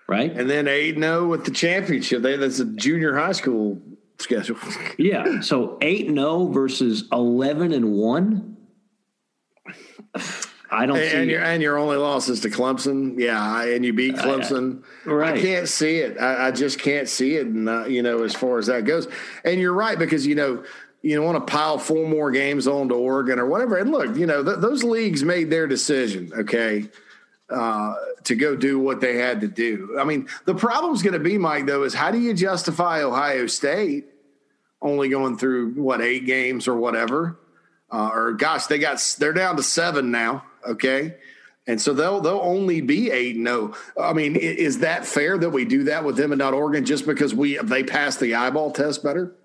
right? 0.07 0.35
And 0.35 0.49
then 0.49 0.67
eight 0.67 0.95
and 0.95 1.03
zero 1.03 1.25
oh 1.25 1.27
with 1.27 1.45
the 1.45 1.51
championship. 1.51 2.23
They, 2.23 2.37
that's 2.37 2.59
a 2.59 2.65
junior 2.65 3.15
high 3.15 3.33
school 3.33 3.79
schedule. 4.21 4.57
yeah, 4.97 5.41
so 5.41 5.77
eight 5.81 6.07
and 6.07 6.17
zero 6.17 6.29
oh 6.29 6.47
versus 6.47 7.07
eleven 7.11 7.73
and 7.73 7.93
one. 7.93 8.57
I 10.73 10.85
don't 10.85 10.97
and, 10.97 11.11
see 11.11 11.17
and 11.17 11.29
your 11.29 11.41
and 11.41 11.61
your 11.61 11.77
only 11.77 11.97
loss 11.97 12.29
is 12.29 12.39
to 12.41 12.49
Clemson. 12.49 13.19
Yeah, 13.19 13.63
and 13.63 13.83
you 13.83 13.91
beat 13.91 14.15
Clemson. 14.15 14.83
Uh, 15.05 15.13
right. 15.13 15.33
I 15.33 15.41
can't 15.41 15.67
see 15.67 15.97
it. 15.97 16.17
I, 16.17 16.47
I 16.47 16.51
just 16.51 16.79
can't 16.79 17.09
see 17.09 17.35
it. 17.35 17.45
And 17.45 17.67
uh, 17.67 17.85
you 17.85 18.01
know, 18.01 18.23
as 18.23 18.33
far 18.33 18.57
as 18.57 18.67
that 18.67 18.85
goes, 18.85 19.07
and 19.43 19.59
you're 19.59 19.73
right 19.73 19.99
because 19.99 20.25
you 20.25 20.35
know 20.35 20.63
you 21.01 21.21
want 21.21 21.45
to 21.45 21.51
pile 21.51 21.77
four 21.77 22.07
more 22.07 22.31
games 22.31 22.67
on 22.67 22.87
to 22.89 22.95
Oregon 22.95 23.37
or 23.37 23.47
whatever. 23.47 23.77
And 23.77 23.91
look, 23.91 24.15
you 24.15 24.25
know, 24.25 24.43
th- 24.43 24.59
those 24.59 24.83
leagues 24.83 25.23
made 25.23 25.49
their 25.49 25.67
decision. 25.67 26.31
Okay. 26.33 26.89
Uh, 27.49 27.93
to 28.23 28.33
go 28.33 28.55
do 28.55 28.79
what 28.79 29.01
they 29.01 29.17
had 29.17 29.41
to 29.41 29.47
do. 29.47 29.97
I 29.99 30.05
mean, 30.05 30.29
the 30.45 30.55
problem's 30.55 31.01
going 31.01 31.15
to 31.15 31.19
be, 31.19 31.37
Mike, 31.37 31.65
though, 31.65 31.83
is 31.83 31.93
how 31.93 32.09
do 32.09 32.17
you 32.17 32.33
justify 32.33 33.03
Ohio 33.03 33.45
State 33.45 34.05
only 34.81 35.09
going 35.09 35.37
through 35.37 35.73
what 35.73 36.01
eight 36.01 36.25
games 36.25 36.67
or 36.67 36.75
whatever? 36.75 37.37
Uh, 37.91 38.09
or 38.13 38.31
gosh, 38.33 38.67
they 38.67 38.79
got 38.79 39.15
they're 39.19 39.33
down 39.33 39.57
to 39.57 39.63
seven 39.63 40.11
now. 40.11 40.45
Okay. 40.65 41.15
And 41.67 41.79
so 41.79 41.93
they'll 41.93 42.21
they'll 42.21 42.39
only 42.41 42.81
be 42.81 43.11
eight. 43.11 43.37
No, 43.37 43.75
I 43.99 44.13
mean, 44.13 44.35
is 44.35 44.79
that 44.79 45.05
fair 45.05 45.37
that 45.37 45.51
we 45.51 45.65
do 45.65 45.83
that 45.85 46.03
with 46.03 46.17
them 46.17 46.31
and 46.31 46.39
not 46.39 46.53
Oregon 46.53 46.85
just 46.85 47.05
because 47.05 47.35
we 47.35 47.57
they 47.57 47.83
pass 47.83 48.17
the 48.17 48.35
eyeball 48.35 48.71
test 48.71 49.03
better? 49.03 49.35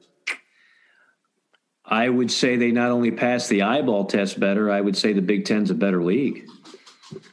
I 1.85 2.09
would 2.09 2.33
say 2.33 2.57
they 2.57 2.73
not 2.73 2.91
only 2.91 3.13
pass 3.13 3.49
the 3.49 3.63
eyeball 3.63 4.07
test 4.07 4.41
better. 4.41 4.71
I 4.71 4.81
would 4.81 4.97
say 4.97 5.13
the 5.13 5.23
Big 5.23 5.45
Ten's 5.45 5.71
a 5.71 5.75
better 5.75 6.03
league. 6.03 6.49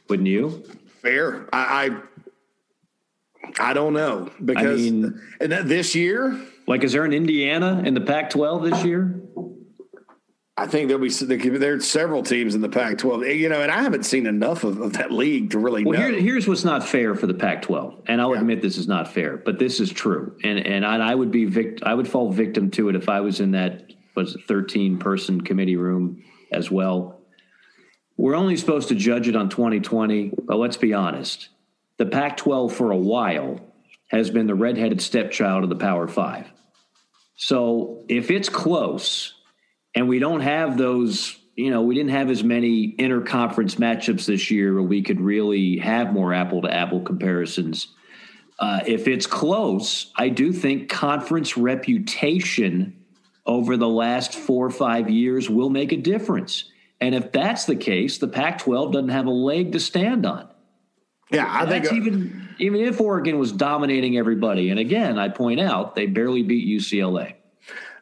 Wouldn't 0.08 0.28
you? 0.28 0.64
Fair. 1.00 1.48
I 1.52 1.98
I, 3.58 3.70
I 3.70 3.72
don't 3.72 3.94
know 3.94 4.30
because 4.44 4.80
I 4.80 4.90
mean, 4.90 5.20
this 5.40 5.94
year, 5.94 6.40
like, 6.66 6.84
is 6.84 6.92
there 6.92 7.04
an 7.04 7.12
Indiana 7.12 7.82
in 7.84 7.94
the 7.94 8.00
Pac-12 8.00 8.70
this 8.70 8.84
year? 8.84 9.20
I 10.56 10.68
think 10.68 10.86
there'll 10.86 11.02
be 11.02 11.10
there's 11.10 11.88
several 11.88 12.22
teams 12.22 12.54
in 12.54 12.60
the 12.60 12.68
Pac-12. 12.68 13.28
Eh, 13.28 13.32
you 13.32 13.48
know, 13.48 13.60
and 13.60 13.72
I 13.72 13.82
haven't 13.82 14.04
seen 14.04 14.26
enough 14.26 14.62
of, 14.62 14.80
of 14.80 14.92
that 14.92 15.10
league 15.10 15.50
to 15.50 15.58
really 15.58 15.84
well, 15.84 15.98
know. 15.98 16.06
Here, 16.06 16.20
here's 16.20 16.46
what's 16.46 16.62
not 16.62 16.86
fair 16.86 17.16
for 17.16 17.26
the 17.26 17.34
Pac-12, 17.34 18.04
and 18.06 18.20
I'll 18.20 18.34
yeah. 18.34 18.40
admit 18.40 18.62
this 18.62 18.78
is 18.78 18.86
not 18.86 19.12
fair, 19.12 19.36
but 19.36 19.58
this 19.58 19.80
is 19.80 19.90
true, 19.90 20.36
and 20.44 20.60
and 20.60 20.86
I, 20.86 21.10
I 21.10 21.14
would 21.14 21.32
be 21.32 21.44
vict- 21.44 21.82
I 21.82 21.92
would 21.92 22.06
fall 22.06 22.30
victim 22.30 22.70
to 22.72 22.88
it 22.88 22.94
if 22.94 23.08
I 23.08 23.20
was 23.20 23.40
in 23.40 23.50
that 23.50 23.90
was 24.14 24.36
13 24.46 24.98
person 24.98 25.40
committee 25.40 25.74
room 25.74 26.22
as 26.52 26.70
well. 26.70 27.20
We're 28.16 28.36
only 28.36 28.56
supposed 28.56 28.88
to 28.88 28.94
judge 28.94 29.26
it 29.26 29.34
on 29.34 29.48
2020, 29.48 30.34
but 30.44 30.56
let's 30.56 30.76
be 30.76 30.94
honest. 30.94 31.48
The 31.96 32.06
Pac-12 32.06 32.70
for 32.70 32.92
a 32.92 32.96
while 32.96 33.60
has 34.08 34.30
been 34.30 34.46
the 34.46 34.54
redheaded 34.54 35.00
stepchild 35.00 35.64
of 35.64 35.68
the 35.68 35.76
Power 35.76 36.06
Five. 36.06 36.46
So 37.36 38.04
if 38.08 38.30
it's 38.30 38.48
close 38.48 39.34
and 39.94 40.08
we 40.08 40.18
don't 40.18 40.40
have 40.40 40.76
those 40.76 41.38
you 41.56 41.70
know, 41.70 41.82
we 41.82 41.94
didn't 41.94 42.10
have 42.10 42.30
as 42.30 42.42
many 42.42 42.94
interconference 42.96 43.76
matchups 43.76 44.26
this 44.26 44.50
year 44.50 44.74
where 44.74 44.82
we 44.82 45.02
could 45.02 45.20
really 45.20 45.78
have 45.78 46.12
more 46.12 46.34
apple 46.34 46.62
to 46.62 46.74
apple 46.74 47.00
comparisons. 47.00 47.88
Uh, 48.58 48.80
if 48.86 49.06
it's 49.06 49.26
close, 49.26 50.12
I 50.16 50.28
do 50.28 50.52
think 50.52 50.88
conference 50.88 51.56
reputation 51.56 53.04
over 53.46 53.76
the 53.76 53.88
last 53.88 54.34
four 54.34 54.66
or 54.66 54.70
five 54.70 55.10
years 55.10 55.50
will 55.50 55.70
make 55.70 55.92
a 55.92 55.96
difference. 55.96 56.70
And 57.00 57.14
if 57.14 57.32
that's 57.32 57.66
the 57.66 57.76
case, 57.76 58.18
the 58.18 58.28
Pac 58.28 58.58
12 58.58 58.92
doesn't 58.92 59.08
have 59.10 59.26
a 59.26 59.30
leg 59.30 59.72
to 59.72 59.80
stand 59.80 60.24
on. 60.24 60.48
Yeah, 61.30 61.46
I 61.48 61.64
that's 61.64 61.88
think 61.88 62.06
even 62.06 62.48
even 62.58 62.80
if 62.80 63.00
Oregon 63.00 63.38
was 63.38 63.52
dominating 63.52 64.18
everybody, 64.18 64.70
and 64.70 64.78
again, 64.78 65.18
I 65.18 65.28
point 65.28 65.60
out 65.60 65.94
they 65.94 66.06
barely 66.06 66.42
beat 66.42 66.68
UCLA. 66.68 67.34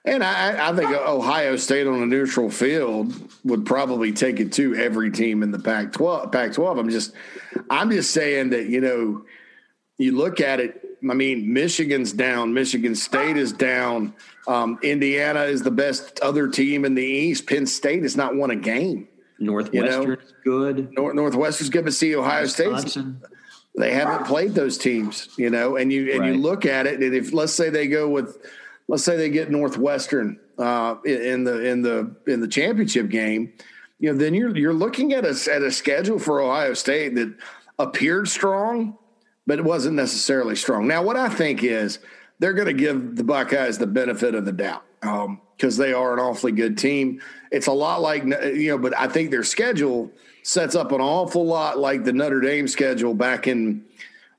And 0.05 0.25
I, 0.25 0.71
I 0.71 0.75
think 0.75 0.91
Ohio 0.91 1.55
State 1.57 1.87
on 1.87 2.03
a 2.03 2.07
neutral 2.07 2.51
field 2.51 3.15
would 3.45 3.65
probably 3.65 4.13
take 4.13 4.41
it 4.41 4.53
to 4.55 4.75
every 4.75 5.13
team 5.13 5.45
in 5.45 5.53
the 5.53 5.61
Pac-12. 5.61 6.33
Pac-12. 6.33 6.79
I'm 6.81 6.91
just, 6.91 7.15
I'm 7.71 7.89
just 7.89 8.11
saying 8.11 8.51
that 8.51 8.67
you 8.67 8.81
know, 8.81 9.25
you 9.99 10.17
look 10.17 10.41
at 10.41 10.59
it. 10.59 10.85
I 11.09 11.15
mean, 11.15 11.53
Michigan's 11.53 12.13
down. 12.13 12.53
Michigan 12.53 12.97
State 12.97 13.37
is 13.37 13.53
down. 13.53 14.15
Um, 14.49 14.79
Indiana 14.83 15.43
is 15.43 15.63
the 15.63 15.71
best 15.71 16.19
other 16.21 16.49
team 16.49 16.85
in 16.85 16.95
the 16.95 17.05
East. 17.05 17.47
Penn 17.47 17.67
State 17.67 18.03
has 18.03 18.17
not 18.17 18.35
won 18.35 18.51
a 18.51 18.57
game. 18.57 19.09
Northwestern 19.43 20.03
you 20.03 20.09
know? 20.09 20.17
good. 20.45 20.93
North, 20.93 21.15
Northwestern's 21.15 21.71
good, 21.71 21.85
but 21.85 21.95
see 21.95 22.15
Ohio 22.17 22.47
State. 22.47 22.97
They 23.75 23.93
haven't 23.93 24.27
played 24.27 24.55
those 24.55 24.77
teams, 24.77 25.29
you 25.39 25.49
know, 25.49 25.77
and 25.77 25.91
you 25.91 26.13
and 26.13 26.21
right. 26.21 26.35
you 26.35 26.41
look 26.41 26.67
at 26.67 26.87
it, 26.87 27.03
and 27.03 27.15
if 27.15 27.33
let's 27.33 27.55
say 27.55 27.71
they 27.71 27.87
go 27.87 28.09
with 28.09 28.37
let's 28.89 29.03
say 29.03 29.17
they 29.17 29.31
get 29.31 29.51
Northwestern 29.51 30.39
uh, 30.59 30.97
in 31.05 31.45
the 31.45 31.65
in 31.65 31.81
the 31.83 32.15
in 32.27 32.41
the 32.41 32.49
championship 32.49 33.09
game, 33.09 33.53
you 33.99 34.13
know, 34.13 34.19
then 34.19 34.35
you're 34.35 34.55
you're 34.57 34.75
looking 34.75 35.15
at 35.15 35.25
a 35.25 35.53
at 35.53 35.63
a 35.63 35.73
schedule 35.73 36.19
for 36.19 36.41
Ohio 36.41 36.75
State 36.75 37.15
that 37.15 37.35
appeared 37.79 38.29
strong, 38.29 38.99
but 39.47 39.59
it 39.59 39.65
wasn't 39.65 39.97
necessarily 39.97 40.57
strong. 40.57 40.87
Now, 40.87 41.03
what 41.03 41.17
I 41.17 41.31
think 41.31 41.63
is 41.63 41.99
they're 42.39 42.53
going 42.53 42.67
to 42.67 42.75
give 42.75 43.17
the 43.17 43.25
Buckeyes 43.25 43.79
the 43.79 43.87
benefit 43.87 44.35
of 44.35 44.45
the 44.45 44.53
doubt 44.53 44.83
because 45.01 45.79
um, 45.79 45.85
they 45.85 45.93
are 45.93 46.13
an 46.13 46.19
awfully 46.19 46.53
good 46.53 46.77
team. 46.77 47.21
It's 47.53 47.69
a 47.69 47.73
lot 47.73 48.01
like 48.01 48.25
you 48.25 48.71
know, 48.71 48.79
but 48.79 48.99
I 48.99 49.07
think 49.07 49.31
their 49.31 49.45
schedule 49.45 50.11
sets 50.43 50.75
up 50.75 50.91
an 50.91 51.01
awful 51.01 51.47
lot 51.47 51.79
like 51.79 52.03
the 52.03 52.13
Notre 52.13 52.41
Dame 52.41 52.67
schedule 52.67 53.15
back 53.15 53.47
in 53.47 53.85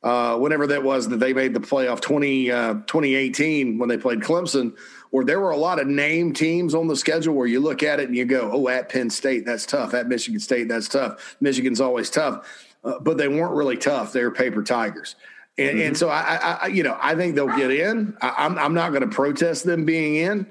uh, 0.03 0.38
whenever 0.38 0.68
that 0.68 0.84
was 0.84 1.07
that 1.07 1.18
they 1.18 1.34
made 1.34 1.53
the 1.53 1.59
playoff 1.59 2.01
20, 2.01 2.51
uh, 2.51 2.74
2018 2.74 3.78
when 3.78 3.88
they 3.88 3.97
played 3.97 4.20
Clemson, 4.20 4.76
where 5.11 5.24
there 5.24 5.39
were 5.39 5.51
a 5.51 5.57
lot 5.57 5.80
of 5.80 5.88
name 5.88 6.34
teams 6.34 6.76
on 6.76 6.88
the 6.88 6.95
schedule 6.95 7.34
where 7.36 7.47
you 7.47 7.61
look 7.61 7.84
at 7.84 8.01
it 8.01 8.07
and 8.07 8.18
you 8.18 8.26
go, 8.26 8.49
oh, 8.51 8.68
at 8.68 8.89
Penn 8.89 9.09
State, 9.09 9.45
that's 9.45 9.66
tough. 9.66 9.93
At 9.93 10.09
Michigan 10.09 10.41
State, 10.41 10.68
that's 10.68 10.89
tough. 10.89 11.38
Michigan's 11.39 11.80
always 11.80 12.09
tough. 12.09 12.45
Uh, 12.84 12.99
but 12.99 13.18
they 13.18 13.30
weren't 13.30 13.53
really 13.53 13.78
tough. 13.78 14.11
They 14.11 14.24
were 14.24 14.32
paper 14.32 14.61
tigers. 14.61 15.16
And, 15.57 15.78
mm-hmm. 15.78 15.88
and 15.88 15.97
so 15.97 16.09
I, 16.09 16.57
I, 16.64 16.68
you 16.68 16.84
know, 16.84 16.97
I 16.99 17.16
think 17.16 17.36
they'll 17.36 17.55
get 17.55 17.72
in. 17.72 18.18
I, 18.22 18.28
am 18.28 18.53
I'm, 18.53 18.57
I'm 18.57 18.74
not 18.74 18.89
going 18.89 19.07
to 19.07 19.16
protest 19.16 19.66
them 19.66 19.86
being 19.86 20.16
in, 20.16 20.47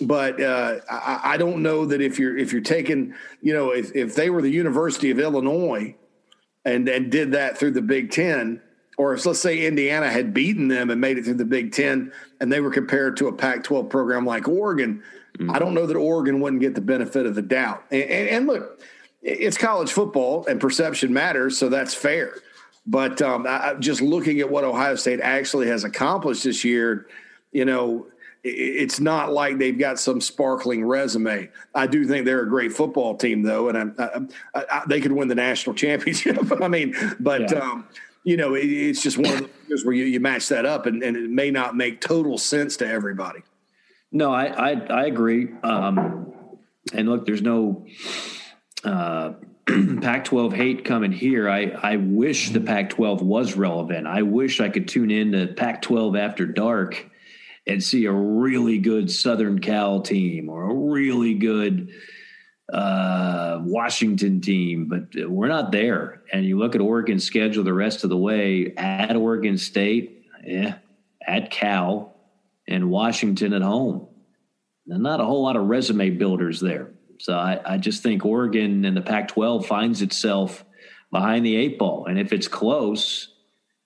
but 0.00 0.40
uh, 0.40 0.80
I, 0.90 1.20
I 1.24 1.36
don't 1.36 1.62
know 1.62 1.86
that 1.86 2.00
if 2.00 2.18
you're 2.18 2.36
if 2.36 2.52
you're 2.52 2.62
taking, 2.62 3.14
you 3.42 3.52
know, 3.52 3.70
if, 3.70 3.94
if 3.94 4.14
they 4.14 4.30
were 4.30 4.42
the 4.42 4.50
University 4.50 5.10
of 5.10 5.18
Illinois 5.18 5.94
and 6.64 6.88
and 6.88 7.10
did 7.10 7.32
that 7.32 7.58
through 7.58 7.72
the 7.72 7.82
Big 7.82 8.10
Ten, 8.10 8.60
or 8.96 9.14
if 9.14 9.24
let's 9.26 9.40
say 9.40 9.66
Indiana 9.66 10.10
had 10.10 10.34
beaten 10.34 10.68
them 10.68 10.90
and 10.90 11.00
made 11.00 11.18
it 11.18 11.24
through 11.24 11.34
the 11.34 11.44
Big 11.44 11.72
Ten, 11.72 12.12
and 12.40 12.52
they 12.52 12.60
were 12.60 12.70
compared 12.70 13.16
to 13.18 13.28
a 13.28 13.32
Pac-12 13.32 13.88
program 13.88 14.26
like 14.26 14.48
Oregon, 14.48 15.02
mm-hmm. 15.38 15.50
I 15.50 15.58
don't 15.58 15.74
know 15.74 15.86
that 15.86 15.96
Oregon 15.96 16.40
wouldn't 16.40 16.60
get 16.60 16.74
the 16.74 16.80
benefit 16.80 17.26
of 17.26 17.34
the 17.34 17.42
doubt. 17.42 17.84
And, 17.90 18.02
and, 18.02 18.28
and, 18.28 18.46
look, 18.46 18.80
it's 19.22 19.56
college 19.56 19.92
football, 19.92 20.46
and 20.46 20.60
perception 20.60 21.12
matters, 21.12 21.56
so 21.56 21.68
that's 21.68 21.94
fair. 21.94 22.34
But 22.86 23.20
um, 23.20 23.46
I, 23.48 23.74
just 23.78 24.00
looking 24.00 24.40
at 24.40 24.50
what 24.50 24.64
Ohio 24.64 24.94
State 24.96 25.20
actually 25.20 25.68
has 25.68 25.84
accomplished 25.84 26.44
this 26.44 26.64
year, 26.64 27.06
you 27.52 27.64
know, 27.64 28.06
it's 28.44 29.00
not 29.00 29.32
like 29.32 29.58
they've 29.58 29.78
got 29.78 29.98
some 29.98 30.20
sparkling 30.20 30.84
resume. 30.84 31.50
I 31.74 31.86
do 31.86 32.06
think 32.06 32.24
they're 32.24 32.42
a 32.42 32.48
great 32.48 32.72
football 32.72 33.16
team, 33.16 33.42
though, 33.42 33.68
and 33.68 33.94
I, 33.98 34.20
I, 34.54 34.64
I, 34.70 34.82
they 34.86 35.00
could 35.00 35.12
win 35.12 35.28
the 35.28 35.34
national 35.34 35.74
championship. 35.76 36.38
I 36.62 36.68
mean, 36.68 36.94
but. 37.20 37.52
Yeah. 37.52 37.58
Um, 37.58 37.88
you 38.24 38.36
know, 38.36 38.54
it, 38.54 38.66
it's 38.66 39.02
just 39.02 39.16
one 39.16 39.32
of 39.32 39.40
those 39.40 39.50
years 39.68 39.84
where 39.86 39.94
you, 39.94 40.04
you 40.04 40.20
match 40.20 40.48
that 40.48 40.66
up, 40.66 40.84
and, 40.84 41.02
and, 41.02 41.16
it 41.16 41.30
may 41.30 41.50
not 41.50 41.76
make 41.76 41.98
total 42.00 42.36
sense 42.36 42.76
to 42.78 42.86
everybody. 42.86 43.40
No, 44.12 44.34
I 44.34 44.46
I, 44.46 44.70
I 44.72 45.06
agree. 45.06 45.48
Um, 45.62 46.34
and 46.92 47.08
look, 47.08 47.24
there's 47.24 47.40
no 47.40 47.86
uh, 48.84 49.32
Pac-12 49.66 50.52
hate 50.52 50.84
coming 50.84 51.12
here. 51.12 51.48
I 51.48 51.66
I 51.82 51.96
wish 51.96 52.50
the 52.50 52.60
Pac-12 52.60 53.22
was 53.22 53.54
relevant. 53.56 54.06
I 54.06 54.22
wish 54.22 54.60
I 54.60 54.68
could 54.68 54.88
tune 54.88 55.10
in 55.10 55.32
to 55.32 55.46
Pac-12 55.54 56.18
after 56.18 56.44
dark 56.44 57.06
and 57.68 57.84
see 57.84 58.06
a 58.06 58.12
really 58.12 58.78
good 58.78 59.10
Southern 59.10 59.60
Cal 59.60 60.00
team 60.00 60.48
or 60.48 60.70
a 60.70 60.74
really 60.74 61.34
good 61.34 61.90
uh, 62.72 63.60
Washington 63.62 64.40
team, 64.40 64.86
but 64.86 65.28
we're 65.28 65.48
not 65.48 65.70
there. 65.70 66.22
And 66.32 66.44
you 66.44 66.58
look 66.58 66.74
at 66.74 66.80
Oregon's 66.80 67.24
schedule 67.24 67.62
the 67.64 67.74
rest 67.74 68.04
of 68.04 68.10
the 68.10 68.16
way 68.16 68.74
at 68.76 69.14
Oregon 69.16 69.58
State, 69.58 70.26
at 71.26 71.50
Cal, 71.50 72.14
and 72.66 72.90
Washington 72.90 73.52
at 73.52 73.62
home. 73.62 74.08
And 74.86 75.02
not 75.02 75.20
a 75.20 75.24
whole 75.24 75.42
lot 75.42 75.56
of 75.56 75.66
resume 75.66 76.10
builders 76.10 76.60
there. 76.60 76.90
So 77.20 77.34
I, 77.34 77.60
I 77.64 77.78
just 77.78 78.02
think 78.02 78.24
Oregon 78.24 78.84
and 78.86 78.96
the 78.96 79.02
Pac 79.02 79.28
12 79.28 79.66
finds 79.66 80.02
itself 80.02 80.64
behind 81.10 81.44
the 81.44 81.56
eight 81.56 81.78
ball. 81.78 82.06
And 82.06 82.18
if 82.18 82.32
it's 82.32 82.48
close, 82.48 83.28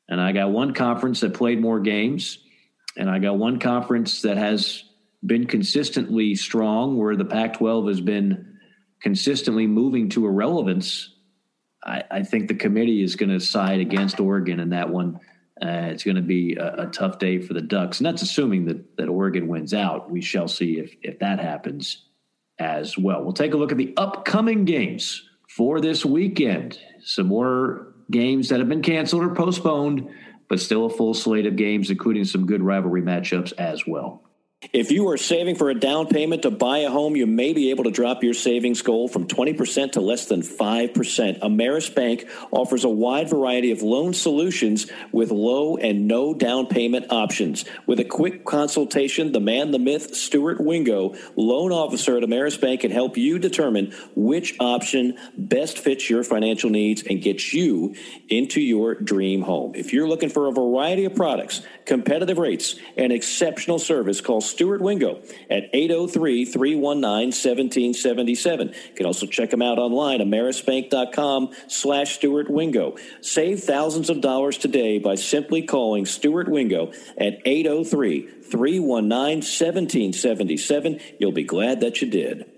and 0.09 0.21
I 0.21 0.33
got 0.33 0.51
one 0.51 0.75
conference 0.75 1.21
that 1.21 1.35
played 1.35 1.61
more 1.61 1.81
games, 1.81 2.39
and 2.97 3.11
I 3.11 3.19
got 3.19 3.39
one 3.39 3.59
conference 3.59 4.23
that 4.23 4.37
has 4.37 4.85
been 5.25 5.47
consistently 5.47 6.35
strong, 6.35 6.97
where 6.99 7.17
the 7.17 7.25
Pac 7.25 7.55
12 7.59 7.89
has 7.89 8.01
been 8.01 8.59
consistently 9.01 9.67
moving 9.67 10.09
to 10.11 10.27
irrelevance, 10.27 11.15
I, 11.85 12.05
I 12.11 12.23
think 12.23 12.49
the 12.49 12.55
committee 12.55 13.03
is 13.03 13.17
going 13.17 13.31
to 13.31 13.41
side 13.41 13.81
against 13.81 14.21
Oregon 14.21 14.61
in 14.61 14.71
that 14.71 14.91
one. 14.91 15.21
Uh, 15.61 15.91
it's 15.91 16.05
going 16.05 16.17
to 16.17 16.23
be 16.23 16.57
a, 16.57 16.85
a, 16.85 16.87
tough 16.87 17.19
day 17.19 17.39
for 17.39 17.55
the 17.55 17.61
Ducks, 17.61 18.01
and 18.01 18.07
that's 18.07 18.23
assuming 18.23 18.65
that 18.67 18.97
that 18.97 19.09
Oregon 19.09 19.47
wins 19.47 19.75
out. 19.75 20.11
We 20.11 20.21
shall 20.21 20.49
see 20.49 20.79
if 20.79 20.95
if 21.03 21.21
that 21.21 21.39
happens 21.39 22.07
as 22.59 22.99
well. 22.99 23.23
We'll 23.23 23.33
take 23.33 23.55
a 23.55 23.57
look 23.57 23.71
at 23.71 23.79
the 23.79 23.95
upcoming 23.97 24.65
games 24.65 25.29
for 25.49 25.81
this 25.81 26.05
weekend. 26.05 26.79
Some 27.05 27.29
more 27.29 27.95
games 28.11 28.49
that 28.49 28.59
have 28.59 28.69
been 28.69 28.83
canceled 28.83 29.23
or 29.23 29.35
postponed, 29.35 30.09
but 30.53 30.61
still 30.61 30.85
a 30.85 30.91
full 30.91 31.15
slate 31.15 31.47
of 31.47 31.57
games, 31.57 31.89
including 31.89 32.27
some 32.27 32.45
good 32.45 32.63
rivalry 32.63 33.01
matchups 33.01 33.55
as 33.57 33.87
well. 33.87 34.21
If 34.73 34.93
you 34.93 35.09
are 35.09 35.17
saving 35.17 35.57
for 35.57 35.71
a 35.71 35.75
down 35.75 36.07
payment 36.07 36.43
to 36.43 36.51
buy 36.51 36.79
a 36.79 36.91
home, 36.91 37.17
you 37.17 37.27
may 37.27 37.53
be 37.53 37.71
able 37.71 37.83
to 37.85 37.91
drop 37.91 38.23
your 38.23 38.33
savings 38.33 38.81
goal 38.81 39.09
from 39.09 39.27
20% 39.27 39.93
to 39.93 40.01
less 40.01 40.27
than 40.27 40.43
5%. 40.43 41.41
Ameris 41.41 41.93
Bank 41.93 42.29
offers 42.53 42.85
a 42.85 42.89
wide 42.89 43.29
variety 43.29 43.73
of 43.73 43.83
loan 43.83 44.15
solutions 44.15 44.87
with 45.11 45.33
low 45.33 45.77
and 45.77 46.07
no 46.07 46.33
down 46.33 46.67
payment 46.67 47.07
options. 47.11 47.65
With 47.87 47.99
a 47.99 48.05
quick 48.05 48.45
consultation, 48.45 49.33
the 49.33 49.41
man, 49.41 49.73
the 49.73 49.81
myth, 49.81 50.15
Stuart 50.15 50.61
Wingo, 50.61 51.17
loan 51.35 51.73
officer 51.73 52.17
at 52.17 52.23
Ameris 52.23 52.61
Bank, 52.61 52.83
can 52.83 52.93
help 52.93 53.17
you 53.17 53.41
determine 53.41 53.93
which 54.15 54.55
option 54.61 55.19
best 55.37 55.79
fits 55.79 56.09
your 56.09 56.23
financial 56.23 56.71
needs 56.71 57.03
and 57.03 57.21
gets 57.21 57.53
you 57.53 57.97
into 58.29 58.61
your 58.61 58.95
dream 58.95 59.43
home. 59.43 59.73
If 59.75 59.93
you're 59.93 60.09
looking 60.09 60.29
for 60.29 60.47
a 60.47 60.53
variety 60.53 61.05
of 61.05 61.17
products, 61.17 61.63
competitive 61.85 62.39
rates, 62.39 62.77
and 62.97 63.13
exceptional 63.13 63.81
service, 63.81 64.21
call 64.21 64.41
Stuart 64.53 64.81
Wingo 64.81 65.23
at 65.51 65.71
803 65.73 66.45
319 66.45 67.29
1777. 67.29 68.69
You 68.69 68.95
can 68.95 69.07
also 69.07 69.27
check 69.27 69.53
him 69.53 69.63
out 69.63 69.79
online, 69.79 70.21
amerisbank.com 70.21 71.51
slash 71.69 72.15
Stuart 72.17 72.51
Wingo. 72.51 72.97
Save 73.23 73.65
thousands 73.65 74.11
of 74.11 74.21
dollars 74.21 74.59
today 74.59 74.99
by 74.99 75.15
simply 75.17 75.63
calling 75.63 76.07
Stuart 76.07 76.49
Wingo 76.49 76.93
at 77.17 77.41
803 77.45 78.21
319 78.43 79.39
1777. 79.39 81.01
You'll 81.19 81.33
be 81.33 81.45
glad 81.45 81.81
that 81.81 82.03
you 82.03 82.11
did. 82.11 82.52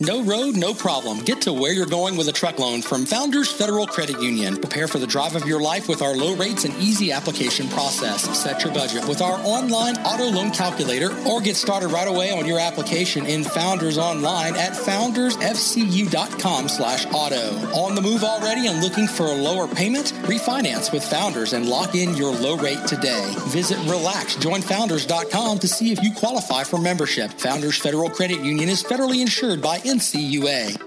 No 0.00 0.24
road, 0.24 0.56
no 0.56 0.74
problem. 0.74 1.20
Get 1.20 1.42
to 1.42 1.52
where 1.52 1.72
you're 1.72 1.86
going 1.86 2.16
with 2.16 2.26
a 2.26 2.32
truck 2.32 2.58
loan 2.58 2.82
from 2.82 3.06
Founders 3.06 3.52
Federal 3.52 3.86
Credit 3.86 4.20
Union. 4.20 4.56
Prepare 4.56 4.88
for 4.88 4.98
the 4.98 5.06
drive 5.06 5.36
of 5.36 5.46
your 5.46 5.62
life 5.62 5.88
with 5.88 6.02
our 6.02 6.16
low 6.16 6.34
rates 6.34 6.64
and 6.64 6.74
easy 6.82 7.12
application 7.12 7.68
process. 7.68 8.22
Set 8.36 8.64
your 8.64 8.74
budget 8.74 9.06
with 9.06 9.22
our 9.22 9.38
online 9.44 9.96
auto 9.98 10.24
loan 10.24 10.50
calculator 10.50 11.16
or 11.28 11.40
get 11.40 11.54
started 11.54 11.92
right 11.92 12.08
away 12.08 12.32
on 12.32 12.44
your 12.44 12.58
application 12.58 13.24
in 13.24 13.44
Founders 13.44 13.96
online 13.96 14.56
at 14.56 14.72
foundersfcu.com 14.72 16.68
slash 16.68 17.06
auto. 17.12 17.54
On 17.72 17.94
the 17.94 18.02
move 18.02 18.24
already 18.24 18.66
and 18.66 18.82
looking 18.82 19.06
for 19.06 19.26
a 19.26 19.32
lower 19.32 19.68
payment? 19.68 20.06
Refinance 20.24 20.92
with 20.92 21.04
Founders 21.04 21.52
and 21.52 21.68
lock 21.68 21.94
in 21.94 22.16
your 22.16 22.34
low 22.34 22.56
rate 22.56 22.84
today. 22.88 23.32
Visit 23.46 23.78
relaxjoinfounders.com 23.86 25.60
to 25.60 25.68
see 25.68 25.92
if 25.92 26.02
you 26.02 26.12
qualify 26.14 26.64
for 26.64 26.80
membership. 26.80 27.30
Founders 27.34 27.78
Federal 27.78 28.10
Credit 28.10 28.40
Union 28.40 28.68
is 28.68 28.82
federally 28.82 29.20
insured 29.20 29.62
by 29.62 29.82
NCUA. 29.84 30.82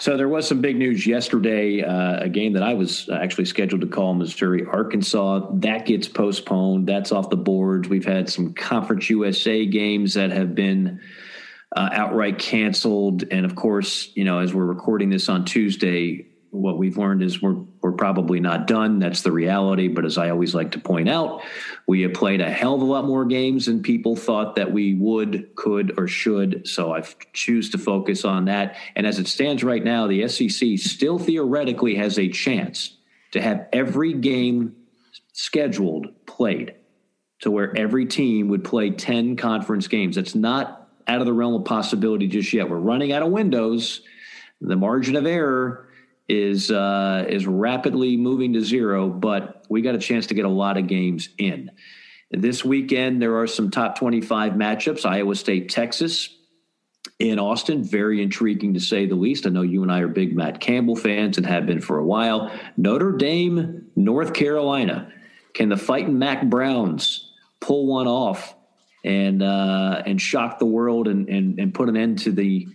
So 0.00 0.16
there 0.16 0.28
was 0.28 0.48
some 0.48 0.60
big 0.60 0.76
news 0.76 1.06
yesterday. 1.06 1.82
Uh, 1.82 2.24
a 2.24 2.28
game 2.28 2.54
that 2.54 2.62
I 2.62 2.74
was 2.74 3.08
actually 3.08 3.44
scheduled 3.44 3.82
to 3.82 3.86
call 3.86 4.14
Missouri 4.14 4.64
Arkansas 4.66 5.48
that 5.54 5.86
gets 5.86 6.08
postponed. 6.08 6.88
That's 6.88 7.12
off 7.12 7.30
the 7.30 7.36
boards. 7.36 7.88
We've 7.88 8.04
had 8.04 8.28
some 8.28 8.52
Conference 8.52 9.08
USA 9.10 9.64
games 9.64 10.14
that 10.14 10.32
have 10.32 10.54
been 10.54 11.00
uh, 11.76 11.88
outright 11.92 12.38
canceled, 12.38 13.24
and 13.30 13.46
of 13.46 13.54
course, 13.54 14.10
you 14.14 14.24
know, 14.24 14.40
as 14.40 14.52
we're 14.52 14.66
recording 14.66 15.08
this 15.08 15.28
on 15.28 15.44
Tuesday, 15.44 16.26
what 16.52 16.76
we've 16.76 16.98
learned 16.98 17.22
is 17.22 17.40
we're 17.40 17.56
we're 17.80 17.92
probably 17.92 18.38
not 18.38 18.66
done. 18.66 18.98
That's 18.98 19.22
the 19.22 19.32
reality. 19.32 19.88
But 19.88 20.04
as 20.04 20.18
I 20.18 20.28
always 20.28 20.54
like 20.54 20.72
to 20.72 20.78
point 20.78 21.08
out, 21.08 21.42
we 21.86 22.02
have 22.02 22.12
played 22.12 22.42
a 22.42 22.50
hell 22.50 22.74
of 22.74 22.82
a 22.82 22.84
lot 22.84 23.06
more 23.06 23.24
games 23.24 23.66
than 23.66 23.82
people 23.82 24.14
thought 24.14 24.54
that 24.56 24.70
we 24.70 24.94
would, 24.94 25.56
could, 25.56 25.98
or 25.98 26.06
should. 26.06 26.68
So 26.68 26.94
I 26.94 27.02
choose 27.32 27.70
to 27.70 27.78
focus 27.78 28.24
on 28.26 28.44
that. 28.44 28.76
And 28.94 29.06
as 29.06 29.18
it 29.18 29.28
stands 29.28 29.64
right 29.64 29.82
now, 29.82 30.06
the 30.06 30.28
SEC 30.28 30.78
still 30.78 31.18
theoretically 31.18 31.96
has 31.96 32.18
a 32.18 32.28
chance 32.28 32.98
to 33.32 33.40
have 33.40 33.66
every 33.72 34.12
game 34.12 34.76
scheduled 35.32 36.26
played 36.26 36.74
to 37.40 37.50
where 37.50 37.76
every 37.76 38.04
team 38.04 38.48
would 38.48 38.62
play 38.62 38.90
10 38.90 39.36
conference 39.36 39.88
games. 39.88 40.16
That's 40.16 40.34
not 40.34 40.90
out 41.08 41.20
of 41.20 41.26
the 41.26 41.32
realm 41.32 41.54
of 41.54 41.64
possibility 41.64 42.28
just 42.28 42.52
yet. 42.52 42.68
We're 42.68 42.76
running 42.76 43.10
out 43.10 43.22
of 43.22 43.32
windows. 43.32 44.02
The 44.60 44.76
margin 44.76 45.16
of 45.16 45.26
error 45.26 45.88
is 46.28 46.70
uh, 46.70 47.24
is 47.28 47.46
rapidly 47.46 48.16
moving 48.16 48.54
to 48.54 48.60
zero, 48.60 49.08
but 49.08 49.64
we 49.68 49.82
got 49.82 49.94
a 49.94 49.98
chance 49.98 50.26
to 50.28 50.34
get 50.34 50.44
a 50.44 50.50
lot 50.50 50.76
of 50.76 50.86
games 50.86 51.28
in. 51.38 51.70
This 52.30 52.64
weekend, 52.64 53.20
there 53.20 53.38
are 53.40 53.46
some 53.46 53.70
top 53.70 53.98
25 53.98 54.52
matchups 54.52 55.04
Iowa 55.04 55.34
State, 55.34 55.68
Texas 55.68 56.34
in 57.18 57.38
Austin. 57.38 57.84
Very 57.84 58.22
intriguing 58.22 58.74
to 58.74 58.80
say 58.80 59.06
the 59.06 59.14
least. 59.14 59.46
I 59.46 59.50
know 59.50 59.62
you 59.62 59.82
and 59.82 59.92
I 59.92 60.00
are 60.00 60.08
big 60.08 60.34
Matt 60.34 60.60
Campbell 60.60 60.96
fans 60.96 61.36
and 61.36 61.46
have 61.46 61.66
been 61.66 61.80
for 61.80 61.98
a 61.98 62.04
while. 62.04 62.50
Notre 62.76 63.12
Dame, 63.12 63.90
North 63.96 64.32
Carolina. 64.32 65.12
Can 65.52 65.68
the 65.68 65.76
fighting 65.76 66.18
Mack 66.18 66.48
Browns 66.48 67.30
pull 67.60 67.86
one 67.86 68.06
off 68.06 68.54
and 69.04 69.42
uh, 69.42 70.02
and 70.06 70.20
shock 70.20 70.58
the 70.58 70.66
world 70.66 71.08
and, 71.08 71.28
and, 71.28 71.58
and 71.58 71.74
put 71.74 71.88
an 71.88 71.96
end 71.96 72.20
to 72.20 72.32
the 72.32 72.66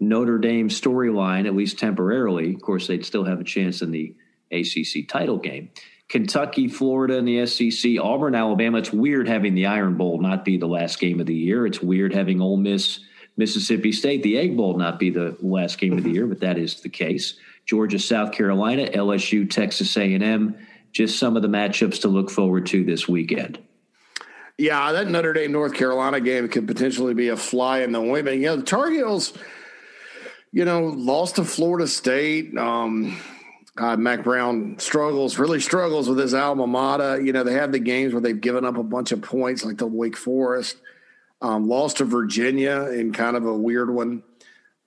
Notre 0.00 0.38
Dame 0.38 0.68
storyline, 0.68 1.46
at 1.46 1.56
least 1.56 1.78
temporarily. 1.78 2.54
Of 2.54 2.62
course, 2.62 2.86
they'd 2.86 3.04
still 3.04 3.24
have 3.24 3.40
a 3.40 3.44
chance 3.44 3.82
in 3.82 3.90
the 3.90 4.14
ACC 4.52 5.08
title 5.08 5.38
game. 5.38 5.70
Kentucky, 6.08 6.68
Florida, 6.68 7.18
and 7.18 7.28
the 7.28 7.44
SEC, 7.46 7.98
Auburn, 8.00 8.34
Alabama. 8.34 8.78
It's 8.78 8.92
weird 8.92 9.28
having 9.28 9.54
the 9.54 9.66
Iron 9.66 9.96
Bowl 9.96 10.20
not 10.20 10.44
be 10.44 10.56
the 10.56 10.66
last 10.66 10.98
game 11.00 11.20
of 11.20 11.26
the 11.26 11.34
year. 11.34 11.66
It's 11.66 11.82
weird 11.82 12.14
having 12.14 12.40
Ole 12.40 12.56
Miss, 12.56 13.00
Mississippi 13.36 13.92
State, 13.92 14.22
the 14.22 14.38
Egg 14.38 14.56
Bowl 14.56 14.78
not 14.78 14.98
be 14.98 15.10
the 15.10 15.36
last 15.40 15.78
game 15.78 15.92
of 15.92 16.02
the 16.02 16.08
mm-hmm. 16.08 16.14
year, 16.14 16.26
but 16.26 16.40
that 16.40 16.56
is 16.56 16.80
the 16.80 16.88
case. 16.88 17.34
Georgia, 17.66 17.98
South 17.98 18.32
Carolina, 18.32 18.86
LSU, 18.86 19.48
Texas 19.50 19.96
A&M. 19.96 20.56
Just 20.92 21.18
some 21.18 21.36
of 21.36 21.42
the 21.42 21.48
matchups 21.48 22.00
to 22.00 22.08
look 22.08 22.30
forward 22.30 22.64
to 22.66 22.82
this 22.82 23.06
weekend. 23.06 23.58
Yeah, 24.56 24.90
that 24.92 25.08
Notre 25.08 25.34
Dame 25.34 25.52
North 25.52 25.74
Carolina 25.74 26.18
game 26.18 26.48
could 26.48 26.66
potentially 26.66 27.12
be 27.12 27.28
a 27.28 27.36
fly 27.36 27.80
in 27.80 27.92
the 27.92 28.00
wind. 28.00 28.26
You 28.28 28.40
know, 28.40 28.56
the 28.56 28.62
Tar 28.62 28.90
Heels– 28.90 29.34
you 30.58 30.64
know, 30.64 30.86
lost 30.86 31.36
to 31.36 31.44
Florida 31.44 31.86
State. 31.86 32.58
Um, 32.58 33.16
God, 33.76 34.00
Mack 34.00 34.24
Brown 34.24 34.76
struggles, 34.80 35.38
really 35.38 35.60
struggles 35.60 36.08
with 36.08 36.18
his 36.18 36.34
alma 36.34 36.66
mater. 36.66 37.20
You 37.20 37.32
know, 37.32 37.44
they 37.44 37.52
have 37.52 37.70
the 37.70 37.78
games 37.78 38.12
where 38.12 38.20
they've 38.20 38.40
given 38.40 38.64
up 38.64 38.76
a 38.76 38.82
bunch 38.82 39.12
of 39.12 39.22
points, 39.22 39.64
like 39.64 39.78
the 39.78 39.86
Wake 39.86 40.16
Forest. 40.16 40.78
Um, 41.40 41.68
lost 41.68 41.98
to 41.98 42.04
Virginia 42.04 42.90
in 42.92 43.12
kind 43.12 43.36
of 43.36 43.46
a 43.46 43.54
weird 43.54 43.88
one, 43.88 44.24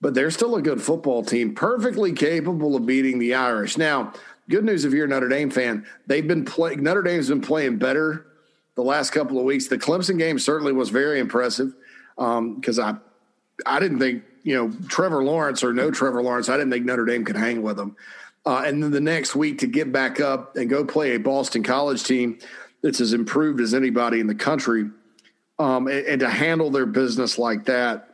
but 0.02 0.12
they're 0.12 0.30
still 0.30 0.56
a 0.56 0.60
good 0.60 0.82
football 0.82 1.24
team, 1.24 1.54
perfectly 1.54 2.12
capable 2.12 2.76
of 2.76 2.84
beating 2.84 3.18
the 3.18 3.32
Irish. 3.32 3.78
Now, 3.78 4.12
good 4.50 4.66
news 4.66 4.84
if 4.84 4.92
you're 4.92 5.06
a 5.06 5.08
Notre 5.08 5.30
Dame 5.30 5.48
fan, 5.48 5.86
they've 6.06 6.28
been 6.28 6.44
playing. 6.44 6.82
Notre 6.82 7.00
Dame's 7.00 7.30
been 7.30 7.40
playing 7.40 7.78
better 7.78 8.26
the 8.74 8.82
last 8.82 9.12
couple 9.12 9.38
of 9.38 9.46
weeks. 9.46 9.68
The 9.68 9.78
Clemson 9.78 10.18
game 10.18 10.38
certainly 10.38 10.74
was 10.74 10.90
very 10.90 11.18
impressive 11.18 11.72
because 12.18 12.78
um, 12.78 13.00
I, 13.66 13.76
I 13.76 13.80
didn't 13.80 14.00
think 14.00 14.24
you 14.42 14.54
know, 14.54 14.72
Trevor 14.88 15.22
Lawrence 15.22 15.62
or 15.62 15.72
no 15.72 15.90
Trevor 15.90 16.22
Lawrence, 16.22 16.48
I 16.48 16.56
didn't 16.56 16.70
think 16.70 16.84
Notre 16.84 17.04
Dame 17.04 17.24
could 17.24 17.36
hang 17.36 17.62
with 17.62 17.76
them. 17.76 17.96
Uh, 18.44 18.62
and 18.66 18.82
then 18.82 18.90
the 18.90 19.00
next 19.00 19.36
week 19.36 19.58
to 19.58 19.66
get 19.66 19.92
back 19.92 20.20
up 20.20 20.56
and 20.56 20.68
go 20.68 20.84
play 20.84 21.14
a 21.14 21.18
Boston 21.18 21.62
College 21.62 22.02
team 22.02 22.38
that's 22.82 23.00
as 23.00 23.12
improved 23.12 23.60
as 23.60 23.72
anybody 23.72 24.18
in 24.18 24.26
the 24.26 24.34
country, 24.34 24.90
um, 25.58 25.86
and, 25.86 26.06
and, 26.06 26.20
to 26.20 26.28
handle 26.28 26.70
their 26.70 26.86
business 26.86 27.38
like 27.38 27.66
that, 27.66 28.08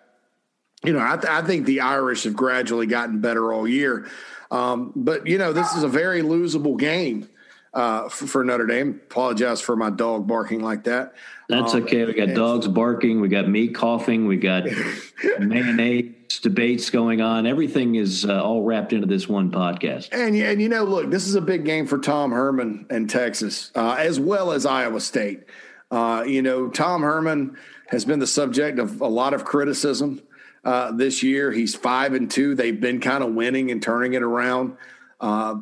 you 0.84 0.92
know, 0.92 1.00
I, 1.00 1.16
th- 1.16 1.32
I, 1.32 1.40
think 1.42 1.64
the 1.64 1.80
Irish 1.80 2.24
have 2.24 2.36
gradually 2.36 2.86
gotten 2.86 3.20
better 3.20 3.52
all 3.52 3.66
year. 3.66 4.06
Um, 4.50 4.92
but 4.94 5.26
you 5.26 5.38
know, 5.38 5.54
this 5.54 5.74
is 5.74 5.82
a 5.82 5.88
very 5.88 6.20
losable 6.20 6.78
game 6.78 7.28
uh, 7.72 8.08
for, 8.10 8.26
for, 8.26 8.44
Notre 8.44 8.66
Dame. 8.66 9.00
Apologize 9.10 9.60
for 9.60 9.76
my 9.76 9.88
dog 9.88 10.26
barking 10.26 10.60
like 10.60 10.84
that. 10.84 11.14
That's 11.48 11.74
um, 11.74 11.84
okay. 11.84 12.04
We 12.04 12.12
got 12.12 12.34
dogs 12.34 12.68
barking. 12.68 13.20
We 13.20 13.28
got 13.28 13.48
me 13.48 13.68
coughing. 13.68 14.26
We 14.26 14.36
got 14.36 14.64
mayonnaise 15.38 16.14
debates 16.42 16.90
going 16.90 17.20
on. 17.20 17.46
Everything 17.46 17.94
is 17.94 18.24
uh, 18.24 18.42
all 18.42 18.62
wrapped 18.62 18.92
into 18.92 19.06
this 19.06 19.28
one 19.28 19.50
podcast. 19.50 20.08
And 20.12 20.36
and 20.36 20.60
you 20.60 20.68
know, 20.68 20.84
look, 20.84 21.10
this 21.10 21.26
is 21.26 21.34
a 21.34 21.40
big 21.40 21.64
game 21.64 21.86
for 21.86 21.98
Tom 21.98 22.30
Herman 22.32 22.86
and 22.90 23.08
Texas, 23.08 23.72
uh, 23.74 23.96
as 23.98 24.20
well 24.20 24.52
as 24.52 24.66
Iowa 24.66 25.00
State. 25.00 25.44
Uh, 25.90 26.24
you 26.26 26.42
know, 26.42 26.68
Tom 26.68 27.02
Herman 27.02 27.56
has 27.88 28.04
been 28.04 28.18
the 28.18 28.26
subject 28.26 28.78
of 28.78 29.00
a 29.00 29.06
lot 29.06 29.32
of 29.32 29.44
criticism 29.44 30.20
uh, 30.64 30.92
this 30.92 31.22
year. 31.22 31.50
He's 31.50 31.74
five 31.74 32.12
and 32.12 32.30
two. 32.30 32.54
They've 32.54 32.78
been 32.78 33.00
kind 33.00 33.24
of 33.24 33.34
winning 33.34 33.70
and 33.70 33.82
turning 33.82 34.12
it 34.12 34.22
around. 34.22 34.76
Uh, 35.20 35.56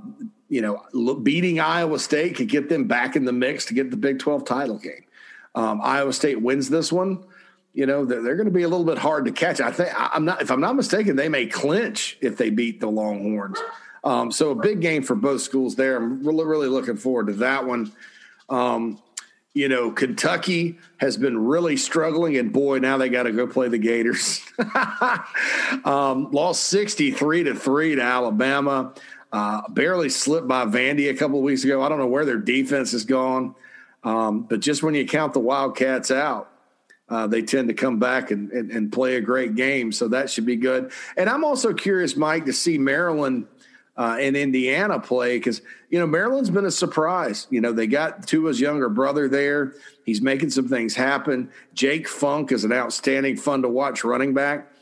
you 0.49 0.61
know, 0.61 1.17
beating 1.23 1.61
Iowa 1.61 1.99
State 1.99 2.37
could 2.37 2.49
get 2.49 2.69
them 2.69 2.85
back 2.85 3.17
in 3.17 3.25
the 3.25 3.33
mix 3.33 3.67
to 3.67 3.75
get 3.75 3.91
the 3.91 3.97
Big 3.97 4.19
12 4.19 4.45
title 4.45 4.79
game. 4.79 5.05
Um, 5.55 5.81
Iowa 5.83 6.13
State 6.13 6.41
wins 6.41 6.69
this 6.69 6.93
one. 6.93 7.25
You 7.77 7.85
know, 7.85 8.07
they're, 8.07 8.23
they're 8.23 8.37
going 8.37 8.47
to 8.49 8.55
be 8.55 8.63
a 8.63 8.69
little 8.69 8.87
bit 8.87 8.97
hard 8.97 9.27
to 9.27 9.33
catch. 9.33 9.61
I 9.61 9.71
think 9.71 9.91
I'm 9.95 10.25
not, 10.25 10.41
if 10.41 10.51
I'm 10.51 10.63
not 10.63 10.77
mistaken, 10.77 11.15
they 11.15 11.29
may 11.29 11.45
clinch 11.45 12.17
if 12.23 12.39
they 12.39 12.49
beat 12.49 12.81
the 12.81 12.87
Longhorns. 12.87 13.59
Um, 14.03 14.33
so 14.33 14.51
a 14.51 14.55
big 14.55 14.81
game 14.81 15.03
for 15.03 15.15
both 15.15 15.43
schools 15.43 15.77
there. 15.77 15.99
I'm 15.99 16.25
really, 16.25 16.47
really 16.47 16.69
looking 16.69 16.97
forward 16.97 17.27
to 17.27 17.35
that 17.35 17.67
one. 17.67 17.93
Um, 18.49 18.99
you 19.53 19.69
know, 19.69 19.91
Kentucky 19.91 20.79
has 20.97 21.19
been 21.19 21.37
really 21.37 21.77
struggling, 21.77 22.39
and 22.39 22.51
boy, 22.51 22.79
now 22.79 22.97
they 22.97 23.11
got 23.11 23.25
to 23.25 23.33
go 23.33 23.47
play 23.47 23.69
the 23.69 23.77
Gators. 23.77 24.41
um, 25.85 26.31
lost 26.31 26.65
63 26.65 27.45
to 27.45 27.55
3 27.55 27.97
to 27.97 28.03
Alabama. 28.03 28.95
Uh, 29.31 29.69
barely 29.69 30.09
slipped 30.09 30.49
by 30.49 30.65
Vandy 30.65 31.11
a 31.11 31.15
couple 31.15 31.43
weeks 31.43 31.63
ago. 31.65 31.83
I 31.83 31.91
don't 31.91 31.99
know 31.99 32.07
where 32.07 32.25
their 32.25 32.39
defense 32.39 32.93
has 32.93 33.05
gone, 33.05 33.55
um, 34.03 34.45
but 34.45 34.61
just 34.61 34.83
when 34.83 34.95
you 34.95 35.07
count 35.07 35.35
the 35.35 35.41
Wildcats 35.41 36.11
out, 36.11 36.51
uh, 37.09 37.27
they 37.27 37.43
tend 37.43 37.69
to 37.69 37.75
come 37.75 37.99
back 37.99 38.31
and, 38.31 38.51
and, 38.51 38.71
and, 38.71 38.93
play 38.93 39.17
a 39.17 39.21
great 39.21 39.55
game. 39.55 39.93
So 39.93 40.09
that 40.09 40.29
should 40.29 40.45
be 40.45 40.57
good. 40.57 40.91
And 41.17 41.31
I'm 41.31 41.45
also 41.45 41.73
curious, 41.73 42.17
Mike, 42.17 42.47
to 42.47 42.53
see 42.53 42.79
Maryland 42.79 43.47
uh, 43.97 44.17
and 44.21 44.37
Indiana 44.37 44.99
play 44.99 45.39
because, 45.39 45.63
you 45.89 46.01
know, 46.01 46.07
Maryland's 46.07 46.51
been 46.51 46.65
a 46.65 46.71
surprise. 46.71 47.47
You 47.49 47.61
know, 47.61 47.73
they 47.73 47.87
got 47.87 48.27
Tua's 48.27 48.61
younger 48.61 48.89
brother 48.89 49.29
there. 49.29 49.75
He's 50.05 50.21
making 50.21 50.51
some 50.51 50.69
things 50.69 50.97
happen. 50.97 51.51
Jake 51.75 52.09
Funk 52.09 52.51
is 52.51 52.65
an 52.65 52.73
outstanding, 52.73 53.37
fun 53.37 53.63
to 53.63 53.69
watch 53.69 54.03
running 54.03 54.35
back 54.35 54.73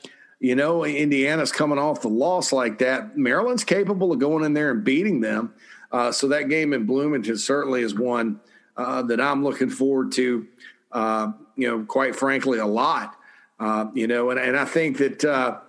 you 0.45 0.55
know, 0.55 0.85
Indiana's 0.85 1.51
coming 1.51 1.79
off 1.79 2.03
the 2.03 2.09
loss 2.09 2.53
like 2.53 2.77
that. 2.81 3.17
Maryland's 3.17 3.65
capable 3.65 4.13
of 4.13 4.19
going 4.19 4.45
in 4.45 4.53
there 4.53 4.71
and 4.71 4.85
beating 4.85 5.23
them. 5.23 5.55
Uh, 5.91 6.13
so 6.13 6.29
that 6.29 6.51
game 6.51 6.75
in 6.75 6.85
Bloomington 6.85 7.39
certainly 7.39 7.81
is 7.81 7.95
one 7.95 8.41
uh, 8.77 9.01
that 9.05 9.23
I'm 9.23 9.43
looking 9.43 9.71
forward 9.71 10.13
to, 10.13 10.47
uh, 10.93 11.33
you 11.57 11.69
know, 11.69 11.85
quite 11.85 12.17
frankly, 12.17 12.59
a 12.59 12.67
lot. 12.67 13.17
Uh, 13.59 13.87
you 13.95 14.07
know, 14.07 14.31
and, 14.31 14.41
and 14.41 14.57
I 14.57 14.65
think 14.65 14.99
that 14.99 15.25
uh, 15.25 15.61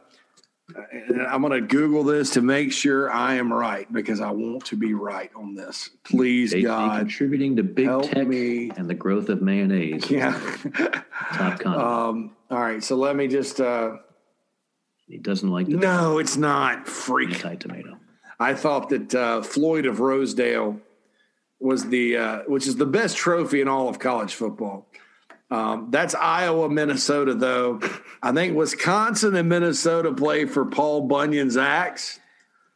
I'm 1.29 1.41
going 1.41 1.53
to 1.53 1.61
Google 1.61 2.03
this 2.03 2.31
to 2.31 2.41
make 2.41 2.71
sure 2.71 3.11
I 3.11 3.35
am 3.35 3.53
right 3.53 3.91
because 3.93 4.19
I 4.19 4.31
want 4.31 4.65
to 4.65 4.75
be 4.75 4.93
right 4.93 5.29
on 5.35 5.53
this. 5.53 5.91
Please, 6.03 6.53
God, 6.53 6.99
contributing 6.99 7.55
to 7.57 7.63
big 7.63 7.87
tech 8.03 8.27
me. 8.27 8.71
and 8.75 8.89
the 8.89 8.95
growth 8.95 9.29
of 9.29 9.41
mayonnaise. 9.41 10.09
Yeah, 10.09 10.31
top 11.33 11.59
comment. 11.59 11.81
Um, 11.81 12.35
all 12.49 12.59
right, 12.59 12.83
so 12.83 12.95
let 12.95 13.15
me 13.15 13.27
just 13.27 13.61
uh, 13.61 13.97
he 15.07 15.17
doesn't 15.17 15.49
like 15.49 15.67
the 15.67 15.77
No, 15.77 16.17
it's 16.17 16.37
not. 16.37 16.87
Freak. 16.87 17.35
Anti-tomato. 17.35 17.97
I 18.39 18.55
thought 18.55 18.89
that 18.89 19.13
uh, 19.13 19.41
Floyd 19.43 19.85
of 19.85 19.99
Rosedale 19.99 20.79
was 21.59 21.87
the 21.89 22.17
uh, 22.17 22.39
which 22.47 22.67
is 22.67 22.75
the 22.75 22.85
best 22.85 23.15
trophy 23.15 23.61
in 23.61 23.67
all 23.67 23.87
of 23.87 23.99
college 23.99 24.33
football. 24.33 24.87
Um, 25.51 25.89
that's 25.91 26.15
Iowa, 26.15 26.69
Minnesota, 26.69 27.35
though. 27.35 27.79
I 28.21 28.31
think 28.31 28.55
Wisconsin 28.55 29.35
and 29.35 29.47
Minnesota 29.47 30.13
play 30.13 30.45
for 30.45 30.65
Paul 30.65 31.01
Bunyan's 31.07 31.57
axe. 31.57 32.19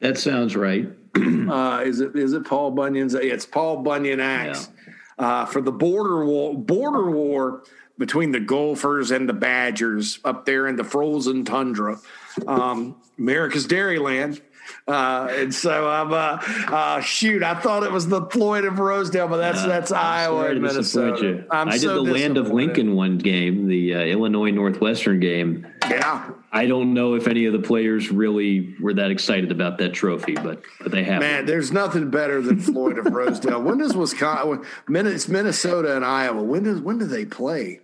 That 0.02 0.18
sounds 0.18 0.56
right. 0.56 0.88
uh, 1.16 1.82
is 1.84 2.00
it 2.00 2.16
is 2.16 2.34
it 2.34 2.46
Paul 2.46 2.72
Bunyan's? 2.72 3.16
It's 3.16 3.46
Paul 3.46 3.78
Bunyan 3.78 4.20
axe 4.20 4.70
yeah. 5.18 5.26
uh, 5.26 5.46
for 5.46 5.62
the 5.62 5.72
border 5.72 6.24
war. 6.24 6.56
Border 6.58 7.10
war 7.10 7.64
between 7.98 8.32
the 8.32 8.40
Gophers 8.40 9.12
and 9.12 9.28
the 9.28 9.34
Badgers 9.34 10.20
up 10.24 10.46
there 10.46 10.68
in 10.68 10.78
the 10.78 10.84
frozen 10.84 11.44
tundra. 11.44 12.00
um, 12.48 12.96
America's 13.18 13.68
Dairyland. 13.68 14.42
Uh, 14.88 15.28
and 15.32 15.54
so 15.54 15.88
I'm 15.88 16.12
uh, 16.12 16.42
uh, 16.74 17.02
shoot. 17.02 17.44
I 17.44 17.60
thought 17.60 17.84
it 17.84 17.92
was 17.92 18.08
the 18.08 18.26
Floyd 18.26 18.66
of 18.66 18.80
Rosedale, 18.80 19.28
but 19.28 19.38
that's 19.38 19.64
that's 19.64 19.92
Iowa 19.92 20.50
and 20.50 20.62
Minnesota. 20.62 21.46
i 21.52 21.66
did 21.72 21.82
so 21.82 22.04
the 22.04 22.12
Land 22.12 22.38
of 22.38 22.50
Lincoln 22.50 22.96
one 22.96 23.18
game, 23.18 23.68
the 23.68 23.96
uh, 23.96 24.00
Illinois 24.00 24.52
Northwestern 24.52 25.20
game. 25.20 25.68
Yeah, 25.90 26.32
I 26.52 26.66
don't 26.66 26.94
know 26.94 27.14
if 27.14 27.28
any 27.28 27.46
of 27.46 27.54
the 27.54 27.60
players 27.60 28.12
really 28.12 28.76
were 28.80 28.94
that 28.96 29.12
excited 29.12 29.52
about 29.52 29.78
that 29.78 29.94
trophy, 29.94 30.34
but 30.34 30.62
but 30.80 30.92
they 30.92 31.04
have. 31.04 31.20
Man, 31.20 31.46
there's 31.46 31.72
nothing 31.72 32.10
better 32.10 32.42
than 32.42 32.60
Floyd 32.60 32.98
of 32.98 33.06
Rosedale. 33.14 33.62
When 33.62 33.78
does 33.78 33.96
Wisconsin? 33.96 34.66
It's 34.90 35.28
Minnesota 35.28 35.96
and 35.96 36.04
Iowa. 36.04 36.42
When 36.42 36.64
does 36.64 36.80
when 36.80 36.98
do 36.98 37.06
they 37.06 37.26
play? 37.26 37.82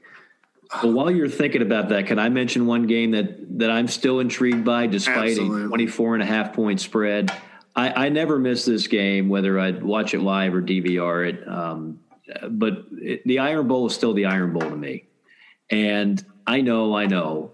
Well, 0.84 0.94
while 0.94 1.12
you're 1.12 1.30
thinking 1.30 1.62
about 1.62 1.90
that, 1.90 2.08
can 2.08 2.20
I 2.20 2.30
mention 2.30 2.66
one 2.66 2.88
game 2.88 3.12
that, 3.12 3.60
that 3.60 3.70
I'm 3.70 3.88
still 3.88 4.20
intrigued 4.20 4.66
by 4.66 4.88
despite 4.88 5.32
Absolutely. 5.32 5.64
a 5.64 5.68
24 5.68 6.16
and 6.16 6.24
a 6.24 6.26
half 6.26 6.54
point 6.54 6.82
spread? 6.82 7.32
I, 7.76 8.06
I 8.06 8.10
never 8.10 8.40
miss 8.40 8.66
this 8.66 8.88
game, 8.88 9.30
whether 9.30 9.60
I 9.60 9.72
watch 9.72 10.14
it 10.14 10.22
live 10.22 10.54
or 10.54 10.62
DVR 10.62 11.30
it. 11.30 11.48
Um, 11.48 12.00
but 12.50 12.86
it, 12.92 13.26
the 13.26 13.40
Iron 13.40 13.68
Bowl 13.68 13.86
is 13.88 13.94
still 13.94 14.14
the 14.14 14.26
Iron 14.26 14.54
Bowl 14.54 14.70
to 14.70 14.76
me. 14.76 15.06
And 15.70 16.24
I 16.48 16.62
know, 16.62 16.96
I 16.96 17.06
know, 17.06 17.52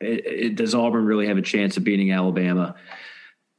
it, 0.00 0.26
it, 0.26 0.56
does 0.56 0.74
Auburn 0.74 1.04
really 1.04 1.28
have 1.28 1.38
a 1.38 1.42
chance 1.42 1.76
of 1.76 1.84
beating 1.84 2.12
Alabama? 2.12 2.74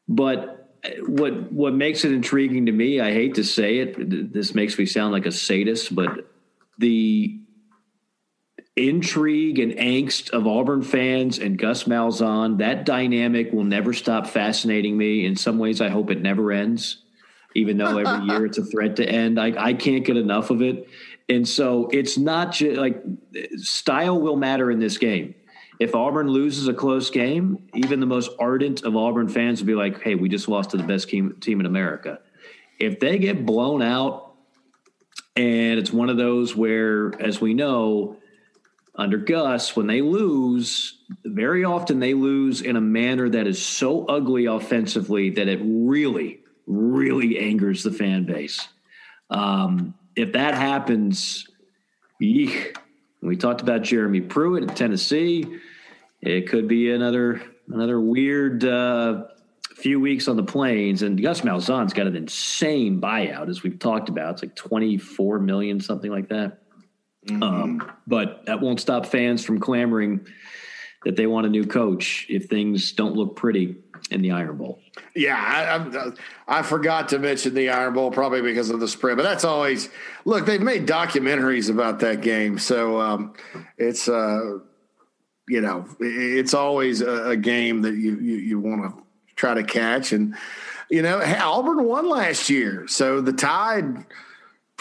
But 0.07 0.63
what 1.07 1.51
what 1.51 1.73
makes 1.73 2.03
it 2.03 2.11
intriguing 2.11 2.65
to 2.65 2.71
me, 2.71 2.99
I 2.99 3.13
hate 3.13 3.35
to 3.35 3.43
say 3.43 3.77
it, 3.77 4.33
this 4.33 4.53
makes 4.53 4.77
me 4.77 4.85
sound 4.85 5.13
like 5.13 5.25
a 5.25 5.31
sadist, 5.31 5.95
but 5.95 6.29
the 6.77 7.39
intrigue 8.75 9.59
and 9.59 9.73
angst 9.73 10.31
of 10.31 10.47
Auburn 10.47 10.81
fans 10.81 11.37
and 11.37 11.57
Gus 11.57 11.83
Malzahn, 11.83 12.57
that 12.57 12.85
dynamic 12.85 13.51
will 13.51 13.63
never 13.63 13.93
stop 13.93 14.27
fascinating 14.27 14.97
me. 14.97 15.25
In 15.25 15.35
some 15.35 15.59
ways, 15.59 15.79
I 15.79 15.89
hope 15.89 16.09
it 16.09 16.21
never 16.21 16.51
ends, 16.51 17.03
even 17.55 17.77
though 17.77 17.97
every 17.97 18.25
year 18.29 18.45
it's 18.45 18.57
a 18.57 18.65
threat 18.65 18.95
to 18.95 19.07
end. 19.07 19.39
I, 19.39 19.53
I 19.57 19.73
can't 19.73 20.03
get 20.03 20.17
enough 20.17 20.49
of 20.49 20.61
it. 20.61 20.87
And 21.29 21.47
so 21.47 21.87
it's 21.91 22.17
not 22.17 22.51
just 22.51 22.77
like 22.77 23.01
style 23.57 24.19
will 24.19 24.35
matter 24.35 24.71
in 24.71 24.79
this 24.79 24.97
game. 24.97 25.35
If 25.79 25.95
Auburn 25.95 26.27
loses 26.27 26.67
a 26.67 26.73
close 26.73 27.09
game, 27.09 27.69
even 27.73 27.99
the 27.99 28.05
most 28.05 28.31
ardent 28.39 28.83
of 28.83 28.95
Auburn 28.95 29.27
fans 29.27 29.59
will 29.59 29.67
be 29.67 29.75
like, 29.75 30.01
hey, 30.01 30.15
we 30.15 30.29
just 30.29 30.47
lost 30.47 30.71
to 30.71 30.77
the 30.77 30.83
best 30.83 31.09
team, 31.09 31.37
team 31.39 31.59
in 31.59 31.65
America. 31.65 32.19
If 32.79 32.99
they 32.99 33.17
get 33.17 33.45
blown 33.45 33.81
out, 33.81 34.35
and 35.35 35.79
it's 35.79 35.91
one 35.91 36.09
of 36.09 36.17
those 36.17 36.55
where, 36.55 37.19
as 37.19 37.41
we 37.41 37.53
know, 37.53 38.17
under 38.95 39.17
Gus, 39.17 39.75
when 39.75 39.87
they 39.87 40.01
lose, 40.01 40.99
very 41.25 41.63
often 41.63 41.99
they 41.99 42.13
lose 42.13 42.61
in 42.61 42.75
a 42.75 42.81
manner 42.81 43.27
that 43.29 43.47
is 43.47 43.63
so 43.63 44.05
ugly 44.05 44.45
offensively 44.45 45.31
that 45.31 45.47
it 45.47 45.59
really, 45.63 46.41
really 46.67 47.39
angers 47.39 47.83
the 47.83 47.91
fan 47.91 48.25
base. 48.25 48.67
Um, 49.29 49.95
if 50.15 50.33
that 50.33 50.53
happens, 50.53 51.47
we 52.19 52.71
talked 53.39 53.61
about 53.61 53.81
Jeremy 53.81 54.21
Pruitt 54.21 54.63
in 54.63 54.69
Tennessee. 54.69 55.59
It 56.21 56.47
could 56.49 56.67
be 56.67 56.91
another 56.91 57.41
another 57.67 57.99
weird 57.99 58.63
uh, 58.63 59.23
few 59.75 59.99
weeks 59.99 60.27
on 60.27 60.35
the 60.35 60.43
plains. 60.43 61.01
And 61.01 61.21
Gus 61.21 61.41
Malzahn's 61.41 61.93
got 61.93 62.07
an 62.07 62.15
insane 62.15 63.01
buyout, 63.01 63.49
as 63.49 63.63
we've 63.63 63.79
talked 63.79 64.09
about. 64.09 64.35
It's 64.35 64.43
like 64.43 64.55
twenty 64.55 64.97
four 64.97 65.39
million, 65.39 65.81
something 65.81 66.11
like 66.11 66.29
that. 66.29 66.62
Mm-hmm. 67.25 67.43
Um, 67.43 67.91
but 68.05 68.45
that 68.45 68.59
won't 68.61 68.79
stop 68.79 69.05
fans 69.05 69.45
from 69.45 69.59
clamoring 69.59 70.25
that 71.05 71.15
they 71.15 71.27
want 71.27 71.45
a 71.45 71.49
new 71.49 71.65
coach 71.65 72.25
if 72.29 72.45
things 72.45 72.91
don't 72.91 73.15
look 73.15 73.35
pretty 73.35 73.75
in 74.11 74.21
the 74.21 74.31
Iron 74.31 74.57
Bowl. 74.57 74.79
Yeah, 75.15 75.35
I, 75.37 75.97
I, 75.97 76.59
I, 76.59 76.61
forgot 76.61 77.09
to 77.09 77.19
mention 77.19 77.53
the 77.53 77.69
Iron 77.69 77.93
Bowl 77.93 78.11
probably 78.11 78.41
because 78.41 78.69
of 78.69 78.79
the 78.79 78.87
spread, 78.87 79.17
but 79.17 79.23
that's 79.23 79.43
always 79.43 79.89
look. 80.25 80.45
They've 80.45 80.61
made 80.61 80.87
documentaries 80.87 81.69
about 81.69 81.99
that 81.99 82.21
game, 82.21 82.57
so 82.57 82.99
um, 82.99 83.33
it's 83.77 84.07
uh, 84.07 84.59
you 85.47 85.61
know 85.61 85.85
it's 85.99 86.53
always 86.53 87.01
a, 87.01 87.29
a 87.29 87.37
game 87.37 87.81
that 87.83 87.95
you 87.95 88.19
you, 88.19 88.35
you 88.35 88.59
want 88.59 88.83
to 88.83 89.03
try 89.35 89.53
to 89.53 89.63
catch, 89.63 90.11
and 90.11 90.35
you 90.89 91.01
know 91.01 91.21
Auburn 91.41 91.85
won 91.85 92.09
last 92.09 92.49
year, 92.49 92.87
so 92.87 93.21
the 93.21 93.33
Tide 93.33 94.05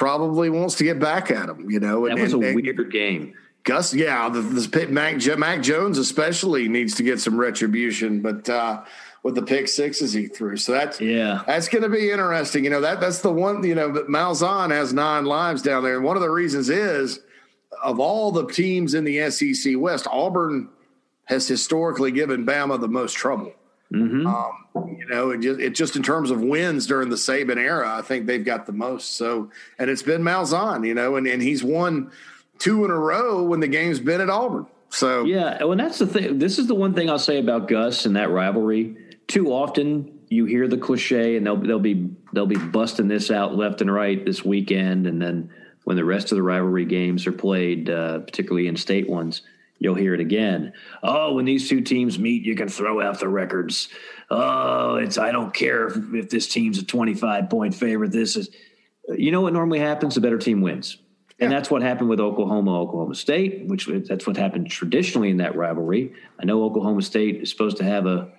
probably 0.03 0.51
wants 0.51 0.75
to 0.75 0.83
get 0.83 0.99
back 0.99 1.31
at 1.31 1.49
him. 1.49 1.71
You 1.71 1.79
know, 1.79 2.09
that 2.09 2.19
was 2.19 2.33
and, 2.33 2.43
a 2.43 2.47
and, 2.49 2.57
weird 2.57 2.91
game. 2.91 3.35
Gus, 3.63 3.95
yeah, 3.95 4.29
the, 4.29 4.41
the 4.41 4.87
Mac, 4.89 5.39
Mac 5.39 5.63
Jones 5.63 5.97
especially 5.97 6.67
needs 6.67 6.97
to 6.97 7.05
get 7.05 7.21
some 7.21 7.39
retribution, 7.39 8.21
but 8.21 8.49
uh, 8.49 8.83
with 9.23 9.37
the 9.37 9.43
pick 9.43 9.69
sixes 9.69 10.13
he 10.13 10.27
threw, 10.27 10.57
so 10.57 10.73
that's 10.73 11.01
yeah, 11.01 11.45
that's 11.47 11.69
going 11.69 11.85
to 11.85 11.89
be 11.89 12.11
interesting. 12.11 12.65
You 12.65 12.71
know 12.71 12.81
that 12.81 13.01
that's 13.01 13.21
the 13.21 13.33
one. 13.33 13.63
You 13.63 13.77
know, 13.77 13.91
Malzahn 13.91 14.71
has 14.73 14.93
nine 14.93 15.25
lives 15.25 15.63
down 15.63 15.85
there, 15.85 15.95
and 15.95 16.05
one 16.05 16.17
of 16.17 16.23
the 16.23 16.31
reasons 16.31 16.69
is 16.69 17.21
of 17.85 18.01
all 18.01 18.33
the 18.33 18.49
teams 18.49 18.95
in 18.95 19.05
the 19.05 19.31
SEC 19.31 19.75
West, 19.77 20.09
Auburn 20.11 20.69
has 21.27 21.47
historically 21.47 22.11
given 22.11 22.45
Bama 22.45 22.81
the 22.81 22.89
most 22.89 23.13
trouble. 23.13 23.53
Mm-hmm. 23.93 24.27
Um, 24.27 24.97
you 24.97 25.07
know, 25.07 25.31
and 25.31 25.43
just, 25.43 25.61
it 25.61 25.75
just 25.75 25.97
in 25.97 26.03
terms 26.03 26.31
of 26.31 26.41
wins 26.41 26.87
during 26.87 27.11
the 27.11 27.17
Saban 27.17 27.59
era, 27.59 27.95
I 27.95 28.03
think 28.03 28.27
they've 28.27 28.45
got 28.45 28.67
the 28.67 28.73
most. 28.73 29.17
So, 29.17 29.51
and 29.79 29.91
it's 29.91 30.03
been 30.03 30.23
Malzahn, 30.23 30.87
you 30.87 30.95
know, 30.95 31.17
and, 31.17 31.27
and 31.27 31.43
he's 31.43 31.63
won 31.63 32.11
two 32.59 32.85
in 32.85 32.91
a 32.91 32.99
row 32.99 33.43
when 33.43 33.61
the 33.61 33.69
game's 33.69 34.01
been 34.01 34.21
at 34.21 34.31
Auburn. 34.31 34.67
So, 34.89 35.25
yeah, 35.25 35.63
well, 35.65 35.77
that's 35.77 35.99
the 35.99 36.07
thing. 36.07 36.39
This 36.39 36.59
is 36.59 36.67
the 36.67 36.75
one 36.75 36.95
thing 36.95 37.11
I'll 37.11 37.19
say 37.19 37.39
about 37.39 37.69
Gus 37.69 38.07
and 38.07 38.17
that 38.17 38.31
rivalry. 38.31 38.97
Too 39.27 39.53
often 39.53 40.21
you 40.29 40.45
hear 40.45 40.69
the 40.69 40.77
cliche, 40.77 41.37
and 41.37 41.47
they'll 41.47 41.57
they'll 41.57 41.79
be 41.79 42.11
they'll 42.35 42.47
be 42.47 42.57
busting 42.57 43.09
this 43.09 43.31
out 43.31 43.57
left 43.57 43.81
and 43.81 43.93
right 43.93 44.23
this 44.25 44.45
weekend, 44.45 45.07
and 45.07 45.21
then 45.21 45.51
when 45.85 45.97
the 45.97 46.05
rest 46.05 46.31
of 46.31 46.37
the 46.37 46.43
rivalry 46.43 46.85
games 46.85 47.27
are 47.27 47.33
played, 47.33 47.89
uh, 47.89 48.19
particularly 48.21 48.69
in 48.69 48.77
state 48.77 49.09
ones 49.09 49.43
you'll 49.83 49.95
hear 49.95 50.15
it 50.15 50.21
again. 50.21 50.73
Oh, 51.03 51.35
when 51.35 51.45
these 51.45 51.69
two 51.69 51.81
teams 51.81 52.19
meet, 52.19 52.43
you 52.43 52.55
can 52.55 52.69
throw 52.69 53.01
out 53.01 53.21
the 53.21 53.29
records. 53.29 53.89
Oh, 54.31 54.97
it's 54.97 55.19
I 55.19 55.33
don't 55.33 55.53
care 55.53 55.89
if, 55.89 55.97
if 56.15 56.31
this 56.31 56.49
team's 56.49 56.79
a 56.79 56.85
25 56.85 57.51
point 57.51 57.75
favorite. 57.75 58.13
This 58.13 58.37
is, 58.37 58.51
you 59.09 59.31
know 59.31 59.41
what 59.41 59.53
normally 59.53 59.81
happens? 59.81 60.15
The 60.15 60.21
better 60.21 60.39
team 60.39 60.61
wins. 60.61 60.99
And 61.41 61.51
that's 61.51 61.71
what 61.71 61.83
happened 61.83 62.09
with 62.09 62.21
Oklahoma, 62.21 62.81
Oklahoma 62.81 63.17
State, 63.17 63.67
which 63.67 63.89
that's 64.07 64.29
what 64.29 64.37
happened 64.37 64.71
traditionally 64.71 65.29
in 65.29 65.39
that 65.39 65.57
rivalry. 65.57 66.13
I 66.39 66.45
know 66.45 66.63
Oklahoma 66.63 67.03
State 67.03 67.43
is 67.43 67.51
supposed 67.51 67.79
to 67.79 67.85
have 67.85 68.07
a 68.07 68.31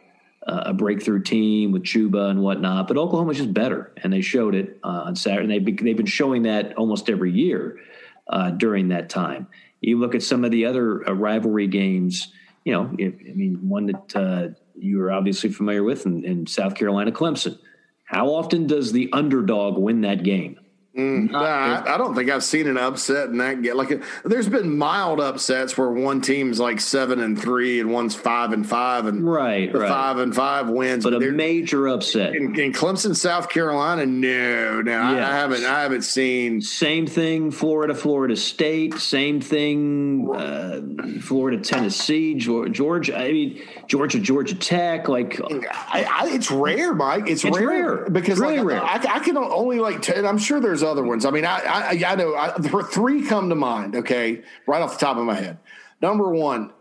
a 0.45 0.73
breakthrough 0.73 1.21
team 1.21 1.71
with 1.71 1.83
Chuba 1.83 2.29
and 2.29 2.41
whatnot, 2.41 2.87
but 2.87 2.97
Oklahoma's 2.97 3.37
just 3.37 3.53
better, 3.53 3.93
and 3.97 4.11
they 4.11 4.21
showed 4.21 4.55
it 4.55 4.77
uh, 4.83 5.03
on 5.05 5.15
Saturday. 5.15 5.43
And 5.43 5.51
they've 5.51 5.63
been, 5.63 5.85
they've 5.85 5.97
been 5.97 6.05
showing 6.05 6.43
that 6.43 6.75
almost 6.75 7.09
every 7.09 7.31
year 7.31 7.79
uh, 8.27 8.51
during 8.51 8.89
that 8.89 9.09
time. 9.09 9.47
You 9.83 9.99
look 9.99 10.15
at 10.15 10.23
some 10.23 10.45
of 10.45 10.51
the 10.51 10.65
other 10.65 11.07
uh, 11.07 11.13
rivalry 11.13 11.67
games. 11.67 12.31
You 12.63 12.71
know, 12.71 12.83
I 12.83 13.13
mean, 13.35 13.59
one 13.67 13.87
that 13.87 14.15
uh, 14.15 14.47
you 14.75 15.01
are 15.01 15.11
obviously 15.11 15.51
familiar 15.51 15.83
with 15.83 16.05
in, 16.05 16.23
in 16.23 16.47
South 16.47 16.75
Carolina, 16.75 17.11
Clemson. 17.11 17.59
How 18.05 18.27
often 18.27 18.65
does 18.65 18.93
the 18.93 19.09
underdog 19.11 19.77
win 19.77 20.01
that 20.01 20.23
game? 20.23 20.57
Mm, 20.95 21.31
nah, 21.31 21.39
I, 21.39 21.95
I, 21.95 21.97
don't 21.97 22.13
think 22.13 22.29
I've 22.29 22.43
seen 22.43 22.67
an 22.67 22.77
upset 22.77 23.29
in 23.29 23.39
that 23.39 23.63
game. 23.63 23.75
Like, 23.75 24.03
there's 24.23 24.47
been 24.47 24.77
mild 24.77 25.19
upsets 25.19 25.75
where 25.75 25.89
one 25.89 26.21
team's 26.21 26.59
like 26.59 26.79
seven 26.79 27.19
and 27.19 27.39
three 27.39 27.79
and 27.79 27.91
one's 27.91 28.13
five 28.13 28.53
and 28.53 28.67
five, 28.67 29.07
and 29.07 29.27
right, 29.27 29.73
right. 29.73 29.89
five 29.89 30.19
and 30.19 30.35
five 30.35 30.69
wins. 30.69 31.03
But, 31.03 31.13
but 31.13 31.23
a 31.23 31.31
major 31.31 31.87
upset 31.87 32.35
in, 32.35 32.59
in, 32.59 32.73
Clemson, 32.73 33.15
South 33.15 33.49
Carolina. 33.49 34.05
No, 34.05 34.83
no, 34.83 34.91
yeah. 34.91 35.09
I, 35.09 35.31
I, 35.31 35.35
haven't. 35.35 35.65
I 35.65 35.81
haven't 35.81 36.03
seen. 36.03 36.61
Same 36.61 37.07
thing. 37.07 37.49
Florida, 37.49 37.95
Florida 37.95 38.35
State. 38.35 38.93
Same 38.99 39.41
thing. 39.41 40.29
Uh, 40.31 40.81
Florida, 41.21 41.59
Tennessee, 41.59 42.35
Georgia. 42.35 43.17
I 43.17 43.31
mean, 43.31 43.63
Georgia, 43.87 44.19
Georgia 44.19 44.53
Tech. 44.53 45.07
Like, 45.07 45.41
I, 45.41 46.27
it's 46.29 46.51
rare, 46.51 46.93
Mike. 46.93 47.27
It's, 47.27 47.43
it's 47.43 47.57
rare, 47.57 47.95
rare, 47.95 48.09
because 48.11 48.37
really 48.37 48.59
like, 48.59 48.67
rare. 48.67 48.83
I, 48.83 49.19
can 49.19 49.37
only 49.37 49.79
like. 49.79 50.07
i 50.07 50.27
I'm 50.27 50.37
sure 50.37 50.59
there's 50.59 50.82
other 50.83 51.03
ones. 51.03 51.25
I 51.25 51.31
mean, 51.31 51.45
I 51.45 51.59
I, 51.59 52.03
I 52.05 52.15
know 52.15 52.35
I, 52.35 52.51
three 52.91 53.25
come 53.25 53.49
to 53.49 53.55
mind. 53.55 53.95
Okay, 53.95 54.41
right 54.67 54.81
off 54.81 54.99
the 54.99 55.05
top 55.05 55.17
of 55.17 55.25
my 55.25 55.35
head. 55.35 55.57
Number 56.01 56.29
one, 56.29 56.71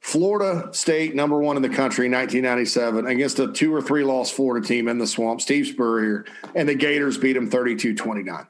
Florida 0.00 0.70
State, 0.72 1.14
number 1.14 1.38
one 1.38 1.56
in 1.56 1.62
the 1.62 1.68
country, 1.68 2.08
1997, 2.08 3.06
against 3.06 3.38
a 3.38 3.52
two 3.52 3.74
or 3.74 3.82
three 3.82 4.04
loss 4.04 4.30
Florida 4.30 4.66
team 4.66 4.88
in 4.88 4.98
the 4.98 5.06
swamp. 5.06 5.40
Steve 5.40 5.66
Spurrier 5.66 6.24
and 6.54 6.68
the 6.68 6.74
Gators 6.74 7.18
beat 7.18 7.34
them 7.34 7.50
32-29. 7.50 8.46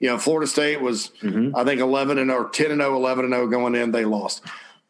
You 0.00 0.08
know, 0.08 0.18
Florida 0.18 0.46
State 0.46 0.80
was, 0.80 1.12
mm-hmm. 1.20 1.54
I 1.54 1.64
think, 1.64 1.80
11 1.80 2.18
and 2.18 2.30
or 2.30 2.48
10 2.48 2.72
and 2.72 2.80
0, 2.80 2.96
11 2.96 3.26
and 3.26 3.34
0 3.34 3.46
going 3.48 3.74
in. 3.74 3.92
They 3.92 4.04
lost. 4.04 4.42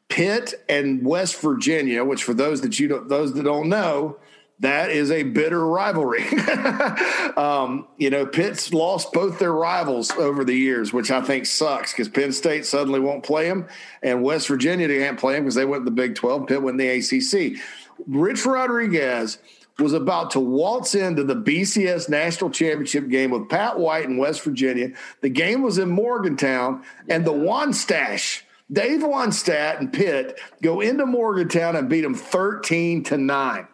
Pitt 0.08 0.54
and 0.68 1.04
West 1.04 1.40
Virginia, 1.40 2.04
which 2.04 2.24
for 2.24 2.34
those 2.34 2.60
that 2.62 2.78
you 2.78 2.88
don't, 2.88 3.08
those 3.08 3.34
that 3.34 3.42
don't 3.42 3.68
know, 3.68 4.18
that 4.62 4.90
is 4.90 5.10
a 5.10 5.24
bitter 5.24 5.66
rivalry. 5.66 6.24
um, 7.36 7.86
you 7.98 8.10
know, 8.10 8.24
Pitt's 8.24 8.72
lost 8.72 9.12
both 9.12 9.40
their 9.40 9.52
rivals 9.52 10.12
over 10.12 10.44
the 10.44 10.54
years, 10.54 10.92
which 10.92 11.10
I 11.10 11.20
think 11.20 11.46
sucks 11.46 11.92
because 11.92 12.08
Penn 12.08 12.32
State 12.32 12.64
suddenly 12.64 13.00
won't 13.00 13.24
play 13.24 13.48
them, 13.48 13.66
and 14.04 14.22
West 14.22 14.46
Virginia 14.46 14.86
can't 14.86 15.18
play 15.18 15.34
them 15.34 15.42
because 15.42 15.56
they 15.56 15.64
went 15.64 15.82
to 15.82 15.84
the 15.86 15.90
Big 15.90 16.14
12. 16.14 16.46
Pitt 16.46 16.62
went 16.62 16.78
the 16.78 16.88
ACC. 16.88 17.60
Rich 18.06 18.46
Rodriguez 18.46 19.38
was 19.80 19.94
about 19.94 20.30
to 20.32 20.40
waltz 20.40 20.94
into 20.94 21.24
the 21.24 21.34
BCS 21.34 22.08
national 22.08 22.50
championship 22.50 23.08
game 23.08 23.32
with 23.32 23.48
Pat 23.48 23.80
White 23.80 24.04
in 24.04 24.16
West 24.16 24.42
Virginia. 24.42 24.90
The 25.22 25.28
game 25.28 25.62
was 25.62 25.78
in 25.78 25.88
Morgantown, 25.88 26.84
and 27.08 27.24
the 27.24 27.32
Wannstedt, 27.32 28.42
Dave 28.70 29.00
Wannstedt 29.00 29.80
and 29.80 29.92
Pitt 29.92 30.38
go 30.62 30.80
into 30.80 31.04
Morgantown 31.04 31.74
and 31.74 31.88
beat 31.88 32.02
them 32.02 32.14
13 32.14 33.02
to 33.04 33.18
9 33.18 33.66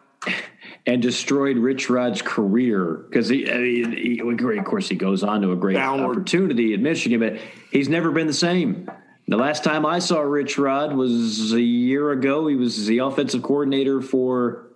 and 0.89 1.03
destroyed 1.03 1.55
Rich 1.57 1.87
Rod's 1.87 2.23
career 2.23 3.05
because 3.07 3.29
he, 3.29 3.49
I 3.49 3.57
mean, 3.57 3.91
he, 3.91 4.19
of 4.57 4.65
course, 4.65 4.89
he 4.89 4.95
goes 4.95 5.21
on 5.21 5.41
to 5.43 5.51
a 5.51 5.55
great 5.55 5.75
Downward. 5.75 6.17
opportunity 6.17 6.73
at 6.73 6.79
Michigan, 6.79 7.19
but 7.19 7.37
he's 7.71 7.87
never 7.87 8.11
been 8.11 8.25
the 8.25 8.33
same. 8.33 8.89
The 9.27 9.37
last 9.37 9.63
time 9.63 9.85
I 9.85 9.99
saw 9.99 10.21
Rich 10.21 10.57
Rod 10.57 10.95
was 10.95 11.53
a 11.53 11.61
year 11.61 12.09
ago. 12.11 12.47
He 12.47 12.55
was 12.55 12.87
the 12.87 12.97
offensive 12.99 13.43
coordinator 13.43 14.01
for 14.01 14.71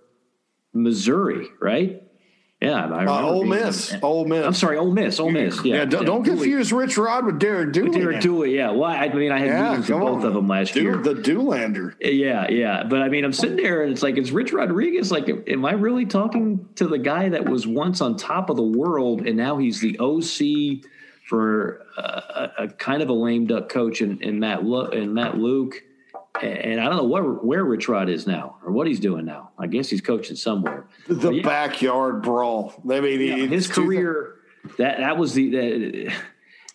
Missouri, 0.72 1.48
right? 1.60 2.03
Yeah, 2.60 2.86
I 2.86 3.04
uh, 3.04 3.22
Ole 3.22 3.44
Miss. 3.44 3.90
Him. 3.90 4.00
Ole 4.02 4.24
Miss. 4.24 4.46
I'm 4.46 4.54
sorry, 4.54 4.78
Ole 4.78 4.92
Miss. 4.92 5.20
Ole 5.20 5.30
Miss. 5.30 5.62
Yeah, 5.64 5.76
yeah 5.76 5.84
don't, 5.84 6.06
don't 6.06 6.24
confuse 6.24 6.72
Rich 6.72 6.96
Rod 6.96 7.26
with 7.26 7.38
Derek 7.38 7.72
Dooley. 7.72 7.90
With 7.90 7.98
Derek 7.98 8.20
Dooley, 8.20 8.56
yeah. 8.56 8.70
Well, 8.70 8.84
I 8.84 9.08
mean, 9.08 9.32
I 9.32 9.38
had 9.38 9.48
yeah, 9.48 9.68
meetings 9.70 9.88
with 9.90 10.00
both 10.00 10.20
on. 10.20 10.26
of 10.26 10.34
them 10.34 10.48
last 10.48 10.72
Dude, 10.72 10.82
year. 10.82 10.96
The 10.96 11.14
Doolander. 11.14 11.94
Yeah, 12.00 12.48
yeah. 12.48 12.84
But 12.84 13.02
I 13.02 13.08
mean, 13.08 13.24
I'm 13.24 13.34
sitting 13.34 13.56
there 13.56 13.82
and 13.82 13.92
it's 13.92 14.02
like, 14.02 14.16
it's 14.16 14.30
Rich 14.30 14.52
Rodriguez. 14.52 15.12
Like, 15.12 15.28
am 15.48 15.64
I 15.66 15.72
really 15.72 16.06
talking 16.06 16.66
to 16.76 16.86
the 16.86 16.98
guy 16.98 17.28
that 17.28 17.48
was 17.48 17.66
once 17.66 18.00
on 18.00 18.16
top 18.16 18.48
of 18.48 18.56
the 18.56 18.62
world 18.62 19.26
and 19.26 19.36
now 19.36 19.58
he's 19.58 19.80
the 19.80 19.98
OC 19.98 20.88
for 21.26 21.84
a, 21.98 22.50
a 22.60 22.68
kind 22.68 23.02
of 23.02 23.10
a 23.10 23.14
lame 23.14 23.46
duck 23.46 23.68
coach 23.68 24.00
in, 24.00 24.22
in 24.22 24.38
Matt 24.38 24.60
in 24.60 25.12
Matt 25.12 25.36
Luke? 25.36 25.82
And 26.42 26.80
I 26.80 26.84
don't 26.84 26.96
know 26.96 27.04
where 27.04 27.22
where 27.22 27.64
Rich 27.64 27.88
Rod 27.88 28.08
is 28.08 28.26
now 28.26 28.56
or 28.64 28.72
what 28.72 28.86
he's 28.86 29.00
doing 29.00 29.24
now. 29.24 29.50
I 29.58 29.66
guess 29.66 29.88
he's 29.88 30.00
coaching 30.00 30.36
somewhere. 30.36 30.86
The 31.06 31.30
yeah. 31.30 31.42
backyard 31.42 32.22
brawl. 32.22 32.74
I 32.90 33.00
mean, 33.00 33.20
yeah, 33.20 33.46
his 33.46 33.68
career 33.68 34.36
that 34.78 34.98
that 34.98 35.16
was 35.16 35.34
the, 35.34 36.10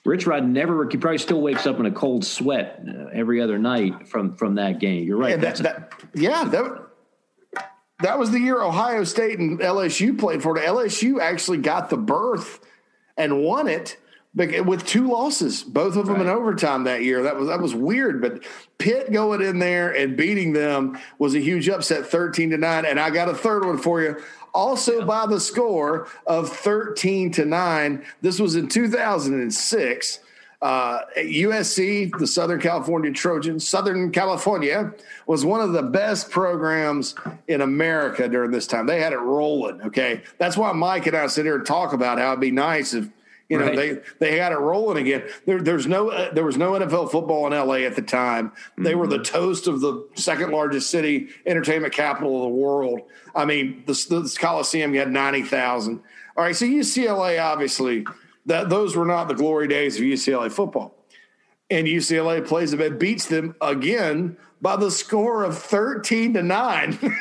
Rich 0.06 0.27
Rod 0.27 0.45
never. 0.45 0.88
He 0.90 0.98
probably 0.98 1.18
still 1.18 1.41
wakes 1.41 1.68
up 1.68 1.80
in 1.80 1.86
a 1.86 1.91
cold 1.91 2.26
sweat 2.26 2.81
uh, 2.88 3.07
every 3.14 3.41
other 3.41 3.60
night 3.60 4.07
from 4.07 4.36
from 4.38 4.56
that 4.56 4.80
game. 4.80 5.03
You're 5.03 5.18
right. 5.18 5.31
Yeah, 5.31 5.38
that, 5.38 5.57
that, 5.57 5.94
yeah, 6.14 6.44
that 6.45 6.88
that 8.02 8.18
was 8.18 8.31
the 8.31 8.40
year 8.40 8.61
Ohio 8.61 9.03
State 9.03 9.40
and 9.40 9.60
LSU 9.60 10.18
played 10.18 10.41
for 10.41 10.57
it. 10.57 10.65
LSU 10.65 11.19
actually 11.19 11.57
got 11.57 11.90
the 11.90 11.98
berth 11.98 12.61
and 13.18 13.44
won 13.44 13.68
it 13.68 13.98
with 14.35 14.85
two 14.85 15.10
losses, 15.10 15.64
both 15.64 15.95
of 15.95 16.06
them 16.06 16.18
right. 16.18 16.26
in 16.26 16.30
overtime 16.30 16.84
that 16.84 17.03
year. 17.03 17.23
That 17.23 17.35
was 17.35 17.47
that 17.47 17.60
was 17.60 17.73
weird. 17.73 18.22
But 18.22 18.43
Pitt 18.77 19.11
going 19.11 19.41
in 19.41 19.60
there 19.60 19.95
and 19.95 20.15
beating 20.15 20.53
them 20.53 20.99
was 21.18 21.35
a 21.35 21.39
huge 21.39 21.68
upset, 21.68 22.06
thirteen 22.06 22.51
to 22.51 22.57
nine. 22.57 22.85
And 22.85 22.99
I 22.99 23.10
got 23.10 23.30
a 23.30 23.34
third 23.34 23.65
one 23.65 23.77
for 23.77 24.01
you. 24.01 24.22
Also 24.53 24.99
yeah. 24.99 25.06
by 25.06 25.26
the 25.26 25.39
score 25.39 26.07
of 26.27 26.49
thirteen 26.49 27.31
to 27.34 27.45
nine. 27.45 28.06
This 28.22 28.39
was 28.39 28.56
in 28.56 28.68
two 28.68 28.88
thousand 28.88 29.41
and 29.41 29.53
six. 29.53 30.19
Uh, 30.61 31.06
USC, 31.15 32.11
the 32.19 32.27
Southern 32.27 32.60
California 32.60 33.14
Trojans, 33.14 33.65
Southern 33.65 34.11
California 34.11 34.93
was 35.26 35.45
one 35.45 35.61
of 35.61 35.72
the 35.72 35.81
best 35.81 36.30
programs 36.31 37.15
in 37.47 37.61
America 37.61 38.27
during 38.27 38.51
this 38.51 38.68
time. 38.68 38.85
They 38.85 38.99
had 38.99 39.14
it 39.14 39.19
rolling. 39.19 39.81
Okay, 39.84 40.22
that's 40.38 40.57
why 40.57 40.73
Mike 40.73 41.07
and 41.07 41.15
I 41.15 41.27
sit 41.27 41.45
here 41.45 41.56
and 41.56 41.65
talk 41.65 41.93
about 41.93 42.19
how 42.19 42.31
it'd 42.31 42.41
be 42.41 42.51
nice 42.51 42.93
if 42.93 43.07
you 43.50 43.58
know, 43.58 43.66
right. 43.66 43.76
they 43.76 43.98
they 44.20 44.38
had 44.38 44.52
it 44.52 44.60
rolling 44.60 44.98
again. 44.98 45.24
There, 45.48 45.60
there's 45.60 45.88
no 45.88 46.10
uh, 46.10 46.32
there 46.32 46.46
was 46.46 46.56
no 46.56 46.74
NFL 46.74 47.12
football 47.12 47.48
in 47.48 47.54
LA 47.54 47.78
at 47.78 47.96
the 47.96 48.04
time. 48.04 48.52
They 48.78 48.92
mm-hmm. 48.92 49.00
were 49.00 49.08
the 49.08 49.24
toast 49.24 49.68
of 49.68 49.82
the 49.82 50.08
second 50.14 50.52
largest 50.52 50.92
city, 50.92 51.30
entertainment 51.48 51.92
capital 51.92 52.36
of 52.38 52.44
the 52.44 52.56
world. 52.56 53.02
I 53.36 53.46
mean, 53.46 53.84
the, 53.88 53.94
the 53.94 54.38
Coliseum 54.40 54.94
had 54.94 55.12
ninety 55.12 55.42
thousand. 55.42 56.02
All 56.38 56.44
right, 56.44 56.56
so 56.56 56.66
UCLA 56.66 57.44
obviously 57.44 58.06
that 58.46 58.70
those 58.70 58.96
were 58.96 59.06
not 59.06 59.28
the 59.28 59.34
glory 59.34 59.68
days 59.68 59.98
of 59.98 60.04
UCLA 60.04 60.52
football, 60.52 60.94
and 61.72 61.88
UCLA 61.88 62.46
plays 62.46 62.70
them 62.70 62.82
and 62.82 63.00
beats 63.00 63.26
them 63.26 63.56
again 63.62 64.38
by 64.62 64.76
the 64.76 64.92
score 64.92 65.44
of 65.44 65.58
13 65.58 66.34
to 66.34 66.44
9 66.44 67.00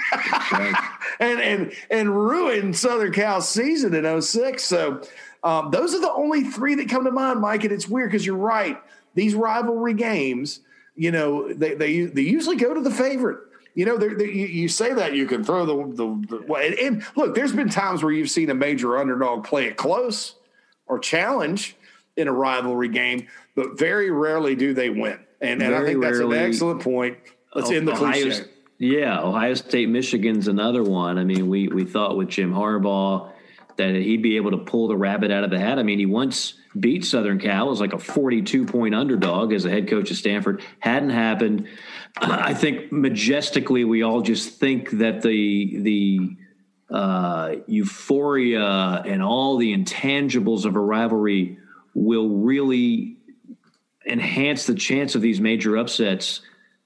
and 1.21 1.41
and 1.41 1.73
and 1.91 2.17
ruined 2.17 2.77
Southern 2.77 3.13
Cal's 3.13 3.49
season 3.49 3.95
in 3.95 4.21
06 4.21 4.63
so 4.63 5.03
um, 5.43 5.71
those 5.71 5.95
are 5.95 6.01
the 6.01 6.13
only 6.13 6.45
three 6.45 6.75
that 6.77 6.89
come 6.89 7.05
to 7.05 7.11
mind, 7.11 7.41
Mike. 7.41 7.65
And 7.65 7.73
it's 7.73 7.89
weird 7.89 8.11
because 8.11 8.27
you're 8.27 8.37
right. 8.37 8.81
These 9.15 9.35
rivalry 9.35 9.95
games, 9.95 10.61
you 10.97 11.11
know, 11.11 11.53
they, 11.53 11.75
they, 11.75 12.03
they 12.05 12.23
usually 12.23 12.57
go 12.57 12.75
to 12.75 12.81
the 12.81 12.91
favorite. 12.91 13.39
You 13.75 13.85
know, 13.85 13.97
they're, 13.97 14.17
they're, 14.17 14.27
you, 14.27 14.47
you, 14.47 14.69
say 14.69 14.93
that 14.93 15.15
you 15.15 15.27
can 15.27 15.45
throw 15.45 15.65
the, 15.65 15.95
the, 15.95 16.39
the 16.39 16.55
and, 16.55 16.75
and 16.75 17.07
look, 17.15 17.35
there's 17.35 17.53
been 17.53 17.69
times 17.69 18.03
where 18.03 18.13
you've 18.13 18.31
seen 18.31 18.51
a 18.51 18.55
major 18.55 18.99
underdog 18.99 19.45
play 19.45 19.67
it 19.67 19.77
close 19.77 20.35
or 20.87 20.99
challenge 20.99 21.77
in 22.17 22.27
a 22.27 22.33
rivalry 22.33 22.89
game, 22.89 23.29
but 23.55 23.79
very 23.79 24.11
rarely 24.11 24.57
do 24.57 24.75
they 24.75 24.91
win. 24.91 25.21
And, 25.41 25.63
and 25.63 25.75
I 25.75 25.85
think 25.85 26.03
that's 26.03 26.19
an 26.19 26.33
excellent 26.33 26.83
point. 26.83 27.19
Let's 27.55 27.71
end 27.71 27.87
the 27.87 27.95
cliche. 27.95 28.45
Yeah, 28.79 29.21
Ohio 29.21 29.55
State, 29.55 29.89
Michigan's 29.89 30.49
another 30.49 30.83
one. 30.83 31.19
I 31.19 31.25
mean, 31.25 31.49
we 31.49 31.67
we 31.69 31.85
thought 31.85 32.17
with 32.17 32.29
Jim 32.29 32.53
Harbaugh 32.53 33.31
that 33.79 33.95
he'd 33.95 34.23
be 34.23 34.37
able 34.37 34.51
to 34.51 34.59
pull 34.59 34.89
the 34.89 34.97
rabbit 34.97 35.31
out 35.31 35.45
of 35.45 35.51
the 35.51 35.59
hat. 35.59 35.79
I 35.79 35.83
mean, 35.83 35.99
he 35.99 36.07
once 36.07 36.55
beat 36.79 37.05
Southern 37.05 37.39
Cal 37.39 37.71
as 37.71 37.81
like 37.81 37.93
a 37.93 37.99
42 37.99 38.67
point 38.67 38.95
underdog 38.95 39.53
as 39.53 39.65
a 39.65 39.71
head 39.71 39.89
coach 39.89 40.11
of 40.11 40.17
Stanford. 40.17 40.63
Hadn't 40.81 41.11
happened. 41.11 41.69
I 42.17 42.55
think 42.55 42.93
majestically, 42.93 43.85
we 43.85 44.03
all 44.03 44.21
just 44.21 44.59
think 44.59 44.91
that 44.91 45.23
the 45.23 45.79
the 45.81 46.37
uh, 46.95 47.57
euphoria 47.67 49.03
and 49.07 49.23
all 49.23 49.57
the 49.57 49.77
intangibles 49.77 50.65
of 50.65 50.75
a 50.77 50.81
rivalry 50.81 51.59
will 51.95 52.29
really 52.29 53.17
enhance 54.07 54.67
the 54.67 54.75
chance 54.75 55.15
of 55.15 55.23
these 55.23 55.41
major 55.41 55.77
upsets. 55.77 56.41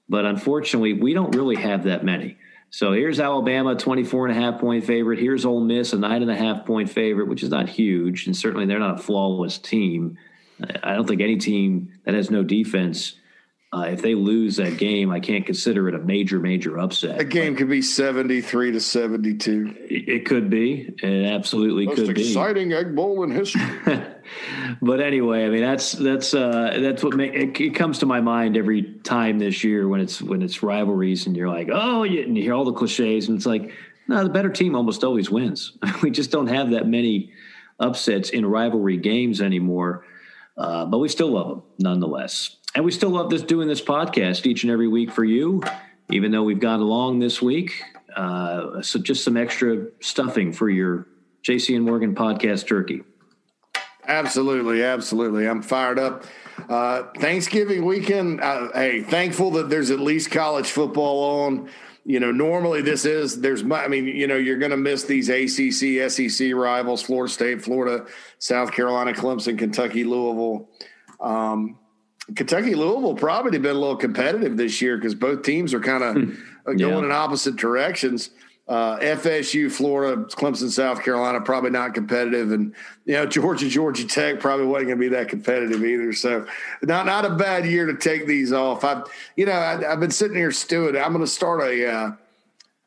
But 0.09 0.25
unfortunately, 0.25 0.93
we 0.93 1.13
don't 1.13 1.35
really 1.35 1.55
have 1.55 1.85
that 1.85 2.03
many. 2.03 2.37
So 2.73 2.91
here's 2.91 3.19
Alabama, 3.19 3.75
24 3.75 4.29
and 4.29 4.35
a 4.35 4.41
half 4.41 4.59
point 4.59 4.83
favorite. 4.83 5.19
Here's 5.19 5.45
Ole 5.45 5.61
Miss, 5.61 5.93
a 5.93 5.97
nine 5.99 6.23
and 6.23 6.31
a 6.31 6.35
half 6.35 6.65
point 6.65 6.89
favorite, 6.89 7.27
which 7.27 7.43
is 7.43 7.51
not 7.51 7.69
huge. 7.69 8.25
And 8.25 8.35
certainly 8.35 8.65
they're 8.65 8.79
not 8.79 8.99
a 8.99 9.03
flawless 9.03 9.59
team. 9.59 10.17
I 10.81 10.95
don't 10.95 11.07
think 11.07 11.21
any 11.21 11.37
team 11.37 11.93
that 12.03 12.15
has 12.15 12.31
no 12.31 12.41
defense 12.41 13.13
uh, 13.71 13.81
if 13.89 14.01
they 14.01 14.15
lose 14.15 14.55
that 14.55 14.77
game, 14.77 15.11
I 15.11 15.19
can't 15.19 15.45
consider 15.45 15.87
it 15.87 15.93
a 15.93 15.99
major, 15.99 16.39
major 16.39 16.79
upset. 16.79 17.21
A 17.21 17.23
game 17.23 17.55
could 17.55 17.69
be 17.69 17.81
seventy-three 17.81 18.71
to 18.71 18.79
seventy-two. 18.79 19.75
It, 19.89 20.09
it 20.09 20.25
could 20.25 20.49
be. 20.49 20.93
It 21.01 21.25
absolutely 21.31 21.85
Most 21.85 21.97
could 21.97 22.15
be. 22.15 22.21
Exciting 22.21 22.73
egg 22.73 22.95
bowl 22.95 23.23
in 23.23 23.29
history. 23.29 23.61
but 24.81 24.99
anyway, 24.99 25.45
I 25.45 25.49
mean 25.49 25.61
that's 25.61 25.93
that's 25.93 26.33
uh, 26.33 26.77
that's 26.79 27.03
what 27.03 27.15
make, 27.15 27.33
it, 27.33 27.59
it, 27.59 27.75
comes 27.75 27.99
to 27.99 28.05
my 28.05 28.21
mind 28.21 28.57
every 28.57 28.83
time 29.03 29.39
this 29.39 29.63
year 29.63 29.87
when 29.87 30.01
it's 30.01 30.21
when 30.21 30.41
it's 30.41 30.63
rivalries 30.63 31.27
and 31.27 31.35
you're 31.35 31.49
like, 31.49 31.69
oh, 31.71 32.03
you, 32.03 32.21
and 32.23 32.37
you 32.37 32.43
hear 32.43 32.53
all 32.53 32.65
the 32.65 32.73
cliches 32.73 33.27
and 33.27 33.37
it's 33.37 33.45
like, 33.45 33.71
no, 34.07 34.23
the 34.23 34.29
better 34.29 34.49
team 34.49 34.75
almost 34.75 35.03
always 35.03 35.29
wins. 35.29 35.77
we 36.01 36.11
just 36.11 36.31
don't 36.31 36.47
have 36.47 36.71
that 36.71 36.87
many 36.87 37.31
upsets 37.79 38.29
in 38.29 38.45
rivalry 38.45 38.97
games 38.97 39.41
anymore, 39.41 40.05
uh, 40.57 40.85
but 40.85 40.99
we 40.99 41.09
still 41.09 41.31
love 41.31 41.49
them 41.49 41.63
nonetheless. 41.79 42.57
And 42.75 42.83
we 42.83 42.91
still 42.91 43.11
love 43.11 43.29
this 43.29 43.43
doing 43.43 43.67
this 43.67 43.81
podcast 43.81 44.45
each 44.45 44.63
and 44.63 44.71
every 44.71 44.87
week 44.87 45.11
for 45.11 45.23
you, 45.23 45.61
even 46.09 46.31
though 46.31 46.43
we've 46.43 46.59
gone 46.59 46.79
along 46.79 47.19
this 47.19 47.41
week. 47.41 47.83
Uh, 48.15 48.81
so 48.81 48.99
just 48.99 49.23
some 49.23 49.37
extra 49.37 49.87
stuffing 49.99 50.51
for 50.51 50.69
your 50.69 51.07
JC 51.43 51.75
and 51.75 51.85
Morgan 51.85 52.15
podcast 52.15 52.67
turkey. 52.67 53.03
Absolutely, 54.07 54.83
absolutely. 54.83 55.47
I'm 55.47 55.61
fired 55.61 55.99
up. 55.99 56.25
Uh, 56.69 57.03
Thanksgiving 57.17 57.85
weekend. 57.85 58.41
Uh, 58.41 58.69
hey, 58.73 59.01
thankful 59.01 59.51
that 59.51 59.69
there's 59.69 59.91
at 59.91 59.99
least 59.99 60.31
college 60.31 60.71
football 60.71 61.45
on. 61.45 61.69
You 62.05 62.19
know, 62.19 62.31
normally 62.31 62.81
this 62.81 63.05
is 63.05 63.39
there's. 63.39 63.63
I 63.63 63.87
mean, 63.87 64.07
you 64.07 64.27
know, 64.27 64.35
you're 64.35 64.57
going 64.57 64.71
to 64.71 64.77
miss 64.77 65.03
these 65.03 65.29
ACC, 65.29 66.09
SEC 66.11 66.53
rivals: 66.53 67.01
Florida 67.01 67.31
State, 67.31 67.61
Florida, 67.61 68.05
South 68.39 68.71
Carolina, 68.71 69.13
Clemson, 69.13 69.57
Kentucky, 69.57 70.03
Louisville. 70.03 70.69
Um, 71.21 71.79
Kentucky 72.35 72.75
Louisville 72.75 73.15
probably 73.15 73.57
been 73.57 73.75
a 73.75 73.79
little 73.79 73.97
competitive 73.97 74.57
this 74.57 74.81
year 74.81 74.97
because 74.97 75.15
both 75.15 75.43
teams 75.43 75.73
are 75.73 75.79
kind 75.79 76.03
of 76.03 76.15
hmm. 76.15 76.33
going 76.65 76.79
yeah. 76.79 77.05
in 77.05 77.11
opposite 77.11 77.55
directions. 77.55 78.29
Uh, 78.65 78.97
FSU, 78.99 79.69
Florida, 79.69 80.23
Clemson, 80.23 80.69
South 80.69 81.03
Carolina, 81.03 81.41
probably 81.41 81.69
not 81.69 81.93
competitive, 81.93 82.53
and 82.53 82.73
you 83.03 83.13
know 83.13 83.25
Georgia, 83.25 83.67
Georgia 83.67 84.07
Tech 84.07 84.39
probably 84.39 84.65
wasn't 84.65 84.87
going 84.87 84.99
to 84.99 85.01
be 85.01 85.09
that 85.09 85.27
competitive 85.27 85.83
either. 85.83 86.13
So, 86.13 86.47
not 86.81 87.05
not 87.05 87.25
a 87.25 87.31
bad 87.31 87.65
year 87.65 87.85
to 87.87 87.97
take 87.97 88.25
these 88.25 88.53
off. 88.53 88.85
I, 88.85 89.03
you 89.35 89.45
know, 89.45 89.51
I, 89.51 89.81
have 89.81 89.99
been 89.99 90.11
sitting 90.11 90.37
here 90.37 90.51
stewing. 90.51 90.95
I'm 90.95 91.11
going 91.11 91.25
to 91.25 91.27
start 91.27 91.61
a, 91.61 91.91
uh, 91.91 92.11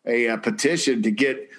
a 0.06 0.26
a 0.28 0.38
petition 0.38 1.02
to 1.02 1.10
get 1.10 1.50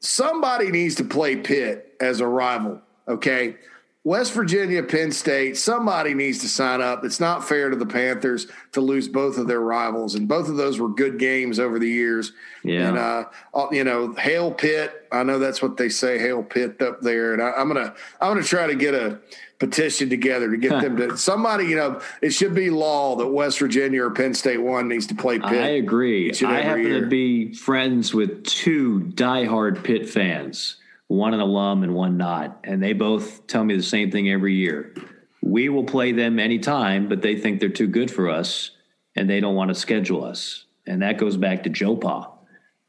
somebody 0.00 0.70
needs 0.70 0.96
to 0.96 1.04
play 1.04 1.36
Pitt 1.36 1.94
as 1.98 2.20
a 2.20 2.26
rival. 2.26 2.78
Okay, 3.08 3.56
West 4.04 4.32
Virginia, 4.32 4.82
Penn 4.82 5.12
State, 5.12 5.56
somebody 5.56 6.12
needs 6.12 6.38
to 6.38 6.48
sign 6.48 6.80
up. 6.80 7.04
It's 7.04 7.20
not 7.20 7.46
fair 7.46 7.70
to 7.70 7.76
the 7.76 7.86
Panthers 7.86 8.48
to 8.72 8.80
lose 8.80 9.06
both 9.06 9.38
of 9.38 9.46
their 9.46 9.60
rivals, 9.60 10.16
and 10.16 10.26
both 10.26 10.48
of 10.48 10.56
those 10.56 10.80
were 10.80 10.88
good 10.88 11.20
games 11.20 11.60
over 11.60 11.78
the 11.78 11.88
years. 11.88 12.32
Yeah. 12.64 12.88
And 12.88 12.98
uh, 12.98 13.24
uh 13.54 13.66
you 13.70 13.84
know, 13.84 14.12
hail 14.14 14.50
Pitt. 14.50 15.06
I 15.12 15.22
know 15.22 15.38
that's 15.38 15.62
what 15.62 15.76
they 15.76 15.88
say, 15.88 16.18
hail 16.18 16.42
Pitt 16.42 16.82
up 16.82 17.00
there. 17.00 17.32
And 17.32 17.40
I, 17.40 17.52
I'm 17.52 17.68
gonna 17.68 17.94
I'm 18.20 18.32
gonna 18.32 18.42
try 18.42 18.66
to 18.66 18.74
get 18.74 18.94
a 18.94 19.20
petition 19.60 20.10
together 20.10 20.50
to 20.50 20.56
get 20.56 20.70
them 20.82 20.96
to 20.96 21.16
somebody. 21.16 21.66
You 21.66 21.76
know, 21.76 22.00
it 22.20 22.30
should 22.30 22.56
be 22.56 22.70
law 22.70 23.14
that 23.16 23.28
West 23.28 23.60
Virginia 23.60 24.02
or 24.02 24.10
Penn 24.10 24.34
State 24.34 24.60
one 24.60 24.88
needs 24.88 25.06
to 25.06 25.14
play 25.14 25.38
Pitt. 25.38 25.52
I 25.52 25.68
agree. 25.68 26.32
I 26.44 26.60
happen 26.60 26.82
year. 26.82 27.00
to 27.02 27.06
be 27.06 27.54
friends 27.54 28.12
with 28.12 28.44
two 28.44 29.12
diehard 29.14 29.84
Pitt 29.84 30.08
fans, 30.08 30.78
one 31.12 31.34
an 31.34 31.40
alum 31.40 31.82
and 31.82 31.94
one 31.94 32.16
not, 32.16 32.60
and 32.64 32.82
they 32.82 32.94
both 32.94 33.46
tell 33.46 33.64
me 33.64 33.76
the 33.76 33.82
same 33.82 34.10
thing 34.10 34.30
every 34.30 34.54
year. 34.54 34.94
We 35.42 35.68
will 35.68 35.84
play 35.84 36.12
them 36.12 36.38
anytime, 36.38 37.08
but 37.08 37.20
they 37.20 37.36
think 37.36 37.60
they're 37.60 37.68
too 37.68 37.86
good 37.86 38.10
for 38.10 38.30
us, 38.30 38.70
and 39.14 39.28
they 39.28 39.38
don't 39.38 39.54
want 39.54 39.68
to 39.68 39.74
schedule 39.74 40.24
us. 40.24 40.64
And 40.86 41.02
that 41.02 41.18
goes 41.18 41.36
back 41.36 41.64
to 41.64 41.68
Joe 41.68 41.96
Pa, 41.96 42.32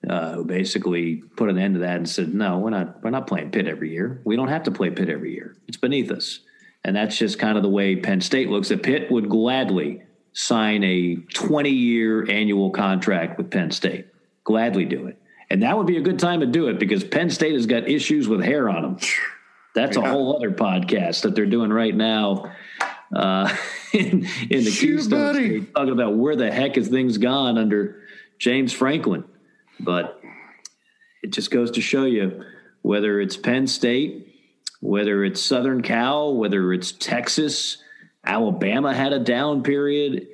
uh, 0.09 0.35
who 0.35 0.45
basically 0.45 1.17
put 1.35 1.49
an 1.49 1.57
end 1.57 1.73
to 1.75 1.81
that 1.81 1.97
and 1.97 2.09
said, 2.09 2.33
"No, 2.33 2.59
we're 2.59 2.69
not. 2.69 3.03
We're 3.03 3.09
not 3.09 3.27
playing 3.27 3.51
Pitt 3.51 3.67
every 3.67 3.91
year. 3.91 4.21
We 4.23 4.37
don't 4.37 4.47
have 4.47 4.63
to 4.63 4.71
play 4.71 4.89
Pitt 4.89 5.09
every 5.09 5.33
year. 5.33 5.57
It's 5.67 5.77
beneath 5.77 6.09
us." 6.09 6.39
And 6.85 6.95
that's 6.95 7.17
just 7.17 7.39
kind 7.39 7.57
of 7.57 7.63
the 7.63 7.69
way 7.69 7.97
Penn 7.97 8.21
State 8.21 8.49
looks 8.49 8.71
at 8.71 8.83
Pitt 8.83 9.11
would 9.11 9.27
gladly 9.27 10.01
sign 10.31 10.83
a 10.83 11.15
20 11.33 11.69
year 11.69 12.29
annual 12.29 12.71
contract 12.71 13.37
with 13.37 13.51
Penn 13.51 13.71
State. 13.71 14.07
Gladly 14.45 14.85
do 14.85 15.07
it. 15.07 15.17
And 15.53 15.61
that 15.61 15.77
would 15.77 15.85
be 15.85 15.97
a 15.97 16.01
good 16.01 16.17
time 16.17 16.39
to 16.39 16.47
do 16.47 16.67
it 16.69 16.79
because 16.79 17.03
Penn 17.03 17.29
State 17.29 17.53
has 17.53 17.67
got 17.67 17.87
issues 17.87 18.27
with 18.27 18.43
hair 18.43 18.67
on 18.71 18.81
them. 18.81 18.97
That's 19.75 19.97
a 19.97 20.01
whole 20.01 20.35
other 20.35 20.49
podcast 20.49 21.21
that 21.21 21.35
they're 21.35 21.45
doing 21.45 21.71
right 21.71 21.95
now 21.95 22.51
uh, 23.15 23.55
in, 23.93 24.27
in 24.49 24.63
the 24.63 24.71
Shoot, 24.71 24.97
Keystone 24.97 25.19
buddy. 25.19 25.61
State, 25.61 25.75
talking 25.75 25.93
about 25.93 26.15
where 26.15 26.35
the 26.35 26.51
heck 26.51 26.73
has 26.73 26.87
things 26.87 27.19
gone 27.19 27.59
under 27.59 28.01
James 28.39 28.73
Franklin. 28.73 29.25
But 29.79 30.19
it 31.21 31.31
just 31.31 31.51
goes 31.51 31.69
to 31.71 31.81
show 31.81 32.05
you 32.05 32.43
whether 32.81 33.21
it's 33.21 33.37
Penn 33.37 33.67
State, 33.67 34.33
whether 34.81 35.23
it's 35.23 35.39
Southern 35.39 35.83
Cal, 35.83 36.35
whether 36.35 36.73
it's 36.73 36.93
Texas, 36.93 37.77
Alabama 38.25 38.91
had 38.91 39.13
a 39.13 39.19
down 39.19 39.61
period. 39.61 40.29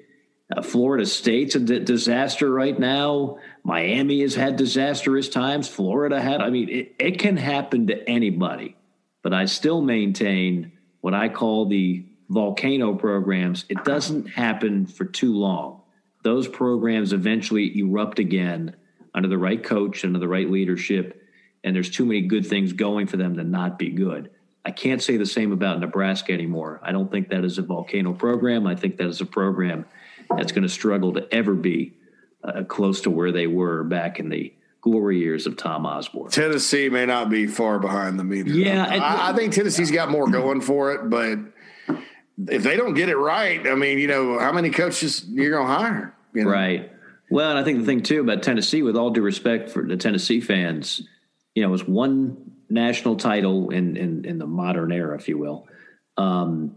Uh, 0.56 0.62
Florida 0.62 1.06
State's 1.06 1.56
a 1.56 1.60
disaster 1.60 2.50
right 2.50 2.80
now. 2.80 3.38
Miami 3.64 4.22
has 4.22 4.36
had 4.36 4.56
disastrous 4.56 5.30
times. 5.30 5.68
Florida 5.68 6.22
had, 6.22 6.42
I 6.42 6.50
mean, 6.50 6.70
it, 6.70 6.96
it 7.00 7.20
can 7.20 7.38
happen 7.38 7.88
to 7.88 8.10
anybody. 8.10 8.76
But 9.22 9.34
I 9.34 9.46
still 9.46 9.82
maintain 9.82 10.72
what 11.02 11.14
I 11.14 11.30
call 11.30 11.66
the 11.66 12.06
volcano 12.30 12.96
programs. 12.96 13.66
It 13.70 13.84
doesn't 13.84 14.28
happen 14.28 14.86
for 14.86 15.06
too 15.06 15.34
long. 15.34 15.82
Those 16.24 16.48
programs 16.48 17.14
eventually 17.14 17.78
erupt 17.80 18.20
again 18.20 18.76
under 19.14 19.28
the 19.28 19.38
right 19.38 19.64
coach, 19.64 20.06
under 20.06 20.20
the 20.20 20.28
right 20.28 20.50
leadership, 20.50 21.22
and 21.64 21.76
there's 21.76 21.90
too 21.90 22.06
many 22.06 22.22
good 22.22 22.46
things 22.46 22.74
going 22.74 23.08
for 23.08 23.18
them 23.18 23.36
to 23.38 23.44
not 23.44 23.80
be 23.80 23.90
good. 23.90 24.30
I 24.66 24.72
can't 24.72 25.02
say 25.02 25.18
the 25.18 25.26
same 25.26 25.52
about 25.52 25.80
Nebraska 25.80 26.32
anymore. 26.32 26.80
I 26.84 26.92
don't 26.92 27.10
think 27.10 27.30
that 27.30 27.44
is 27.44 27.58
a 27.58 27.62
volcano 27.62 28.14
program. 28.14 28.68
I 28.68 28.76
think 28.76 28.98
that 28.98 29.08
is 29.08 29.22
a 29.22 29.26
program 29.26 29.86
that's 30.36 30.52
going 30.52 30.64
to 30.64 30.70
struggle 30.70 31.14
to 31.14 31.34
ever 31.34 31.54
be 31.54 31.94
uh, 32.44 32.64
close 32.64 33.02
to 33.02 33.10
where 33.10 33.32
they 33.32 33.48
were 33.48 33.84
back 33.84 34.20
in 34.20 34.30
the 34.30 34.54
glory 34.82 35.20
years 35.20 35.46
of 35.46 35.58
Tom 35.58 35.86
Osborne. 35.86 36.32
Tennessee 36.32 36.90
may 36.90 37.06
not 37.06 37.30
be 37.30 37.48
far 37.48 37.80
behind 37.80 38.18
them 38.18 38.34
either. 38.34 38.50
Yeah, 38.50 38.86
I, 38.86 39.32
I 39.32 39.36
think 39.36 39.54
Tennessee's 39.54 39.92
got 39.92 40.10
more 40.10 40.30
going 40.30 40.62
for 40.62 40.94
it, 40.94 41.10
but 41.10 41.38
if 42.48 42.64
they 42.64 42.78
don't 42.78 42.94
get 42.94 43.10
it 43.10 43.18
right, 43.18 43.68
I 43.68 43.76
mean, 43.76 44.00
you 44.00 44.08
know, 44.08 44.40
how 44.40 44.54
many 44.54 44.70
coaches 44.70 45.26
you're 45.30 45.52
going 45.52 45.68
to 45.68 45.74
hire? 45.74 46.16
You 46.34 46.46
know? 46.46 46.50
Right. 46.50 46.92
Well, 47.30 47.50
and 47.50 47.60
I 47.60 47.64
think 47.64 47.80
the 47.80 47.86
thing 47.86 48.02
too 48.02 48.22
about 48.22 48.42
Tennessee, 48.42 48.82
with 48.82 48.96
all 48.96 49.12
due 49.12 49.22
respect 49.22 49.70
for 49.70 49.84
the 49.84 49.98
Tennessee 49.98 50.42
fans, 50.42 51.02
you 51.54 51.62
know, 51.62 51.70
it 51.70 51.72
was 51.72 51.88
one 51.88 52.52
national 52.70 53.18
title 53.18 53.70
in 53.70 53.98
in, 53.98 54.26
in 54.26 54.40
the 54.40 54.48
modern 54.48 54.92
era, 54.92 55.16
if 55.16 55.28
you 55.28 55.38
will, 55.38 55.68
um, 56.18 56.76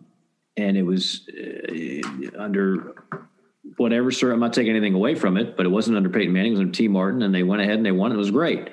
and 0.57 0.77
it 0.77 0.83
was 0.83 1.29
uh, 1.31 2.39
under 2.39 2.95
whatever. 3.77 4.11
Sir, 4.11 4.33
I'm 4.33 4.41
not 4.41 4.53
taking 4.53 4.71
anything 4.71 4.95
away 4.95 5.15
from 5.15 5.37
it, 5.37 5.57
but 5.57 5.67
it 5.67 5.71
wasn't 5.71 5.97
under 5.97 6.09
Peyton 6.09 6.33
Manning; 6.33 6.53
it 6.53 6.55
was 6.55 6.61
under 6.61 6.73
Tee 6.73 6.89
Martin, 6.89 7.23
and 7.23 7.35
they 7.35 7.43
went 7.43 7.63
ahead 7.63 7.77
and 7.77 7.87
they 7.87 7.93
won. 7.93 8.13
It 8.13 8.17
was 8.17 8.31
great. 8.31 8.71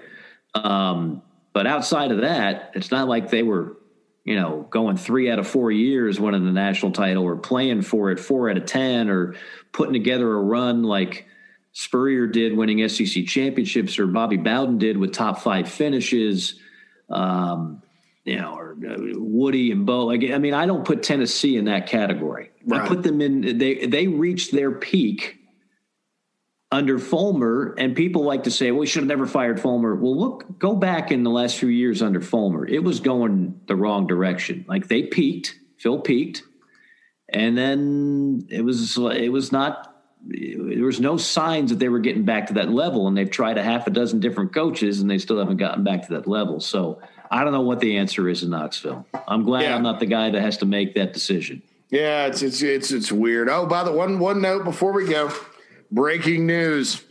Um, 0.55 1.21
but 1.53 1.67
outside 1.67 2.11
of 2.11 2.21
that, 2.21 2.71
it's 2.75 2.91
not 2.91 3.07
like 3.07 3.29
they 3.29 3.43
were, 3.43 3.77
you 4.23 4.35
know, 4.35 4.67
going 4.69 4.97
three 4.97 5.29
out 5.29 5.39
of 5.39 5.47
four 5.47 5.71
years 5.71 6.19
winning 6.19 6.45
the 6.45 6.51
national 6.51 6.91
title 6.91 7.23
or 7.23 7.35
playing 7.35 7.81
for 7.81 8.11
it 8.11 8.19
four 8.19 8.49
out 8.49 8.57
of 8.57 8.65
10 8.65 9.09
or 9.09 9.35
putting 9.71 9.93
together 9.93 10.31
a 10.31 10.41
run 10.41 10.83
like 10.83 11.27
Spurrier 11.71 12.27
did 12.27 12.55
winning 12.55 12.87
SEC 12.87 13.25
championships 13.25 13.99
or 13.99 14.07
Bobby 14.07 14.37
Bowden 14.37 14.77
did 14.77 14.97
with 14.97 15.13
top 15.13 15.39
five 15.39 15.69
finishes. 15.69 16.59
Um, 17.09 17.81
you 18.25 18.37
know, 18.37 18.55
or 18.55 18.77
uh, 18.87 18.95
Woody 19.15 19.71
and 19.71 19.85
Bo. 19.85 20.05
Like, 20.05 20.23
I 20.31 20.37
mean, 20.37 20.53
I 20.53 20.65
don't 20.65 20.85
put 20.85 21.03
Tennessee 21.03 21.57
in 21.57 21.65
that 21.65 21.87
category. 21.87 22.51
I 22.71 22.87
put 22.87 23.03
them 23.03 23.21
in. 23.21 23.57
They 23.57 23.85
they 23.85 24.07
reached 24.07 24.51
their 24.51 24.71
peak 24.71 25.39
under 26.71 26.99
Fulmer, 26.99 27.73
and 27.77 27.95
people 27.95 28.23
like 28.23 28.43
to 28.43 28.51
say, 28.51 28.71
"Well, 28.71 28.81
we 28.81 28.85
should 28.87 29.01
have 29.01 29.07
never 29.07 29.25
fired 29.25 29.59
Fulmer." 29.59 29.95
Well, 29.95 30.17
look, 30.17 30.59
go 30.59 30.75
back 30.75 31.11
in 31.11 31.23
the 31.23 31.31
last 31.31 31.57
few 31.57 31.69
years 31.69 32.01
under 32.01 32.21
Fulmer. 32.21 32.67
It 32.67 32.83
was 32.83 32.99
going 32.99 33.59
the 33.67 33.75
wrong 33.75 34.05
direction. 34.05 34.65
Like 34.67 34.87
they 34.87 35.03
peaked, 35.03 35.57
Phil 35.77 35.99
peaked, 35.99 36.43
and 37.29 37.57
then 37.57 38.47
it 38.49 38.61
was 38.61 38.97
it 38.97 39.31
was 39.31 39.51
not. 39.51 39.87
There 40.21 40.85
was 40.85 40.99
no 40.99 41.15
signs 41.15 41.69
that 41.69 41.79
they 41.79 41.87
were 41.87 41.99
getting 41.99 42.25
back 42.25 42.47
to 42.47 42.55
that 42.55 42.69
level, 42.69 43.07
and 43.07 43.15
they've 43.15 43.29
tried 43.29 43.57
a 43.57 43.63
half 43.63 43.87
a 43.87 43.89
dozen 43.89 44.19
different 44.19 44.53
coaches, 44.53 44.99
and 44.99 45.09
they 45.09 45.17
still 45.17 45.39
haven't 45.39 45.57
gotten 45.57 45.85
back 45.85 46.05
to 46.07 46.13
that 46.15 46.27
level. 46.27 46.59
So 46.59 47.01
I 47.31 47.43
don't 47.43 47.53
know 47.53 47.61
what 47.61 47.79
the 47.79 47.97
answer 47.97 48.27
is 48.27 48.43
in 48.43 48.49
Knoxville. 48.49 49.05
I'm 49.27 49.43
glad 49.43 49.63
Yeah. 49.63 49.75
I'm 49.75 49.83
not 49.83 49.99
the 49.99 50.05
guy 50.05 50.29
that 50.31 50.41
has 50.41 50.57
to 50.57 50.65
make 50.65 50.95
that 50.95 51.13
decision. 51.13 51.61
Yeah, 51.89 52.27
it's 52.27 52.41
it's 52.41 52.61
it's 52.61 52.91
it's 52.91 53.11
weird. 53.11 53.49
Oh, 53.49 53.65
by 53.65 53.83
the 53.83 53.91
one 53.91 54.19
one 54.19 54.41
note 54.41 54.63
before 54.63 54.91
we 54.91 55.05
go, 55.07 55.31
breaking 55.91 56.45
news. 56.45 57.03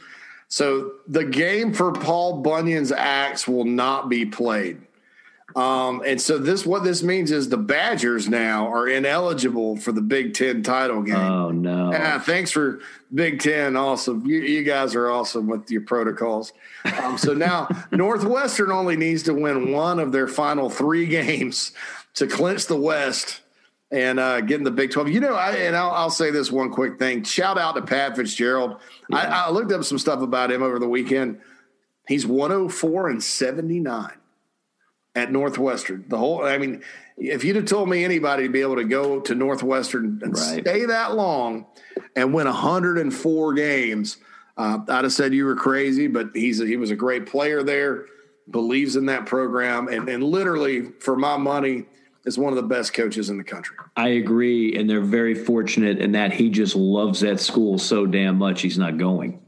So 0.49 0.93
the 1.07 1.25
game 1.25 1.73
for 1.75 1.93
Paul 1.93 2.43
Bunyan's 2.43 2.93
axe 2.93 3.47
will 3.47 3.65
not 3.65 4.09
be 4.09 4.25
played. 4.25 4.81
Um, 5.57 6.03
and 6.07 6.21
so 6.21 6.39
this 6.39 6.67
what 6.67 6.85
this 6.85 7.03
means 7.03 7.31
is 7.31 7.49
the 7.49 7.57
Badgers 7.57 8.29
now 8.29 8.71
are 8.71 8.87
ineligible 8.87 9.77
for 9.77 9.93
the 9.93 10.03
Big 10.03 10.35
Ten 10.35 10.63
title 10.63 11.03
game. 11.03 11.17
Oh 11.17 11.51
no! 11.51 11.91
Yeah, 11.91 12.19
thanks 12.19 12.51
for 12.51 12.81
Big 13.13 13.41
Ten. 13.41 13.75
Awesome. 13.75 14.27
You, 14.27 14.41
you 14.41 14.63
guys 14.63 14.95
are 14.95 15.09
awesome 15.09 15.47
with 15.47 15.71
your 15.71 15.81
protocols. 15.81 16.53
Um, 17.01 17.17
so 17.17 17.33
now 17.33 17.69
Northwestern 17.91 18.71
only 18.71 18.97
needs 18.97 19.23
to 19.25 19.33
win 19.33 19.73
one 19.73 19.99
of 19.99 20.13
their 20.13 20.29
final 20.29 20.69
three 20.69 21.07
games 21.07 21.73
to 22.15 22.27
clinch 22.27 22.67
the 22.67 22.77
West 22.77 23.41
and 23.91 24.21
uh, 24.21 24.43
get 24.43 24.59
in 24.59 24.65
the 24.65 24.71
Big 24.71 24.91
12. 24.91 25.09
You 25.09 25.21
know, 25.21 25.35
I, 25.35 25.53
and 25.53 25.75
I'll, 25.75 25.93
I'll 25.93 26.11
say 26.11 26.31
this 26.31 26.53
one 26.53 26.71
quick 26.71 26.99
thing. 26.99 27.25
Shout 27.25 27.57
out 27.57 27.75
to 27.77 27.83
Pat 27.83 28.17
Fitzgerald. 28.17 28.81
I, 29.11 29.27
I 29.27 29.51
looked 29.51 29.73
up 29.73 29.83
some 29.85 29.99
stuff 29.99 30.21
about 30.21 30.53
him 30.53 30.63
over 30.63 30.79
the 30.79 30.89
weekend. 30.89 31.41
He's 32.07 32.27
104 32.27 33.09
and 33.09 33.23
79 33.23 34.11
at 35.19 35.33
Northwestern. 35.33 36.05
The 36.09 36.17
whole, 36.17 36.45
I 36.45 36.57
mean, 36.59 36.83
if 37.17 37.43
you'd 37.45 37.57
have 37.57 37.65
told 37.65 37.89
me 37.89 38.05
anybody 38.05 38.45
to 38.45 38.49
be 38.49 38.61
able 38.61 38.77
to 38.77 38.85
go 38.85 39.21
to 39.21 39.35
Northwestern 39.35 40.21
and 40.23 40.33
Right. 40.35 40.61
stay 40.63 40.85
that 40.87 41.15
long 41.17 41.67
and 42.15 42.33
win 42.33 42.47
104 42.47 43.55
games, 43.55 44.19
uh, 44.57 44.79
I'd 44.89 45.05
have 45.05 45.13
said 45.13 45.35
you 45.35 45.45
were 45.45 45.57
crazy. 45.57 46.07
But 46.07 46.31
he's 46.35 46.61
a, 46.61 46.67
he 46.67 46.77
was 46.77 46.91
a 46.93 46.97
great 46.97 47.27
player 47.27 47.63
there, 47.63 48.07
believes 48.51 48.95
in 48.97 49.07
that 49.07 49.27
program, 49.27 49.89
and, 49.89 50.09
and 50.09 50.23
literally, 50.23 50.93
for 51.01 51.17
my 51.17 51.37
money, 51.37 51.87
is 52.25 52.39
one 52.39 52.53
of 52.53 52.57
the 52.57 52.63
best 52.69 52.93
coaches 52.95 53.31
in 53.31 53.39
the 53.39 53.45
country. 53.45 53.77
I 53.97 54.09
agree, 54.09 54.77
and 54.77 54.89
they're 54.89 55.01
very 55.01 55.35
fortunate 55.35 55.99
in 55.99 56.13
that 56.13 56.33
he 56.33 56.51
just 56.51 56.77
loves 56.77 57.21
that 57.21 57.41
school 57.41 57.79
so 57.79 58.07
damn 58.07 58.37
much 58.39 58.61
he's 58.63 58.79
not 58.79 58.97
going. 58.99 59.41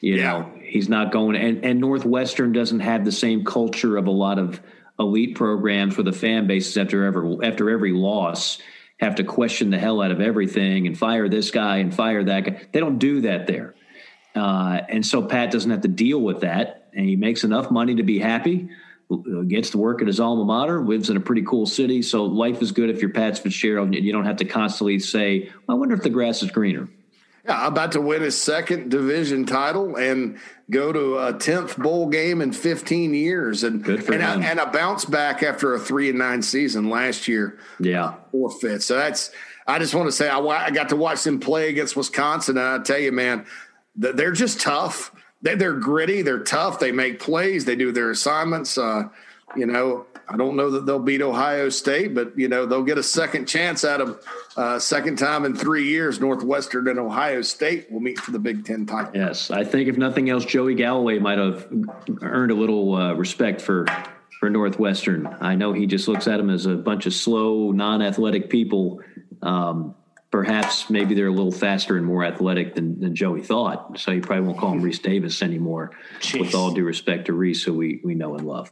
You 0.00 0.16
Yeah. 0.16 0.24
know, 0.32 0.52
he's 0.62 0.88
not 0.88 1.10
going, 1.12 1.36
and 1.36 1.64
and 1.64 1.80
Northwestern 1.80 2.52
doesn't 2.52 2.80
have 2.80 3.04
the 3.04 3.12
same 3.12 3.44
culture 3.44 3.96
of 3.96 4.06
a 4.06 4.10
lot 4.10 4.38
of 4.38 4.60
elite 4.98 5.36
programs 5.36 5.96
where 5.96 6.04
the 6.04 6.12
fan 6.12 6.46
bases 6.46 6.76
after 6.76 7.04
every 7.04 7.38
after 7.42 7.70
every 7.70 7.92
loss 7.92 8.58
have 9.00 9.14
to 9.14 9.24
question 9.24 9.70
the 9.70 9.78
hell 9.78 10.02
out 10.02 10.10
of 10.10 10.20
everything 10.20 10.86
and 10.86 10.98
fire 10.98 11.28
this 11.28 11.50
guy 11.50 11.76
and 11.76 11.94
fire 11.94 12.24
that 12.24 12.40
guy. 12.40 12.66
They 12.72 12.80
don't 12.80 12.98
do 12.98 13.20
that 13.22 13.46
there, 13.46 13.74
uh, 14.34 14.80
and 14.88 15.06
so 15.06 15.22
Pat 15.22 15.50
doesn't 15.50 15.70
have 15.70 15.82
to 15.82 15.88
deal 15.88 16.20
with 16.20 16.40
that, 16.40 16.88
and 16.94 17.08
he 17.08 17.16
makes 17.16 17.44
enough 17.44 17.70
money 17.70 17.94
to 17.96 18.02
be 18.02 18.18
happy. 18.18 18.68
Gets 19.46 19.70
to 19.70 19.78
work 19.78 20.02
at 20.02 20.06
his 20.06 20.20
alma 20.20 20.44
mater, 20.44 20.82
lives 20.82 21.08
in 21.08 21.16
a 21.16 21.20
pretty 21.20 21.42
cool 21.42 21.64
city, 21.64 22.02
so 22.02 22.24
life 22.24 22.60
is 22.60 22.72
good 22.72 22.90
if 22.90 23.00
you're 23.00 23.10
Pat 23.10 23.38
Fitzgerald. 23.38 23.94
and 23.94 24.04
You 24.04 24.12
don't 24.12 24.26
have 24.26 24.36
to 24.36 24.44
constantly 24.44 24.98
say, 24.98 25.48
"I 25.66 25.74
wonder 25.74 25.94
if 25.94 26.02
the 26.02 26.10
grass 26.10 26.42
is 26.42 26.50
greener." 26.50 26.88
Yeah, 27.48 27.66
about 27.66 27.92
to 27.92 28.00
win 28.02 28.20
his 28.20 28.38
second 28.38 28.90
division 28.90 29.46
title 29.46 29.96
and 29.96 30.38
go 30.70 30.92
to 30.92 31.18
a 31.18 31.32
tenth 31.32 31.78
bowl 31.78 32.08
game 32.08 32.42
in 32.42 32.52
15 32.52 33.14
years, 33.14 33.64
and 33.64 33.86
and 33.86 34.22
a, 34.22 34.48
and, 34.48 34.60
a, 34.60 34.66
bounce 34.66 35.06
back 35.06 35.42
after 35.42 35.74
a 35.74 35.78
three 35.78 36.10
and 36.10 36.18
nine 36.18 36.42
season 36.42 36.90
last 36.90 37.26
year. 37.26 37.58
Yeah, 37.80 38.14
forfeit. 38.32 38.82
So 38.82 38.96
that's. 38.96 39.30
I 39.66 39.78
just 39.78 39.94
want 39.94 40.08
to 40.08 40.12
say 40.12 40.28
I, 40.28 40.38
I 40.38 40.70
got 40.70 40.90
to 40.90 40.96
watch 40.96 41.24
them 41.24 41.40
play 41.40 41.70
against 41.70 41.96
Wisconsin, 41.96 42.58
and 42.58 42.66
I 42.66 42.82
tell 42.82 42.98
you, 42.98 43.12
man, 43.12 43.46
they're 43.96 44.32
just 44.32 44.60
tough. 44.60 45.12
They're 45.40 45.74
gritty. 45.74 46.20
They're 46.22 46.42
tough. 46.42 46.78
They 46.78 46.92
make 46.92 47.18
plays. 47.18 47.64
They 47.64 47.76
do 47.76 47.92
their 47.92 48.10
assignments. 48.10 48.76
Uh, 48.76 49.04
you 49.56 49.66
know, 49.66 50.06
I 50.30 50.36
don't 50.36 50.56
know 50.56 50.70
that 50.70 50.84
they'll 50.84 50.98
beat 50.98 51.22
Ohio 51.22 51.70
State, 51.70 52.14
but 52.14 52.38
you 52.38 52.48
know 52.48 52.66
they'll 52.66 52.84
get 52.84 52.98
a 52.98 53.02
second 53.02 53.46
chance 53.46 53.84
out 53.84 54.00
of 54.00 54.22
uh, 54.56 54.78
second 54.78 55.16
time 55.16 55.44
in 55.44 55.54
three 55.54 55.88
years. 55.88 56.20
Northwestern 56.20 56.86
and 56.88 56.98
Ohio 56.98 57.40
State 57.40 57.90
will 57.90 58.00
meet 58.00 58.18
for 58.18 58.32
the 58.32 58.38
Big 58.38 58.64
Ten 58.64 58.84
title. 58.84 59.12
Yes, 59.14 59.50
I 59.50 59.64
think 59.64 59.88
if 59.88 59.96
nothing 59.96 60.28
else, 60.28 60.44
Joey 60.44 60.74
Galloway 60.74 61.18
might 61.18 61.38
have 61.38 61.66
earned 62.20 62.50
a 62.50 62.54
little 62.54 62.94
uh, 62.94 63.14
respect 63.14 63.62
for 63.62 63.86
for 64.38 64.50
Northwestern. 64.50 65.26
I 65.40 65.54
know 65.54 65.72
he 65.72 65.86
just 65.86 66.08
looks 66.08 66.28
at 66.28 66.36
them 66.36 66.50
as 66.50 66.66
a 66.66 66.74
bunch 66.74 67.06
of 67.06 67.14
slow, 67.14 67.72
non-athletic 67.72 68.50
people. 68.50 69.00
Um, 69.42 69.94
perhaps 70.30 70.90
maybe 70.90 71.14
they're 71.14 71.28
a 71.28 71.32
little 71.32 71.52
faster 71.52 71.96
and 71.96 72.04
more 72.04 72.24
athletic 72.24 72.74
than, 72.74 73.00
than 73.00 73.14
Joey 73.14 73.40
thought. 73.40 73.98
So 73.98 74.10
you 74.10 74.20
probably 74.20 74.46
won't 74.46 74.58
call 74.58 74.72
him 74.72 74.82
Rece 74.82 75.02
Davis 75.02 75.42
anymore, 75.42 75.92
Jeez. 76.20 76.40
with 76.40 76.54
all 76.54 76.70
due 76.70 76.84
respect 76.84 77.26
to 77.26 77.32
Rece, 77.32 77.64
who 77.64 77.74
we, 77.74 78.00
we 78.04 78.14
know 78.14 78.34
and 78.36 78.46
love. 78.46 78.70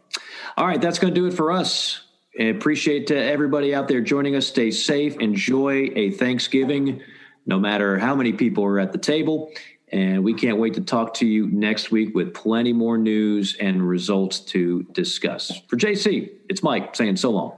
All 0.56 0.66
right, 0.66 0.80
that's 0.80 0.98
going 0.98 1.14
to 1.14 1.20
do 1.20 1.26
it 1.26 1.34
for 1.34 1.52
us. 1.52 2.02
I 2.38 2.44
appreciate 2.44 3.10
uh, 3.10 3.14
everybody 3.14 3.74
out 3.74 3.88
there 3.88 4.02
joining 4.02 4.36
us. 4.36 4.46
Stay 4.46 4.70
safe. 4.70 5.16
Enjoy 5.18 5.90
a 5.94 6.10
Thanksgiving, 6.10 7.00
no 7.46 7.58
matter 7.58 7.98
how 7.98 8.14
many 8.14 8.32
people 8.32 8.64
are 8.64 8.78
at 8.78 8.92
the 8.92 8.98
table. 8.98 9.52
And 9.92 10.24
we 10.24 10.34
can't 10.34 10.58
wait 10.58 10.74
to 10.74 10.80
talk 10.80 11.14
to 11.14 11.26
you 11.26 11.46
next 11.46 11.90
week 11.90 12.14
with 12.14 12.34
plenty 12.34 12.72
more 12.72 12.98
news 12.98 13.56
and 13.58 13.86
results 13.88 14.40
to 14.40 14.82
discuss. 14.92 15.62
For 15.68 15.76
JC, 15.76 16.32
it's 16.50 16.62
Mike 16.62 16.94
saying 16.96 17.16
so 17.16 17.30
long. 17.30 17.56